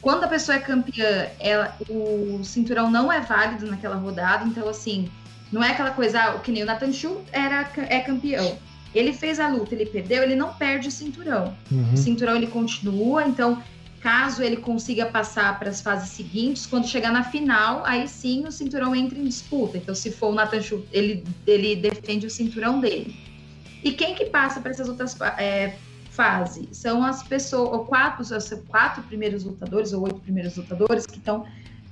Quando 0.00 0.24
a 0.24 0.28
pessoa 0.28 0.56
é 0.56 0.60
campeã, 0.60 1.28
ela, 1.38 1.76
o 1.88 2.42
cinturão 2.44 2.90
não 2.90 3.12
é 3.12 3.20
válido 3.20 3.66
naquela 3.66 3.96
rodada, 3.96 4.44
então 4.44 4.68
assim, 4.68 5.10
não 5.50 5.62
é 5.62 5.70
aquela 5.70 5.90
coisa, 5.90 6.20
ah, 6.20 6.38
que 6.38 6.52
nem 6.52 6.62
o 6.62 6.66
Nathan 6.66 6.92
Schultz 6.92 7.28
era, 7.32 7.68
é 7.88 8.00
campeão. 8.00 8.58
Ele 8.94 9.12
fez 9.12 9.38
a 9.38 9.48
luta, 9.48 9.74
ele 9.74 9.86
perdeu, 9.86 10.22
ele 10.22 10.34
não 10.34 10.54
perde 10.54 10.88
o 10.88 10.90
cinturão. 10.90 11.54
Uhum. 11.70 11.92
O 11.92 11.96
cinturão 11.96 12.36
ele 12.36 12.46
continua, 12.46 13.24
então 13.24 13.62
caso 14.00 14.42
ele 14.42 14.56
consiga 14.56 15.06
passar 15.06 15.58
para 15.58 15.70
as 15.70 15.80
fases 15.80 16.10
seguintes, 16.10 16.66
quando 16.66 16.86
chegar 16.86 17.12
na 17.12 17.24
final, 17.24 17.84
aí 17.84 18.06
sim 18.06 18.46
o 18.46 18.52
cinturão 18.52 18.94
entra 18.94 19.18
em 19.18 19.24
disputa. 19.24 19.76
Então, 19.76 19.94
se 19.94 20.10
for 20.10 20.28
o 20.28 20.34
Nathan 20.34 20.62
Schultz, 20.62 20.88
ele, 20.92 21.24
ele 21.46 21.76
defende 21.76 22.26
o 22.26 22.30
cinturão 22.30 22.80
dele. 22.80 23.16
E 23.82 23.92
quem 23.92 24.14
que 24.14 24.26
passa 24.26 24.60
para 24.60 24.70
essas 24.70 24.88
outras 24.88 25.16
é, 25.38 25.76
fase 26.10 26.68
são 26.72 27.04
as 27.04 27.22
pessoas, 27.22 27.70
ou 27.72 27.84
quatro, 27.84 28.22
os 28.22 28.50
quatro 28.68 29.02
primeiros 29.04 29.44
lutadores, 29.44 29.92
ou 29.92 30.02
oito 30.04 30.20
primeiros 30.20 30.56
lutadores 30.56 31.06
que 31.06 31.18
estão 31.18 31.46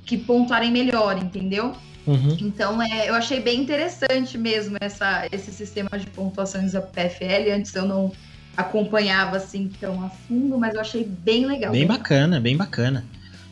que 0.04 0.16
pontuarem 0.16 0.70
melhor, 0.70 1.20
entendeu? 1.20 1.74
Uhum. 2.06 2.36
Então, 2.40 2.80
é, 2.80 3.08
eu 3.08 3.14
achei 3.14 3.40
bem 3.40 3.60
interessante 3.60 4.38
mesmo 4.38 4.76
essa, 4.80 5.26
esse 5.32 5.52
sistema 5.52 5.90
de 5.98 6.06
pontuações 6.06 6.72
da 6.72 6.80
PFL. 6.80 7.52
Antes 7.52 7.74
eu 7.74 7.84
não 7.84 8.12
acompanhava 8.56 9.36
assim 9.36 9.70
tão 9.80 10.04
a 10.04 10.08
fundo, 10.08 10.58
mas 10.58 10.74
eu 10.74 10.80
achei 10.80 11.04
bem 11.04 11.46
legal. 11.46 11.72
Bem 11.72 11.86
bacana, 11.86 12.40
bem 12.40 12.56
bacana. 12.56 13.04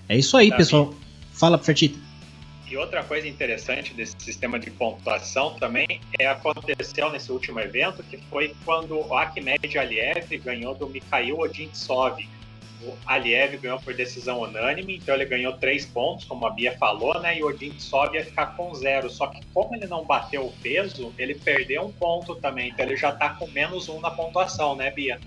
É 0.09 0.17
isso 0.17 0.37
aí, 0.37 0.51
tá 0.51 0.57
pessoal. 0.57 0.87
Bem. 0.87 0.99
Fala, 1.33 1.59
Fertita. 1.59 1.99
E 2.69 2.77
outra 2.77 3.05
coisa 3.05 3.29
interessante 3.29 3.93
desse 3.95 4.17
sistema 4.19 4.59
de 4.59 4.71
pontuação 4.71 5.55
também 5.55 6.01
é 6.19 6.27
aconteceu 6.27 7.11
nesse 7.11 7.31
último 7.31 7.61
evento, 7.61 8.03
que 8.03 8.17
foi 8.31 8.55
quando 8.65 8.99
o 8.99 9.17
Akhmed 9.17 9.79
Aliev 9.79 10.37
ganhou 10.39 10.75
do 10.75 10.89
Mikhail 10.89 11.39
Odintsov. 11.39 12.27
O 12.83 12.93
Aliev 13.07 13.57
ganhou 13.59 13.79
por 13.79 13.95
decisão 13.95 14.41
unânime, 14.41 14.97
então 14.97 15.15
ele 15.15 15.25
ganhou 15.25 15.55
três 15.55 15.87
pontos, 15.87 16.25
como 16.25 16.47
a 16.47 16.51
Bia 16.51 16.77
falou, 16.77 17.21
né? 17.21 17.39
E 17.39 17.43
o 17.43 17.47
Odintsov 17.47 18.15
ia 18.15 18.25
ficar 18.25 18.57
com 18.57 18.75
zero. 18.75 19.09
Só 19.11 19.27
que 19.29 19.41
como 19.55 19.75
ele 19.75 19.87
não 19.87 20.05
bateu 20.05 20.45
o 20.45 20.53
peso, 20.63 21.13
ele 21.19 21.35
perdeu 21.35 21.83
um 21.83 21.93
ponto 21.93 22.35
também. 22.35 22.71
Então 22.71 22.85
ele 22.85 22.97
já 22.97 23.13
tá 23.13 23.31
com 23.31 23.47
menos 23.49 23.89
um 23.89 24.01
na 24.01 24.11
pontuação, 24.11 24.77
né, 24.77 24.91
Bia? 24.91 25.19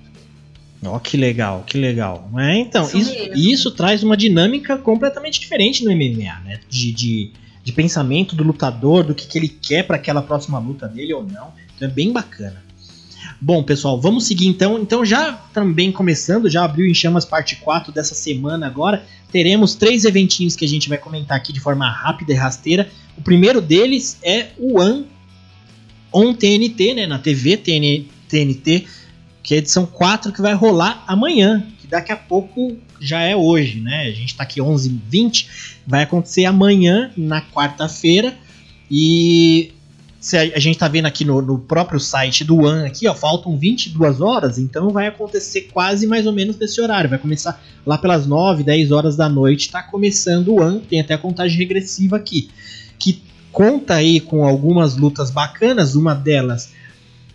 Ó, 0.86 0.96
oh, 0.96 1.00
que 1.00 1.18
legal, 1.18 1.64
que 1.66 1.78
legal. 1.78 2.30
É, 2.38 2.56
então, 2.58 2.86
isso, 2.86 2.98
isso, 2.98 3.32
isso, 3.34 3.72
traz 3.72 4.04
uma 4.04 4.16
dinâmica 4.16 4.78
completamente 4.78 5.40
diferente 5.40 5.84
no 5.84 5.92
MMA, 5.92 6.40
né? 6.46 6.60
De, 6.70 6.92
de, 6.92 7.32
de 7.64 7.72
pensamento 7.72 8.36
do 8.36 8.44
lutador, 8.44 9.04
do 9.04 9.16
que, 9.16 9.28
que 9.28 9.38
ele 9.38 9.48
quer 9.48 9.84
para 9.84 9.96
aquela 9.96 10.22
próxima 10.22 10.60
luta 10.60 10.88
dele 10.88 11.14
ou 11.14 11.24
não. 11.24 11.52
Então 11.76 11.88
é 11.88 11.92
bem 11.92 12.12
bacana. 12.12 12.67
Bom, 13.40 13.64
pessoal, 13.64 14.00
vamos 14.00 14.26
seguir 14.26 14.48
então. 14.48 14.80
Então, 14.80 15.06
já 15.06 15.34
também 15.54 15.92
começando, 15.92 16.50
já 16.50 16.64
abriu 16.64 16.88
em 16.88 16.94
chamas 16.94 17.26
parte 17.26 17.56
4 17.58 17.92
dessa 17.92 18.16
semana 18.16 18.66
agora. 18.66 19.06
Teremos 19.32 19.76
três 19.76 20.06
eventinhos 20.06 20.56
que 20.56 20.66
a 20.66 20.68
gente 20.68 20.90
vai 20.90 20.98
comentar 20.98 21.38
aqui 21.38 21.52
de 21.52 21.60
forma 21.60 21.90
rápida 21.90 22.34
e 22.34 22.36
rasteira. 22.36 22.90
O 23.18 23.22
primeiro 23.22 23.62
deles 23.62 24.18
é 24.24 24.48
o 24.58 24.80
One 24.80 25.06
On 26.14 26.34
TNT, 26.34 26.94
né? 26.94 27.06
Na 27.06 27.20
TV 27.20 27.58
TNT 27.58 28.86
que 29.48 29.54
é 29.54 29.58
a 29.58 29.60
edição 29.60 29.86
4 29.86 30.34
que 30.34 30.42
vai 30.42 30.54
rolar 30.54 31.06
amanhã, 31.08 31.66
que 31.80 31.88
daqui 31.88 32.12
a 32.12 32.18
pouco 32.18 32.76
já 33.00 33.22
é 33.22 33.34
hoje, 33.34 33.80
né? 33.80 34.02
A 34.02 34.12
gente 34.12 34.36
tá 34.36 34.44
aqui 34.44 34.60
11h20, 34.60 35.48
vai 35.88 36.04
acontecer 36.04 36.44
amanhã, 36.44 37.14
na 37.16 37.42
quarta-feira, 37.42 38.38
e 38.92 39.72
a 40.36 40.60
gente 40.60 40.78
tá 40.78 40.88
vendo 40.88 41.06
aqui 41.06 41.24
no, 41.24 41.42
no, 41.42 41.60
próprio 41.60 42.00
site 42.00 42.44
do 42.44 42.64
One 42.64 42.86
aqui, 42.86 43.08
ó, 43.08 43.14
faltam 43.14 43.58
22 43.58 44.20
horas, 44.20 44.58
então 44.58 44.90
vai 44.90 45.08
acontecer 45.08 45.70
quase 45.72 46.06
mais 46.08 46.26
ou 46.26 46.34
menos 46.34 46.58
nesse 46.58 46.82
horário, 46.82 47.10
vai 47.10 47.20
começar 47.20 47.64
lá 47.86 47.98
pelas 47.98 48.26
9, 48.26 48.64
10 48.64 48.92
horas 48.92 49.16
da 49.16 49.30
noite, 49.30 49.72
tá 49.72 49.82
começando 49.84 50.50
o 50.50 50.62
One, 50.62 50.82
tem 50.82 51.00
até 51.00 51.14
a 51.14 51.18
contagem 51.18 51.58
regressiva 51.58 52.18
aqui, 52.18 52.50
que 53.00 53.22
conta 53.52 53.96
aí 53.96 54.20
com 54.20 54.46
algumas 54.46 54.98
lutas 54.98 55.32
bacanas, 55.32 55.96
uma 55.96 56.14
delas 56.14 56.76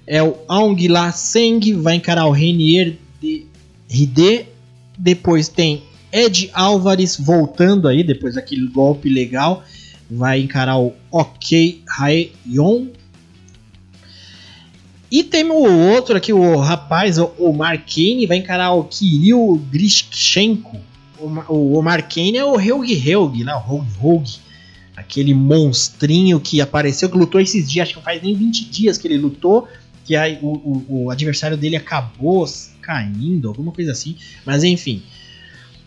é 0.07 0.23
o 0.23 0.37
Aung 0.49 0.89
La 0.89 1.13
Seng, 1.13 1.73
vai 1.75 1.95
encarar 1.95 2.27
o 2.27 2.33
Renier 2.33 2.97
de 3.21 3.47
Ride. 3.89 4.47
Depois 4.99 5.49
tem 5.49 5.85
Ed 6.13 6.51
Álvares 6.53 7.17
voltando 7.19 7.89
aí, 7.89 8.03
depois 8.03 8.35
daquele 8.35 8.67
golpe 8.69 9.09
legal. 9.09 9.65
Vai 10.17 10.41
encarar 10.41 10.79
o 10.79 10.95
Ok 11.11 11.83
Haeyon. 11.99 12.89
E 15.11 15.23
tem 15.23 15.45
o 15.45 15.91
outro 15.93 16.17
aqui, 16.17 16.33
o 16.33 16.57
rapaz, 16.57 17.19
o 17.19 17.53
Markane, 17.53 18.27
vai 18.27 18.39
encarar 18.39 18.73
o 18.73 18.85
Kirill 18.85 19.63
Grishchenko. 19.71 20.81
O 21.49 21.77
Omar 21.77 22.09
Kane 22.09 22.37
é 22.37 22.45
o 22.45 22.59
Helg 22.59 22.93
Helg, 22.93 23.45
né? 23.45 23.55
O 23.55 23.85
Helg. 24.03 24.41
Aquele 24.97 25.35
monstrinho 25.35 26.41
que 26.41 26.61
apareceu, 26.61 27.09
que 27.09 27.17
lutou 27.17 27.41
esses 27.41 27.71
dias, 27.71 27.89
acho 27.89 27.99
que 27.99 28.05
faz 28.05 28.23
nem 28.23 28.35
20 28.35 28.65
dias 28.67 28.99
que 28.99 29.07
ele 29.07 29.19
lutou 29.19 29.69
que 30.05 30.17
aí 30.17 30.39
o, 30.43 30.49
o, 30.49 31.05
o, 31.05 31.11
adversário 31.11 31.57
dele 31.57 31.77
acabou 31.77 32.45
caindo, 32.81 33.49
alguma 33.49 33.73
coisa 33.73 33.93
assim. 33.93 34.17
Mas 34.45 34.65
enfim, 34.65 35.03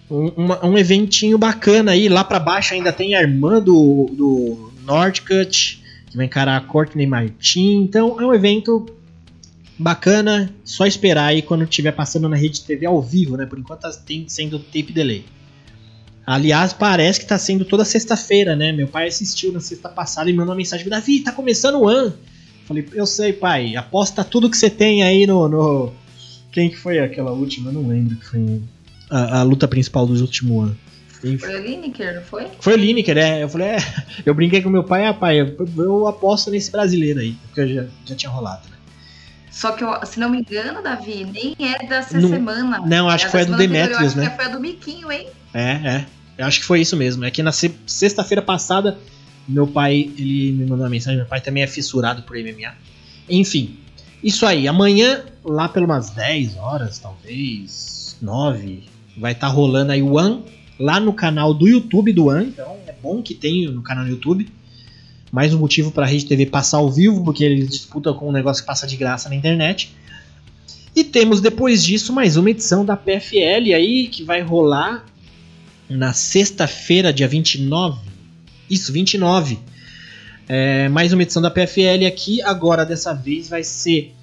um, 0.10 0.70
um 0.70 0.78
eventinho 0.78 1.38
bacana 1.38 1.92
aí. 1.92 2.08
Lá 2.10 2.24
para 2.24 2.40
baixo 2.40 2.74
ainda 2.74 2.92
tem 2.92 3.16
a 3.16 3.22
irmã 3.22 3.62
do, 3.62 4.10
do 4.12 4.74
Nordcut, 4.86 5.82
que 6.10 6.18
vai 6.18 6.26
encarar 6.26 6.58
a 6.58 6.62
Courtney 6.62 7.08
Martin. 7.08 7.84
Então 7.84 8.20
é 8.20 8.26
um 8.26 8.34
evento 8.34 8.86
bacana. 9.78 10.54
Só 10.64 10.86
esperar 10.86 11.28
aí 11.28 11.42
quando 11.42 11.64
estiver 11.64 11.92
passando 11.92 12.30
na 12.30 12.36
rede 12.36 12.62
TV 12.62 12.86
ao 12.86 13.02
vivo, 13.02 13.36
né? 13.38 13.46
Por 13.46 13.60
enquanto 13.60 13.82
tá 13.82 13.92
tem, 13.92 14.28
sendo 14.28 14.60
tape 14.60 14.94
delay. 14.94 15.26
Aliás, 16.26 16.74
parece 16.74 17.20
que 17.20 17.26
tá 17.26 17.38
sendo 17.38 17.64
toda 17.66 17.86
sexta-feira, 17.86 18.56
né? 18.56 18.72
Meu 18.72 18.88
pai 18.88 19.08
assistiu 19.08 19.52
na 19.52 19.60
sexta 19.60 19.90
passada 19.90 20.30
e 20.30 20.34
mandou 20.34 20.54
uma 20.54 20.58
mensagem: 20.58 20.88
Davi, 20.88 21.20
tá 21.20 21.32
começando 21.32 21.76
o 21.76 21.88
ano. 21.88 22.14
Falei, 22.66 22.88
eu 22.94 23.06
sei, 23.06 23.32
pai, 23.32 23.76
aposta 23.76 24.24
tudo 24.24 24.50
que 24.50 24.58
você 24.58 24.70
tem 24.70 25.04
aí 25.04 25.28
no. 25.28 25.48
no... 25.48 25.94
Quem 26.52 26.70
que 26.70 26.78
foi 26.78 27.00
aquela 27.00 27.32
última? 27.32 27.70
Eu 27.70 27.74
não 27.74 27.88
lembro 27.88 28.16
que 28.16 28.26
foi 28.26 28.62
a, 29.10 29.40
a 29.40 29.44
luta 29.44 29.68
principal 29.68 30.06
do 30.06 30.14
último 30.20 30.62
ano. 30.62 30.78
Foi 31.40 31.56
o 31.56 31.62
Lineker, 31.62 32.16
não 32.16 32.22
foi? 32.22 32.48
Foi 32.60 32.74
o 32.74 32.78
Lineker, 32.78 33.18
é. 33.18 33.44
Eu 33.44 33.50
falei, 33.50 33.68
é. 33.70 33.78
Eu 34.26 34.34
brinquei 34.36 34.62
com 34.62 34.70
meu 34.70 34.84
pai, 34.84 35.08
ah, 35.08 35.14
pai, 35.14 35.42
eu, 35.42 35.56
eu 35.78 36.08
aposto 36.08 36.52
nesse 36.52 36.72
brasileiro 36.72 37.20
aí, 37.20 37.36
porque 37.48 37.74
já, 37.74 37.86
já 38.06 38.16
tinha 38.16 38.30
rolado, 38.30 38.70
né? 38.70 38.78
Só 39.50 39.72
que, 39.72 39.84
eu, 39.84 40.06
se 40.06 40.20
não 40.20 40.30
me 40.30 40.40
engano, 40.40 40.84
Davi, 40.84 41.26
nem 41.26 41.56
é 41.60 41.88
dessa 41.88 42.20
não, 42.20 42.30
semana. 42.30 42.82
Não, 42.86 43.10
acho 43.10 43.24
é 43.24 43.28
que 43.28 43.32
foi 43.32 43.42
a 43.42 43.46
do 43.46 43.56
Demetrius, 43.56 44.14
né? 44.14 44.24
Acho 44.26 44.32
que 44.32 44.44
foi 44.44 44.46
a 44.46 44.50
do 44.50 44.60
Miquinho, 44.60 45.12
hein? 45.12 45.28
É, 45.54 45.72
é. 45.72 46.06
Eu 46.38 46.46
acho 46.46 46.60
que 46.60 46.66
foi 46.66 46.82
isso 46.82 46.98
mesmo. 46.98 47.24
É 47.24 47.32
que 47.32 47.42
na 47.42 47.54
sexta-feira 47.54 48.42
passada, 48.42 48.98
meu 49.48 49.66
pai, 49.66 50.12
ele 50.18 50.52
me 50.52 50.64
mandou 50.66 50.80
uma 50.80 50.90
mensagem, 50.90 51.18
meu 51.18 51.26
pai 51.26 51.40
também 51.40 51.64
é 51.64 51.68
fissurado 51.68 52.24
por 52.24 52.36
MMA. 52.38 52.74
Enfim, 53.30 53.80
isso 54.22 54.46
aí. 54.46 54.68
Amanhã, 54.68 55.24
lá 55.44 55.70
pelas 55.70 56.10
10 56.10 56.58
horas, 56.58 57.00
talvez, 57.00 58.18
9, 58.22 58.84
vai 59.18 59.32
estar 59.32 59.48
tá 59.48 59.54
rolando 59.54 59.92
aí 59.92 60.02
o 60.02 60.14
One 60.14 60.44
lá 60.80 61.00
no 61.00 61.14
canal 61.14 61.54
do 61.54 61.68
YouTube 61.68 62.12
do 62.12 62.28
One. 62.28 62.48
Então 62.48 62.78
é 62.88 62.94
bom 62.94 63.22
que 63.22 63.34
tem 63.34 63.68
no 63.68 63.82
canal 63.82 64.06
do 64.06 64.12
YouTube. 64.12 64.48
Mais 65.32 65.54
um 65.54 65.60
motivo 65.60 65.92
para 65.92 66.06
a 66.06 66.08
Rede 66.08 66.26
TV 66.26 66.46
passar 66.46 66.78
ao 66.78 66.92
vivo, 66.92 67.24
porque 67.24 67.44
eles 67.44 67.70
disputam 67.70 68.14
com 68.14 68.30
um 68.30 68.32
negócio 68.32 68.64
que 68.64 68.68
passa 68.68 68.88
de 68.88 68.96
graça 68.96 69.28
na 69.30 69.36
internet. 69.36 69.94
E 70.96 71.04
temos 71.04 71.42
depois 71.42 71.84
disso 71.84 72.14
mais 72.14 72.38
uma 72.38 72.50
edição 72.50 72.86
da 72.86 72.96
PFL 72.96 73.74
aí 73.76 74.08
que 74.08 74.24
vai 74.24 74.42
rolar 74.42 75.06
na 75.90 76.14
sexta-feira, 76.14 77.12
dia 77.12 77.28
29. 77.28 78.00
Isso, 78.70 78.92
29. 78.94 79.60
É, 80.48 80.88
mais 80.90 81.12
uma 81.12 81.24
edição 81.24 81.42
da 81.42 81.52
PFL 81.52 82.06
aqui. 82.08 82.42
Agora, 82.42 82.86
dessa 82.86 83.14
vez, 83.14 83.50
vai 83.50 83.64
ser 83.64 84.14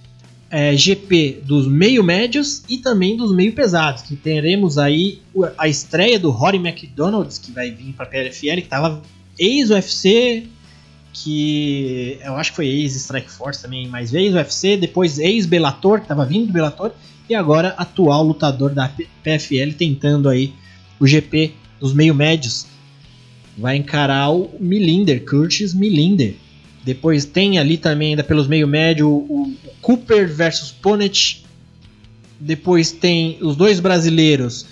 é, 0.52 0.76
GP 0.76 1.40
dos 1.44 1.66
meio 1.66 2.04
médios 2.04 2.62
e 2.68 2.76
também 2.76 3.16
dos 3.16 3.34
meio 3.34 3.54
pesados. 3.54 4.02
Que 4.02 4.14
teremos 4.14 4.76
aí 4.76 5.22
a 5.56 5.66
estreia 5.66 6.18
do 6.18 6.30
Rory 6.30 6.58
McDonald, 6.58 7.34
que 7.40 7.50
vai 7.50 7.70
vir 7.70 7.94
para 7.94 8.04
a 8.04 8.08
PFL, 8.08 8.56
que 8.56 8.60
estava 8.60 9.02
ex-UFC, 9.38 10.46
que 11.14 12.18
eu 12.22 12.36
acho 12.36 12.50
que 12.50 12.56
foi 12.56 12.66
ex-Strike 12.66 13.30
Force 13.30 13.62
também, 13.62 13.88
mas 13.88 14.12
ex-UFC, 14.12 14.76
depois 14.76 15.18
ex-Bellator, 15.18 16.00
que 16.00 16.04
estava 16.04 16.26
vindo 16.26 16.48
do 16.48 16.52
Bellator, 16.52 16.92
e 17.30 17.34
agora 17.34 17.74
atual 17.78 18.22
lutador 18.22 18.74
da 18.74 18.90
PFL, 19.22 19.72
tentando 19.76 20.28
aí 20.28 20.52
o 21.00 21.06
GP 21.06 21.54
dos 21.80 21.94
meio 21.94 22.14
médios. 22.14 22.66
Vai 23.56 23.76
encarar 23.76 24.30
o 24.30 24.50
Milinder, 24.60 25.24
Curtis 25.24 25.72
Milinder. 25.72 26.34
Depois 26.84 27.24
tem 27.24 27.58
ali 27.58 27.78
também, 27.78 28.10
ainda 28.10 28.24
pelos 28.24 28.48
meio 28.48 28.66
médio, 28.66 29.08
o 29.08 29.54
Cooper 29.80 30.28
versus 30.28 30.72
Ponet. 30.72 31.44
Depois 32.40 32.90
tem 32.90 33.38
os 33.40 33.54
dois 33.54 33.78
brasileiros, 33.78 34.66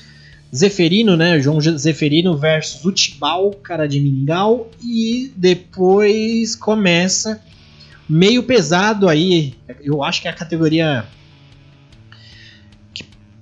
Zeferino, 0.55 1.16
né? 1.16 1.41
João 1.41 1.61
Zeferino 1.61 2.37
versus 2.37 2.85
Utibal, 2.85 3.53
cara 3.53 3.87
de 3.87 4.01
Mingau. 4.01 4.70
E 4.82 5.32
depois 5.37 6.57
começa 6.57 7.41
meio 8.09 8.43
pesado 8.43 9.09
aí. 9.09 9.55
Eu 9.81 10.03
acho 10.03 10.20
que 10.20 10.27
é 10.27 10.31
a 10.32 10.35
categoria 10.35 11.07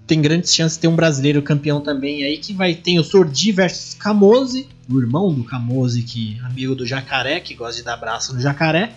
tem 0.09 0.23
grandes 0.23 0.55
chances 0.55 0.79
de 0.79 0.81
ter 0.81 0.89
um 0.89 0.97
brasileiro 0.97 1.43
campeão 1.43 1.83
também 1.83 2.25
aí, 2.25 2.39
que 2.39 2.55
vai 2.55 2.75
ter 2.75 2.99
o 2.99 3.05
Sordi 3.05 3.53
versus 3.53 3.93
Camose, 3.93 4.67
o 4.91 4.99
irmão 5.01 5.33
do 5.33 5.45
Camose, 5.45 6.03
que 6.03 6.39
amigo 6.45 6.75
do 6.75 6.87
Jacaré, 6.87 7.41
que 7.41 7.55
gosta 7.55 7.77
de 7.77 7.83
dar 7.83 7.95
abraço 7.95 8.35
no 8.35 8.41
Jacaré. 8.41 8.93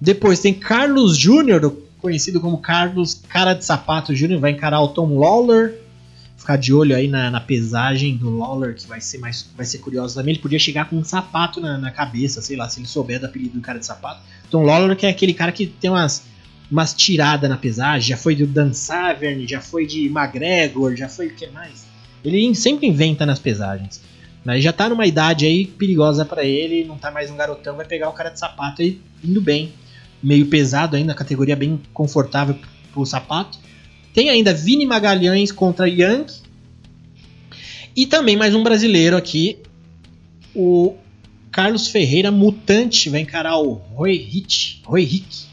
Depois 0.00 0.40
tem 0.40 0.52
Carlos 0.52 1.16
Júnior, 1.16 1.76
conhecido 1.98 2.40
como 2.40 2.58
Carlos 2.58 3.14
Cara 3.28 3.54
de 3.54 3.64
Sapato 3.64 4.14
Júnior, 4.14 4.40
vai 4.40 4.50
encarar 4.50 4.80
o 4.80 4.88
Tom 4.88 5.18
Lawler. 5.18 5.80
Ficar 6.36 6.56
de 6.56 6.74
olho 6.74 6.96
aí 6.96 7.06
na, 7.06 7.30
na, 7.30 7.40
pesagem 7.40 8.16
do 8.16 8.36
Lawler, 8.38 8.74
que 8.74 8.84
vai 8.88 9.00
ser 9.00 9.18
mais 9.18 9.48
vai 9.56 9.64
ser 9.64 9.78
curioso 9.78 10.16
também. 10.16 10.34
Ele 10.34 10.42
podia 10.42 10.58
chegar 10.58 10.90
com 10.90 10.96
um 10.96 11.04
sapato 11.04 11.60
na, 11.60 11.78
na 11.78 11.92
cabeça, 11.92 12.42
sei 12.42 12.56
lá, 12.56 12.68
se 12.68 12.80
ele 12.80 12.88
souber 12.88 13.20
do 13.20 13.26
apelido 13.26 13.54
do 13.54 13.60
cara 13.60 13.78
de 13.78 13.86
sapato. 13.86 14.22
Tom 14.50 14.64
Lawler, 14.64 14.96
que 14.96 15.06
é 15.06 15.08
aquele 15.08 15.34
cara 15.34 15.52
que 15.52 15.68
tem 15.68 15.88
umas 15.88 16.24
umas 16.68 16.94
tiradas 16.94 17.50
na 17.50 17.56
pesagem, 17.58 18.08
já 18.08 18.16
foi 18.16 18.34
do 18.34 18.46
Dan 18.46 18.72
Savern, 18.72 19.46
já 19.46 19.60
foi 19.60 19.86
de 19.86 20.06
McGregor, 20.06 20.96
já 20.96 21.06
foi 21.06 21.26
o 21.26 21.34
que 21.34 21.46
mais? 21.48 21.84
Ele 22.24 22.54
sempre 22.54 22.88
inventa 22.88 23.26
nas 23.26 23.38
pesagens. 23.38 24.00
Mas 24.44 24.62
já 24.62 24.72
tá 24.72 24.88
numa 24.88 25.06
idade 25.06 25.46
aí 25.46 25.66
perigosa 25.66 26.24
para 26.24 26.44
ele, 26.44 26.84
não 26.84 26.98
tá 26.98 27.10
mais 27.10 27.30
um 27.30 27.36
garotão, 27.36 27.76
vai 27.76 27.86
pegar 27.86 28.08
o 28.08 28.12
cara 28.12 28.30
de 28.30 28.38
sapato 28.38 28.82
aí 28.82 29.00
indo 29.22 29.40
bem. 29.40 29.72
Meio 30.22 30.46
pesado 30.46 30.96
ainda, 30.96 31.14
categoria 31.14 31.56
bem 31.56 31.80
confortável 31.92 32.56
pro 32.92 33.04
sapato. 33.06 33.58
Tem 34.14 34.30
ainda 34.30 34.52
Vini 34.52 34.86
Magalhães 34.86 35.50
contra 35.50 35.88
Young. 35.88 36.26
E 37.94 38.06
também 38.06 38.36
mais 38.36 38.54
um 38.54 38.62
brasileiro 38.62 39.16
aqui, 39.16 39.58
o 40.54 40.94
Carlos 41.50 41.88
Ferreira 41.88 42.30
Mutante 42.30 43.10
vai 43.10 43.20
encarar 43.20 43.58
o 43.58 43.72
Roy 43.72 44.16
Hit, 44.16 44.80
Roy 44.84 45.04
Rick 45.04 45.52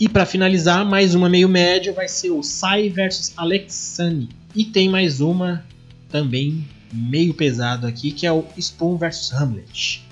e 0.00 0.08
para 0.08 0.24
finalizar, 0.24 0.84
mais 0.84 1.14
uma 1.16 1.28
meio 1.28 1.48
médio 1.48 1.92
vai 1.92 2.06
ser 2.06 2.30
o 2.30 2.40
Sai 2.40 2.88
versus 2.88 3.32
Alexani. 3.36 4.28
E 4.54 4.64
tem 4.64 4.88
mais 4.88 5.20
uma 5.20 5.64
também 6.08 6.64
meio 6.92 7.34
pesado 7.34 7.86
aqui, 7.86 8.10
que 8.10 8.26
é 8.26 8.32
o 8.32 8.44
Spoon 8.56 8.96
versus 8.96 9.32
Hamlet. 9.32 10.06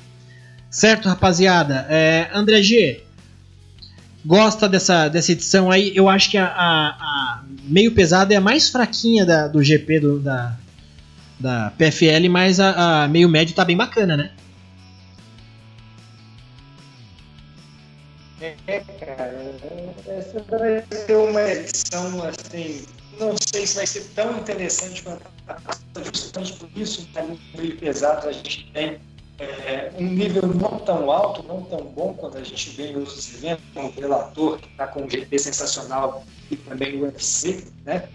Certo, 0.71 1.09
rapaziada? 1.09 1.87
É, 1.89 2.29
André 2.35 2.63
G, 2.63 3.03
gosta 4.25 4.69
dessa, 4.69 5.09
dessa 5.09 5.33
edição 5.33 5.71
aí? 5.71 5.93
Eu 5.95 6.09
acho 6.09 6.31
que 6.31 6.37
a, 6.37 6.47
a, 6.47 6.89
a 6.89 7.45
meio 7.65 7.93
pesada 7.93 8.35
é 8.35 8.37
a 8.37 8.41
mais 8.41 8.69
fraquinha 8.69 9.25
da, 9.25 9.49
do 9.49 9.63
GP 9.63 10.01
do, 10.01 10.19
da, 10.19 10.57
da 11.39 11.73
PFL, 11.79 12.29
mas 12.29 12.61
a, 12.61 13.05
a 13.05 13.09
meio 13.09 13.29
médio 13.29 13.55
tá 13.55 13.65
bem 13.65 13.77
bacana, 13.77 14.17
né? 14.17 14.33
É, 18.67 18.81
cara, 18.81 19.33
essa 20.07 20.45
vai 20.51 20.85
ser 20.91 21.17
uma 21.17 21.43
edição 21.43 22.23
assim. 22.23 22.85
Não 23.19 23.35
sei 23.41 23.67
se 23.67 23.77
vai 23.77 23.87
ser 23.87 24.05
tão 24.15 24.39
interessante 24.39 25.03
quanto 25.03 25.36
justamente 26.13 26.53
por 26.55 26.69
isso, 26.77 27.07
tá 27.13 27.25
meio 27.57 27.77
pesado, 27.77 28.29
a 28.29 28.33
gente 28.33 28.71
tem 28.73 28.99
é, 29.39 29.93
um 29.99 30.05
nível 30.05 30.47
não 30.47 30.79
tão 30.79 31.11
alto, 31.11 31.43
não 31.47 31.63
tão 31.63 31.85
bom 31.85 32.15
quanto 32.15 32.39
a 32.39 32.45
gente 32.45 32.71
vê 32.71 32.93
em 32.93 32.97
outros 32.97 33.35
eventos, 33.35 33.65
como 33.75 33.89
o 33.89 33.93
Relator, 33.93 34.59
que 34.59 34.69
está 34.69 34.87
com 34.87 35.03
um 35.03 35.11
GP 35.11 35.39
sensacional, 35.39 36.25
e 36.51 36.57
também 36.57 36.97
o 36.97 37.05
UFC, 37.05 37.67
né? 37.85 38.09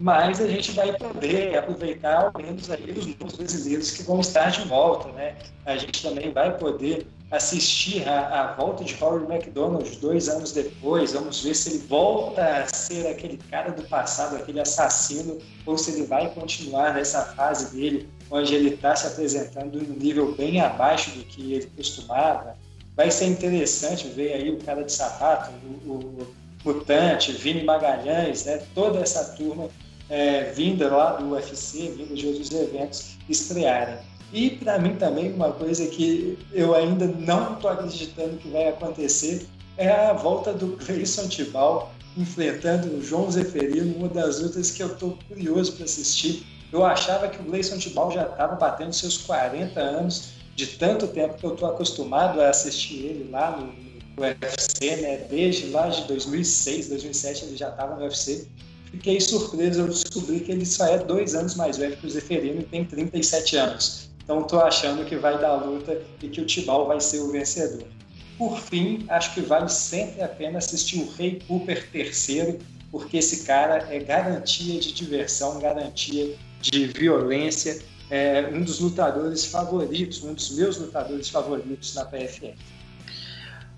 mas 0.00 0.40
a 0.40 0.46
gente 0.46 0.72
vai 0.72 0.92
poder 0.92 1.58
aproveitar 1.58 2.32
ao 2.34 2.42
menos 2.42 2.70
aí 2.70 3.16
os 3.20 3.34
brasileiros 3.34 3.90
que 3.90 4.02
vão 4.04 4.20
estar 4.20 4.50
de 4.50 4.66
volta, 4.68 5.10
né? 5.12 5.36
A 5.66 5.76
gente 5.76 6.02
também 6.02 6.32
vai 6.32 6.56
poder 6.56 7.06
assistir 7.30 8.08
a, 8.08 8.42
a 8.42 8.52
volta 8.54 8.82
de 8.82 8.96
Howard 9.02 9.30
McDonald 9.30 9.96
dois 9.96 10.28
anos 10.28 10.52
depois. 10.52 11.12
Vamos 11.12 11.42
ver 11.42 11.54
se 11.54 11.70
ele 11.70 11.78
volta 11.86 12.42
a 12.42 12.66
ser 12.66 13.06
aquele 13.06 13.36
cara 13.50 13.70
do 13.70 13.82
passado, 13.84 14.36
aquele 14.36 14.60
assassino, 14.60 15.38
ou 15.66 15.76
se 15.76 15.92
ele 15.92 16.06
vai 16.06 16.32
continuar 16.32 16.94
nessa 16.94 17.22
fase 17.34 17.76
dele, 17.76 18.08
onde 18.30 18.54
ele 18.54 18.74
está 18.74 18.96
se 18.96 19.06
apresentando 19.06 19.78
em 19.78 19.90
um 19.90 19.94
nível 19.94 20.34
bem 20.34 20.60
abaixo 20.60 21.10
do 21.10 21.24
que 21.24 21.52
ele 21.52 21.66
costumava. 21.76 22.56
Vai 22.96 23.10
ser 23.10 23.26
interessante 23.26 24.08
ver 24.08 24.32
aí 24.32 24.50
o 24.50 24.58
cara 24.58 24.82
de 24.82 24.92
sapato, 24.92 25.52
o, 25.86 25.92
o 25.92 26.26
Mutante, 26.64 27.32
Vini 27.32 27.62
Magalhães, 27.62 28.44
né? 28.44 28.62
toda 28.74 28.98
essa 29.00 29.36
turma 29.36 29.68
é, 30.08 30.44
vinda 30.52 30.88
lá 30.88 31.12
do 31.12 31.30
UFC, 31.30 31.90
vinda 31.90 32.14
de 32.14 32.26
outros 32.26 32.50
eventos, 32.50 33.16
estrearem. 33.28 33.98
E 34.32 34.50
para 34.50 34.78
mim 34.78 34.94
também 34.96 35.32
uma 35.32 35.52
coisa 35.52 35.86
que 35.86 36.38
eu 36.52 36.74
ainda 36.74 37.06
não 37.06 37.54
estou 37.54 37.70
acreditando 37.70 38.36
que 38.36 38.48
vai 38.50 38.68
acontecer 38.68 39.46
é 39.76 39.90
a 39.90 40.12
volta 40.12 40.52
do 40.52 40.76
Clayson 40.76 41.28
Tibal 41.28 41.92
enfrentando 42.16 42.96
o 42.96 43.02
João 43.02 43.30
Zeferino, 43.30 43.96
uma 43.96 44.08
das 44.08 44.40
lutas 44.40 44.72
que 44.72 44.82
eu 44.82 44.88
estou 44.88 45.16
curioso 45.28 45.74
para 45.74 45.84
assistir. 45.84 46.44
Eu 46.72 46.84
achava 46.84 47.28
que 47.28 47.40
o 47.40 47.44
Gleison 47.44 47.78
Tibal 47.78 48.10
já 48.10 48.24
estava 48.24 48.56
batendo 48.56 48.92
seus 48.92 49.18
40 49.18 49.80
anos, 49.80 50.30
de 50.56 50.66
tanto 50.66 51.06
tempo 51.06 51.38
que 51.38 51.46
eu 51.46 51.54
estou 51.54 51.68
acostumado 51.68 52.40
a 52.40 52.50
assistir 52.50 53.06
ele 53.06 53.30
lá 53.30 53.56
no, 53.56 53.66
no 53.66 54.22
UFC, 54.22 54.96
né? 54.96 55.18
Desde 55.30 55.68
lá 55.68 55.88
de 55.88 56.02
2006, 56.08 56.88
2007 56.88 57.44
ele 57.44 57.56
já 57.56 57.68
estava 57.68 57.94
no 57.94 58.02
UFC 58.02 58.48
Fiquei 58.90 59.20
surpreso, 59.20 59.80
eu 59.80 59.88
descobri 59.88 60.40
que 60.40 60.50
ele 60.50 60.64
só 60.64 60.86
é 60.86 60.98
dois 60.98 61.34
anos 61.34 61.54
mais 61.54 61.76
velho 61.76 61.96
que 61.96 62.06
o 62.06 62.10
Zeferino 62.10 62.60
e 62.60 62.64
tem 62.64 62.84
37 62.84 63.56
anos. 63.56 64.07
Então 64.28 64.42
estou 64.42 64.60
achando 64.60 65.06
que 65.06 65.16
vai 65.16 65.40
dar 65.40 65.54
luta 65.54 66.02
e 66.22 66.28
que 66.28 66.42
o 66.42 66.44
Tibal 66.44 66.86
vai 66.86 67.00
ser 67.00 67.20
o 67.20 67.32
vencedor. 67.32 67.88
Por 68.36 68.60
fim, 68.60 69.06
acho 69.08 69.32
que 69.32 69.40
vale 69.40 69.70
sempre 69.70 70.22
a 70.22 70.28
pena 70.28 70.58
assistir 70.58 70.98
o 70.98 71.10
Rei 71.16 71.40
Cooper 71.48 71.88
III, 71.94 72.58
porque 72.92 73.16
esse 73.16 73.46
cara 73.46 73.88
é 73.90 73.98
garantia 73.98 74.78
de 74.78 74.92
diversão, 74.92 75.58
garantia 75.58 76.36
de 76.60 76.86
violência, 76.88 77.78
é 78.10 78.50
um 78.52 78.60
dos 78.60 78.80
lutadores 78.80 79.46
favoritos, 79.46 80.22
um 80.22 80.34
dos 80.34 80.54
meus 80.54 80.76
lutadores 80.76 81.30
favoritos 81.30 81.94
na 81.94 82.04
PFL. 82.04 82.52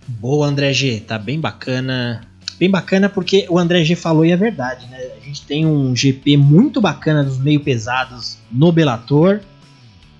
Boa, 0.08 0.48
André 0.48 0.72
G, 0.72 0.98
tá 0.98 1.16
bem 1.16 1.38
bacana. 1.38 2.26
Bem 2.58 2.68
bacana 2.68 3.08
porque 3.08 3.46
o 3.48 3.56
André 3.56 3.84
G 3.84 3.94
falou 3.94 4.26
e 4.26 4.32
é 4.32 4.36
verdade, 4.36 4.84
né? 4.88 5.12
A 5.16 5.24
gente 5.24 5.42
tem 5.42 5.64
um 5.64 5.94
GP 5.94 6.36
muito 6.36 6.80
bacana 6.80 7.22
dos 7.22 7.38
meio 7.38 7.60
pesados 7.60 8.36
no 8.50 8.72
Bellator, 8.72 9.40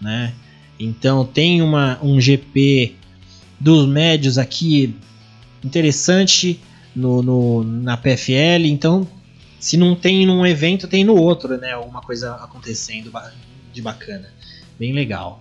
né? 0.00 0.32
Então 0.78 1.24
tem 1.24 1.60
uma, 1.60 1.98
um 2.02 2.20
GP 2.20 2.96
dos 3.58 3.86
médios 3.86 4.38
aqui 4.38 4.96
interessante 5.62 6.60
no, 6.94 7.22
no, 7.22 7.62
na 7.64 7.96
PFL. 7.96 8.64
Então, 8.64 9.06
se 9.58 9.76
não 9.76 9.94
tem 9.94 10.26
num 10.26 10.46
evento, 10.46 10.88
tem 10.88 11.04
no 11.04 11.16
outro, 11.16 11.56
né? 11.58 11.72
Alguma 11.72 12.00
coisa 12.00 12.34
acontecendo 12.36 13.12
de 13.72 13.82
bacana. 13.82 14.32
Bem 14.78 14.92
legal. 14.92 15.40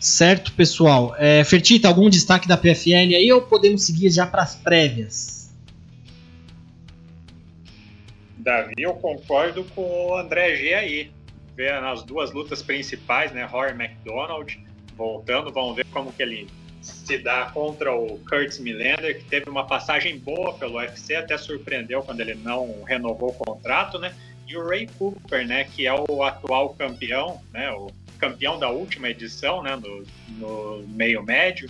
Certo, 0.00 0.52
pessoal. 0.52 1.14
É, 1.18 1.42
Fertita, 1.44 1.88
algum 1.88 2.10
destaque 2.10 2.46
da 2.46 2.56
PFL 2.56 3.14
aí 3.14 3.32
ou 3.32 3.42
podemos 3.42 3.84
seguir 3.84 4.10
já 4.10 4.26
para 4.26 4.42
as 4.42 4.54
prévias? 4.54 5.50
Davi, 8.36 8.74
eu 8.78 8.94
concordo 8.94 9.64
com 9.74 9.82
o 9.82 10.16
André 10.16 10.54
G 10.56 10.74
aí. 10.74 11.10
Ver 11.56 11.80
nas 11.80 12.02
duas 12.02 12.32
lutas 12.32 12.62
principais, 12.62 13.32
né? 13.32 13.44
Rory 13.44 13.72
McDonald 13.72 14.58
voltando, 14.94 15.52
vamos 15.52 15.76
ver 15.76 15.86
como 15.86 16.12
que 16.12 16.22
ele 16.22 16.48
se 16.80 17.18
dá 17.18 17.46
contra 17.46 17.92
o 17.94 18.18
Curtis 18.20 18.58
Millender, 18.58 19.18
que 19.18 19.24
teve 19.24 19.50
uma 19.50 19.66
passagem 19.66 20.18
boa 20.18 20.54
pelo 20.54 20.76
UFC, 20.76 21.16
até 21.16 21.36
surpreendeu 21.36 22.02
quando 22.02 22.20
ele 22.20 22.34
não 22.34 22.82
renovou 22.84 23.30
o 23.30 23.34
contrato, 23.34 23.98
né? 23.98 24.14
E 24.46 24.56
o 24.56 24.64
Ray 24.64 24.86
Cooper, 24.86 25.46
né, 25.46 25.64
que 25.64 25.86
é 25.86 25.92
o 25.92 26.22
atual 26.22 26.70
campeão, 26.70 27.40
né, 27.52 27.70
o 27.72 27.90
campeão 28.18 28.58
da 28.58 28.70
última 28.70 29.08
edição, 29.08 29.62
né, 29.62 29.74
no, 29.76 30.04
no 30.38 30.86
meio 30.88 31.22
médio, 31.22 31.68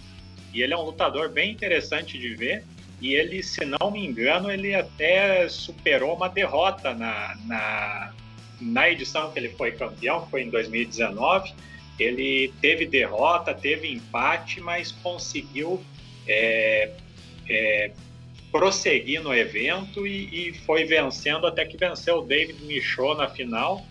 e 0.52 0.62
ele 0.62 0.74
é 0.74 0.76
um 0.76 0.82
lutador 0.82 1.30
bem 1.30 1.52
interessante 1.52 2.18
de 2.18 2.34
ver. 2.34 2.64
E 3.00 3.14
ele, 3.14 3.42
se 3.42 3.64
não 3.64 3.90
me 3.90 4.06
engano, 4.06 4.50
ele 4.50 4.74
até 4.74 5.48
superou 5.48 6.14
uma 6.14 6.28
derrota 6.28 6.94
na, 6.94 7.36
na, 7.44 8.12
na 8.60 8.90
edição 8.90 9.32
que 9.32 9.38
ele 9.38 9.50
foi 9.50 9.72
campeão, 9.72 10.26
foi 10.28 10.42
em 10.42 10.50
2019 10.50 11.52
ele 11.98 12.52
teve 12.60 12.86
derrota, 12.86 13.54
teve 13.54 13.90
empate, 13.90 14.60
mas 14.60 14.92
conseguiu 14.92 15.82
é, 16.28 16.90
é, 17.48 17.90
prosseguir 18.52 19.22
no 19.22 19.34
evento 19.34 20.06
e, 20.06 20.50
e, 20.50 20.54
foi 20.60 20.84
vencendo 20.84 21.46
até 21.46 21.64
que 21.64 21.76
venceu 21.76 22.18
o 22.18 22.22
David 22.22 22.62
Michaud 22.64 23.18
na 23.18 23.28
final. 23.28 23.84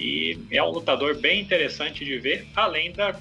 E 0.00 0.38
é 0.50 0.62
um 0.62 0.70
lutador 0.70 1.20
bem 1.20 1.40
interessante 1.40 2.04
de 2.04 2.18
ver, 2.18 2.48
além 2.56 2.92
da, 2.92 3.14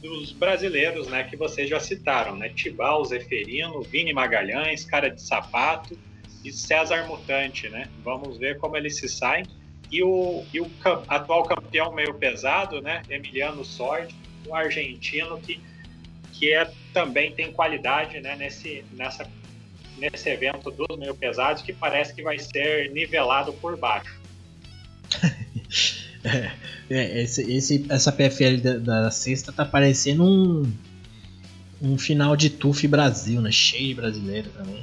dos 0.00 0.30
brasileiros 0.30 1.08
né, 1.08 1.24
que 1.24 1.36
vocês 1.36 1.68
já 1.68 1.80
citaram, 1.80 2.36
né? 2.36 2.48
Tibal, 2.50 3.04
Zeferino, 3.04 3.82
Vini 3.82 4.12
Magalhães, 4.12 4.84
Cara 4.84 5.08
de 5.08 5.20
Sapato 5.20 5.98
e 6.44 6.52
César 6.52 7.06
Mutante. 7.08 7.68
Né? 7.68 7.88
Vamos 8.04 8.38
ver 8.38 8.58
como 8.58 8.76
eles 8.76 8.96
se 8.96 9.08
saem 9.08 9.44
e 9.92 10.02
o, 10.02 10.42
e 10.54 10.60
o 10.60 10.70
atual 11.06 11.44
campeão 11.44 11.92
meio 11.92 12.14
pesado, 12.14 12.80
né, 12.80 13.02
Emiliano 13.10 13.62
Sordi, 13.62 14.14
um 14.48 14.54
argentino 14.54 15.38
que, 15.38 15.60
que 16.32 16.52
é, 16.54 16.68
também 16.94 17.32
tem 17.32 17.52
qualidade 17.52 18.18
né, 18.18 18.34
nesse, 18.34 18.82
nessa, 18.92 19.28
nesse 19.98 20.30
evento 20.30 20.70
dos 20.70 20.98
meio 20.98 21.14
pesados, 21.14 21.62
que 21.62 21.74
parece 21.74 22.14
que 22.14 22.22
vai 22.22 22.38
ser 22.38 22.90
nivelado 22.90 23.52
por 23.52 23.76
baixo. 23.76 24.18
é, 26.24 26.50
é, 26.88 27.22
esse, 27.22 27.52
esse, 27.52 27.86
essa 27.90 28.10
PFL 28.10 28.62
da, 28.62 29.02
da 29.02 29.10
sexta 29.10 29.52
tá 29.52 29.66
parecendo 29.66 30.24
um, 30.24 30.72
um 31.82 31.98
final 31.98 32.34
de 32.34 32.48
TUF 32.48 32.88
Brasil, 32.88 33.42
né? 33.42 33.52
Cheio 33.52 33.88
de 33.88 33.94
brasileiro 33.94 34.48
também. 34.50 34.82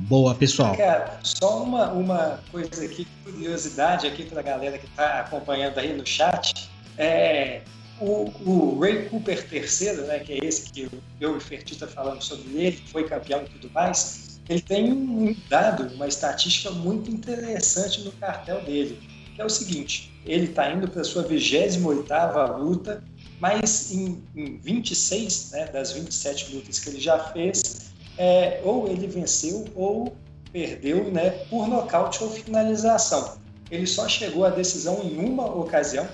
Boa, 0.00 0.34
pessoal. 0.34 0.76
Cara, 0.76 1.18
só 1.22 1.62
uma, 1.62 1.92
uma 1.92 2.40
coisa 2.50 2.84
aqui, 2.84 3.06
curiosidade 3.24 4.06
aqui 4.06 4.24
para 4.24 4.40
a 4.40 4.42
galera 4.42 4.78
que 4.78 4.86
está 4.86 5.20
acompanhando 5.20 5.78
aí 5.78 5.96
no 5.96 6.04
chat. 6.04 6.68
É, 6.98 7.62
o, 8.00 8.30
o, 8.44 8.80
Ray 8.80 9.08
Cooper 9.08 9.46
III, 9.52 10.06
né, 10.06 10.18
que 10.18 10.32
é 10.32 10.44
esse 10.44 10.70
que 10.70 10.90
eu 11.20 11.34
e 11.34 11.36
o 11.36 11.40
Ferti 11.40 11.76
tá 11.76 11.86
falando 11.86 12.22
sobre 12.22 12.48
ele, 12.58 12.76
que 12.76 12.90
foi 12.90 13.04
campeão 13.04 13.42
e 13.42 13.48
tudo 13.48 13.70
mais, 13.72 14.40
ele 14.48 14.60
tem 14.60 14.92
um 14.92 15.34
dado, 15.48 15.94
uma 15.94 16.06
estatística 16.06 16.70
muito 16.70 17.10
interessante 17.10 18.02
no 18.02 18.12
cartel 18.12 18.62
dele, 18.62 18.98
que 19.34 19.40
é 19.40 19.44
o 19.44 19.48
seguinte, 19.48 20.12
ele 20.26 20.46
está 20.46 20.70
indo 20.72 20.88
para 20.88 21.04
sua 21.04 21.24
28ª 21.24 22.56
luta, 22.58 23.02
mas 23.40 23.92
em, 23.92 24.22
em 24.34 24.58
26 24.58 25.50
né, 25.52 25.66
das 25.66 25.92
27 25.92 26.54
lutas 26.54 26.78
que 26.78 26.90
ele 26.90 27.00
já 27.00 27.18
fez, 27.18 27.93
é, 28.18 28.60
ou 28.64 28.88
ele 28.88 29.06
venceu 29.06 29.64
ou 29.74 30.14
perdeu 30.52 31.10
né, 31.10 31.30
por 31.50 31.68
nocaute 31.68 32.22
ou 32.22 32.30
finalização. 32.30 33.36
Ele 33.70 33.86
só 33.86 34.08
chegou 34.08 34.44
à 34.44 34.50
decisão 34.50 35.00
em 35.02 35.18
uma 35.18 35.46
ocasião, 35.46 36.06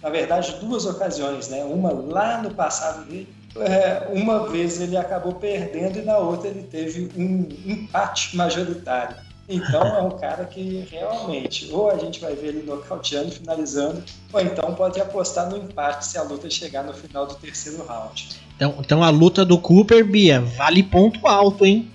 na 0.00 0.08
verdade 0.08 0.56
duas 0.60 0.86
ocasiões, 0.86 1.48
né? 1.48 1.64
uma 1.64 1.90
lá 1.90 2.40
no 2.40 2.54
passado 2.54 3.04
dele, 3.06 3.28
é, 3.56 4.06
uma 4.12 4.48
vez 4.48 4.80
ele 4.80 4.96
acabou 4.96 5.34
perdendo 5.34 5.98
e 5.98 6.02
na 6.02 6.16
outra 6.18 6.48
ele 6.48 6.62
teve 6.62 7.10
um 7.16 7.48
empate 7.66 8.36
majoritário. 8.36 9.16
Então 9.48 9.82
é 9.82 10.02
um 10.02 10.10
cara 10.10 10.44
que 10.44 10.86
realmente, 10.90 11.70
ou 11.72 11.90
a 11.90 11.96
gente 11.96 12.20
vai 12.20 12.34
ver 12.34 12.48
ele 12.48 12.62
nocauteando, 12.66 13.30
finalizando, 13.30 14.02
ou 14.30 14.40
então 14.40 14.74
pode 14.74 15.00
apostar 15.00 15.48
no 15.48 15.56
empate 15.56 16.04
se 16.04 16.18
a 16.18 16.22
luta 16.22 16.50
chegar 16.50 16.84
no 16.84 16.92
final 16.92 17.26
do 17.26 17.34
terceiro 17.34 17.82
round. 17.86 18.28
Então, 18.54 18.74
então 18.78 19.02
a 19.02 19.08
luta 19.08 19.46
do 19.46 19.58
Cooper, 19.58 20.04
Bia, 20.04 20.42
vale 20.42 20.82
ponto 20.82 21.26
alto, 21.26 21.64
hein? 21.64 21.90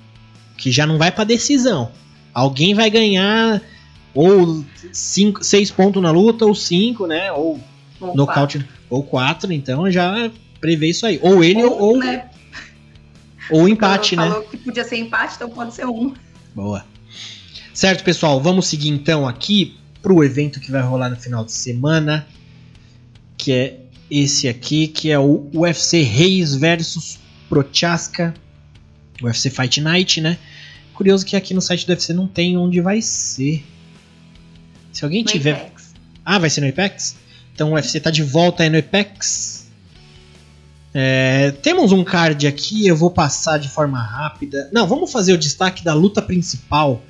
Que 0.58 0.72
já 0.72 0.88
não 0.88 0.98
vai 0.98 1.12
para 1.12 1.26
decisão. 1.26 1.92
Alguém 2.34 2.74
vai 2.74 2.90
ganhar 2.90 3.62
ou 4.16 4.64
6 4.92 5.72
pontos 5.72 6.02
na 6.02 6.10
luta, 6.10 6.46
ou 6.46 6.56
5, 6.56 7.06
né? 7.06 7.32
Ou, 7.32 7.60
ou 8.02 8.16
nocaute, 8.16 8.60
quatro. 8.60 8.74
ou 8.90 9.04
4, 9.04 9.54
então 9.54 9.92
já 9.92 10.32
prevê 10.60 10.90
isso 10.90 11.06
aí. 11.06 11.20
Ou 11.22 11.44
ele 11.44 11.64
ou. 11.64 11.80
Ou, 11.80 11.98
né? 11.98 12.30
ou 13.52 13.68
empate, 13.68 14.16
né? 14.16 14.28
Falou 14.28 14.44
que 14.44 14.58
podia 14.58 14.84
ser 14.84 14.98
empate, 14.98 15.36
então 15.36 15.50
pode 15.50 15.74
ser 15.74 15.86
um. 15.86 16.14
Boa. 16.56 16.86
Certo, 17.74 18.04
pessoal, 18.04 18.40
vamos 18.40 18.68
seguir 18.68 18.90
então 18.90 19.28
aqui 19.28 19.76
pro 20.00 20.24
evento 20.24 20.60
que 20.60 20.70
vai 20.70 20.82
rolar 20.82 21.10
no 21.10 21.16
final 21.16 21.44
de 21.44 21.52
semana, 21.52 22.28
que 23.36 23.52
é 23.52 23.80
esse 24.12 24.48
aqui, 24.48 24.88
que 24.88 25.10
é 25.10 25.18
o 25.18 25.50
UFC 25.52 26.04
Reis 26.04 26.54
versus 26.54 27.18
Prochaska, 27.50 28.32
UFC 29.20 29.50
Fight 29.50 29.82
Night, 29.82 30.22
né? 30.22 30.38
Curioso 30.94 31.26
que 31.26 31.36
aqui 31.36 31.56
no 31.56 31.62
site 31.62 31.88
do 31.88 31.90
UFC 31.90 32.14
não 32.14 32.28
tem 32.28 32.56
onde 32.56 32.80
vai 32.80 33.02
ser. 33.02 33.66
Se 34.92 35.04
alguém 35.04 35.24
no 35.24 35.32
tiver. 35.32 35.54
Apex. 35.54 35.94
Ah, 36.24 36.38
vai 36.38 36.52
ser 36.52 36.62
no 36.62 36.70
Apex? 36.70 37.16
Então 37.56 37.72
o 37.72 37.74
UFC 37.74 38.00
tá 38.00 38.12
de 38.12 38.22
volta 38.22 38.62
aí 38.62 38.70
no 38.70 38.78
Apex. 38.78 39.68
É, 40.94 41.50
temos 41.64 41.92
um 41.92 42.04
card 42.04 42.46
aqui, 42.46 42.86
eu 42.86 42.96
vou 42.96 43.10
passar 43.10 43.58
de 43.58 43.68
forma 43.68 44.00
rápida. 44.00 44.70
Não, 44.72 44.86
vamos 44.86 45.12
fazer 45.12 45.34
o 45.34 45.38
destaque 45.40 45.84
da 45.84 45.96
luta 45.96 46.22
principal, 46.22 47.02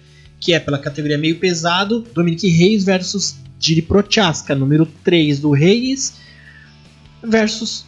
que 0.44 0.52
é 0.52 0.60
pela 0.60 0.78
categoria 0.78 1.18
meio 1.18 1.40
pesado, 1.40 2.06
Dominic 2.14 2.50
Reis 2.50 2.84
versus 2.84 3.38
Diri 3.58 3.82
Prochaska, 3.82 4.54
número 4.54 4.86
3 5.02 5.40
do 5.40 5.52
Reis 5.52 6.16
versus 7.24 7.86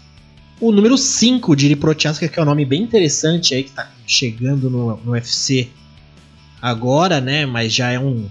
o 0.62 0.72
número 0.72 0.98
5 0.98 1.54
de 1.54 1.66
Iri 1.66 1.76
Prochaska, 1.76 2.30
que 2.30 2.40
é 2.40 2.42
um 2.42 2.46
nome 2.46 2.64
bem 2.64 2.82
interessante 2.82 3.54
aí, 3.54 3.64
que 3.64 3.72
tá 3.72 3.92
chegando 4.08 4.70
no, 4.70 4.96
no 4.96 5.12
UFC 5.12 5.68
agora, 6.62 7.20
né? 7.20 7.46
Mas 7.46 7.74
já 7.74 7.92
é 7.92 8.00
um 8.00 8.30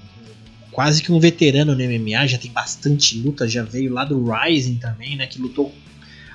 quase 0.73 1.03
que 1.03 1.13
um 1.13 1.21
veterano 1.21 1.75
no 1.75 1.85
MMA, 1.85 2.27
já 2.27 2.39
tem 2.39 2.51
bastante 2.51 3.19
luta, 3.19 3.47
já 3.47 3.63
veio 3.63 3.93
lá 3.93 4.07
do 4.07 4.25
Rising 4.33 4.77
também, 4.77 5.17
né? 5.17 5.27
Que 5.27 5.39
lutou 5.39 5.71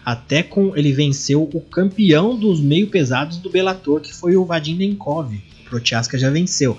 até 0.05 0.43
com. 0.43 0.77
Ele 0.77 0.93
venceu 0.93 1.49
o 1.51 1.59
campeão 1.59 2.37
dos 2.37 2.61
meio 2.61 2.85
pesados 2.85 3.37
do 3.37 3.49
Bellator, 3.49 3.99
que 3.99 4.13
foi 4.13 4.35
o 4.35 4.45
Vadim 4.45 4.75
Nenkov. 4.75 5.33
O 5.33 5.69
Prochaska 5.69 6.19
já 6.19 6.29
venceu. 6.29 6.77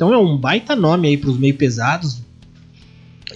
Então 0.00 0.14
é 0.14 0.16
um 0.16 0.34
baita 0.34 0.74
nome 0.74 1.08
aí 1.08 1.16
para 1.18 1.28
os 1.28 1.36
meio 1.36 1.54
pesados. 1.54 2.22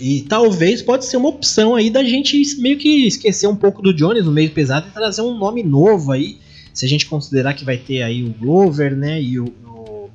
E 0.01 0.23
talvez 0.23 0.81
pode 0.81 1.05
ser 1.05 1.19
uma 1.19 1.29
opção 1.29 1.75
aí 1.75 1.91
da 1.91 2.03
gente 2.03 2.41
meio 2.59 2.79
que 2.79 3.07
esquecer 3.07 3.47
um 3.47 3.55
pouco 3.55 3.83
do 3.83 3.93
Jones 3.93 4.25
no 4.25 4.33
meio 4.33 4.51
pesado 4.51 4.89
e 4.89 4.91
trazer 4.91 5.21
um 5.21 5.37
nome 5.37 5.63
novo 5.63 6.11
aí. 6.11 6.39
Se 6.73 6.87
a 6.87 6.89
gente 6.89 7.05
considerar 7.05 7.53
que 7.53 7.67
vai 7.67 7.77
ter 7.77 8.03
aí 8.03 8.25
o 8.25 8.31
Glover, 8.31 8.97
né? 8.97 9.21
E 9.21 9.39
o, 9.39 9.45
o 9.67 10.11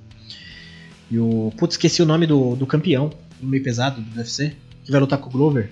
E 1.12 1.20
o. 1.20 1.54
Putz, 1.56 1.76
esqueci 1.76 2.02
o 2.02 2.06
nome 2.06 2.26
do, 2.26 2.56
do 2.56 2.66
campeão, 2.66 3.12
do 3.40 3.48
meio 3.48 3.62
pesado 3.62 4.02
do 4.02 4.18
UFC, 4.18 4.56
que 4.84 4.92
vai 4.92 5.00
lutar 5.00 5.20
com 5.20 5.30
o 5.30 5.32
Glover. 5.32 5.70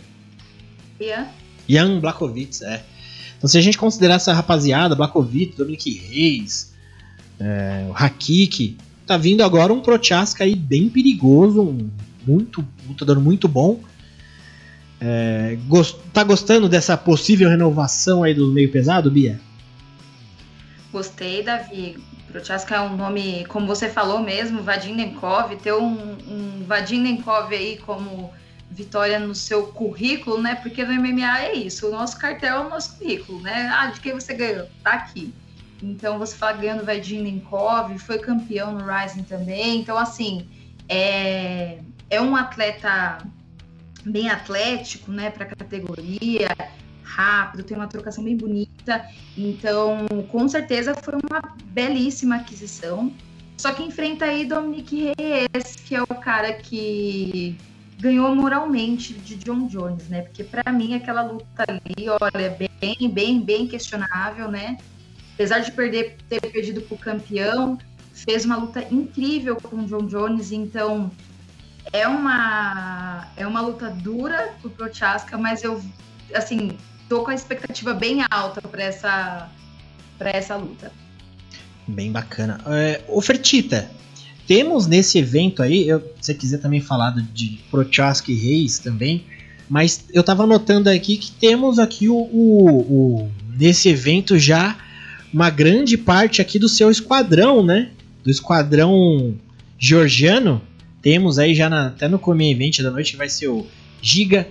Ian? 0.99 1.25
Jan 1.67 1.99
Blakovic, 1.99 2.63
é. 2.63 2.83
Então, 3.35 3.47
se 3.47 3.57
a 3.57 3.61
gente 3.61 3.79
considerar 3.79 4.17
essa 4.17 4.31
rapaziada, 4.31 4.93
Blakovic, 4.93 5.57
Dominic 5.57 5.91
Reis, 6.07 6.71
é, 7.39 7.87
o 7.89 7.93
Hakik, 7.95 8.77
tá 9.07 9.17
vindo 9.17 9.41
agora 9.41 9.73
um 9.73 9.79
Prochaska 9.79 10.43
aí 10.43 10.53
bem 10.53 10.89
perigoso, 10.89 11.61
um 11.61 11.89
muito, 12.27 12.63
lutador 12.87 13.19
muito 13.19 13.47
bom. 13.47 13.79
É, 14.99 15.57
gost, 15.67 15.97
tá 16.11 16.23
gostando 16.23 16.67
dessa 16.67 16.97
possível 16.97 17.49
renovação 17.49 18.23
aí 18.23 18.33
do 18.33 18.51
meio 18.51 18.69
pesado, 18.69 19.09
Bia? 19.09 19.39
Gostei, 20.91 21.41
Davi. 21.41 21.97
Prochaska 22.31 22.75
é 22.75 22.81
um 22.81 22.97
nome, 22.97 23.45
como 23.45 23.65
você 23.65 23.87
falou 23.87 24.19
mesmo, 24.19 24.61
Vadim 24.61 24.93
Nenkov, 24.93 25.55
ter 25.55 25.73
um, 25.73 26.17
um 26.27 26.63
Vadim 26.67 27.01
Nenkov 27.01 27.53
aí 27.53 27.77
como 27.77 28.33
vitória 28.69 29.17
no 29.17 29.33
seu 29.33 29.67
currículo, 29.67 30.41
né? 30.41 30.55
Porque 30.55 30.83
no 30.83 30.93
MMA 30.93 31.39
é 31.39 31.53
isso, 31.55 31.87
o 31.87 31.91
nosso 31.91 32.19
cartel 32.19 32.55
é 32.57 32.65
o 32.65 32.69
nosso 32.69 32.97
currículo, 32.97 33.41
né? 33.41 33.71
Ah, 33.73 33.87
de 33.87 34.01
quem 34.01 34.13
você 34.13 34.33
ganhou? 34.33 34.67
Tá 34.83 34.93
aqui. 34.93 35.33
Então 35.81 36.17
você 36.17 36.35
fala 36.35 36.53
ganhando 36.53 36.85
Vadim 36.85 37.21
Nenkov, 37.21 37.97
foi 37.99 38.19
campeão 38.19 38.73
no 38.73 38.85
Rising 38.85 39.23
também. 39.23 39.79
Então, 39.79 39.97
assim, 39.97 40.47
é, 40.89 41.79
é 42.09 42.21
um 42.21 42.35
atleta 42.35 43.19
bem 44.05 44.29
atlético, 44.29 45.11
né, 45.11 45.29
para 45.29 45.43
a 45.43 45.47
categoria, 45.47 46.49
rápido, 47.03 47.63
tem 47.63 47.75
uma 47.75 47.87
trocação 47.87 48.23
bem 48.23 48.37
bonita. 48.37 49.05
Então, 49.37 50.07
com 50.29 50.47
certeza 50.47 50.95
foi 50.95 51.15
uma 51.15 51.41
belíssima 51.65 52.37
aquisição. 52.37 53.13
Só 53.57 53.73
que 53.73 53.83
enfrenta 53.83 54.25
aí 54.25 54.45
Dominic 54.45 55.13
Reyes, 55.17 55.75
que 55.83 55.95
é 55.95 56.01
o 56.01 56.07
cara 56.07 56.53
que 56.53 57.57
ganhou 57.99 58.35
moralmente 58.35 59.13
de 59.13 59.35
John 59.35 59.65
Jones, 59.67 60.07
né? 60.09 60.21
Porque 60.21 60.43
para 60.43 60.71
mim 60.71 60.93
aquela 60.93 61.23
luta 61.23 61.65
ali, 61.67 62.07
olha, 62.21 62.55
bem, 62.79 63.09
bem, 63.09 63.41
bem 63.41 63.67
questionável, 63.67 64.49
né? 64.51 64.77
Apesar 65.37 65.59
de 65.59 65.71
perder, 65.71 66.17
ter 66.27 66.41
perdido 66.41 66.81
pro 66.81 66.97
campeão, 66.97 67.77
fez 68.11 68.43
uma 68.43 68.57
luta 68.57 68.83
incrível 68.89 69.55
com 69.57 69.75
o 69.75 69.85
John 69.85 70.07
Jones, 70.07 70.51
então 70.51 71.11
é 71.93 72.07
uma 72.07 73.27
é 73.37 73.45
uma 73.45 73.61
luta 73.61 73.87
dura 73.87 74.55
pro 74.59 74.71
Prochaska, 74.71 75.37
mas 75.37 75.63
eu 75.63 75.79
assim, 76.33 76.75
tô 77.07 77.21
com 77.23 77.29
a 77.29 77.35
expectativa 77.35 77.93
bem 77.93 78.23
alta 78.31 78.63
para 78.63 78.81
essa 78.81 79.47
para 80.17 80.31
essa 80.31 80.55
luta. 80.55 80.91
Bem 81.87 82.11
bacana. 82.11 82.59
É, 82.65 83.03
Ofertita, 83.07 83.91
temos 84.47 84.87
nesse 84.87 85.19
evento 85.19 85.61
aí, 85.61 85.87
eu, 85.87 85.99
se 85.99 86.07
você 86.21 86.33
quiser 86.33 86.57
também 86.57 86.81
falar 86.81 87.11
de 87.11 87.59
Prochaska 87.69 88.31
e 88.31 88.35
Reis 88.35 88.79
também, 88.79 89.23
mas 89.69 90.05
eu 90.11 90.23
tava 90.23 90.47
notando 90.47 90.89
aqui 90.89 91.17
que 91.17 91.31
temos 91.31 91.77
aqui 91.77 92.09
o, 92.09 92.15
o, 92.15 92.79
o, 92.79 93.31
nesse 93.55 93.87
evento 93.87 94.39
já 94.39 94.86
uma 95.37 95.51
grande 95.51 95.99
parte 95.99 96.41
aqui 96.41 96.57
do 96.57 96.67
seu 96.67 96.89
esquadrão, 96.89 97.63
né? 97.63 97.91
Do 98.23 98.31
esquadrão 98.31 99.35
georgiano. 99.77 100.59
Temos 100.99 101.37
aí 101.37 101.53
já 101.53 101.69
na, 101.69 101.89
até 101.89 102.07
no 102.07 102.17
Come 102.17 102.51
Event 102.51 102.81
da 102.81 102.89
noite 102.89 103.15
vai 103.15 103.29
ser 103.29 103.47
o 103.47 103.67
Giga 104.01 104.47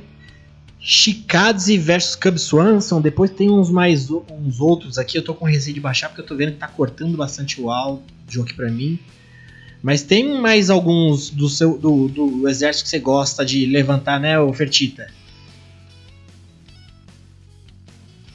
Shikadze 0.79 1.77
versus 1.77 2.15
Cub 2.15 2.39
Swanson. 2.39 3.01
Depois 3.01 3.33
tem 3.33 3.51
uns 3.51 3.69
mais 3.69 4.09
uns 4.09 4.61
outros 4.61 4.97
aqui. 4.97 5.19
Eu 5.19 5.25
tô 5.25 5.35
com 5.35 5.45
receio 5.45 5.75
de 5.75 5.81
baixar 5.81 6.09
porque 6.09 6.21
eu 6.21 6.27
tô 6.27 6.37
vendo 6.37 6.53
que 6.53 6.59
tá 6.59 6.69
cortando 6.69 7.17
bastante 7.17 7.61
o 7.61 7.69
áudio 7.69 8.45
aqui 8.45 8.55
pra 8.55 8.71
mim. 8.71 8.97
Mas 9.83 10.03
tem 10.03 10.41
mais 10.41 10.71
alguns 10.71 11.31
do 11.31 11.49
seu 11.49 11.77
do, 11.77 12.07
do 12.07 12.49
exército 12.49 12.85
que 12.85 12.91
você 12.91 13.01
gosta 13.01 13.45
de 13.45 13.67
levantar, 13.67 14.21
né, 14.21 14.37
Fertita? 14.55 15.13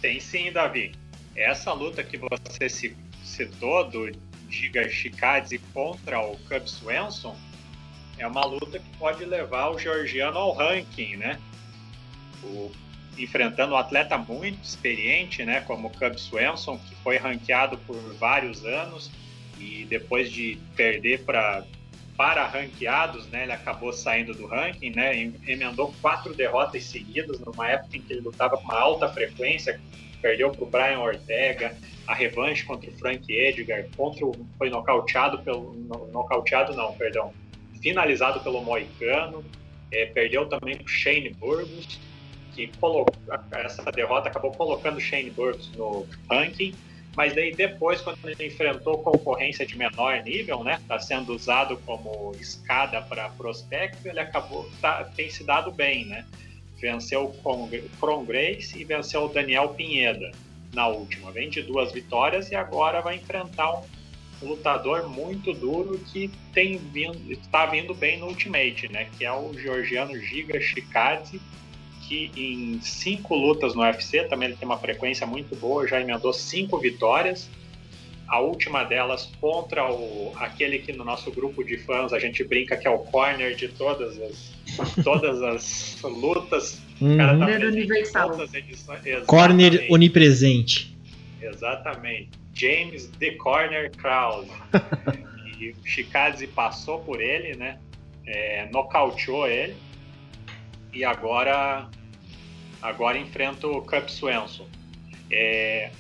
Tem 0.02 0.20
sim, 0.20 0.52
Davi. 0.52 0.92
Essa 1.36 1.74
luta 1.74 2.04
que 2.04 2.18
você 2.18 2.70
citou 3.24 3.90
do 3.90 4.12
Giga 4.50 4.90
Shikadze 4.90 5.58
contra 5.74 6.20
o 6.20 6.38
Cub 6.40 6.68
Swanson 6.68 7.36
é 8.18 8.28
uma 8.28 8.46
luta 8.46 8.78
que 8.78 8.98
pode 8.98 9.24
levar 9.26 9.70
o 9.70 9.80
georgiano 9.80 10.38
ao 10.38 10.54
ranking, 10.54 11.16
né? 11.16 11.40
O, 12.44 12.72
enfrentando 13.18 13.74
um 13.74 13.78
atleta 13.78 14.18
muito 14.18 14.64
experiente, 14.64 15.44
né, 15.44 15.62
como 15.62 15.88
o 15.88 15.92
Cub 15.92 16.18
Swanson, 16.18 16.78
que 16.78 16.96
foi 16.96 17.18
ranqueado 17.18 17.78
por 17.80 17.98
vários 18.16 18.66
anos 18.66 19.12
e 19.60 19.86
depois 19.86 20.32
de 20.32 20.58
perder 20.76 21.24
para 21.24 21.64
para 22.18 22.46
ranqueados, 22.46 23.26
né, 23.30 23.44
ele 23.44 23.52
acabou 23.52 23.92
saindo 23.92 24.36
do 24.36 24.46
ranking, 24.46 24.92
né, 24.92 25.34
emendou 25.48 25.92
quatro 26.02 26.36
derrotas 26.36 26.84
seguidas 26.84 27.40
numa 27.40 27.68
época 27.68 27.98
em 27.98 28.02
que 28.02 28.14
ele 28.14 28.22
lutava 28.22 28.58
com 28.58 28.64
uma 28.66 28.78
alta 28.80 29.10
frequência, 29.10 29.82
perdeu 30.22 30.52
para 30.52 30.64
o 30.64 30.66
Brian 30.68 31.00
Ortega, 31.00 31.76
a 32.08 32.14
revanche 32.14 32.64
contra 32.64 32.90
o 32.90 32.94
Frank 32.94 33.32
Edgar, 33.32 33.86
contra 33.96 34.26
o, 34.26 34.32
foi 34.58 34.70
nocauteado 34.70 35.40
pelo 35.40 35.74
nocauteado 36.12 36.74
não, 36.76 36.94
perdão, 36.94 37.34
finalizado 37.82 38.40
pelo 38.42 38.62
Moicano, 38.64 39.44
é, 39.92 40.06
perdeu 40.06 40.46
também 40.48 40.78
para 40.78 40.88
Shane 40.88 41.30
Burgos, 41.30 42.00
que 42.54 42.68
colocou, 42.80 43.16
essa 43.52 43.92
derrota 43.92 44.30
acabou 44.30 44.52
colocando 44.52 45.00
Shane 45.00 45.30
Burgos 45.30 45.72
no 45.76 46.08
ranking, 46.30 46.74
mas 47.16 47.36
daí 47.36 47.54
depois, 47.54 48.00
quando 48.02 48.18
ele 48.30 48.48
enfrentou 48.48 49.00
concorrência 49.00 49.66
de 49.66 49.78
menor 49.78 50.22
nível, 50.24 50.64
né, 50.64 50.78
está 50.82 50.98
sendo 51.00 51.34
usado 51.34 51.78
como 51.86 52.34
escada 52.40 53.02
para 53.02 53.30
prospecto, 53.30 54.08
ele 54.08 54.20
acabou, 54.20 54.70
tá, 54.82 55.04
tem 55.16 55.30
se 55.30 55.44
dado 55.44 55.72
bem, 55.72 56.06
né, 56.06 56.26
venceu 56.82 57.26
o 57.26 57.70
Cron 58.00 58.26
Grace 58.26 58.80
e 58.80 58.84
venceu 58.84 59.26
o 59.26 59.28
Daniel 59.30 59.70
Pinheda 59.70 60.32
na 60.74 60.88
última, 60.88 61.32
vem 61.32 61.50
de 61.50 61.62
duas 61.62 61.92
vitórias 61.92 62.50
e 62.50 62.56
agora 62.56 63.02
vai 63.02 63.16
enfrentar 63.16 63.74
um 63.74 63.84
lutador 64.42 65.08
muito 65.08 65.54
duro 65.54 66.00
que 66.00 66.32
tem 66.54 66.78
vindo, 66.78 67.32
está 67.32 67.66
vindo 67.66 67.94
bem 67.94 68.20
no 68.20 68.28
Ultimate, 68.28 68.92
né? 68.92 69.08
Que 69.18 69.26
é 69.26 69.32
o 69.32 69.54
georgiano 69.54 70.18
Giga 70.18 70.60
Shikadze, 70.60 71.40
que 72.08 72.32
em 72.36 72.82
cinco 72.82 73.36
lutas 73.36 73.76
no 73.76 73.82
UFC, 73.82 74.24
também 74.24 74.50
ele 74.50 74.58
tem 74.58 74.66
uma 74.66 74.78
frequência 74.78 75.28
muito 75.28 75.56
boa, 75.56 75.88
já 75.88 76.02
emendou 76.02 76.34
cinco 76.34 76.78
vitórias. 76.80 77.50
A 78.32 78.40
última 78.40 78.86
delas 78.86 79.30
contra 79.42 79.92
o, 79.92 80.32
aquele 80.38 80.80
que 80.80 80.94
no 80.94 81.04
nosso 81.04 81.30
grupo 81.32 81.66
de 81.66 81.78
fãs 81.78 82.14
a 82.14 82.18
gente 82.18 82.46
brinca 82.46 82.78
que 82.78 82.88
é 82.88 82.90
o 82.90 83.00
corner 83.00 83.54
de 83.54 83.68
todas 83.68 84.18
as, 84.22 84.54
todas 85.04 85.42
as 85.42 86.02
lutas. 86.02 86.82
Uhum. 87.02 87.18
Tá 87.18 87.34
universal. 87.66 88.32
Corner 89.28 89.86
onipresente. 89.90 90.98
Exatamente. 91.42 92.30
James 92.54 93.08
The 93.20 93.32
Corner 93.32 93.92
Krause. 93.98 94.50
e 95.60 95.72
o 95.72 96.48
passou 96.56 97.00
por 97.00 97.20
ele, 97.20 97.58
né? 97.58 97.80
É, 98.26 98.70
nocauteou 98.72 99.46
ele. 99.46 99.76
E 100.94 101.04
agora, 101.04 101.86
agora 102.82 103.18
enfrenta 103.18 103.68
o 103.68 103.82
Cup 103.82 104.08
Swenson. 104.08 104.68
É, 105.30 105.92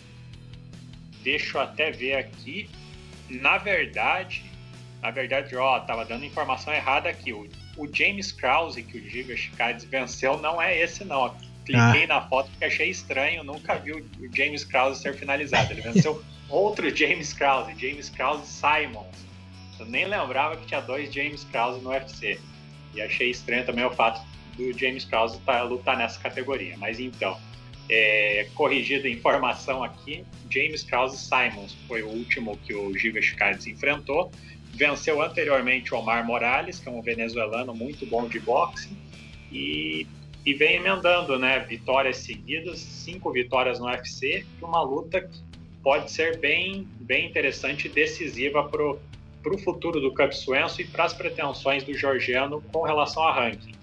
deixa 1.24 1.58
eu 1.58 1.62
até 1.62 1.92
ver 1.92 2.16
aqui. 2.16 2.70
Na 3.30 3.58
verdade, 3.58 4.44
na 5.02 5.10
verdade, 5.10 5.56
ó, 5.56 5.80
tava 5.80 6.06
dando 6.06 6.26
informação 6.26 6.74
errada 6.74 7.10
aqui. 7.10 7.34
O, 7.34 7.48
o 7.78 7.88
James 7.92 8.32
Krause, 8.32 8.84
que 8.84 8.98
o 8.98 9.10
Giga 9.10 9.36
Shikadze 9.36 9.88
venceu, 9.88 10.38
não 10.38 10.62
é 10.62 10.78
esse 10.78 11.04
não. 11.04 11.36
Cliquei 11.66 12.04
ah. 12.04 12.08
na 12.08 12.22
foto 12.22 12.50
porque 12.52 12.66
achei 12.66 12.90
estranho, 12.90 13.44
nunca 13.44 13.76
vi 13.76 13.94
o 13.94 14.06
James 14.34 14.64
Krause 14.64 15.02
ser 15.02 15.16
finalizado. 15.16 15.72
Ele 15.72 15.82
venceu 15.82 16.24
outro 16.50 16.96
James 16.96 17.34
Krause, 17.34 17.74
James 17.80 18.10
Krause 18.10 18.46
Simons. 18.46 19.16
Eu 19.80 19.86
nem 19.88 20.06
lembrava 20.06 20.58
que 20.58 20.68
tinha 20.68 20.82
dois 20.82 21.12
James 21.12 21.44
Krause 21.46 21.82
no 21.82 21.90
UFC. 21.90 22.40
E 22.94 23.02
achei 23.02 23.32
estranho 23.32 23.66
também 23.66 23.86
o 23.86 23.92
fato 23.92 24.22
do 24.56 24.78
James 24.78 25.06
Krause 25.06 25.40
tá, 25.40 25.64
lutar 25.64 25.98
nessa 25.98 26.20
categoria. 26.20 26.78
Mas 26.78 27.00
então, 27.00 27.40
é, 27.92 28.48
corrigida 28.56 29.08
a 29.08 29.12
informação 29.12 29.84
aqui, 29.84 30.24
James 30.50 30.84
Krause 30.84 31.18
Simons 31.18 31.78
foi 31.88 32.02
o 32.02 32.08
último 32.08 32.58
que 32.58 32.74
o 32.74 32.98
Giga 32.98 33.22
Chikadze 33.22 33.70
enfrentou. 33.70 34.32
Venceu 34.74 35.22
anteriormente 35.22 35.94
Omar 35.94 36.26
Morales, 36.26 36.80
que 36.80 36.88
é 36.88 36.92
um 36.92 37.02
venezuelano 37.02 37.76
muito 37.76 38.06
bom 38.06 38.28
de 38.28 38.40
boxe. 38.40 38.90
E 39.52 40.08
e 40.46 40.54
vem 40.54 40.78
emendando, 40.78 41.38
né? 41.38 41.60
Vitórias 41.60 42.18
seguidas, 42.18 42.80
cinco 42.80 43.32
vitórias 43.32 43.80
no 43.80 43.86
UFC, 43.86 44.46
uma 44.62 44.82
luta 44.82 45.22
que 45.22 45.40
pode 45.84 46.12
ser 46.12 46.38
bem, 46.40 46.88
bem 47.00 47.28
interessante 47.28 47.88
e 47.88 47.90
decisiva 47.90 48.64
para 48.64 48.84
o 48.84 49.58
futuro 49.60 50.00
do 50.00 50.14
Cub 50.14 50.32
Swenson 50.32 50.82
e 50.82 50.86
para 50.86 51.06
as 51.06 51.14
pretensões 51.14 51.84
do 51.84 51.94
georgiano 51.94 52.62
com 52.72 52.82
relação 52.82 53.24
a 53.24 53.34
ranking. 53.34 53.74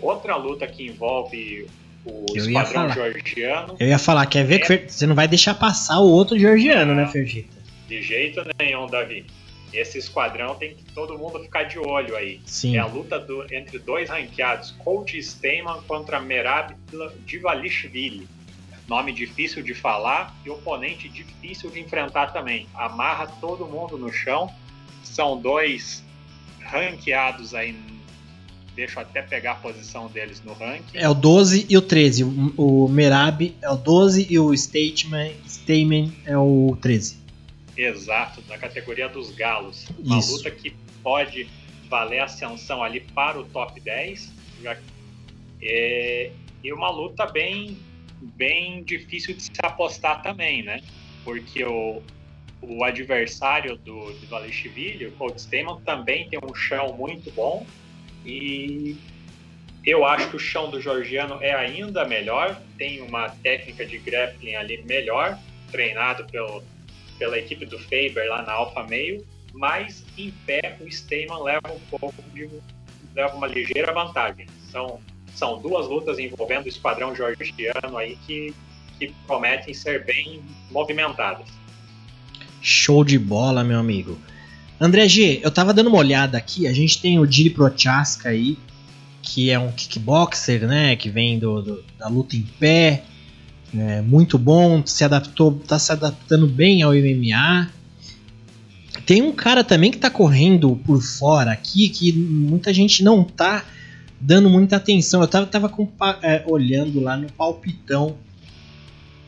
Outra 0.00 0.36
luta 0.36 0.66
que 0.66 0.86
envolve 0.86 1.66
o 2.06 2.24
Eu 2.34 2.36
esquadrão 2.36 2.90
georgiano. 2.92 3.76
Eu 3.78 3.88
ia 3.88 3.98
falar, 3.98 4.26
quer 4.26 4.44
ver 4.44 4.62
é... 4.62 4.78
que 4.78 4.92
você 4.92 5.06
não 5.06 5.14
vai 5.14 5.26
deixar 5.26 5.54
passar 5.54 5.98
o 5.98 6.10
outro 6.10 6.38
georgiano, 6.38 6.94
né, 6.94 7.06
Fergita? 7.06 7.56
De 7.88 8.00
jeito 8.02 8.42
nenhum, 8.58 8.86
Davi. 8.86 9.26
esse 9.72 9.98
esquadrão 9.98 10.54
tem 10.54 10.74
que 10.74 10.84
todo 10.92 11.18
mundo 11.18 11.40
ficar 11.40 11.64
de 11.64 11.78
olho 11.78 12.16
aí. 12.16 12.40
Sim. 12.46 12.76
É 12.76 12.80
a 12.80 12.86
luta 12.86 13.18
do, 13.18 13.52
entre 13.52 13.78
dois 13.78 14.08
ranqueados, 14.08 14.72
Colt 14.78 15.14
Steyman 15.20 15.82
contra 15.86 16.20
Merab 16.20 16.74
Divalishvili. 17.26 18.28
Nome 18.88 19.12
difícil 19.12 19.62
de 19.62 19.74
falar 19.74 20.34
e 20.44 20.50
oponente 20.50 21.08
difícil 21.08 21.70
de 21.70 21.80
enfrentar 21.80 22.28
também. 22.28 22.68
Amarra 22.72 23.26
todo 23.40 23.66
mundo 23.66 23.98
no 23.98 24.12
chão. 24.12 24.48
São 25.02 25.40
dois 25.40 26.04
ranqueados 26.62 27.52
aí. 27.52 27.76
Deixa 28.76 29.00
eu 29.00 29.04
até 29.04 29.22
pegar 29.22 29.52
a 29.52 29.54
posição 29.54 30.06
deles 30.08 30.42
no 30.44 30.52
ranking. 30.52 30.98
É 30.98 31.08
o 31.08 31.14
12 31.14 31.66
e 31.70 31.78
o 31.78 31.82
13. 31.82 32.24
O, 32.24 32.84
o 32.84 32.88
Merab 32.88 33.56
é 33.62 33.70
o 33.70 33.76
12 33.76 34.26
e 34.28 34.38
o 34.38 34.52
Stateman, 34.52 35.32
Stamen 35.46 36.12
é 36.26 36.36
o 36.36 36.76
13. 36.82 37.16
Exato, 37.74 38.42
na 38.46 38.58
categoria 38.58 39.08
dos 39.08 39.30
galos. 39.30 39.86
Uma 39.98 40.18
Isso. 40.18 40.36
luta 40.36 40.50
que 40.50 40.76
pode 41.02 41.48
valer 41.88 42.20
ascensão 42.20 42.82
ali 42.82 43.00
para 43.00 43.40
o 43.40 43.44
top 43.44 43.80
10. 43.80 44.30
Já, 44.62 44.76
é, 45.62 46.30
e 46.62 46.72
uma 46.72 46.90
luta 46.90 47.24
bem, 47.24 47.78
bem 48.20 48.82
difícil 48.82 49.34
de 49.34 49.42
se 49.42 49.52
apostar 49.62 50.22
também, 50.22 50.62
né? 50.62 50.82
Porque 51.24 51.64
o, 51.64 52.02
o 52.60 52.84
adversário 52.84 53.76
do, 53.78 54.12
do 54.12 54.26
Valishvili, 54.26 55.06
o 55.06 55.12
Colt 55.12 55.38
Steyman, 55.38 55.80
também 55.80 56.28
tem 56.28 56.38
um 56.42 56.54
chão 56.54 56.94
muito 56.94 57.30
bom. 57.30 57.66
E 58.26 58.96
eu 59.84 60.04
acho 60.04 60.28
que 60.30 60.36
o 60.36 60.40
chão 60.40 60.70
do 60.70 60.80
georgiano 60.80 61.38
é 61.40 61.54
ainda 61.54 62.04
melhor. 62.04 62.60
Tem 62.76 63.00
uma 63.00 63.28
técnica 63.28 63.86
de 63.86 63.98
grappling 63.98 64.56
ali 64.56 64.82
melhor, 64.82 65.38
treinado 65.70 66.24
pelo 66.26 66.62
pela 67.18 67.38
equipe 67.38 67.66
do 67.66 67.78
Faber 67.78 68.28
lá 68.28 68.42
na 68.42 68.52
Alfa 68.52 68.82
Meio, 68.84 69.24
mas 69.52 70.04
em 70.16 70.30
pé 70.44 70.76
o 70.80 70.90
Steyman 70.90 71.42
leva 71.42 71.72
um 71.72 71.98
pouco 71.98 72.14
de 72.34 72.48
leva 73.14 73.34
uma 73.34 73.46
ligeira 73.46 73.92
vantagem. 73.92 74.46
São, 74.70 75.00
são 75.34 75.60
duas 75.60 75.86
lutas 75.86 76.18
envolvendo 76.18 76.66
o 76.66 76.68
esquadrão 76.68 77.14
georgiano 77.14 77.96
aí 77.96 78.16
que, 78.26 78.54
que 78.98 79.12
prometem 79.26 79.72
ser 79.72 80.04
bem 80.04 80.42
movimentadas. 80.70 81.48
Show 82.60 83.04
de 83.04 83.18
bola, 83.18 83.64
meu 83.64 83.78
amigo. 83.78 84.18
André 84.80 85.08
G, 85.08 85.40
eu 85.42 85.50
tava 85.50 85.72
dando 85.72 85.88
uma 85.88 85.98
olhada 85.98 86.36
aqui, 86.36 86.66
a 86.66 86.72
gente 86.72 87.00
tem 87.00 87.18
o 87.18 87.26
Dili 87.26 87.50
Prochaska 87.50 88.28
aí, 88.28 88.58
que 89.22 89.50
é 89.50 89.58
um 89.58 89.72
kickboxer, 89.72 90.66
né, 90.66 90.94
que 90.96 91.08
vem 91.08 91.38
do, 91.38 91.62
do- 91.62 91.84
da 91.98 92.08
luta 92.08 92.36
em 92.36 92.42
pé, 92.60 93.04
é, 93.74 94.00
muito 94.02 94.38
bom, 94.38 94.82
se 94.84 95.02
adaptou, 95.02 95.52
tá 95.66 95.78
se 95.78 95.90
adaptando 95.92 96.46
bem 96.46 96.82
ao 96.82 96.92
MMA. 96.94 97.70
Tem 99.04 99.22
um 99.22 99.32
cara 99.32 99.62
também 99.64 99.90
que 99.90 99.98
tá 99.98 100.10
correndo 100.10 100.76
por 100.84 101.00
fora 101.02 101.52
aqui, 101.52 101.88
que 101.88 102.12
muita 102.12 102.72
gente 102.72 103.02
não 103.02 103.22
tá 103.24 103.64
dando 104.20 104.48
muita 104.48 104.76
atenção. 104.76 105.20
Eu 105.20 105.28
tava, 105.28 105.46
tava 105.46 105.68
compa- 105.68 106.18
é, 106.22 106.42
olhando 106.46 107.00
lá 107.00 107.16
no 107.16 107.30
palpitão 107.32 108.16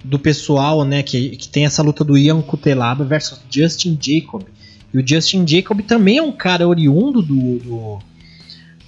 do 0.04 0.18
pessoal, 0.18 0.84
né, 0.84 1.02
que, 1.02 1.30
que 1.36 1.48
tem 1.48 1.66
essa 1.66 1.82
luta 1.82 2.04
do 2.04 2.16
Ian 2.16 2.40
Cutelaba 2.40 3.04
versus 3.04 3.40
Justin 3.50 3.98
Jacob. 4.00 4.42
E 4.92 4.98
o 4.98 5.06
Justin 5.06 5.46
Jacob 5.46 5.80
também 5.82 6.18
é 6.18 6.22
um 6.22 6.32
cara 6.32 6.66
oriundo 6.66 7.20
do, 7.20 7.58
do, 7.58 7.98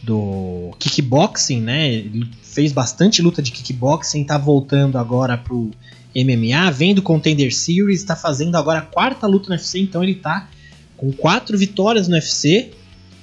do 0.03 0.71
kickboxing, 0.79 1.61
né? 1.61 1.93
Ele 1.93 2.27
fez 2.43 2.73
bastante 2.73 3.21
luta 3.21 3.43
de 3.43 3.53
kickboxing, 3.53 4.25
tá 4.25 4.39
voltando 4.39 4.97
agora 4.97 5.37
pro 5.37 5.71
MMA, 6.15 6.71
vem 6.73 6.95
do 6.95 7.03
Contender 7.03 7.55
Series, 7.55 8.03
tá 8.03 8.17
fazendo 8.17 8.57
agora 8.57 8.81
a 8.81 8.83
quarta 8.83 9.27
luta 9.27 9.49
no 9.49 9.55
UFC, 9.55 9.79
então 9.79 10.03
ele 10.03 10.15
tá 10.15 10.49
com 10.97 11.13
quatro 11.13 11.57
vitórias 11.57 12.09
no 12.09 12.15
UFC 12.15 12.73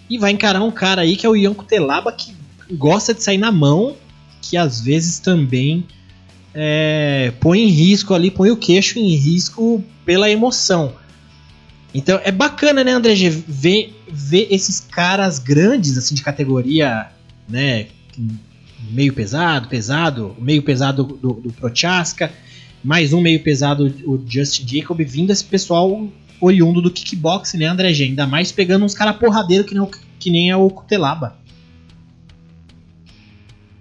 e 0.10 0.18
vai 0.18 0.32
encarar 0.32 0.64
um 0.64 0.72
cara 0.72 1.02
aí 1.02 1.18
que 1.18 1.26
é 1.26 1.30
o 1.30 1.36
Ian 1.36 1.54
Cutelaba 1.54 2.12
que 2.12 2.34
gosta 2.72 3.14
de 3.14 3.22
sair 3.22 3.38
na 3.38 3.52
mão, 3.52 3.96
que 4.42 4.56
às 4.56 4.80
vezes 4.80 5.20
também 5.20 5.86
é, 6.54 7.34
põe 7.40 7.60
em 7.60 7.68
risco 7.68 8.14
ali, 8.14 8.32
põe 8.32 8.50
o 8.52 8.58
queixo 8.58 8.98
em 9.00 9.16
risco 9.16 9.84
pela 10.06 10.30
emoção. 10.30 10.94
Então 11.98 12.22
é 12.24 12.32
bacana, 12.32 12.84
né, 12.84 12.92
André, 12.92 13.16
ver, 13.16 13.92
ver 14.08 14.48
esses 14.52 14.80
caras 14.80 15.40
grandes, 15.40 15.98
assim, 15.98 16.14
de 16.14 16.22
categoria, 16.22 17.08
né, 17.50 17.88
meio 18.92 19.12
pesado, 19.14 19.68
pesado, 19.68 20.36
meio 20.38 20.62
pesado 20.62 21.04
do, 21.04 21.34
do 21.34 21.52
Prochaska, 21.54 22.32
mais 22.84 23.14
um 23.14 23.20
meio 23.20 23.42
pesado, 23.42 23.92
o 24.06 24.24
Justin 24.28 24.68
Jacob, 24.68 25.02
vindo 25.02 25.32
esse 25.32 25.44
pessoal 25.44 26.08
oriundo 26.40 26.84
do 26.84 26.92
kickboxing, 26.92 27.58
né, 27.58 27.66
André 27.66 27.92
G? 27.94 28.04
Ainda 28.04 28.28
mais 28.28 28.52
pegando 28.52 28.86
uns 28.86 28.94
caras 28.94 29.18
porradeiros 29.18 29.66
que, 29.66 29.74
nem 29.74 29.90
que 30.20 30.30
nem 30.30 30.52
é 30.52 30.56
o 30.56 30.70
Cutelaba. 30.70 31.36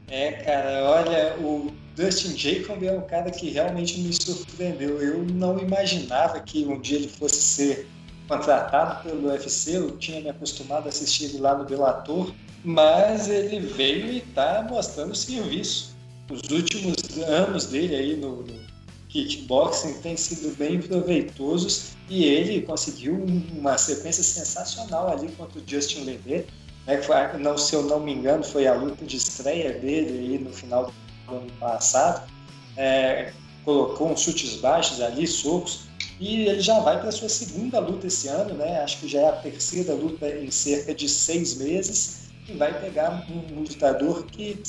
É, 0.08 0.32
cara, 0.32 0.84
olha, 0.84 1.36
o 1.38 1.70
Dustin 1.94 2.34
Jacob 2.34 2.82
é 2.82 2.92
um 2.92 3.02
cara 3.02 3.30
que 3.30 3.50
realmente 3.50 4.00
me 4.00 4.10
surpreendeu. 4.10 5.02
Eu 5.02 5.22
não 5.22 5.58
imaginava 5.58 6.40
que 6.40 6.64
um 6.64 6.80
dia 6.80 6.96
ele 6.96 7.08
fosse 7.08 7.42
ser 7.42 7.86
contratado 8.28 9.02
pelo 9.02 9.28
UFC. 9.28 9.76
Eu 9.76 9.96
tinha 9.98 10.20
me 10.20 10.30
acostumado 10.30 10.86
a 10.86 10.88
assistir 10.88 11.26
ele 11.26 11.38
lá 11.38 11.56
no 11.56 11.64
Bellator, 11.64 12.32
mas 12.64 13.28
ele 13.28 13.60
veio 13.60 14.06
e 14.06 14.18
está 14.18 14.66
mostrando 14.68 15.14
serviço. 15.14 15.94
Os 16.30 16.50
últimos 16.50 16.96
anos 17.26 17.66
dele 17.66 17.94
aí 17.94 18.16
no, 18.16 18.42
no 18.42 18.66
kickboxing 19.08 19.94
têm 20.00 20.16
sido 20.16 20.56
bem 20.56 20.80
proveitosos 20.80 21.96
e 22.08 22.24
ele 22.24 22.62
conseguiu 22.62 23.14
uma 23.56 23.78
sequência 23.78 24.22
sensacional 24.22 25.08
ali 25.08 25.28
contra 25.32 25.58
o 25.58 25.62
Justin 25.64 26.04
Ledet 26.04 26.46
né, 26.86 27.00
não, 27.40 27.58
se 27.58 27.74
eu 27.74 27.82
não 27.82 27.98
me 27.98 28.12
engano, 28.12 28.44
foi 28.44 28.66
a 28.66 28.74
luta 28.74 29.04
de 29.04 29.16
estreia 29.16 29.72
dele 29.72 30.18
aí 30.18 30.38
no 30.38 30.52
final 30.52 30.92
do 31.26 31.34
ano 31.34 31.50
passado. 31.58 32.30
É, 32.76 33.32
colocou 33.64 34.12
uns 34.12 34.20
chutes 34.20 34.60
baixos 34.60 35.00
ali, 35.00 35.26
socos, 35.26 35.85
e 36.18 36.46
ele 36.46 36.60
já 36.60 36.80
vai 36.80 36.98
para 36.98 37.08
a 37.08 37.12
sua 37.12 37.28
segunda 37.28 37.78
luta 37.78 38.06
esse 38.06 38.28
ano, 38.28 38.54
né? 38.54 38.80
Acho 38.80 39.00
que 39.00 39.08
já 39.08 39.20
é 39.20 39.28
a 39.28 39.32
terceira 39.32 39.92
luta 39.92 40.28
em 40.28 40.50
cerca 40.50 40.94
de 40.94 41.08
seis 41.08 41.56
meses. 41.56 42.26
E 42.48 42.52
vai 42.52 42.80
pegar 42.80 43.26
um 43.28 43.60
lutador 43.60 44.24
que 44.26 44.62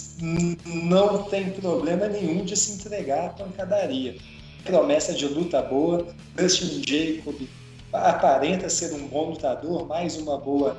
não 0.66 1.24
tem 1.24 1.52
problema 1.52 2.08
nenhum 2.08 2.44
de 2.44 2.58
se 2.58 2.74
entregar 2.74 3.28
à 3.28 3.30
pancadaria. 3.30 4.18
Promessa 4.64 5.14
de 5.14 5.28
luta 5.28 5.62
boa, 5.62 6.08
Dustin 6.36 6.82
Jacob 6.86 7.48
aparenta 7.94 8.68
ser 8.68 8.94
um 8.94 9.08
bom 9.08 9.30
lutador, 9.30 9.88
mais 9.88 10.18
uma 10.18 10.38
boa 10.38 10.78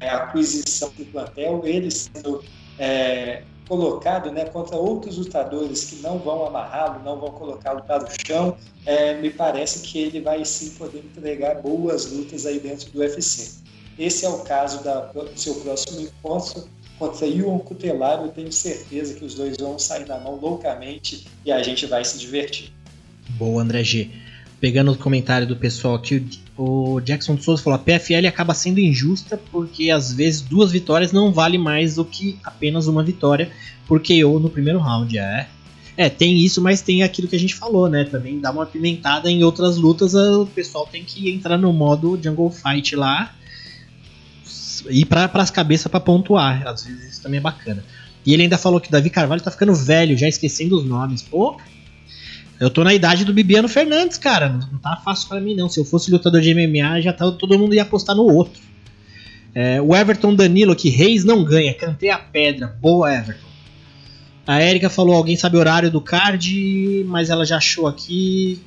é, 0.00 0.08
aquisição 0.08 0.92
do 0.96 1.04
plantel, 1.06 1.62
ele 1.64 1.90
sendo 1.90 2.44
é, 2.78 3.42
colocado 3.68 4.30
né, 4.30 4.44
contra 4.46 4.76
outros 4.76 5.16
lutadores 5.18 5.84
que 5.84 5.96
não 5.96 6.18
vão 6.18 6.46
amarrá-lo, 6.46 7.02
não 7.02 7.18
vão 7.18 7.30
colocá-lo 7.30 7.82
para 7.82 8.04
o 8.04 8.26
chão, 8.26 8.56
é, 8.84 9.14
me 9.14 9.30
parece 9.30 9.80
que 9.80 9.98
ele 9.98 10.20
vai 10.20 10.44
sim 10.44 10.70
poder 10.70 10.98
entregar 10.98 11.62
boas 11.62 12.10
lutas 12.10 12.46
aí 12.46 12.58
dentro 12.58 12.90
do 12.90 13.00
UFC. 13.00 13.62
Esse 13.98 14.24
é 14.24 14.28
o 14.28 14.40
caso 14.40 14.82
da, 14.82 15.00
do 15.06 15.38
seu 15.38 15.54
próximo 15.56 16.00
encontro 16.00 16.68
contra 16.98 17.26
Ion 17.26 17.58
Cutelaro. 17.58 18.24
Eu 18.24 18.32
tenho 18.32 18.52
certeza 18.52 19.14
que 19.14 19.24
os 19.24 19.34
dois 19.34 19.56
vão 19.56 19.78
sair 19.78 20.06
na 20.06 20.18
mão 20.18 20.36
loucamente 20.36 21.26
e 21.44 21.52
a 21.52 21.62
gente 21.62 21.86
vai 21.86 22.04
se 22.04 22.18
divertir. 22.18 22.72
Boa, 23.38 23.62
André 23.62 23.82
G. 23.82 24.10
Pegando 24.64 24.92
o 24.92 24.96
comentário 24.96 25.46
do 25.46 25.54
pessoal 25.54 25.94
aqui, 25.94 26.26
o 26.56 26.98
Jackson 26.98 27.36
Souza 27.36 27.62
falou: 27.62 27.78
a 27.78 27.78
PFL 27.78 28.26
acaba 28.26 28.54
sendo 28.54 28.80
injusta 28.80 29.38
porque 29.52 29.90
às 29.90 30.10
vezes 30.10 30.40
duas 30.40 30.72
vitórias 30.72 31.12
não 31.12 31.30
vale 31.30 31.58
mais 31.58 31.96
do 31.96 32.04
que 32.06 32.38
apenas 32.42 32.86
uma 32.86 33.02
vitória, 33.02 33.50
porque 33.86 34.14
eu 34.14 34.40
no 34.40 34.48
primeiro 34.48 34.78
round. 34.78 35.18
É, 35.18 35.48
é, 35.98 36.08
tem 36.08 36.38
isso, 36.38 36.62
mas 36.62 36.80
tem 36.80 37.02
aquilo 37.02 37.28
que 37.28 37.36
a 37.36 37.38
gente 37.38 37.54
falou, 37.54 37.90
né? 37.90 38.04
Também 38.04 38.40
dá 38.40 38.50
uma 38.50 38.64
pimentada 38.64 39.30
em 39.30 39.44
outras 39.44 39.76
lutas, 39.76 40.14
o 40.14 40.46
pessoal 40.46 40.88
tem 40.90 41.04
que 41.04 41.30
entrar 41.30 41.58
no 41.58 41.70
modo 41.70 42.18
Jungle 42.22 42.50
Fight 42.50 42.96
lá 42.96 43.34
ir 44.88 45.04
para 45.04 45.30
as 45.34 45.50
cabeças 45.50 45.88
para 45.88 46.00
pontuar. 46.00 46.66
Às 46.66 46.84
vezes 46.84 47.12
isso 47.12 47.22
também 47.22 47.36
é 47.36 47.42
bacana. 47.42 47.84
E 48.24 48.32
ele 48.32 48.44
ainda 48.44 48.56
falou 48.56 48.80
que 48.80 48.88
o 48.88 48.90
Davi 48.90 49.10
Carvalho 49.10 49.42
tá 49.42 49.50
ficando 49.50 49.74
velho, 49.74 50.16
já 50.16 50.26
esquecendo 50.26 50.78
os 50.78 50.86
nomes. 50.86 51.20
Pô, 51.20 51.58
eu 52.64 52.70
tô 52.70 52.82
na 52.82 52.94
idade 52.94 53.24
do 53.24 53.32
Bibiano 53.34 53.68
Fernandes, 53.68 54.16
cara. 54.16 54.48
Não 54.48 54.78
tá 54.78 54.96
fácil 54.96 55.28
para 55.28 55.40
mim, 55.40 55.54
não. 55.54 55.68
Se 55.68 55.78
eu 55.78 55.84
fosse 55.84 56.10
lutador 56.10 56.40
de 56.40 56.54
MMA, 56.54 57.00
já 57.02 57.12
tá, 57.12 57.30
todo 57.30 57.58
mundo 57.58 57.74
ia 57.74 57.82
apostar 57.82 58.16
no 58.16 58.22
outro. 58.22 58.62
É, 59.54 59.80
o 59.80 59.94
Everton 59.94 60.34
Danilo 60.34 60.72
aqui, 60.72 60.88
Reis 60.88 61.24
não 61.24 61.44
ganha, 61.44 61.74
cantei 61.74 62.10
a 62.10 62.18
pedra. 62.18 62.66
Boa, 62.80 63.12
Everton. 63.12 63.46
A 64.46 64.62
Erika 64.62 64.90
falou, 64.90 65.14
alguém 65.14 65.36
sabe 65.36 65.56
o 65.56 65.60
horário 65.60 65.90
do 65.90 66.00
card, 66.00 67.04
mas 67.06 67.30
ela 67.30 67.44
já 67.44 67.58
achou 67.58 67.86
aqui. 67.86 68.60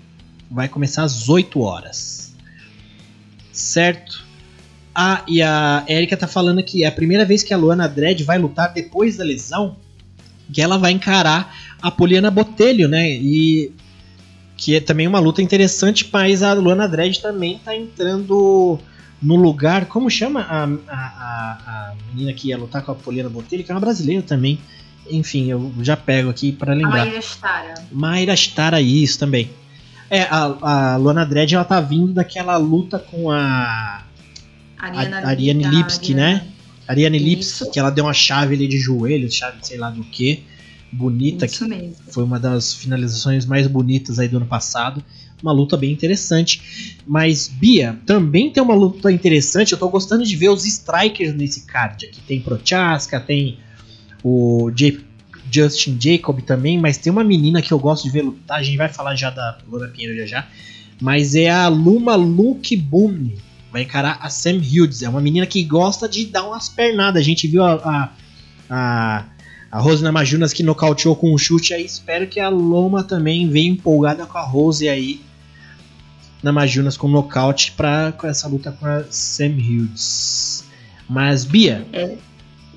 Vai 0.50 0.68
começar 0.70 1.04
às 1.04 1.28
8 1.28 1.60
horas. 1.60 2.36
Certo? 3.52 4.26
Ah, 4.94 5.24
e 5.28 5.42
a 5.42 5.84
Erika 5.88 6.16
tá 6.16 6.28
falando 6.28 6.64
que 6.64 6.84
é 6.84 6.88
a 6.88 6.92
primeira 6.92 7.26
vez 7.26 7.44
que 7.44 7.54
a 7.54 7.58
Luana 7.58 7.88
Dredd 7.88 8.24
vai 8.24 8.38
lutar 8.38 8.74
depois 8.74 9.18
da 9.18 9.24
lesão, 9.24 9.76
que 10.52 10.62
ela 10.62 10.78
vai 10.78 10.92
encarar 10.92 11.56
a 11.82 11.92
Poliana 11.92 12.32
Botelho, 12.32 12.88
né? 12.88 13.10
E 13.12 13.72
que 14.58 14.76
é 14.76 14.82
também 14.82 15.08
uma 15.08 15.20
luta 15.20 15.42
interessante, 15.42 16.10
mas 16.12 16.42
a 16.42 16.52
Luana 16.54 16.88
Dredd 16.88 17.22
também 17.22 17.62
tá 17.64 17.76
entrando 17.76 18.80
no 19.22 19.36
lugar. 19.36 19.86
Como 19.86 20.10
chama 20.10 20.42
a, 20.42 20.64
a, 20.64 20.98
a, 20.98 21.92
a 21.92 21.94
menina 22.12 22.34
que 22.34 22.50
ia 22.50 22.58
lutar 22.58 22.82
com 22.82 22.92
a 22.92 22.96
Poliana 22.96 23.30
Botelho, 23.30 23.64
que 23.64 23.72
é 23.72 23.76
uma 23.76 23.80
brasileira 23.80 24.24
também. 24.24 24.60
Enfim, 25.10 25.50
eu 25.50 25.72
já 25.82 25.96
pego 25.96 26.30
aqui 26.30 26.52
para 26.52 26.74
lembrar. 26.74 27.06
Mayra 27.06 27.22
Stara. 27.22 27.74
Mayra 27.92 28.36
Stara, 28.36 28.82
isso 28.82 29.20
também. 29.20 29.50
É, 30.10 30.24
a, 30.24 30.94
a 30.94 30.98
Luana 30.98 31.26
Dredd, 31.26 31.54
ela 31.54 31.64
tá 31.64 31.80
vindo 31.80 32.14
daquela 32.14 32.58
luta 32.58 32.98
com 32.98 33.30
a. 33.32 34.04
Ariana, 34.78 35.20
a, 35.20 35.28
Ariane 35.28 35.64
Lipski, 35.64 36.14
né? 36.14 36.48
Ariane 36.88 37.20
Lipski, 37.20 37.72
que 37.72 37.80
ela 37.80 37.90
deu 37.90 38.06
uma 38.06 38.14
chave 38.14 38.56
ali 38.56 38.68
de 38.68 38.78
joelho, 38.78 39.32
chave 39.32 39.58
sei 39.62 39.78
lá 39.78 39.90
do 39.90 40.04
que. 40.04 40.44
Bonita. 40.92 41.46
Isso 41.46 41.64
que 41.66 41.70
mesmo. 41.70 41.96
Foi 42.10 42.24
uma 42.24 42.40
das 42.40 42.74
finalizações 42.74 43.46
mais 43.46 43.68
bonitas 43.68 44.20
aí 44.20 44.28
do 44.28 44.38
ano 44.38 44.46
passado. 44.46 45.04
Uma 45.42 45.52
luta 45.52 45.78
bem 45.78 45.92
interessante. 45.92 46.98
Mas, 47.06 47.48
Bia, 47.48 48.00
também 48.06 48.52
tem 48.52 48.64
uma 48.64 48.76
luta 48.76 49.12
interessante. 49.12 49.74
Eu 49.74 49.78
tô 49.78 49.90
gostando 49.90 50.24
de 50.24 50.36
ver 50.36 50.50
os 50.50 50.66
strikers 50.66 51.34
nesse 51.34 51.66
card. 51.66 52.06
Aqui 52.06 52.22
tem 52.22 52.42
Prochaska, 52.42 53.20
tem 53.20 53.60
o 54.24 54.72
J 54.72 55.08
Justin 55.52 55.98
Jacob 56.00 56.42
também, 56.42 56.80
mas 56.80 56.98
tem 56.98 57.12
uma 57.12 57.24
menina 57.24 57.62
que 57.62 57.72
eu 57.72 57.80
gosto 57.80 58.04
de 58.04 58.10
ver 58.10 58.22
lutar, 58.22 58.60
a 58.60 58.64
gente 58.64 58.78
vai 58.78 58.90
falar 58.90 59.16
já 59.16 59.30
da 59.30 59.58
Luna 59.68 59.88
Pinheiro 59.88 60.16
já 60.18 60.26
já, 60.26 60.48
mas 61.02 61.36
é 61.36 61.50
a 61.50 61.68
Luma 61.68 62.16
Luke 62.16 62.76
Boom, 62.76 63.32
vai 63.72 63.84
encarar 63.84 64.20
a 64.22 64.30
Sam 64.30 64.58
Hughes, 64.58 65.04
é 65.04 65.10
uma 65.10 65.22
menina 65.22 65.46
que 65.46 65.64
gosta 65.64 66.08
de 66.08 66.26
dar 66.26 66.44
umas 66.46 66.70
pernadas, 66.70 67.22
a 67.22 67.24
gente 67.24 67.48
viu 67.48 67.64
a, 67.64 67.76
a, 67.76 68.14
a, 68.70 69.26
a 69.72 69.80
Rose 69.80 70.04
Namajunas 70.04 70.54
que 70.54 70.64
nocauteou 70.64 71.16
com 71.16 71.34
um 71.34 71.38
chute 71.38 71.74
aí, 71.74 71.86
espero 71.86 72.28
que 72.28 72.40
a 72.40 72.50
Loma 72.50 73.04
também 73.04 73.50
venha 73.50 73.72
empolgada 73.72 74.26
com 74.26 74.38
a 74.38 74.44
Rose 74.44 74.88
aí, 74.88 75.22
Namajunas 76.42 76.96
com 76.96 77.08
nocaute 77.08 77.72
para 77.72 78.12
com 78.12 78.28
essa 78.28 78.48
luta 78.48 78.72
com 78.72 78.86
a 78.86 79.04
Sam 79.10 79.58
Hughes. 79.58 80.64
Mas 81.10 81.46
Bia, 81.46 81.86
é. 81.94 82.16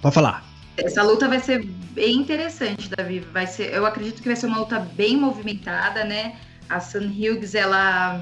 pode 0.00 0.14
falar. 0.14 0.44
Essa 0.76 1.02
luta 1.02 1.28
vai 1.28 1.40
ser 1.40 1.64
bem 1.92 2.16
interessante, 2.16 2.88
Davi. 2.88 3.20
Vai 3.20 3.46
ser, 3.46 3.72
eu 3.74 3.84
acredito 3.84 4.22
que 4.22 4.28
vai 4.28 4.36
ser 4.36 4.46
uma 4.46 4.58
luta 4.58 4.78
bem 4.78 5.16
movimentada, 5.16 6.04
né? 6.04 6.36
A 6.68 6.80
Sun 6.80 7.06
Hughes, 7.06 7.54
ela, 7.54 8.20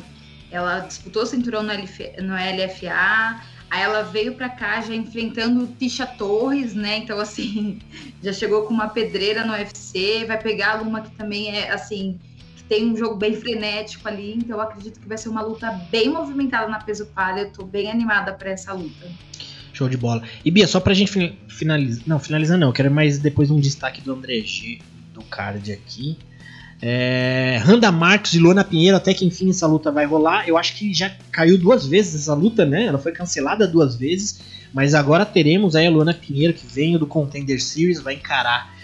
ela 0.50 0.80
disputou 0.80 1.22
o 1.22 1.26
cinturão 1.26 1.62
no, 1.62 1.70
LF, 1.70 2.12
no 2.20 2.34
LFA, 2.34 3.40
aí 3.70 3.82
ela 3.82 4.02
veio 4.02 4.34
para 4.34 4.48
cá 4.48 4.80
já 4.80 4.94
enfrentando 4.94 5.66
Tisha 5.78 6.06
Torres, 6.06 6.74
né? 6.74 6.98
Então, 6.98 7.18
assim, 7.18 7.78
já 8.22 8.32
chegou 8.32 8.62
com 8.62 8.74
uma 8.74 8.88
pedreira 8.88 9.44
no 9.44 9.52
UFC, 9.52 10.24
vai 10.26 10.40
pegar 10.40 10.72
a 10.72 10.82
Luma 10.82 11.02
que 11.02 11.10
também 11.12 11.56
é, 11.56 11.70
assim, 11.70 12.18
que 12.56 12.64
tem 12.64 12.86
um 12.86 12.96
jogo 12.96 13.16
bem 13.16 13.34
frenético 13.34 14.08
ali, 14.08 14.34
então 14.34 14.56
eu 14.56 14.62
acredito 14.62 15.00
que 15.00 15.08
vai 15.08 15.18
ser 15.18 15.28
uma 15.28 15.42
luta 15.42 15.70
bem 15.90 16.08
movimentada 16.08 16.68
na 16.68 16.78
peso 16.78 17.06
palha, 17.06 17.42
eu 17.42 17.52
tô 17.52 17.64
bem 17.64 17.90
animada 17.90 18.32
para 18.32 18.50
essa 18.50 18.72
luta. 18.72 19.10
Show 19.72 19.88
de 19.88 19.96
bola. 19.96 20.22
E 20.44 20.50
Bia, 20.50 20.66
só 20.66 20.80
pra 20.80 20.92
gente 20.92 21.36
finalizar. 21.48 22.02
Não, 22.04 22.18
finalizar 22.18 22.58
não. 22.58 22.68
Eu 22.68 22.72
quero 22.72 22.90
mais 22.90 23.18
depois 23.18 23.48
um 23.48 23.60
destaque 23.60 24.00
do 24.00 24.12
André 24.12 24.40
G 24.40 24.80
do 25.14 25.22
card 25.22 25.70
aqui. 25.70 26.18
É, 26.80 27.60
Randa 27.62 27.90
Marcos 27.90 28.34
e 28.34 28.38
Luana 28.38 28.62
Pinheiro, 28.62 28.96
até 28.96 29.12
que 29.12 29.24
enfim 29.24 29.50
essa 29.50 29.66
luta 29.66 29.90
vai 29.90 30.06
rolar. 30.06 30.48
Eu 30.48 30.56
acho 30.56 30.76
que 30.76 30.94
já 30.94 31.10
caiu 31.30 31.58
duas 31.58 31.86
vezes 31.86 32.22
essa 32.22 32.34
luta, 32.34 32.64
né? 32.64 32.86
Ela 32.86 32.98
foi 32.98 33.12
cancelada 33.12 33.66
duas 33.66 33.96
vezes. 33.96 34.40
Mas 34.72 34.94
agora 34.94 35.24
teremos 35.24 35.74
aí 35.74 35.86
a 35.86 35.90
Luana 35.90 36.14
Pinheiro, 36.14 36.52
que 36.52 36.66
veio 36.66 36.98
do 36.98 37.06
Contender 37.06 37.60
Series, 37.62 38.00
vai 38.00 38.14
encarar 38.14 38.74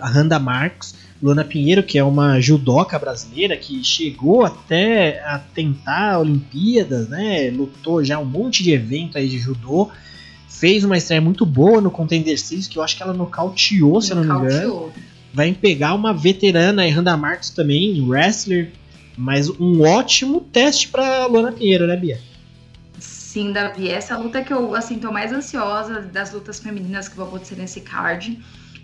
a 0.00 0.08
Randa 0.08 0.38
Marcos. 0.38 0.94
Luana 1.22 1.44
Pinheiro, 1.44 1.84
que 1.84 1.96
é 1.96 2.02
uma 2.02 2.40
judoca 2.40 2.98
brasileira 2.98 3.56
que 3.56 3.84
chegou 3.84 4.44
até 4.44 5.24
a 5.24 5.38
tentar 5.38 6.18
Olimpíadas, 6.18 7.08
né? 7.08 7.48
Lutou 7.50 8.04
já 8.04 8.18
um 8.18 8.24
monte 8.24 8.64
de 8.64 8.72
evento 8.72 9.16
aí 9.16 9.28
de 9.28 9.38
judô 9.38 9.88
fez 10.48 10.84
uma 10.84 10.96
estreia 10.96 11.20
muito 11.20 11.46
boa 11.46 11.80
no 11.80 11.90
Contender 11.90 12.38
Series, 12.38 12.68
que 12.68 12.78
eu 12.78 12.82
acho 12.82 12.96
que 12.96 13.02
ela 13.02 13.12
nocauteou, 13.12 14.00
se 14.00 14.12
eu 14.12 14.16
não 14.16 14.22
me 14.22 14.44
engano. 14.44 14.92
Vai 15.32 15.52
pegar 15.52 15.94
uma 15.94 16.12
veterana, 16.12 16.88
Randa 16.90 17.16
Marcos 17.16 17.50
também, 17.50 18.06
wrestler, 18.06 18.70
mas 19.16 19.48
um 19.48 19.82
ótimo 19.82 20.40
teste 20.52 20.88
para 20.88 21.26
Luana 21.26 21.52
Pinheiro, 21.52 21.86
né, 21.86 21.96
Bia? 21.96 22.20
Sim, 22.98 23.50
Davi, 23.50 23.88
essa 23.88 24.16
luta 24.18 24.42
que 24.42 24.52
eu 24.52 24.74
assim 24.74 24.98
tô 24.98 25.10
mais 25.10 25.32
ansiosa 25.32 26.02
das 26.02 26.32
lutas 26.32 26.60
femininas 26.60 27.08
que 27.08 27.16
vão 27.16 27.26
acontecer 27.26 27.56
nesse 27.56 27.80
card. 27.80 28.38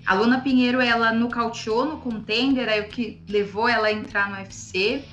A 0.07 0.15
Luana 0.15 0.41
Pinheiro, 0.41 0.81
ela 0.81 1.13
nocauteou 1.13 1.85
no 1.85 1.99
Contender, 1.99 2.67
aí 2.67 2.81
o 2.81 2.89
que 2.89 3.21
levou 3.29 3.69
ela 3.69 3.89
a 3.89 3.93
entrar 3.93 4.31
no 4.31 4.37
UFC. 4.37 5.05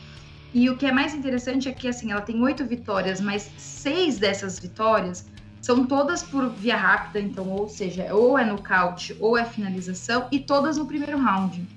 E 0.54 0.70
o 0.70 0.78
que 0.78 0.86
é 0.86 0.92
mais 0.92 1.14
interessante 1.14 1.68
é 1.68 1.74
que 1.74 1.86
assim, 1.86 2.14
ela 2.14 2.22
tem 2.22 2.42
oito 2.42 2.64
vitórias, 2.66 3.20
mas 3.20 3.52
seis 3.58 4.18
dessas 4.18 4.58
vitórias 4.58 5.26
são 5.66 5.84
todas 5.84 6.22
por 6.22 6.48
via 6.52 6.78
rápida, 6.78 7.20
então, 7.20 7.50
ou 7.50 7.68
seja, 7.68 8.14
ou 8.14 8.38
é 8.38 8.46
nocaute 8.46 9.18
ou 9.20 9.36
é 9.36 9.44
finalização, 9.44 10.28
e 10.32 10.40
todas 10.40 10.78
no 10.78 10.86
primeiro 10.86 11.18
round. 11.18 11.68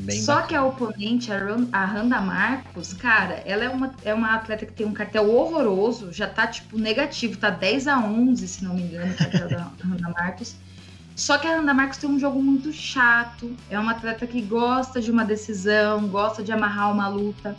Bem 0.00 0.20
Só 0.20 0.34
bacana. 0.34 0.48
que 0.48 0.54
a 0.56 0.64
oponente, 0.64 1.30
a 1.30 1.84
Randa 1.84 2.20
Marcos, 2.20 2.92
cara, 2.92 3.34
ela 3.46 3.62
é 3.62 3.68
uma, 3.68 3.94
é 4.04 4.12
uma 4.12 4.34
atleta 4.34 4.66
que 4.66 4.72
tem 4.72 4.84
um 4.84 4.92
cartel 4.92 5.30
horroroso, 5.32 6.12
já 6.12 6.26
tá, 6.26 6.48
tipo, 6.48 6.76
negativo, 6.76 7.36
tá 7.36 7.50
10 7.50 7.86
a 7.86 8.00
11, 8.00 8.48
se 8.48 8.64
não 8.64 8.74
me 8.74 8.82
engano, 8.82 9.12
o 9.12 9.16
cartel 9.16 9.48
da 9.48 9.70
Randa 9.80 10.08
Marcos. 10.08 10.56
Só 11.14 11.38
que 11.38 11.46
a 11.46 11.54
Randa 11.54 11.72
Marcos 11.72 11.98
tem 11.98 12.10
um 12.10 12.18
jogo 12.18 12.42
muito 12.42 12.72
chato, 12.72 13.54
é 13.70 13.78
uma 13.78 13.92
atleta 13.92 14.26
que 14.26 14.42
gosta 14.42 15.00
de 15.00 15.12
uma 15.12 15.24
decisão, 15.24 16.08
gosta 16.08 16.42
de 16.42 16.50
amarrar 16.50 16.92
uma 16.92 17.06
luta. 17.06 17.56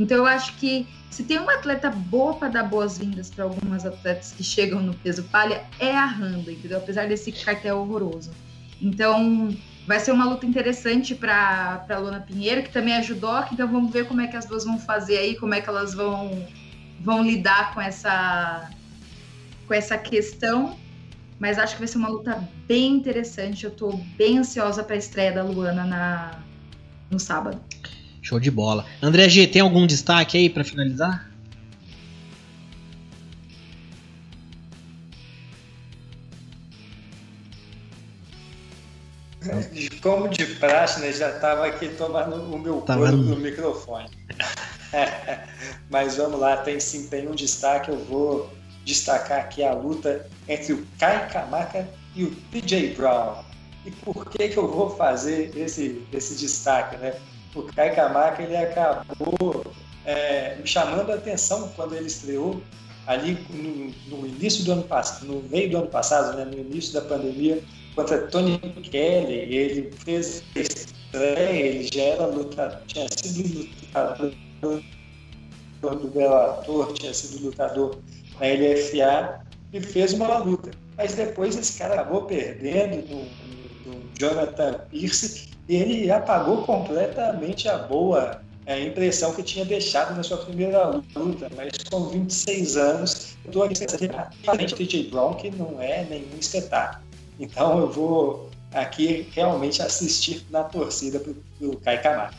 Então 0.00 0.16
eu 0.16 0.26
acho 0.26 0.56
que 0.56 0.88
se 1.10 1.24
tem 1.24 1.38
uma 1.38 1.52
atleta 1.54 1.90
boa 1.90 2.34
para 2.34 2.48
dar 2.48 2.62
boas-vindas 2.62 3.28
para 3.28 3.44
algumas 3.44 3.84
atletas 3.84 4.32
que 4.32 4.42
chegam 4.42 4.80
no 4.80 4.94
peso 4.94 5.24
palha, 5.24 5.62
é 5.78 5.94
a 5.94 6.06
Randa, 6.06 6.50
entendeu? 6.50 6.78
Apesar 6.78 7.06
desse 7.06 7.30
cartel 7.30 7.78
horroroso. 7.78 8.30
Então, 8.80 9.54
vai 9.86 10.00
ser 10.00 10.12
uma 10.12 10.24
luta 10.24 10.46
interessante 10.46 11.14
para 11.14 11.84
a 11.86 11.98
Luna 11.98 12.20
Pinheiro, 12.20 12.62
que 12.62 12.70
também 12.70 12.94
é 12.94 13.00
então 13.00 13.68
vamos 13.68 13.92
ver 13.92 14.06
como 14.06 14.22
é 14.22 14.26
que 14.26 14.36
as 14.36 14.46
duas 14.46 14.64
vão 14.64 14.78
fazer 14.78 15.18
aí, 15.18 15.36
como 15.36 15.52
é 15.52 15.60
que 15.60 15.68
elas 15.68 15.92
vão, 15.92 16.46
vão 17.00 17.22
lidar 17.22 17.74
com 17.74 17.80
essa, 17.82 18.70
com 19.66 19.74
essa 19.74 19.98
questão. 19.98 20.78
Mas 21.38 21.58
acho 21.58 21.74
que 21.74 21.80
vai 21.80 21.88
ser 21.88 21.98
uma 21.98 22.08
luta 22.08 22.42
bem 22.66 22.94
interessante. 22.94 23.64
Eu 23.64 23.70
estou 23.70 23.98
bem 24.16 24.38
ansiosa 24.38 24.82
para 24.82 24.94
a 24.94 24.98
estreia 24.98 25.32
da 25.32 25.42
Luana 25.42 25.84
na, 25.84 26.42
no 27.10 27.18
sábado. 27.18 27.60
Show 28.22 28.38
de 28.38 28.50
bola. 28.50 28.84
André 29.02 29.28
G, 29.28 29.46
tem 29.46 29.62
algum 29.62 29.86
destaque 29.86 30.36
aí 30.36 30.50
para 30.50 30.64
finalizar? 30.64 31.30
Como 40.02 40.28
de 40.28 40.44
praxe, 40.56 41.00
né, 41.00 41.12
já 41.12 41.30
estava 41.30 41.66
aqui 41.66 41.88
tomando 41.88 42.36
o 42.36 42.58
meu 42.58 42.82
tava 42.82 43.10
no... 43.10 43.22
no 43.22 43.36
microfone. 43.36 44.08
Mas 45.88 46.16
vamos 46.16 46.38
lá, 46.38 46.58
tem 46.58 46.78
sim, 46.78 47.08
tem 47.08 47.26
um 47.26 47.34
destaque. 47.34 47.90
Eu 47.90 48.04
vou 48.04 48.52
destacar 48.84 49.40
aqui 49.40 49.62
a 49.62 49.72
luta 49.72 50.26
entre 50.48 50.74
o 50.74 50.86
Kai 50.98 51.28
Kamaka 51.30 51.88
e 52.14 52.24
o 52.24 52.34
TJ 52.50 52.94
Brown. 52.94 53.42
E 53.86 53.90
por 53.90 54.28
que, 54.28 54.48
que 54.48 54.56
eu 54.56 54.68
vou 54.68 54.94
fazer 54.96 55.56
esse, 55.56 56.02
esse 56.12 56.34
destaque? 56.36 56.96
Né? 56.98 57.14
O 57.54 57.62
Kai 57.62 57.94
Kamaka 57.94 58.42
ele 58.42 58.56
acabou 58.56 59.64
é, 60.04 60.56
me 60.56 60.66
chamando 60.66 61.10
a 61.10 61.14
atenção 61.14 61.68
quando 61.76 61.94
ele 61.94 62.06
estreou 62.06 62.62
ali 63.06 63.38
no, 63.50 64.18
no, 64.18 64.26
início 64.26 64.64
do 64.64 64.72
ano 64.72 64.84
passado, 64.84 65.26
no 65.26 65.42
meio 65.48 65.70
do 65.70 65.78
ano 65.78 65.86
passado, 65.88 66.36
né, 66.36 66.44
no 66.44 66.58
início 66.58 66.92
da 66.94 67.00
pandemia, 67.00 67.62
contra 67.94 68.26
Tony 68.28 68.58
Kelly, 68.58 69.54
ele 69.54 69.90
fez 69.92 70.44
estreia, 70.54 71.50
ele 71.50 71.88
já 71.92 72.02
era 72.02 72.26
lutador, 72.26 72.80
tinha 72.86 73.08
sido 73.08 73.68
lutador 73.82 74.32
do 75.80 76.08
Bellator, 76.08 76.92
tinha 76.92 77.12
sido 77.12 77.46
lutador 77.46 77.98
na 78.38 78.46
LFA 78.46 79.40
e 79.72 79.80
fez 79.80 80.12
uma 80.12 80.38
luta. 80.38 80.70
Mas 80.96 81.14
depois 81.14 81.56
esse 81.56 81.78
cara 81.78 81.94
acabou 81.94 82.26
perdendo 82.26 83.02
do, 83.08 83.24
do 83.84 84.18
Jonathan 84.18 84.78
Pierce 84.90 85.48
ele 85.76 86.10
apagou 86.10 86.62
completamente 86.62 87.68
a 87.68 87.78
boa 87.78 88.40
é, 88.66 88.86
impressão 88.86 89.34
que 89.34 89.42
tinha 89.42 89.64
deixado 89.64 90.16
na 90.16 90.22
sua 90.22 90.38
primeira 90.38 91.02
luta, 91.16 91.50
mas 91.56 91.72
com 91.90 92.08
26 92.08 92.76
anos, 92.76 93.36
eu 93.44 93.48
estou 93.48 93.62
aqui 93.64 93.74
diferente 93.74 94.74
de 94.74 94.86
TJ 94.86 95.10
Brown, 95.10 95.34
que 95.34 95.50
não 95.50 95.80
é 95.80 96.06
nenhum 96.08 96.38
espetáculo. 96.38 97.02
Então 97.38 97.78
eu 97.78 97.90
vou 97.90 98.50
aqui 98.72 99.26
realmente 99.32 99.82
assistir 99.82 100.44
na 100.50 100.62
torcida 100.62 101.18
para 101.18 101.32
o 101.66 101.76
Kai 101.76 102.00
Camargo. 102.00 102.34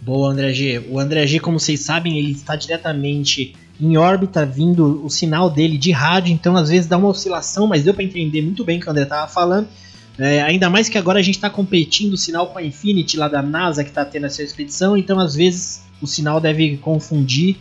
Boa, 0.00 0.30
André 0.30 0.52
G. 0.52 0.78
O 0.90 0.98
André 0.98 1.26
G, 1.26 1.38
como 1.38 1.60
vocês 1.60 1.80
sabem, 1.80 2.18
ele 2.18 2.32
está 2.32 2.56
diretamente 2.56 3.54
em 3.80 3.96
órbita, 3.96 4.44
vindo 4.44 5.04
o 5.04 5.10
sinal 5.10 5.50
dele 5.50 5.76
de 5.76 5.90
rádio, 5.90 6.32
então 6.32 6.56
às 6.56 6.68
vezes 6.68 6.86
dá 6.86 6.96
uma 6.96 7.08
oscilação, 7.08 7.66
mas 7.66 7.84
deu 7.84 7.94
para 7.94 8.04
entender 8.04 8.42
muito 8.42 8.64
bem 8.64 8.78
o 8.78 8.80
que 8.80 8.88
o 8.88 8.90
André 8.90 9.04
estava 9.04 9.30
falando. 9.30 9.68
É, 10.18 10.42
ainda 10.42 10.68
mais 10.68 10.88
que 10.88 10.98
agora 10.98 11.18
a 11.18 11.22
gente 11.22 11.36
está 11.36 11.48
competindo 11.48 12.12
o 12.12 12.18
sinal 12.18 12.48
com 12.48 12.58
a 12.58 12.62
Infinity 12.62 13.16
lá 13.16 13.28
da 13.28 13.42
NASA 13.42 13.82
que 13.82 13.90
está 13.90 14.04
tendo 14.04 14.26
essa 14.26 14.42
expedição, 14.42 14.96
então 14.96 15.18
às 15.18 15.34
vezes 15.34 15.82
o 16.00 16.06
sinal 16.06 16.40
deve 16.40 16.76
confundir. 16.76 17.56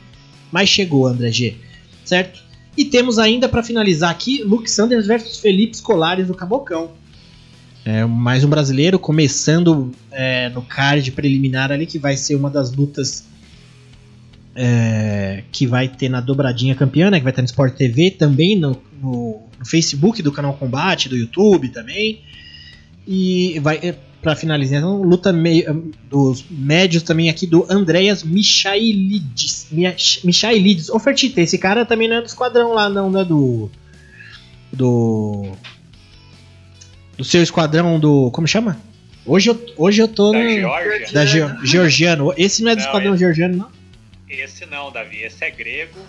Mas 0.51 0.67
chegou, 0.67 1.07
André 1.07 1.31
G. 1.31 1.55
certo? 2.03 2.43
E 2.75 2.85
temos 2.85 3.19
ainda 3.19 3.47
para 3.47 3.63
finalizar 3.63 4.09
aqui 4.09 4.43
Luke 4.43 4.69
Sanders 4.69 5.07
versus 5.07 5.39
Felipe 5.39 5.77
Scolares 5.77 6.27
do 6.27 6.33
Cabocão. 6.33 6.91
É, 7.83 8.05
mais 8.05 8.43
um 8.43 8.49
brasileiro 8.49 8.99
começando 8.99 9.91
é, 10.11 10.49
no 10.49 10.61
card 10.61 11.11
preliminar 11.11 11.71
ali, 11.71 11.85
que 11.85 11.97
vai 11.97 12.15
ser 12.15 12.35
uma 12.35 12.49
das 12.49 12.71
lutas 12.71 13.25
é, 14.55 15.43
que 15.51 15.65
vai 15.65 15.87
ter 15.87 16.09
na 16.09 16.21
dobradinha 16.21 16.75
campeã, 16.75 17.09
né, 17.09 17.17
que 17.17 17.23
vai 17.23 17.31
estar 17.31 17.41
no 17.41 17.47
Sport 17.47 17.75
TV, 17.75 18.11
também 18.11 18.55
no, 18.55 18.77
no, 19.01 19.41
no 19.61 19.65
Facebook 19.65 20.21
do 20.21 20.31
canal 20.33 20.53
Combate, 20.55 21.07
do 21.07 21.15
YouTube 21.15 21.69
também. 21.69 22.21
E 23.07 23.57
vai 23.59 23.77
é, 23.81 23.95
para 24.21 24.35
finalizar, 24.35 24.79
então, 24.79 25.01
luta 25.01 25.31
meio, 25.33 25.91
dos 26.09 26.43
médios 26.51 27.01
também 27.01 27.29
aqui 27.29 27.47
do 27.47 27.65
Andreas 27.69 28.23
Michailides. 28.23 29.67
Michailides. 30.23 30.89
Ofertita, 30.89 31.39
esse 31.41 31.57
cara 31.57 31.85
também 31.85 32.07
não 32.09 32.17
é 32.17 32.21
do 32.21 32.27
esquadrão 32.27 32.73
lá, 32.73 32.89
não, 32.89 33.09
né? 33.09 33.23
Do. 33.23 33.71
Do. 34.73 35.51
Do 37.17 37.23
seu 37.23 37.41
esquadrão 37.41 37.99
do. 37.99 38.29
Como 38.31 38.47
chama? 38.47 38.77
Hoje 39.25 39.49
eu, 39.49 39.65
hoje 39.77 40.01
eu 40.01 40.07
tô. 40.07 40.31
Da 40.31 40.39
no, 40.39 40.49
Geórgia. 40.49 41.11
Da 41.11 41.25
Ge- 41.25 41.57
Georgiano. 41.65 42.33
Esse 42.37 42.63
não 42.63 42.71
é 42.71 42.75
do 42.75 42.79
Não, 42.79 42.85
esquadrão 42.85 43.11
esse- 43.13 43.19
georgiano, 43.19 43.57
não? 43.57 43.69
Esse 44.29 44.65
não, 44.65 44.91
Davi. 44.91 45.17
Esse 45.23 45.43
é 45.43 45.51
grego. 45.51 45.99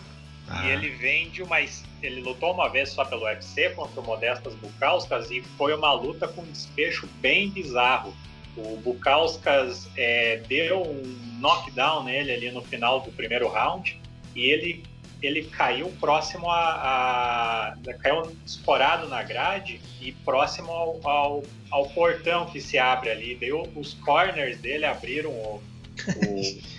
Ah. 0.52 0.66
E 0.66 0.70
ele 0.70 0.90
vem 0.90 1.30
de 1.30 1.42
uma. 1.42 1.58
Ele 1.60 2.20
lutou 2.20 2.52
uma 2.52 2.68
vez 2.68 2.90
só 2.90 3.04
pelo 3.04 3.22
UFC 3.24 3.70
contra 3.70 4.00
o 4.00 4.04
Modestas 4.04 4.54
Bukauskas 4.54 5.30
e 5.30 5.40
foi 5.56 5.74
uma 5.74 5.92
luta 5.92 6.28
com 6.28 6.42
um 6.42 6.50
desfecho 6.50 7.08
bem 7.20 7.48
bizarro. 7.48 8.14
O 8.56 8.76
Bukauskas 8.78 9.88
é, 9.96 10.36
deu 10.48 10.82
um 10.82 11.02
knockdown 11.40 12.04
nele 12.04 12.32
ali 12.32 12.50
no 12.50 12.60
final 12.62 13.00
do 13.00 13.10
primeiro 13.12 13.48
round 13.48 13.98
e 14.36 14.42
ele, 14.50 14.84
ele 15.22 15.44
caiu 15.44 15.88
próximo 16.00 16.50
a, 16.50 17.74
a- 17.86 17.94
caiu 18.00 18.30
escorado 18.44 19.08
na 19.08 19.22
grade 19.22 19.80
e 20.00 20.12
próximo 20.12 20.70
ao, 20.70 21.00
ao, 21.08 21.42
ao 21.70 21.88
portão 21.90 22.44
que 22.46 22.60
se 22.60 22.78
abre 22.78 23.10
ali. 23.10 23.38
O- 23.52 23.68
os 23.80 23.94
corners 23.94 24.58
dele 24.58 24.84
abriram 24.84 25.30
o, 25.30 25.62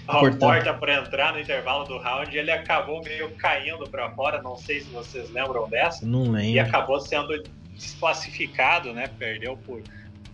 a 0.08 0.20
porta 0.40 0.74
para 0.74 0.96
entrar 1.02 1.34
no 1.34 1.40
intervalo 1.40 1.86
do 1.86 1.98
round 1.98 2.36
e 2.36 2.40
ele 2.40 2.52
acabou 2.52 3.02
meio 3.04 3.30
caindo 3.32 3.88
para 3.90 4.10
fora. 4.12 4.42
Não 4.42 4.58
sei 4.58 4.82
se 4.82 4.90
vocês 4.90 5.30
lembram 5.32 5.70
dessa. 5.70 6.06
Não 6.06 6.26
E 6.26 6.30
lembro. 6.54 6.62
acabou 6.62 7.00
sendo 7.00 7.42
desclassificado, 7.76 8.94
né? 8.94 9.10
Perdeu 9.18 9.58
por, 9.58 9.82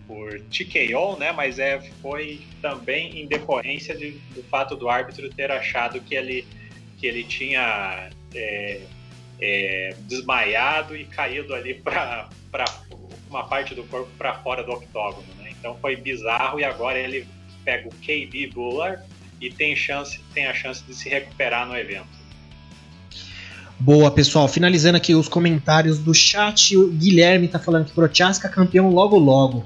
por 0.08 0.40
TKO, 0.42 1.18
né? 1.20 1.32
Mas 1.32 1.60
é, 1.60 1.80
foi 2.02 2.42
também 2.62 3.22
em 3.22 3.28
decorrência 3.28 3.96
de- 3.96 4.12
do 4.34 4.44
fato 4.44 4.76
do 4.76 4.90
árbitro 4.90 5.30
ter 5.30 5.52
achado 5.52 6.00
que 6.02 6.16
ele, 6.16 6.48
que 6.98 7.06
ele 7.08 7.24
tinha 7.24 8.10
é, 8.34 8.82
é, 9.42 9.96
desmaiado 10.02 10.96
e 10.96 11.06
caído 11.06 11.54
ali 11.54 11.74
para 11.76 12.28
uma 13.30 13.44
parte 13.44 13.76
do 13.76 13.84
corpo 13.84 14.10
para 14.18 14.34
fora 14.40 14.64
do 14.64 14.72
octógono, 14.72 15.28
né? 15.38 15.52
Então 15.60 15.78
foi 15.80 15.96
bizarro 15.96 16.60
e 16.60 16.64
agora 16.64 16.98
ele 16.98 17.28
pega 17.70 17.88
o 17.88 17.92
KB 18.02 18.48
Bullard 18.48 19.04
e 19.40 19.52
tem 19.52 19.76
chance, 19.76 20.20
tem 20.34 20.48
a 20.48 20.54
chance 20.56 20.84
de 20.84 20.96
se 20.96 21.08
recuperar 21.08 21.68
no 21.68 21.78
evento. 21.78 22.08
Boa, 23.80 24.10
pessoal. 24.10 24.48
Finalizando 24.48 24.98
aqui 24.98 25.14
os 25.14 25.30
comentários 25.30 26.00
do 26.00 26.14
chat. 26.14 26.76
O 26.76 26.90
Guilherme 26.90 27.48
tá 27.48 27.60
falando 27.60 27.86
que 27.86 27.92
Prochaska 27.92 28.50
campeão 28.50 28.90
logo 28.90 29.18
logo. 29.18 29.66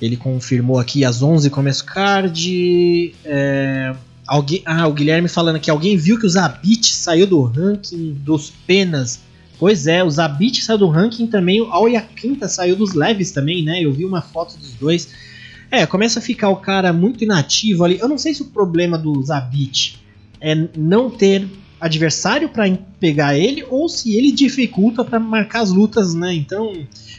Ele 0.00 0.16
confirmou 0.18 0.78
aqui 0.78 1.02
às 1.02 1.22
11 1.22 1.48
começo 1.48 1.84
card. 1.84 3.14
É, 3.24 3.94
alguém, 4.26 4.62
ah, 4.66 4.86
o 4.86 4.92
Guilherme 4.92 5.28
falando 5.28 5.58
que 5.58 5.70
alguém 5.70 5.96
viu 5.96 6.18
que 6.20 6.26
o 6.26 6.30
Zabit 6.30 6.94
saiu 6.94 7.26
do 7.26 7.42
ranking 7.42 8.12
dos 8.20 8.50
penas. 8.66 9.20
Pois 9.58 9.86
é, 9.86 10.04
o 10.04 10.10
Zabit 10.10 10.62
saiu 10.62 10.78
do 10.78 10.88
ranking 10.88 11.26
também. 11.26 11.60
O 11.62 11.72
Aoyaquinta 11.72 12.48
saiu 12.48 12.76
dos 12.76 12.92
leves 12.92 13.30
também, 13.30 13.64
né? 13.64 13.80
Eu 13.82 13.92
vi 13.92 14.04
uma 14.04 14.20
foto 14.20 14.58
dos 14.58 14.74
dois. 14.74 15.31
É, 15.72 15.86
começa 15.86 16.18
a 16.18 16.22
ficar 16.22 16.50
o 16.50 16.56
cara 16.56 16.92
muito 16.92 17.24
inativo 17.24 17.82
ali. 17.82 17.98
Eu 17.98 18.06
não 18.06 18.18
sei 18.18 18.34
se 18.34 18.42
o 18.42 18.44
problema 18.44 18.98
do 18.98 19.22
Zabit 19.22 19.98
é 20.38 20.54
não 20.76 21.08
ter 21.08 21.48
adversário 21.80 22.50
para 22.50 22.70
pegar 23.00 23.38
ele 23.38 23.64
ou 23.70 23.88
se 23.88 24.14
ele 24.14 24.32
dificulta 24.32 25.02
para 25.02 25.18
marcar 25.18 25.62
as 25.62 25.70
lutas, 25.70 26.12
né? 26.12 26.34
Então 26.34 26.74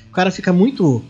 o 0.08 0.12
cara 0.14 0.30
fica 0.30 0.54
muito 0.54 1.04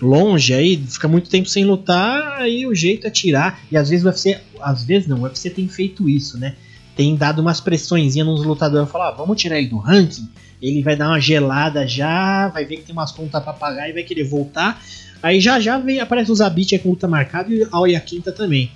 longe 0.00 0.54
aí, 0.54 0.76
fica 0.76 1.08
muito 1.08 1.28
tempo 1.28 1.48
sem 1.48 1.64
lutar, 1.64 2.40
aí 2.40 2.64
o 2.64 2.72
jeito 2.72 3.08
é 3.08 3.10
tirar. 3.10 3.58
E 3.72 3.76
às 3.76 3.90
vezes 3.90 4.04
o 4.04 4.08
UFC, 4.08 4.38
às 4.60 4.84
vezes 4.84 5.08
não, 5.08 5.18
o 5.18 5.22
UFC 5.22 5.50
tem 5.50 5.66
feito 5.66 6.08
isso, 6.08 6.38
né? 6.38 6.54
Tem 6.94 7.16
dado 7.16 7.40
umas 7.40 7.60
pressõezinhas 7.60 8.24
nos 8.24 8.44
lutadores, 8.44 8.88
falar, 8.88 9.08
ah, 9.08 9.10
vamos 9.10 9.40
tirar 9.40 9.58
ele 9.58 9.66
do 9.66 9.78
ranking. 9.78 10.28
Ele 10.62 10.80
vai 10.80 10.94
dar 10.94 11.08
uma 11.08 11.20
gelada 11.20 11.88
já, 11.88 12.46
vai 12.46 12.64
ver 12.64 12.76
que 12.76 12.84
tem 12.84 12.92
umas 12.92 13.10
contas 13.10 13.42
para 13.42 13.52
pagar 13.52 13.90
e 13.90 13.92
vai 13.92 14.04
querer 14.04 14.22
voltar. 14.22 14.80
Aí 15.24 15.40
já 15.40 15.58
já 15.58 15.78
vem, 15.78 16.00
aparece 16.00 16.30
o 16.30 16.34
Zabit 16.34 16.78
com 16.80 16.90
luta 16.90 17.08
marcada 17.08 17.50
e 17.50 17.66
a 17.72 17.80
Oya 17.80 17.98
Quinta 17.98 18.30
também. 18.30 18.70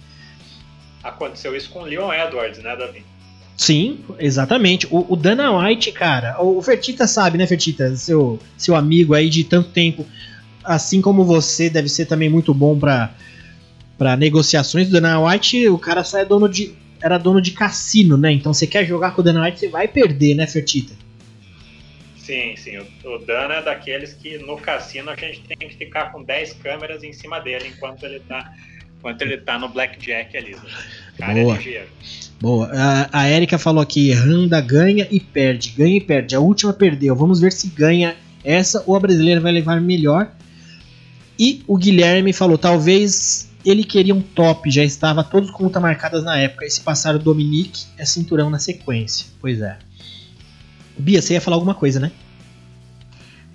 Aconteceu 1.04 1.54
isso 1.54 1.68
com 1.68 1.80
o 1.80 1.84
Leon 1.84 2.10
Edwards, 2.10 2.62
né, 2.62 2.74
Davi? 2.74 3.04
Sim, 3.54 3.98
exatamente. 4.18 4.86
O, 4.90 5.12
o 5.12 5.14
Dana 5.14 5.52
White, 5.52 5.92
cara, 5.92 6.42
o, 6.42 6.62
Fertita 6.62 7.06
sabe, 7.06 7.36
né, 7.36 7.46
Fertita? 7.46 7.94
Seu, 7.96 8.38
seu 8.56 8.74
amigo 8.74 9.12
aí 9.12 9.28
de 9.28 9.44
tanto 9.44 9.68
tempo. 9.68 10.06
Assim 10.64 11.02
como 11.02 11.22
você, 11.22 11.68
deve 11.68 11.90
ser 11.90 12.06
também 12.06 12.30
muito 12.30 12.54
bom 12.54 12.78
pra, 12.78 13.12
pra 13.98 14.16
negociações. 14.16 14.88
O 14.88 14.92
Dana 14.92 15.20
White, 15.20 15.68
o 15.68 15.76
cara 15.76 16.02
só 16.02 16.16
é 16.16 16.24
dono 16.24 16.48
de. 16.48 16.74
Era 17.02 17.18
dono 17.18 17.42
de 17.42 17.50
cassino, 17.50 18.16
né? 18.16 18.32
Então 18.32 18.54
você 18.54 18.66
quer 18.66 18.86
jogar 18.86 19.10
com 19.10 19.20
o 19.20 19.24
Dana 19.24 19.44
White, 19.44 19.60
você 19.60 19.68
vai 19.68 19.86
perder, 19.86 20.34
né, 20.34 20.46
Fertita? 20.46 20.94
Sim, 22.28 22.56
sim. 22.58 22.76
O, 22.76 23.14
o 23.14 23.18
Dana 23.20 23.54
é 23.54 23.62
daqueles 23.62 24.12
que 24.12 24.36
no 24.36 24.58
cassino 24.58 25.08
a 25.08 25.16
gente 25.16 25.40
tem 25.40 25.56
que 25.56 25.74
ficar 25.78 26.12
com 26.12 26.22
10 26.22 26.52
câmeras 26.62 27.02
em 27.02 27.10
cima 27.10 27.40
dele 27.40 27.72
enquanto 27.74 28.04
ele 28.04 28.20
tá, 28.20 28.52
enquanto 28.98 29.22
ele 29.22 29.38
tá 29.38 29.58
no 29.58 29.70
blackjack 29.70 30.36
ali. 30.36 30.54
né? 30.54 30.60
Cara 31.16 31.32
Boa. 31.32 31.58
é. 31.58 31.86
Boa. 32.38 32.70
A, 32.70 33.20
a 33.22 33.30
Erika 33.30 33.56
falou 33.56 33.82
aqui: 33.82 34.12
Randa 34.12 34.60
ganha 34.60 35.08
e 35.10 35.18
perde. 35.18 35.70
Ganha 35.70 35.96
e 35.96 36.02
perde. 36.02 36.36
A 36.36 36.40
última 36.40 36.70
perdeu. 36.74 37.16
Vamos 37.16 37.40
ver 37.40 37.50
se 37.50 37.68
ganha 37.68 38.14
essa 38.44 38.84
ou 38.86 38.94
a 38.94 39.00
brasileira 39.00 39.40
vai 39.40 39.50
levar 39.50 39.80
melhor. 39.80 40.30
E 41.38 41.62
o 41.66 41.78
Guilherme 41.78 42.34
falou: 42.34 42.58
talvez 42.58 43.50
ele 43.64 43.84
queria 43.84 44.14
um 44.14 44.20
top. 44.20 44.70
Já 44.70 44.84
estava 44.84 45.24
todos 45.24 45.50
com 45.50 45.64
luta 45.64 45.80
marcadas 45.80 46.22
na 46.22 46.38
época. 46.38 46.66
E 46.66 46.70
se 46.70 46.82
passar 46.82 47.14
o 47.14 47.18
Dominique, 47.18 47.86
é 47.96 48.04
cinturão 48.04 48.50
na 48.50 48.58
sequência. 48.58 49.28
Pois 49.40 49.62
é. 49.62 49.78
Bia, 50.98 51.22
você 51.22 51.34
ia 51.34 51.40
falar 51.40 51.56
alguma 51.56 51.74
coisa, 51.74 52.00
né? 52.00 52.10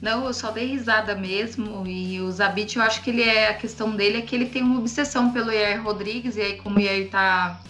Não, 0.04 0.26
eu 0.26 0.34
só 0.34 0.52
dei 0.52 0.68
risada 0.68 1.16
mesmo. 1.16 1.88
E 1.88 2.20
o 2.20 2.30
Zabit, 2.30 2.76
eu 2.76 2.84
acho 2.84 3.02
que 3.02 3.10
ele 3.10 3.22
é. 3.22 3.48
A 3.48 3.54
questão 3.54 3.96
dele 3.96 4.18
é 4.18 4.22
que 4.22 4.36
ele 4.36 4.48
tem 4.48 4.62
uma 4.62 4.80
obsessão 4.80 5.32
pelo 5.32 5.50
Yair 5.50 5.82
Rodrigues. 5.82 6.36
E 6.36 6.42
aí, 6.42 6.58
como 6.58 6.78
o 6.78 6.82
Yair 6.82 7.10
tá, 7.10 7.62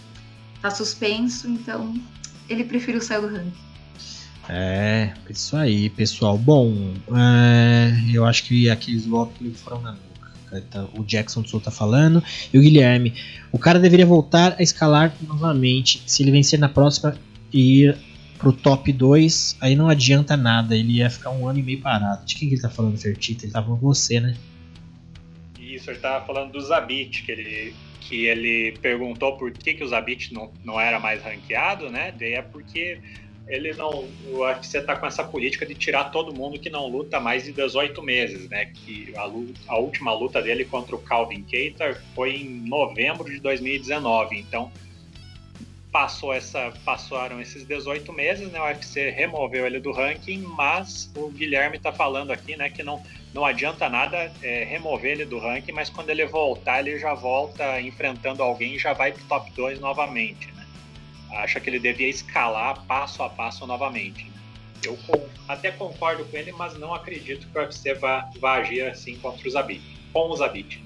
tá 0.59 0.71
suspenso, 0.71 1.47
então 1.47 1.93
ele 2.49 2.63
preferiu 2.63 3.01
sair 3.01 3.21
do 3.21 3.27
ranking. 3.27 3.53
É, 4.49 5.13
isso 5.29 5.55
aí, 5.55 5.91
pessoal. 5.91 6.35
Bom, 6.35 6.93
é, 7.15 7.93
eu 8.11 8.25
acho 8.25 8.45
que 8.45 8.67
aqueles 8.67 9.05
golpes 9.05 9.61
foram 9.61 9.79
na 9.81 9.91
nuca. 9.91 10.89
O 10.97 11.03
Jackson 11.03 11.43
do 11.43 11.49
Sul 11.49 11.61
tá 11.61 11.69
falando. 11.69 12.23
E 12.51 12.57
o 12.57 12.61
Guilherme. 12.61 13.13
O 13.51 13.59
cara 13.59 13.79
deveria 13.79 14.07
voltar 14.07 14.55
a 14.57 14.63
escalar 14.63 15.13
novamente. 15.21 16.01
Se 16.07 16.23
ele 16.23 16.31
vencer 16.31 16.57
na 16.57 16.67
próxima 16.67 17.15
e 17.51 17.83
ir 17.83 17.97
pro 18.43 18.51
top 18.53 18.91
2, 18.91 19.57
aí 19.61 19.73
não 19.75 19.87
adianta 19.87 20.35
nada. 20.35 20.75
Ele 20.75 20.97
ia 20.97 21.09
ficar 21.09 21.31
um 21.31 21.47
ano 21.47 21.59
e 21.59 21.63
meio 21.63 21.79
parado. 21.79 22.25
De 22.25 22.35
quem 22.35 22.49
que 22.49 22.55
ele 22.55 22.61
tá 22.61 22.69
falando, 22.69 22.97
Fertita? 22.97 23.45
Ele 23.45 23.53
tava 23.53 23.67
com 23.67 23.77
você, 23.77 24.19
né? 24.19 24.35
Isso, 25.59 25.89
ele 25.89 25.99
tava 25.99 26.25
falando 26.25 26.51
do 26.51 26.61
Zabit, 26.61 27.23
que 27.23 27.31
ele, 27.31 27.73
que 28.01 28.25
ele 28.25 28.77
perguntou 28.81 29.37
por 29.37 29.51
que, 29.51 29.73
que 29.73 29.83
o 29.83 29.87
Zabit 29.87 30.33
não, 30.33 30.51
não 30.63 30.79
era 30.79 30.99
mais 30.99 31.23
ranqueado, 31.23 31.89
né? 31.89 32.13
Daí 32.19 32.33
é 32.33 32.41
porque 32.41 32.99
ele 33.47 33.73
não. 33.73 34.05
O 34.27 34.39
UFC 34.39 34.81
tá 34.81 34.95
com 34.97 35.05
essa 35.05 35.23
política 35.23 35.65
de 35.65 35.73
tirar 35.73 36.05
todo 36.05 36.33
mundo 36.33 36.59
que 36.59 36.69
não 36.69 36.87
luta 36.87 37.19
mais 37.19 37.45
de 37.45 37.53
18 37.53 38.03
meses, 38.03 38.49
né? 38.49 38.65
Que 38.65 39.13
a, 39.15 39.23
lu- 39.23 39.53
a 39.67 39.77
última 39.77 40.13
luta 40.13 40.41
dele 40.41 40.65
contra 40.65 40.95
o 40.95 40.99
Calvin 40.99 41.43
Keita 41.43 41.99
foi 42.13 42.35
em 42.35 42.49
novembro 42.67 43.23
de 43.29 43.39
2019. 43.39 44.37
Então 44.37 44.69
passou 45.93 46.33
essa, 46.33 46.73
passaram 46.83 47.39
esses 47.39 47.63
18 47.67 48.11
meses, 48.11 48.51
né? 48.51 48.59
O 48.59 48.63
UFC 48.65 49.11
removeu 49.11 49.67
ele 49.67 49.79
do 49.79 49.91
ranking, 49.91 50.39
mas 50.39 51.11
o 51.15 51.29
Guilherme 51.29 51.77
tá 51.77 51.93
falando 51.93 52.31
aqui, 52.31 52.57
né, 52.57 52.67
que 52.67 52.81
não, 52.81 53.01
não 53.31 53.45
adianta 53.45 53.87
nada 53.87 54.33
é, 54.41 54.63
remover 54.63 55.11
ele 55.11 55.25
do 55.25 55.37
ranking, 55.37 55.71
mas 55.71 55.91
quando 55.91 56.09
ele 56.09 56.25
voltar, 56.25 56.79
ele 56.79 56.97
já 56.97 57.13
volta 57.13 57.79
enfrentando 57.79 58.41
alguém 58.41 58.73
e 58.73 58.79
já 58.79 58.91
vai 58.91 59.11
pro 59.11 59.23
top 59.25 59.51
2 59.51 59.79
novamente, 59.79 60.51
né? 60.53 60.65
Acha 61.35 61.59
que 61.59 61.69
ele 61.69 61.79
devia 61.79 62.09
escalar 62.09 62.83
passo 62.85 63.21
a 63.21 63.29
passo 63.29 63.67
novamente. 63.67 64.31
Eu 64.83 64.97
até 65.47 65.71
concordo 65.71 66.25
com 66.25 66.35
ele, 66.35 66.51
mas 66.51 66.77
não 66.77 66.93
acredito 66.93 67.47
que 67.47 67.57
o 67.57 67.61
UFC 67.61 67.93
vá, 67.93 68.29
vá 68.39 68.55
agir 68.55 68.81
assim 68.81 69.15
contra 69.19 69.47
o 69.47 69.51
Zabit. 69.51 69.81
Com 70.11 70.29
o 70.29 70.35
Zabit. 70.35 70.83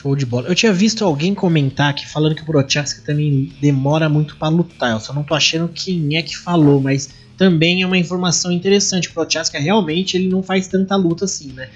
Show 0.00 0.14
de 0.14 0.24
bola. 0.24 0.46
Eu 0.46 0.54
tinha 0.54 0.72
visto 0.72 1.04
alguém 1.04 1.34
comentar 1.34 1.90
aqui 1.90 2.06
falando 2.06 2.36
que 2.36 2.42
o 2.42 2.46
Prochaska 2.46 3.02
também 3.04 3.52
demora 3.60 4.08
muito 4.08 4.36
para 4.36 4.48
lutar. 4.48 4.92
Eu 4.92 5.00
só 5.00 5.12
não 5.12 5.24
tô 5.24 5.34
achando 5.34 5.68
quem 5.68 6.16
é 6.16 6.22
que 6.22 6.38
falou, 6.38 6.80
mas 6.80 7.10
também 7.36 7.82
é 7.82 7.86
uma 7.86 7.98
informação 7.98 8.52
interessante. 8.52 9.08
O 9.08 9.12
Prochaska 9.12 9.58
realmente 9.58 10.16
ele 10.16 10.28
não 10.28 10.40
faz 10.40 10.68
tanta 10.68 10.94
luta 10.94 11.24
assim, 11.24 11.52
né? 11.52 11.68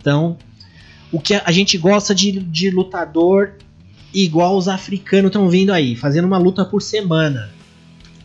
Então, 0.00 0.38
o 1.12 1.20
que 1.20 1.34
a 1.34 1.52
gente 1.52 1.76
gosta 1.76 2.14
de, 2.14 2.32
de 2.32 2.70
lutador 2.70 3.52
igual 4.14 4.56
os 4.56 4.66
africanos 4.66 5.28
estão 5.28 5.50
vindo 5.50 5.70
aí, 5.70 5.94
fazendo 5.94 6.24
uma 6.24 6.38
luta 6.38 6.64
por 6.64 6.80
semana. 6.80 7.50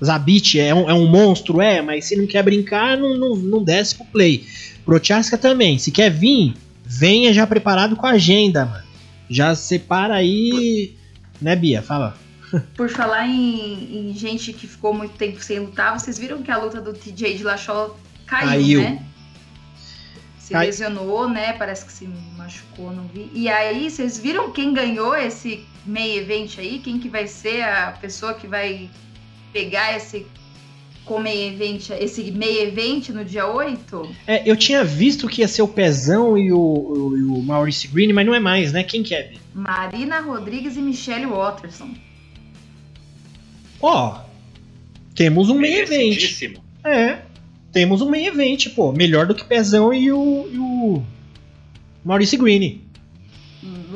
Zabit 0.02 0.58
é 0.58 0.74
um, 0.74 0.90
é 0.90 0.94
um 0.94 1.06
monstro, 1.06 1.60
é, 1.60 1.82
mas 1.82 2.06
se 2.06 2.16
não 2.16 2.26
quer 2.26 2.44
brincar, 2.44 2.98
não, 2.98 3.18
não, 3.18 3.36
não 3.36 3.62
desce 3.62 3.96
pro 3.96 4.06
play. 4.06 4.46
Prochaska 4.86 5.38
também, 5.38 5.78
se 5.78 5.92
quer 5.92 6.10
vir, 6.10 6.54
venha 6.86 7.34
já 7.34 7.46
preparado 7.46 7.98
com 7.98 8.08
a 8.08 8.12
agenda, 8.12 8.66
mano. 8.66 8.93
Já 9.30 9.56
separa 9.56 10.16
aí, 10.16 10.96
né, 11.42 11.56
Bia? 11.56 11.82
Fala. 11.82 12.18
Por 12.76 12.90
falar 12.90 13.28
em, 13.28 14.10
em, 14.10 14.14
gente 14.14 14.54
que 14.54 14.68
ficou 14.68 14.94
muito 14.94 15.16
tempo 15.16 15.42
sem 15.42 15.60
lutar, 15.60 16.00
vocês 16.00 16.20
viram 16.20 16.44
que 16.44 16.52
a 16.52 16.58
luta 16.58 16.80
do 16.80 16.94
TJ 16.94 17.38
de 17.38 17.44
Lachó 17.44 17.98
caiu, 18.26 18.50
caiu. 18.50 18.82
né? 18.82 19.06
Se 20.38 20.54
Cai... 20.54 20.66
lesionou, 20.66 21.30
né? 21.30 21.54
Parece 21.54 21.86
que 21.86 21.92
se 21.92 22.06
machucou, 22.38 22.92
não 22.92 23.08
vi. 23.08 23.32
E 23.34 23.48
aí, 23.48 23.90
vocês 23.90 24.20
viram 24.20 24.52
quem 24.52 24.74
ganhou 24.74 25.16
esse 25.16 25.66
meio 25.86 26.22
evento 26.22 26.60
aí? 26.60 26.80
Quem 26.80 27.00
que 27.00 27.10
vai 27.10 27.28
ser 27.28 27.64
a 27.64 27.92
pessoa 27.94 28.34
que 28.34 28.46
vai 28.46 28.90
pegar 29.54 29.96
esse 29.96 30.28
meio 31.20 31.54
event, 31.54 31.90
esse 32.00 32.32
meio 32.32 32.68
evento 32.68 33.14
no 33.14 33.26
dia 33.26 33.48
8? 33.48 34.16
É, 34.26 34.50
eu 34.50 34.56
tinha 34.56 34.84
visto 34.84 35.28
que 35.28 35.42
ia 35.42 35.48
ser 35.48 35.62
o 35.62 35.68
Pezão 35.68 36.38
e 36.38 36.52
o, 36.52 36.58
o, 36.58 37.38
o 37.38 37.44
Maurice 37.44 37.88
Green, 37.88 38.14
mas 38.14 38.26
não 38.26 38.34
é 38.34 38.40
mais, 38.40 38.72
né? 38.72 38.84
Quem 38.84 39.04
que 39.04 39.14
é? 39.14 39.34
Marina 39.54 40.22
Rodrigues 40.22 40.78
e 40.78 40.80
Michelle 40.80 41.26
Watterson. 41.26 41.90
Ó, 43.82 44.22
temos 45.14 45.50
um 45.50 45.60
meio 45.60 45.84
evento. 45.84 46.62
É, 46.86 47.20
temos 47.72 48.02
um 48.02 48.10
meio 48.10 48.28
evento, 48.28 48.70
pô. 48.72 48.92
Melhor 48.92 49.26
do 49.26 49.36
que 49.36 49.44
Pezão 49.44 49.94
e 49.94 50.12
o, 50.12 50.50
e 50.52 50.58
o 50.58 51.04
Maurice 52.04 52.38
Green. 52.38 52.82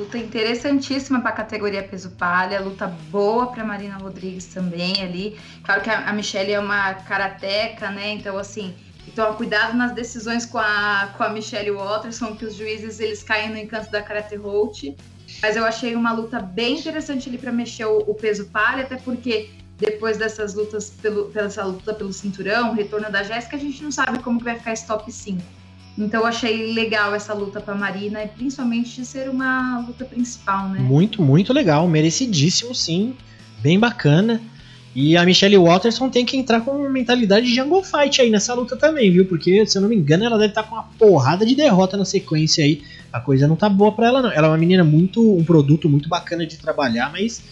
Luta 0.07 0.19
interessantíssima 0.19 1.19
para 1.19 1.31
a 1.31 1.33
categoria 1.33 1.83
peso 1.83 2.11
palha, 2.11 2.61
luta 2.61 2.87
boa 3.11 3.47
para 3.47 3.61
Marina 3.65 3.97
Rodrigues 3.97 4.45
também 4.45 5.01
ali. 5.01 5.37
Claro 5.65 5.81
que 5.81 5.89
a, 5.89 6.13
Michelle 6.13 6.53
é 6.53 6.59
uma 6.61 6.93
karateca, 6.93 7.91
né? 7.91 8.13
Então 8.13 8.37
assim, 8.37 8.73
então 9.05 9.33
cuidado 9.33 9.75
nas 9.75 9.91
decisões 9.91 10.45
com 10.45 10.59
a 10.59 11.09
com 11.17 11.23
a 11.23 11.29
Michelle 11.29 11.71
Watterson, 11.71 12.37
que 12.37 12.45
os 12.45 12.55
juízes 12.55 13.01
eles 13.01 13.21
caem 13.21 13.49
no 13.49 13.57
encanto 13.57 13.91
da 13.91 14.01
karate 14.01 14.37
hold. 14.37 14.95
Mas 15.41 15.57
eu 15.57 15.65
achei 15.65 15.93
uma 15.93 16.13
luta 16.13 16.39
bem 16.39 16.79
interessante 16.79 17.27
ali 17.27 17.37
para 17.37 17.51
mexer 17.51 17.83
o, 17.83 17.97
o, 17.97 18.15
peso 18.15 18.45
palha, 18.45 18.83
até 18.83 18.95
porque 18.95 19.49
depois 19.77 20.17
dessas 20.17 20.53
lutas 20.53 20.89
pelo 20.89 21.25
pela 21.25 21.65
luta 21.65 21.93
pelo 21.93 22.13
cinturão, 22.13 22.73
retorno 22.73 23.11
da 23.11 23.23
Jéssica, 23.23 23.57
a 23.57 23.59
gente 23.59 23.83
não 23.83 23.91
sabe 23.91 24.19
como 24.19 24.39
que 24.39 24.45
vai 24.45 24.55
ficar 24.55 24.71
esse 24.71 24.87
top 24.87 25.11
5. 25.11 25.56
Então 25.97 26.21
eu 26.21 26.27
achei 26.27 26.73
legal 26.73 27.15
essa 27.15 27.33
luta 27.33 27.59
para 27.59 27.73
Marina, 27.73 28.19
principalmente 28.27 28.95
de 28.95 29.05
ser 29.05 29.29
uma 29.29 29.79
luta 29.79 30.05
principal, 30.05 30.69
né? 30.69 30.79
Muito, 30.79 31.21
muito 31.21 31.51
legal, 31.51 31.87
merecidíssimo 31.87 32.75
sim, 32.75 33.15
bem 33.59 33.79
bacana. 33.79 34.39
E 34.99 35.15
a 35.15 35.23
Michelle 35.23 35.57
Watterson 35.57 36.09
tem 36.09 36.25
que 36.25 36.35
entrar 36.37 36.61
com 36.61 36.89
mentalidade 36.89 37.45
de 37.45 37.53
Jungle 37.53 37.83
Fight 37.83 38.19
aí 38.19 38.29
nessa 38.29 38.53
luta 38.53 38.75
também, 38.75 39.11
viu? 39.11 39.25
Porque, 39.25 39.65
se 39.65 39.77
eu 39.77 39.81
não 39.81 39.89
me 39.89 39.95
engano, 39.95 40.25
ela 40.25 40.37
deve 40.37 40.49
estar 40.49 40.63
tá 40.63 40.69
com 40.69 40.75
uma 40.75 40.85
porrada 40.97 41.45
de 41.45 41.55
derrota 41.55 41.95
na 41.95 42.05
sequência 42.05 42.63
aí. 42.63 42.81
A 43.13 43.19
coisa 43.19 43.47
não 43.47 43.55
tá 43.55 43.69
boa 43.69 43.91
pra 43.91 44.07
ela, 44.07 44.21
não. 44.23 44.31
Ela 44.31 44.47
é 44.47 44.49
uma 44.49 44.57
menina 44.57 44.83
muito. 44.83 45.21
um 45.37 45.43
produto 45.43 45.87
muito 45.87 46.09
bacana 46.09 46.47
de 46.47 46.57
trabalhar, 46.57 47.11
mas. 47.11 47.43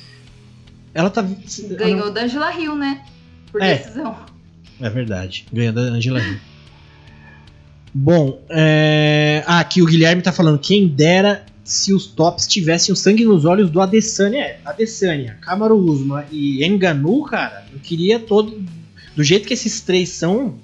Ela 0.92 1.12
tá. 1.12 1.22
Ganhou 1.22 2.00
ela... 2.00 2.12
da 2.12 2.24
Angela 2.24 2.60
Hill, 2.60 2.76
né? 2.76 3.04
Por 3.52 3.62
é, 3.62 3.76
decisão. 3.76 4.16
É 4.82 4.90
verdade. 4.90 5.46
Ganhou 5.54 5.74
da 5.74 5.82
Angela 5.82 6.20
Hill. 6.20 6.40
Bom, 7.98 8.42
é... 8.50 9.42
ah, 9.48 9.62
aqui 9.62 9.82
o 9.82 9.86
Guilherme 9.86 10.22
tá 10.22 10.34
falando, 10.34 10.60
quem 10.60 10.86
dera 10.86 11.46
se 11.64 11.94
os 11.94 12.06
tops 12.06 12.46
tivessem 12.46 12.92
o 12.92 12.96
sangue 12.96 13.24
nos 13.24 13.46
olhos 13.46 13.70
do 13.70 13.80
Adesanya. 13.80 14.40
É, 14.40 14.60
Adesanya, 14.66 15.38
Kamaru 15.40 15.78
Usman 15.78 16.26
e 16.30 16.66
Enganu, 16.66 17.24
cara, 17.24 17.66
eu 17.72 17.80
queria 17.80 18.20
todo... 18.20 18.62
Do 19.16 19.24
jeito 19.24 19.48
que 19.48 19.54
esses 19.54 19.80
três 19.80 20.10
são, 20.10 20.56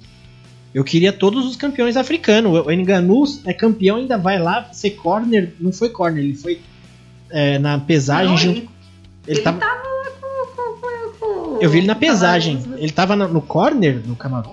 eu 0.74 0.84
queria 0.84 1.10
todos 1.10 1.46
os 1.46 1.56
campeões 1.56 1.96
africanos. 1.96 2.66
O 2.66 2.70
Enganu 2.70 3.24
é 3.46 3.54
campeão, 3.54 3.96
ainda 3.96 4.18
vai 4.18 4.38
lá 4.38 4.68
ser 4.74 4.90
corner. 4.90 5.54
Não 5.58 5.72
foi 5.72 5.88
corner, 5.88 6.22
ele 6.22 6.34
foi 6.34 6.60
é, 7.30 7.58
na 7.58 7.78
pesagem. 7.78 8.28
Não, 8.28 8.36
junto, 8.36 8.58
ele, 8.58 8.68
ele, 9.26 9.38
ele 9.38 9.40
tava... 9.40 9.58
tava 9.58 9.82
eu 11.62 11.70
vi 11.70 11.78
ele 11.78 11.86
na 11.86 11.94
pesagem. 11.94 12.60
Ele 12.76 12.90
tava 12.90 13.16
no, 13.16 13.40
corner 13.40 14.00
do 14.00 14.16
Kamaru. 14.16 14.50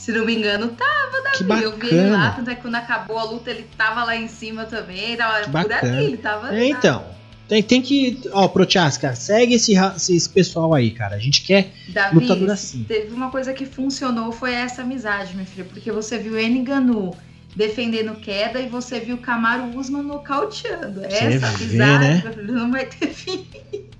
Se 0.00 0.12
não 0.12 0.24
me 0.24 0.34
engano, 0.34 0.68
tava, 0.68 1.20
Davi. 1.22 1.36
Que 1.36 1.44
bacana. 1.44 1.66
Eu 1.66 1.76
vi 1.76 1.88
ele 1.88 2.08
lá, 2.08 2.30
tanto 2.30 2.48
é 2.48 2.54
que 2.54 2.62
quando 2.62 2.76
acabou 2.76 3.18
a 3.18 3.24
luta, 3.24 3.50
ele 3.50 3.66
tava 3.76 4.02
lá 4.02 4.16
em 4.16 4.28
cima 4.28 4.64
também. 4.64 5.14
Tava 5.14 5.44
que 5.44 5.50
por 5.50 5.72
ali, 5.72 6.04
ele 6.04 6.16
tava. 6.16 6.56
É, 6.56 6.68
então. 6.68 7.04
Tem, 7.46 7.62
tem 7.62 7.82
que. 7.82 8.18
Ó, 8.32 8.48
Prochaska, 8.48 9.14
segue 9.14 9.56
esse, 9.56 9.74
esse 9.74 10.28
pessoal 10.30 10.72
aí, 10.72 10.90
cara. 10.90 11.16
A 11.16 11.18
gente 11.18 11.42
quer 11.42 11.70
Davi, 11.88 12.14
lutador 12.14 12.48
assim. 12.48 12.82
Teve 12.84 13.12
uma 13.12 13.30
coisa 13.30 13.52
que 13.52 13.66
funcionou, 13.66 14.32
foi 14.32 14.54
essa 14.54 14.80
amizade, 14.80 15.36
meu 15.36 15.44
filho. 15.44 15.66
Porque 15.66 15.92
você 15.92 16.16
viu 16.16 16.40
Enganu 16.40 17.14
defendendo 17.54 18.14
queda 18.20 18.58
e 18.58 18.68
você 18.68 19.00
viu 19.00 19.18
Camaro 19.18 19.76
Usman 19.76 20.02
nocauteando. 20.02 21.04
Essa 21.04 21.46
amizade, 21.48 21.76
né? 21.78 22.22
não 22.38 22.70
vai 22.70 22.86
ter 22.86 23.08
fim. 23.08 23.46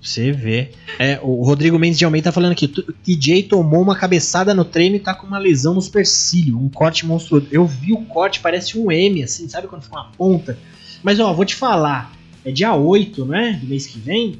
Você 0.01 0.31
vê. 0.31 0.71
É, 0.97 1.19
o 1.21 1.43
Rodrigo 1.43 1.77
Mendes 1.77 1.99
de 1.99 2.05
Almeida 2.05 2.25
tá 2.25 2.31
falando 2.31 2.53
aqui. 2.53 2.67
TJ 2.67 3.43
tomou 3.43 3.81
uma 3.81 3.95
cabeçada 3.95 4.53
no 4.53 4.65
treino 4.65 4.95
e 4.95 4.99
tá 4.99 5.13
com 5.13 5.27
uma 5.27 5.37
lesão 5.37 5.75
no 5.75 5.81
supercílio. 5.81 6.57
Um 6.57 6.69
corte 6.69 7.05
monstruoso. 7.05 7.47
Eu 7.51 7.67
vi 7.67 7.93
o 7.93 8.01
corte, 8.05 8.39
parece 8.39 8.79
um 8.79 8.91
M, 8.91 9.21
assim, 9.21 9.47
sabe 9.47 9.67
quando 9.67 9.83
fica 9.83 9.95
uma 9.95 10.11
ponta? 10.17 10.57
Mas, 11.03 11.19
ó, 11.19 11.31
vou 11.33 11.45
te 11.45 11.55
falar. 11.55 12.11
É 12.43 12.51
dia 12.51 12.73
8, 12.73 13.25
né? 13.25 13.59
Do 13.61 13.67
mês 13.67 13.85
que 13.85 13.99
vem. 13.99 14.39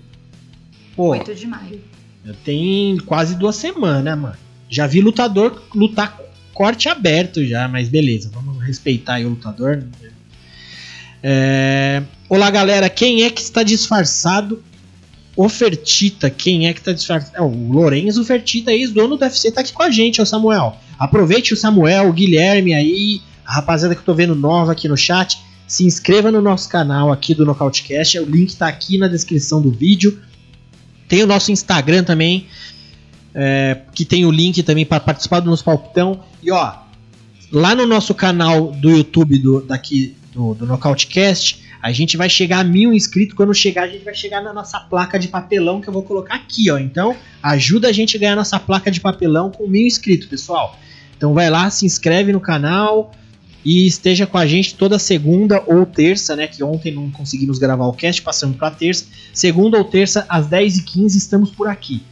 Pô, 0.96 1.10
8 1.10 1.36
de 1.36 1.46
maio. 1.46 1.80
Tem 2.44 2.98
quase 3.06 3.36
duas 3.36 3.56
semanas, 3.56 4.18
mano. 4.18 4.36
Já 4.68 4.88
vi 4.88 5.00
lutador 5.00 5.62
lutar 5.76 6.20
corte 6.54 6.90
aberto 6.90 7.46
já, 7.46 7.68
mas 7.68 7.88
beleza. 7.88 8.32
Vamos 8.34 8.64
respeitar 8.64 9.16
aí 9.16 9.26
o 9.26 9.30
lutador. 9.30 9.84
É... 11.22 12.02
Olá, 12.28 12.50
galera. 12.50 12.90
Quem 12.90 13.24
é 13.24 13.30
que 13.30 13.42
está 13.42 13.62
disfarçado 13.62 14.64
o 15.36 15.48
Fertita, 15.48 16.30
quem 16.30 16.68
é 16.68 16.74
que 16.74 16.82
tá 16.82 16.92
disfarçado? 16.92 17.36
É, 17.36 17.42
o 17.42 17.72
Lorenzo 17.72 18.24
Fertita, 18.24 18.72
ex-dono 18.72 19.16
do 19.16 19.24
UFC, 19.24 19.52
tá 19.52 19.62
aqui 19.62 19.72
com 19.72 19.84
a 19.84 19.90
gente, 19.90 20.22
o 20.22 20.26
Samuel. 20.26 20.78
Aproveite 21.00 21.54
o 21.54 21.58
Samuel, 21.58 22.10
o 22.10 22.14
Guilherme 22.14 22.74
aí, 22.74 23.22
a 23.46 23.56
rapaziada 23.56 23.96
que 23.96 24.02
eu 24.02 24.06
tô 24.06 24.14
vendo 24.14 24.36
nova 24.36 24.74
aqui 24.74 24.88
no 24.88 24.98
chat. 24.98 25.40
Se 25.68 25.86
inscreva 25.86 26.32
no 26.32 26.42
nosso 26.42 26.68
canal 26.68 27.12
aqui 27.12 27.34
do 27.34 27.46
Nocautecast, 27.46 28.20
o 28.20 28.26
link 28.26 28.56
tá 28.56 28.68
aqui 28.68 28.98
na 28.98 29.08
descrição 29.08 29.62
do 29.62 29.72
vídeo. 29.72 30.20
Tem 31.08 31.24
o 31.24 31.28
nosso 31.28 31.52
Instagram 31.52 32.04
também, 32.04 32.48
é, 33.34 33.80
que 33.94 34.04
tem 34.04 34.26
o 34.26 34.32
link 34.32 34.62
também 34.64 34.86
para 34.86 35.00
participar 35.00 35.40
do 35.40 35.50
nosso 35.50 35.64
palpitão. 35.64 36.20
E 36.44 36.52
ó, 36.52 36.74
lá 37.52 37.74
no 37.74 37.88
nosso 37.88 38.14
canal 38.14 38.72
do 38.72 38.90
YouTube 38.90 39.40
do, 39.40 39.62
daqui 39.62 40.16
do, 40.34 40.54
do 40.54 40.66
Nocautecast, 40.66 41.62
a 41.82 41.92
gente 41.92 42.16
vai 42.16 42.30
chegar 42.30 42.60
a 42.60 42.64
mil 42.64 42.94
inscritos. 42.94 43.36
Quando 43.36 43.54
chegar, 43.54 43.84
a 43.84 43.88
gente 43.88 44.06
vai 44.06 44.14
chegar 44.14 44.42
na 44.42 44.54
nossa 44.54 44.80
placa 44.80 45.18
de 45.18 45.28
papelão 45.28 45.82
que 45.82 45.88
eu 45.88 45.94
vou 45.94 46.04
colocar 46.04 46.36
aqui, 46.36 46.70
ó. 46.70 46.78
Então, 46.78 47.16
ajuda 47.42 47.88
a 47.88 47.92
gente 47.92 48.16
a 48.16 48.20
ganhar 48.20 48.36
nossa 48.36 48.60
placa 48.60 48.92
de 48.92 49.00
papelão 49.00 49.50
com 49.50 49.68
mil 49.68 49.88
inscritos, 49.88 50.28
pessoal. 50.28 50.78
Então, 51.18 51.34
vai 51.34 51.50
lá, 51.50 51.70
se 51.70 51.86
inscreve 51.86 52.32
no 52.32 52.40
canal 52.40 53.12
e 53.64 53.88
esteja 53.88 54.28
com 54.28 54.38
a 54.38 54.46
gente 54.46 54.76
toda 54.76 55.00
segunda 55.00 55.64
ou 55.66 55.86
terça, 55.86 56.36
né? 56.36 56.48
Que 56.48 56.64
ontem 56.64 56.94
não 56.94 57.10
conseguimos 57.10 57.58
gravar 57.58 57.86
o 57.86 57.94
cast, 57.94 58.22
passamos 58.22 58.58
para 58.58 58.72
terça. 58.72 59.06
Segunda 59.34 59.78
ou 59.78 59.84
terça, 59.84 60.26
às 60.30 60.48
10h15, 60.48 61.16
estamos 61.16 61.50
por 61.50 61.68
aqui. 61.68 62.04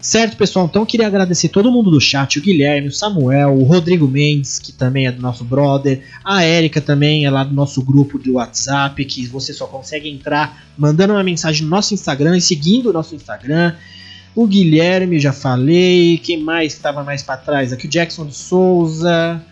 Certo, 0.00 0.36
pessoal? 0.36 0.66
Então 0.66 0.82
eu 0.82 0.86
queria 0.86 1.08
agradecer 1.08 1.48
todo 1.48 1.72
mundo 1.72 1.90
do 1.90 2.00
chat, 2.00 2.38
o 2.38 2.42
Guilherme, 2.42 2.86
o 2.86 2.92
Samuel, 2.92 3.58
o 3.58 3.64
Rodrigo 3.64 4.06
Mendes, 4.06 4.60
que 4.60 4.72
também 4.72 5.08
é 5.08 5.12
do 5.12 5.20
nosso 5.20 5.42
brother, 5.42 6.00
a 6.24 6.44
Érica 6.44 6.80
também 6.80 7.26
é 7.26 7.30
lá 7.30 7.42
do 7.42 7.52
nosso 7.52 7.82
grupo 7.82 8.16
de 8.16 8.30
WhatsApp, 8.30 9.04
que 9.04 9.26
você 9.26 9.52
só 9.52 9.66
consegue 9.66 10.08
entrar 10.08 10.68
mandando 10.78 11.14
uma 11.14 11.24
mensagem 11.24 11.64
no 11.64 11.70
nosso 11.70 11.94
Instagram 11.94 12.36
e 12.36 12.40
seguindo 12.40 12.90
o 12.90 12.92
nosso 12.92 13.16
Instagram. 13.16 13.74
O 14.36 14.46
Guilherme, 14.46 15.18
já 15.18 15.32
falei. 15.32 16.18
Quem 16.18 16.38
mais 16.40 16.74
estava 16.74 17.02
mais 17.02 17.24
para 17.24 17.36
trás? 17.36 17.72
Aqui 17.72 17.86
o 17.86 17.90
Jackson 17.90 18.24
de 18.24 18.36
Souza. 18.36 19.42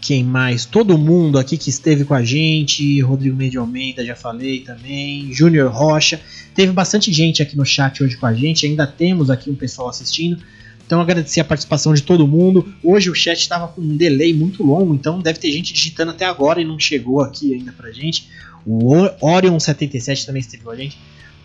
Quem 0.00 0.22
mais? 0.22 0.64
Todo 0.64 0.96
mundo 0.96 1.38
aqui 1.38 1.56
que 1.56 1.70
esteve 1.70 2.04
com 2.04 2.14
a 2.14 2.22
gente. 2.22 3.00
Rodrigo 3.00 3.36
Meio 3.36 3.60
Almeida, 3.60 4.04
já 4.04 4.14
falei 4.14 4.60
também. 4.60 5.32
Júnior 5.32 5.70
Rocha. 5.70 6.20
Teve 6.54 6.72
bastante 6.72 7.12
gente 7.12 7.42
aqui 7.42 7.56
no 7.56 7.64
chat 7.64 8.02
hoje 8.02 8.16
com 8.16 8.26
a 8.26 8.32
gente. 8.32 8.66
Ainda 8.66 8.86
temos 8.86 9.28
aqui 9.30 9.50
um 9.50 9.54
pessoal 9.54 9.88
assistindo. 9.88 10.38
Então 10.86 11.02
agradecer 11.02 11.40
a 11.40 11.44
participação 11.44 11.92
de 11.92 12.02
todo 12.02 12.26
mundo. 12.26 12.72
Hoje 12.82 13.10
o 13.10 13.14
chat 13.14 13.38
estava 13.38 13.68
com 13.68 13.82
um 13.82 13.96
delay 13.96 14.32
muito 14.32 14.62
longo, 14.62 14.94
então 14.94 15.20
deve 15.20 15.38
ter 15.38 15.52
gente 15.52 15.74
digitando 15.74 16.12
até 16.12 16.24
agora 16.24 16.62
e 16.62 16.64
não 16.64 16.78
chegou 16.78 17.20
aqui 17.20 17.52
ainda 17.52 17.72
pra 17.72 17.92
gente. 17.92 18.26
O 18.64 18.94
Orion77 19.20 20.24
também 20.24 20.40
esteve 20.40 20.62
com 20.62 20.70
a 20.70 20.76
gente. 20.76 20.96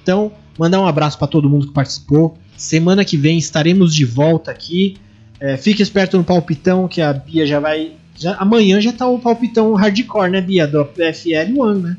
Então, 0.01 0.31
mandar 0.57 0.79
um 0.79 0.87
abraço 0.87 1.17
para 1.17 1.27
todo 1.27 1.49
mundo 1.49 1.67
que 1.67 1.73
participou. 1.73 2.37
Semana 2.55 3.03
que 3.03 3.17
vem 3.17 3.37
estaremos 3.37 3.93
de 3.93 4.05
volta 4.05 4.51
aqui. 4.51 4.95
É, 5.39 5.57
fique 5.57 5.81
esperto 5.81 6.17
no 6.17 6.23
palpitão 6.23 6.87
que 6.87 7.01
a 7.01 7.11
Bia 7.11 7.45
já 7.45 7.59
vai. 7.59 7.93
Já, 8.15 8.35
amanhã 8.35 8.79
já 8.79 8.91
tá 8.93 9.07
o 9.07 9.19
palpitão 9.19 9.73
hardcore, 9.73 10.29
né, 10.29 10.41
Bia? 10.41 10.67
Do 10.67 10.85
PFL 10.85 11.59
One, 11.59 11.81
né? 11.81 11.97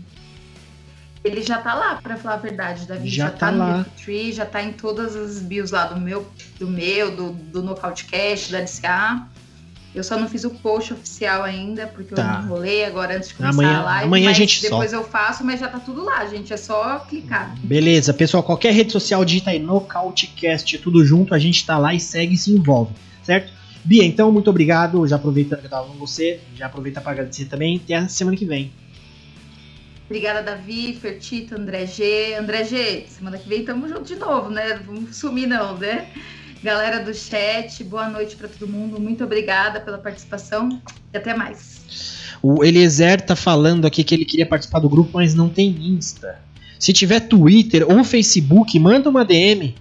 Ele 1.25 1.43
já 1.43 1.59
tá 1.59 1.73
lá, 1.75 1.95
pra 1.97 2.17
falar 2.17 2.35
a 2.35 2.39
verdade, 2.39 2.87
Davi. 2.87 3.09
Já 3.09 3.25
Já, 3.27 3.31
tá 3.31 3.39
tá, 3.51 3.51
lá. 3.51 3.87
Tree, 4.03 4.31
já 4.33 4.45
tá 4.45 4.63
em 4.63 4.73
todas 4.73 5.17
as 5.17 5.41
bios 5.41 5.71
lá 5.71 5.87
do 5.87 5.99
meu, 5.99 6.27
do 6.59 6.69
meu, 6.69 7.17
do, 7.17 7.31
do 7.33 7.63
Nocautecast, 7.63 8.53
da 8.53 8.59
LCA. 8.61 9.27
Eu 9.95 10.03
só 10.05 10.19
não 10.19 10.29
fiz 10.29 10.45
o 10.45 10.51
post 10.51 10.93
oficial 10.93 11.43
ainda, 11.45 11.87
porque 11.87 12.15
Tá. 12.15 12.41
eu 12.41 12.45
enrolei 12.47 12.85
agora 12.85 13.17
antes 13.17 13.29
de 13.29 13.37
começar 13.37 13.55
Amanhã- 13.63 13.79
a 13.79 13.83
live. 13.85 14.05
amanhã 14.07 14.31
a 14.31 14.33
gente 14.35 14.61
Depois 14.61 14.93
eu 14.93 15.03
faço, 15.05 15.45
mas 15.45 15.61
já 15.61 15.69
tá 15.69 15.79
tudo 15.79 16.05
lá, 16.05 16.27
gente. 16.27 16.53
É 16.53 16.57
só 16.57 16.99
clicar. 17.09 17.55
Beleza, 17.63 18.13
pessoal, 18.13 18.43
qualquer 18.43 18.75
rede 18.75 18.93
social 18.93 19.25
digita 19.25 19.51
aí 19.51 19.59
Nocautecast, 19.61 20.77
tudo 20.79 21.05
junto, 21.07 21.33
a 21.35 21.39
gente 21.39 21.65
tá 21.65 21.79
lá 21.79 21.95
e 21.95 22.01
segue 22.01 22.35
e 22.35 22.37
se 22.37 22.51
envolve, 22.51 22.93
certo? 23.23 23.51
Bia, 23.85 24.05
então, 24.05 24.33
muito 24.33 24.49
obrigado. 24.49 25.07
Já 25.07 25.17
aproveitando 25.17 25.61
que 25.61 25.67
eu 25.67 25.71
tava 25.71 25.89
com 25.89 25.95
você, 25.95 26.41
já 26.57 26.67
aproveita 26.67 27.01
para 27.01 27.13
agradecer 27.13 27.45
também. 27.45 27.81
Até 27.85 27.95
a 27.95 28.09
semana 28.09 28.37
que 28.37 28.45
vem. 28.45 28.73
Obrigada, 30.07 30.43
Davi, 30.43 30.95
Fertito, 30.95 31.55
André 31.55 31.87
G. 31.87 32.35
André 32.35 32.65
G, 32.65 33.07
semana 33.09 33.39
que 33.39 33.49
vem 33.49 33.65
tamo 33.65 33.89
junto 33.89 34.05
de 34.05 34.17
novo, 34.17 34.51
né? 34.51 34.81
Vamos 34.87 35.17
sumir 35.17 35.47
não, 35.47 35.77
né? 35.79 36.09
Galera 36.63 37.03
do 37.03 37.13
chat, 37.13 37.83
boa 37.85 38.09
noite 38.09 38.37
pra 38.37 38.49
todo 38.49 38.71
mundo. 38.71 38.99
Muito 39.01 39.23
obrigada 39.25 39.81
pela 39.81 39.99
participação 39.99 40.81
e 41.13 41.17
até 41.17 41.35
mais. 41.35 42.37
O 42.43 42.65
Eliezer 42.65 43.21
tá 43.21 43.35
falando 43.35 43.87
aqui 43.87 44.05
que 44.05 44.15
ele 44.15 44.25
queria 44.25 44.47
participar 44.47 44.79
do 44.79 44.89
grupo, 44.89 45.11
mas 45.15 45.35
não 45.35 45.49
tem 45.49 45.71
Insta. 45.71 46.39
Se 46.79 46.93
tiver 46.93 47.21
Twitter 47.21 47.85
ou 47.91 48.05
Facebook, 48.05 48.79
manda 48.79 49.09
uma 49.09 49.25
DM. 49.25 49.75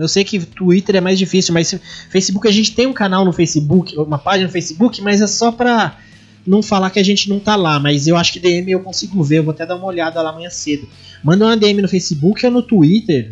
Eu 0.00 0.08
sei 0.08 0.24
que 0.24 0.38
Twitter 0.40 0.96
é 0.96 1.00
mais 1.00 1.18
difícil, 1.18 1.52
mas 1.52 1.78
Facebook 2.08 2.48
a 2.48 2.50
gente 2.50 2.74
tem 2.74 2.86
um 2.86 2.92
canal 2.92 3.24
no 3.24 3.32
Facebook, 3.32 3.96
uma 3.96 4.18
página 4.18 4.46
no 4.46 4.52
Facebook, 4.52 5.00
mas 5.02 5.20
é 5.20 5.26
só 5.26 5.52
pra 5.52 5.98
não 6.46 6.62
falar 6.62 6.90
que 6.90 6.98
a 6.98 7.02
gente 7.02 7.28
não 7.28 7.38
tá 7.38 7.54
lá. 7.54 7.78
Mas 7.78 8.06
eu 8.06 8.16
acho 8.16 8.32
que 8.32 8.40
DM 8.40 8.70
eu 8.70 8.80
consigo 8.80 9.22
ver, 9.22 9.38
eu 9.38 9.44
vou 9.44 9.52
até 9.52 9.66
dar 9.66 9.76
uma 9.76 9.86
olhada 9.86 10.22
lá 10.22 10.30
amanhã 10.30 10.50
cedo. 10.50 10.88
Manda 11.22 11.44
uma 11.44 11.56
DM 11.56 11.82
no 11.82 11.88
Facebook 11.88 12.44
ou 12.44 12.52
no 12.52 12.62
Twitter. 12.62 13.30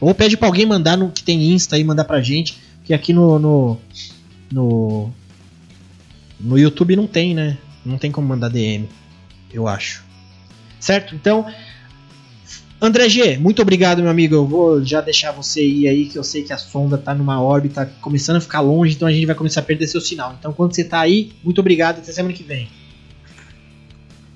Ou 0.00 0.14
pede 0.14 0.36
pra 0.36 0.46
alguém 0.46 0.64
mandar 0.64 0.96
no 0.96 1.10
que 1.10 1.22
tem 1.22 1.52
Insta 1.52 1.76
aí, 1.76 1.82
mandar 1.82 2.04
pra 2.04 2.20
gente. 2.20 2.56
Que 2.84 2.94
aqui 2.94 3.12
no, 3.12 3.38
no, 3.38 3.76
no, 4.52 5.10
no 6.38 6.58
YouTube 6.58 6.94
não 6.94 7.06
tem, 7.06 7.34
né? 7.34 7.58
Não 7.84 7.98
tem 7.98 8.10
como 8.10 8.28
mandar 8.28 8.48
DM, 8.48 8.88
eu 9.52 9.66
acho. 9.66 10.04
Certo? 10.78 11.14
Então, 11.14 11.44
André 12.80 13.08
G, 13.08 13.38
muito 13.38 13.60
obrigado, 13.60 14.00
meu 14.00 14.10
amigo. 14.10 14.36
Eu 14.36 14.46
vou 14.46 14.84
já 14.84 15.00
deixar 15.00 15.32
você 15.32 15.60
ir 15.64 15.88
aí, 15.88 16.06
que 16.06 16.16
eu 16.16 16.22
sei 16.22 16.44
que 16.44 16.52
a 16.52 16.58
sonda 16.58 16.96
tá 16.96 17.12
numa 17.12 17.42
órbita 17.42 17.90
começando 18.00 18.36
a 18.36 18.40
ficar 18.40 18.60
longe, 18.60 18.94
então 18.94 19.08
a 19.08 19.12
gente 19.12 19.26
vai 19.26 19.34
começar 19.34 19.60
a 19.60 19.64
perder 19.64 19.88
seu 19.88 20.00
sinal. 20.00 20.36
Então, 20.38 20.52
quando 20.52 20.74
você 20.74 20.84
tá 20.84 21.00
aí, 21.00 21.32
muito 21.42 21.60
obrigado. 21.60 21.98
Até 21.98 22.12
semana 22.12 22.32
que 22.32 22.44
vem. 22.44 22.68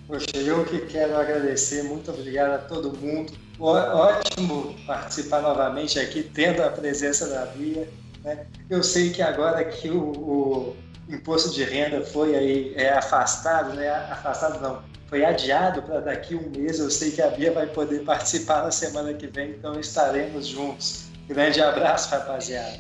Poxa, 0.09 0.27
eu 0.35 0.65
que 0.65 0.79
quero 0.81 1.17
agradecer, 1.17 1.85
muito 1.85 2.11
obrigado 2.11 2.55
a 2.55 2.59
todo 2.59 2.99
mundo. 2.99 3.33
Ótimo 3.61 4.75
participar 4.87 5.41
novamente 5.41 6.01
aqui, 6.01 6.23
tendo 6.23 6.63
a 6.63 6.69
presença 6.69 7.29
da 7.29 7.47
Bia. 7.47 7.89
né? 8.25 8.45
Eu 8.69 8.83
sei 8.83 9.11
que 9.11 9.23
agora 9.23 9.65
que 9.65 9.89
o, 9.89 10.03
o 10.03 10.77
imposto 11.13 11.53
de 11.55 11.65
renda 11.65 12.03
foi 12.05 12.35
aí 12.35 12.73
é, 12.77 12.93
afastado, 12.93 13.75
né? 13.75 13.89
Afastado 14.11 14.61
não, 14.61 14.83
foi 15.09 15.25
adiado 15.25 15.83
para 15.83 16.01
daqui 16.01 16.35
um 16.35 16.51
mês. 16.51 16.79
Eu 16.79 16.91
sei 16.91 17.11
que 17.11 17.21
a 17.21 17.29
Bia 17.29 17.53
vai 17.53 17.67
poder 17.67 18.01
participar 18.03 18.63
na 18.65 18.71
semana 18.71 19.13
que 19.13 19.27
vem, 19.27 19.51
então 19.51 19.79
estaremos 19.79 20.47
juntos. 20.47 21.05
Grande 21.29 21.61
abraço, 21.61 22.11
rapaziada. 22.11 22.79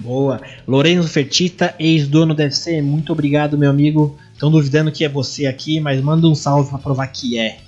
Boa. 0.00 0.40
Lorenzo 0.66 1.08
Fertita, 1.08 1.74
ex-dono 1.78 2.34
deve 2.34 2.54
ser. 2.54 2.82
Muito 2.82 3.12
obrigado, 3.12 3.56
meu 3.56 3.70
amigo. 3.70 4.18
Estão 4.32 4.50
duvidando 4.50 4.92
que 4.92 5.04
é 5.04 5.08
você 5.08 5.46
aqui, 5.46 5.80
mas 5.80 6.00
manda 6.00 6.26
um 6.26 6.34
salve 6.34 6.68
pra 6.68 6.78
provar 6.78 7.06
que 7.06 7.38
é. 7.38 7.58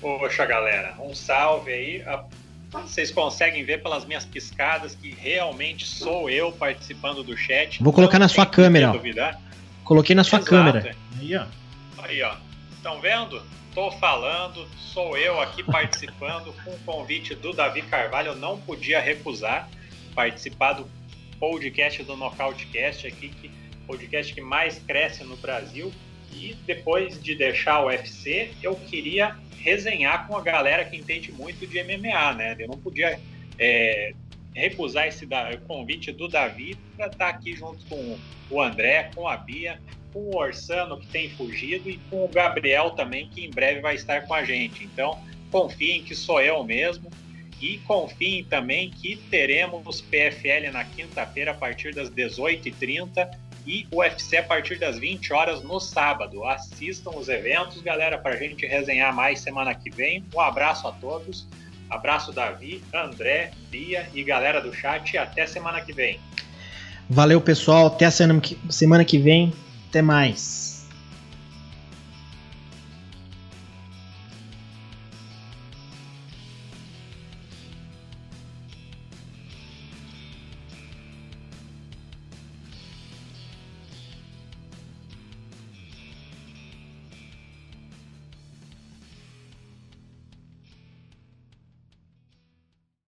Poxa, 0.00 0.46
galera, 0.46 0.94
um 1.00 1.14
salve 1.14 1.72
aí. 1.72 2.02
A- 2.02 2.24
Vocês 2.70 3.10
conseguem 3.10 3.64
ver 3.64 3.82
pelas 3.82 4.04
minhas 4.04 4.24
piscadas 4.24 4.94
que 4.94 5.10
realmente 5.10 5.86
sou 5.86 6.30
eu 6.30 6.52
participando 6.52 7.22
do 7.22 7.36
chat. 7.36 7.82
Vou 7.82 7.92
colocar 7.92 8.18
Não 8.18 8.24
na 8.24 8.28
sua 8.28 8.46
câmera. 8.46 8.92
Duvidar. 8.92 9.40
Coloquei 9.84 10.14
na 10.14 10.22
sua 10.22 10.38
Exato. 10.38 10.50
câmera. 10.50 10.96
Aí, 11.18 11.36
ó. 11.36 11.46
Aí, 11.98 12.22
ó. 12.22 12.34
Estão 12.72 13.00
vendo? 13.00 13.42
Tô 13.74 13.90
falando, 13.92 14.66
sou 14.76 15.16
eu 15.16 15.40
aqui 15.40 15.62
participando 15.62 16.52
com 16.64 16.70
o 16.70 16.78
convite 16.80 17.34
do 17.34 17.52
Davi 17.52 17.82
Carvalho. 17.82 18.28
Eu 18.28 18.36
não 18.36 18.58
podia 18.58 19.00
recusar 19.00 19.68
participar 20.14 20.74
do 20.74 20.88
podcast 21.38 22.02
do 22.02 22.16
Nocautecast 22.16 23.06
aqui, 23.06 23.28
que 23.28 23.50
podcast 23.86 24.32
que 24.32 24.40
mais 24.40 24.78
cresce 24.78 25.24
no 25.24 25.36
Brasil. 25.36 25.92
E 26.32 26.56
depois 26.66 27.22
de 27.22 27.34
deixar 27.34 27.80
o 27.82 27.86
UFC, 27.86 28.50
eu 28.62 28.74
queria 28.74 29.36
resenhar 29.58 30.26
com 30.26 30.36
a 30.36 30.40
galera 30.40 30.84
que 30.84 30.96
entende 30.96 31.32
muito 31.32 31.66
de 31.66 31.82
MMA, 31.82 32.32
né? 32.34 32.56
Eu 32.58 32.68
não 32.68 32.78
podia 32.78 33.20
é, 33.58 34.14
recusar 34.54 35.06
esse 35.06 35.26
convite 35.66 36.12
do 36.12 36.28
Davi 36.28 36.76
para 36.96 37.06
estar 37.06 37.28
aqui 37.28 37.54
junto 37.54 37.84
com 37.86 38.18
o 38.50 38.60
André, 38.60 39.10
com 39.14 39.28
a 39.28 39.36
Bia, 39.36 39.80
com 40.12 40.20
o 40.20 40.36
Orsano 40.36 40.98
que 40.98 41.06
tem 41.06 41.30
fugido 41.30 41.88
e 41.88 41.98
com 42.10 42.24
o 42.24 42.28
Gabriel 42.28 42.90
também, 42.90 43.28
que 43.28 43.44
em 43.44 43.50
breve 43.50 43.80
vai 43.80 43.94
estar 43.94 44.22
com 44.26 44.34
a 44.34 44.44
gente. 44.44 44.84
Então, 44.84 45.22
confiem 45.50 46.02
que 46.02 46.14
sou 46.14 46.40
eu 46.40 46.62
mesmo 46.64 47.10
e 47.60 47.78
confiem 47.78 48.42
também 48.44 48.90
que 48.90 49.16
teremos 49.30 50.00
PFL 50.00 50.72
na 50.72 50.84
quinta-feira 50.84 51.50
a 51.50 51.54
partir 51.54 51.94
das 51.94 52.10
18h30 52.10 53.30
e 53.70 53.86
UFC 53.92 54.38
a 54.38 54.42
partir 54.42 54.80
das 54.80 54.98
20 54.98 55.32
horas 55.32 55.62
no 55.62 55.78
sábado. 55.78 56.44
Assistam 56.44 57.10
os 57.10 57.28
eventos, 57.28 57.80
galera, 57.80 58.18
para 58.18 58.34
a 58.34 58.36
gente 58.36 58.66
resenhar 58.66 59.14
mais 59.14 59.38
semana 59.38 59.72
que 59.72 59.88
vem. 59.88 60.24
Um 60.34 60.40
abraço 60.40 60.88
a 60.88 60.92
todos. 60.92 61.46
Abraço, 61.88 62.32
Davi, 62.32 62.82
André, 62.92 63.52
Bia 63.70 64.08
e 64.12 64.24
galera 64.24 64.60
do 64.60 64.74
chat. 64.74 65.16
Até 65.16 65.46
semana 65.46 65.80
que 65.80 65.92
vem. 65.92 66.18
Valeu, 67.08 67.40
pessoal. 67.40 67.86
Até 67.86 68.06
a 68.06 68.10
semana 68.10 69.04
que 69.04 69.18
vem. 69.18 69.52
Até 69.88 70.02
mais. 70.02 70.59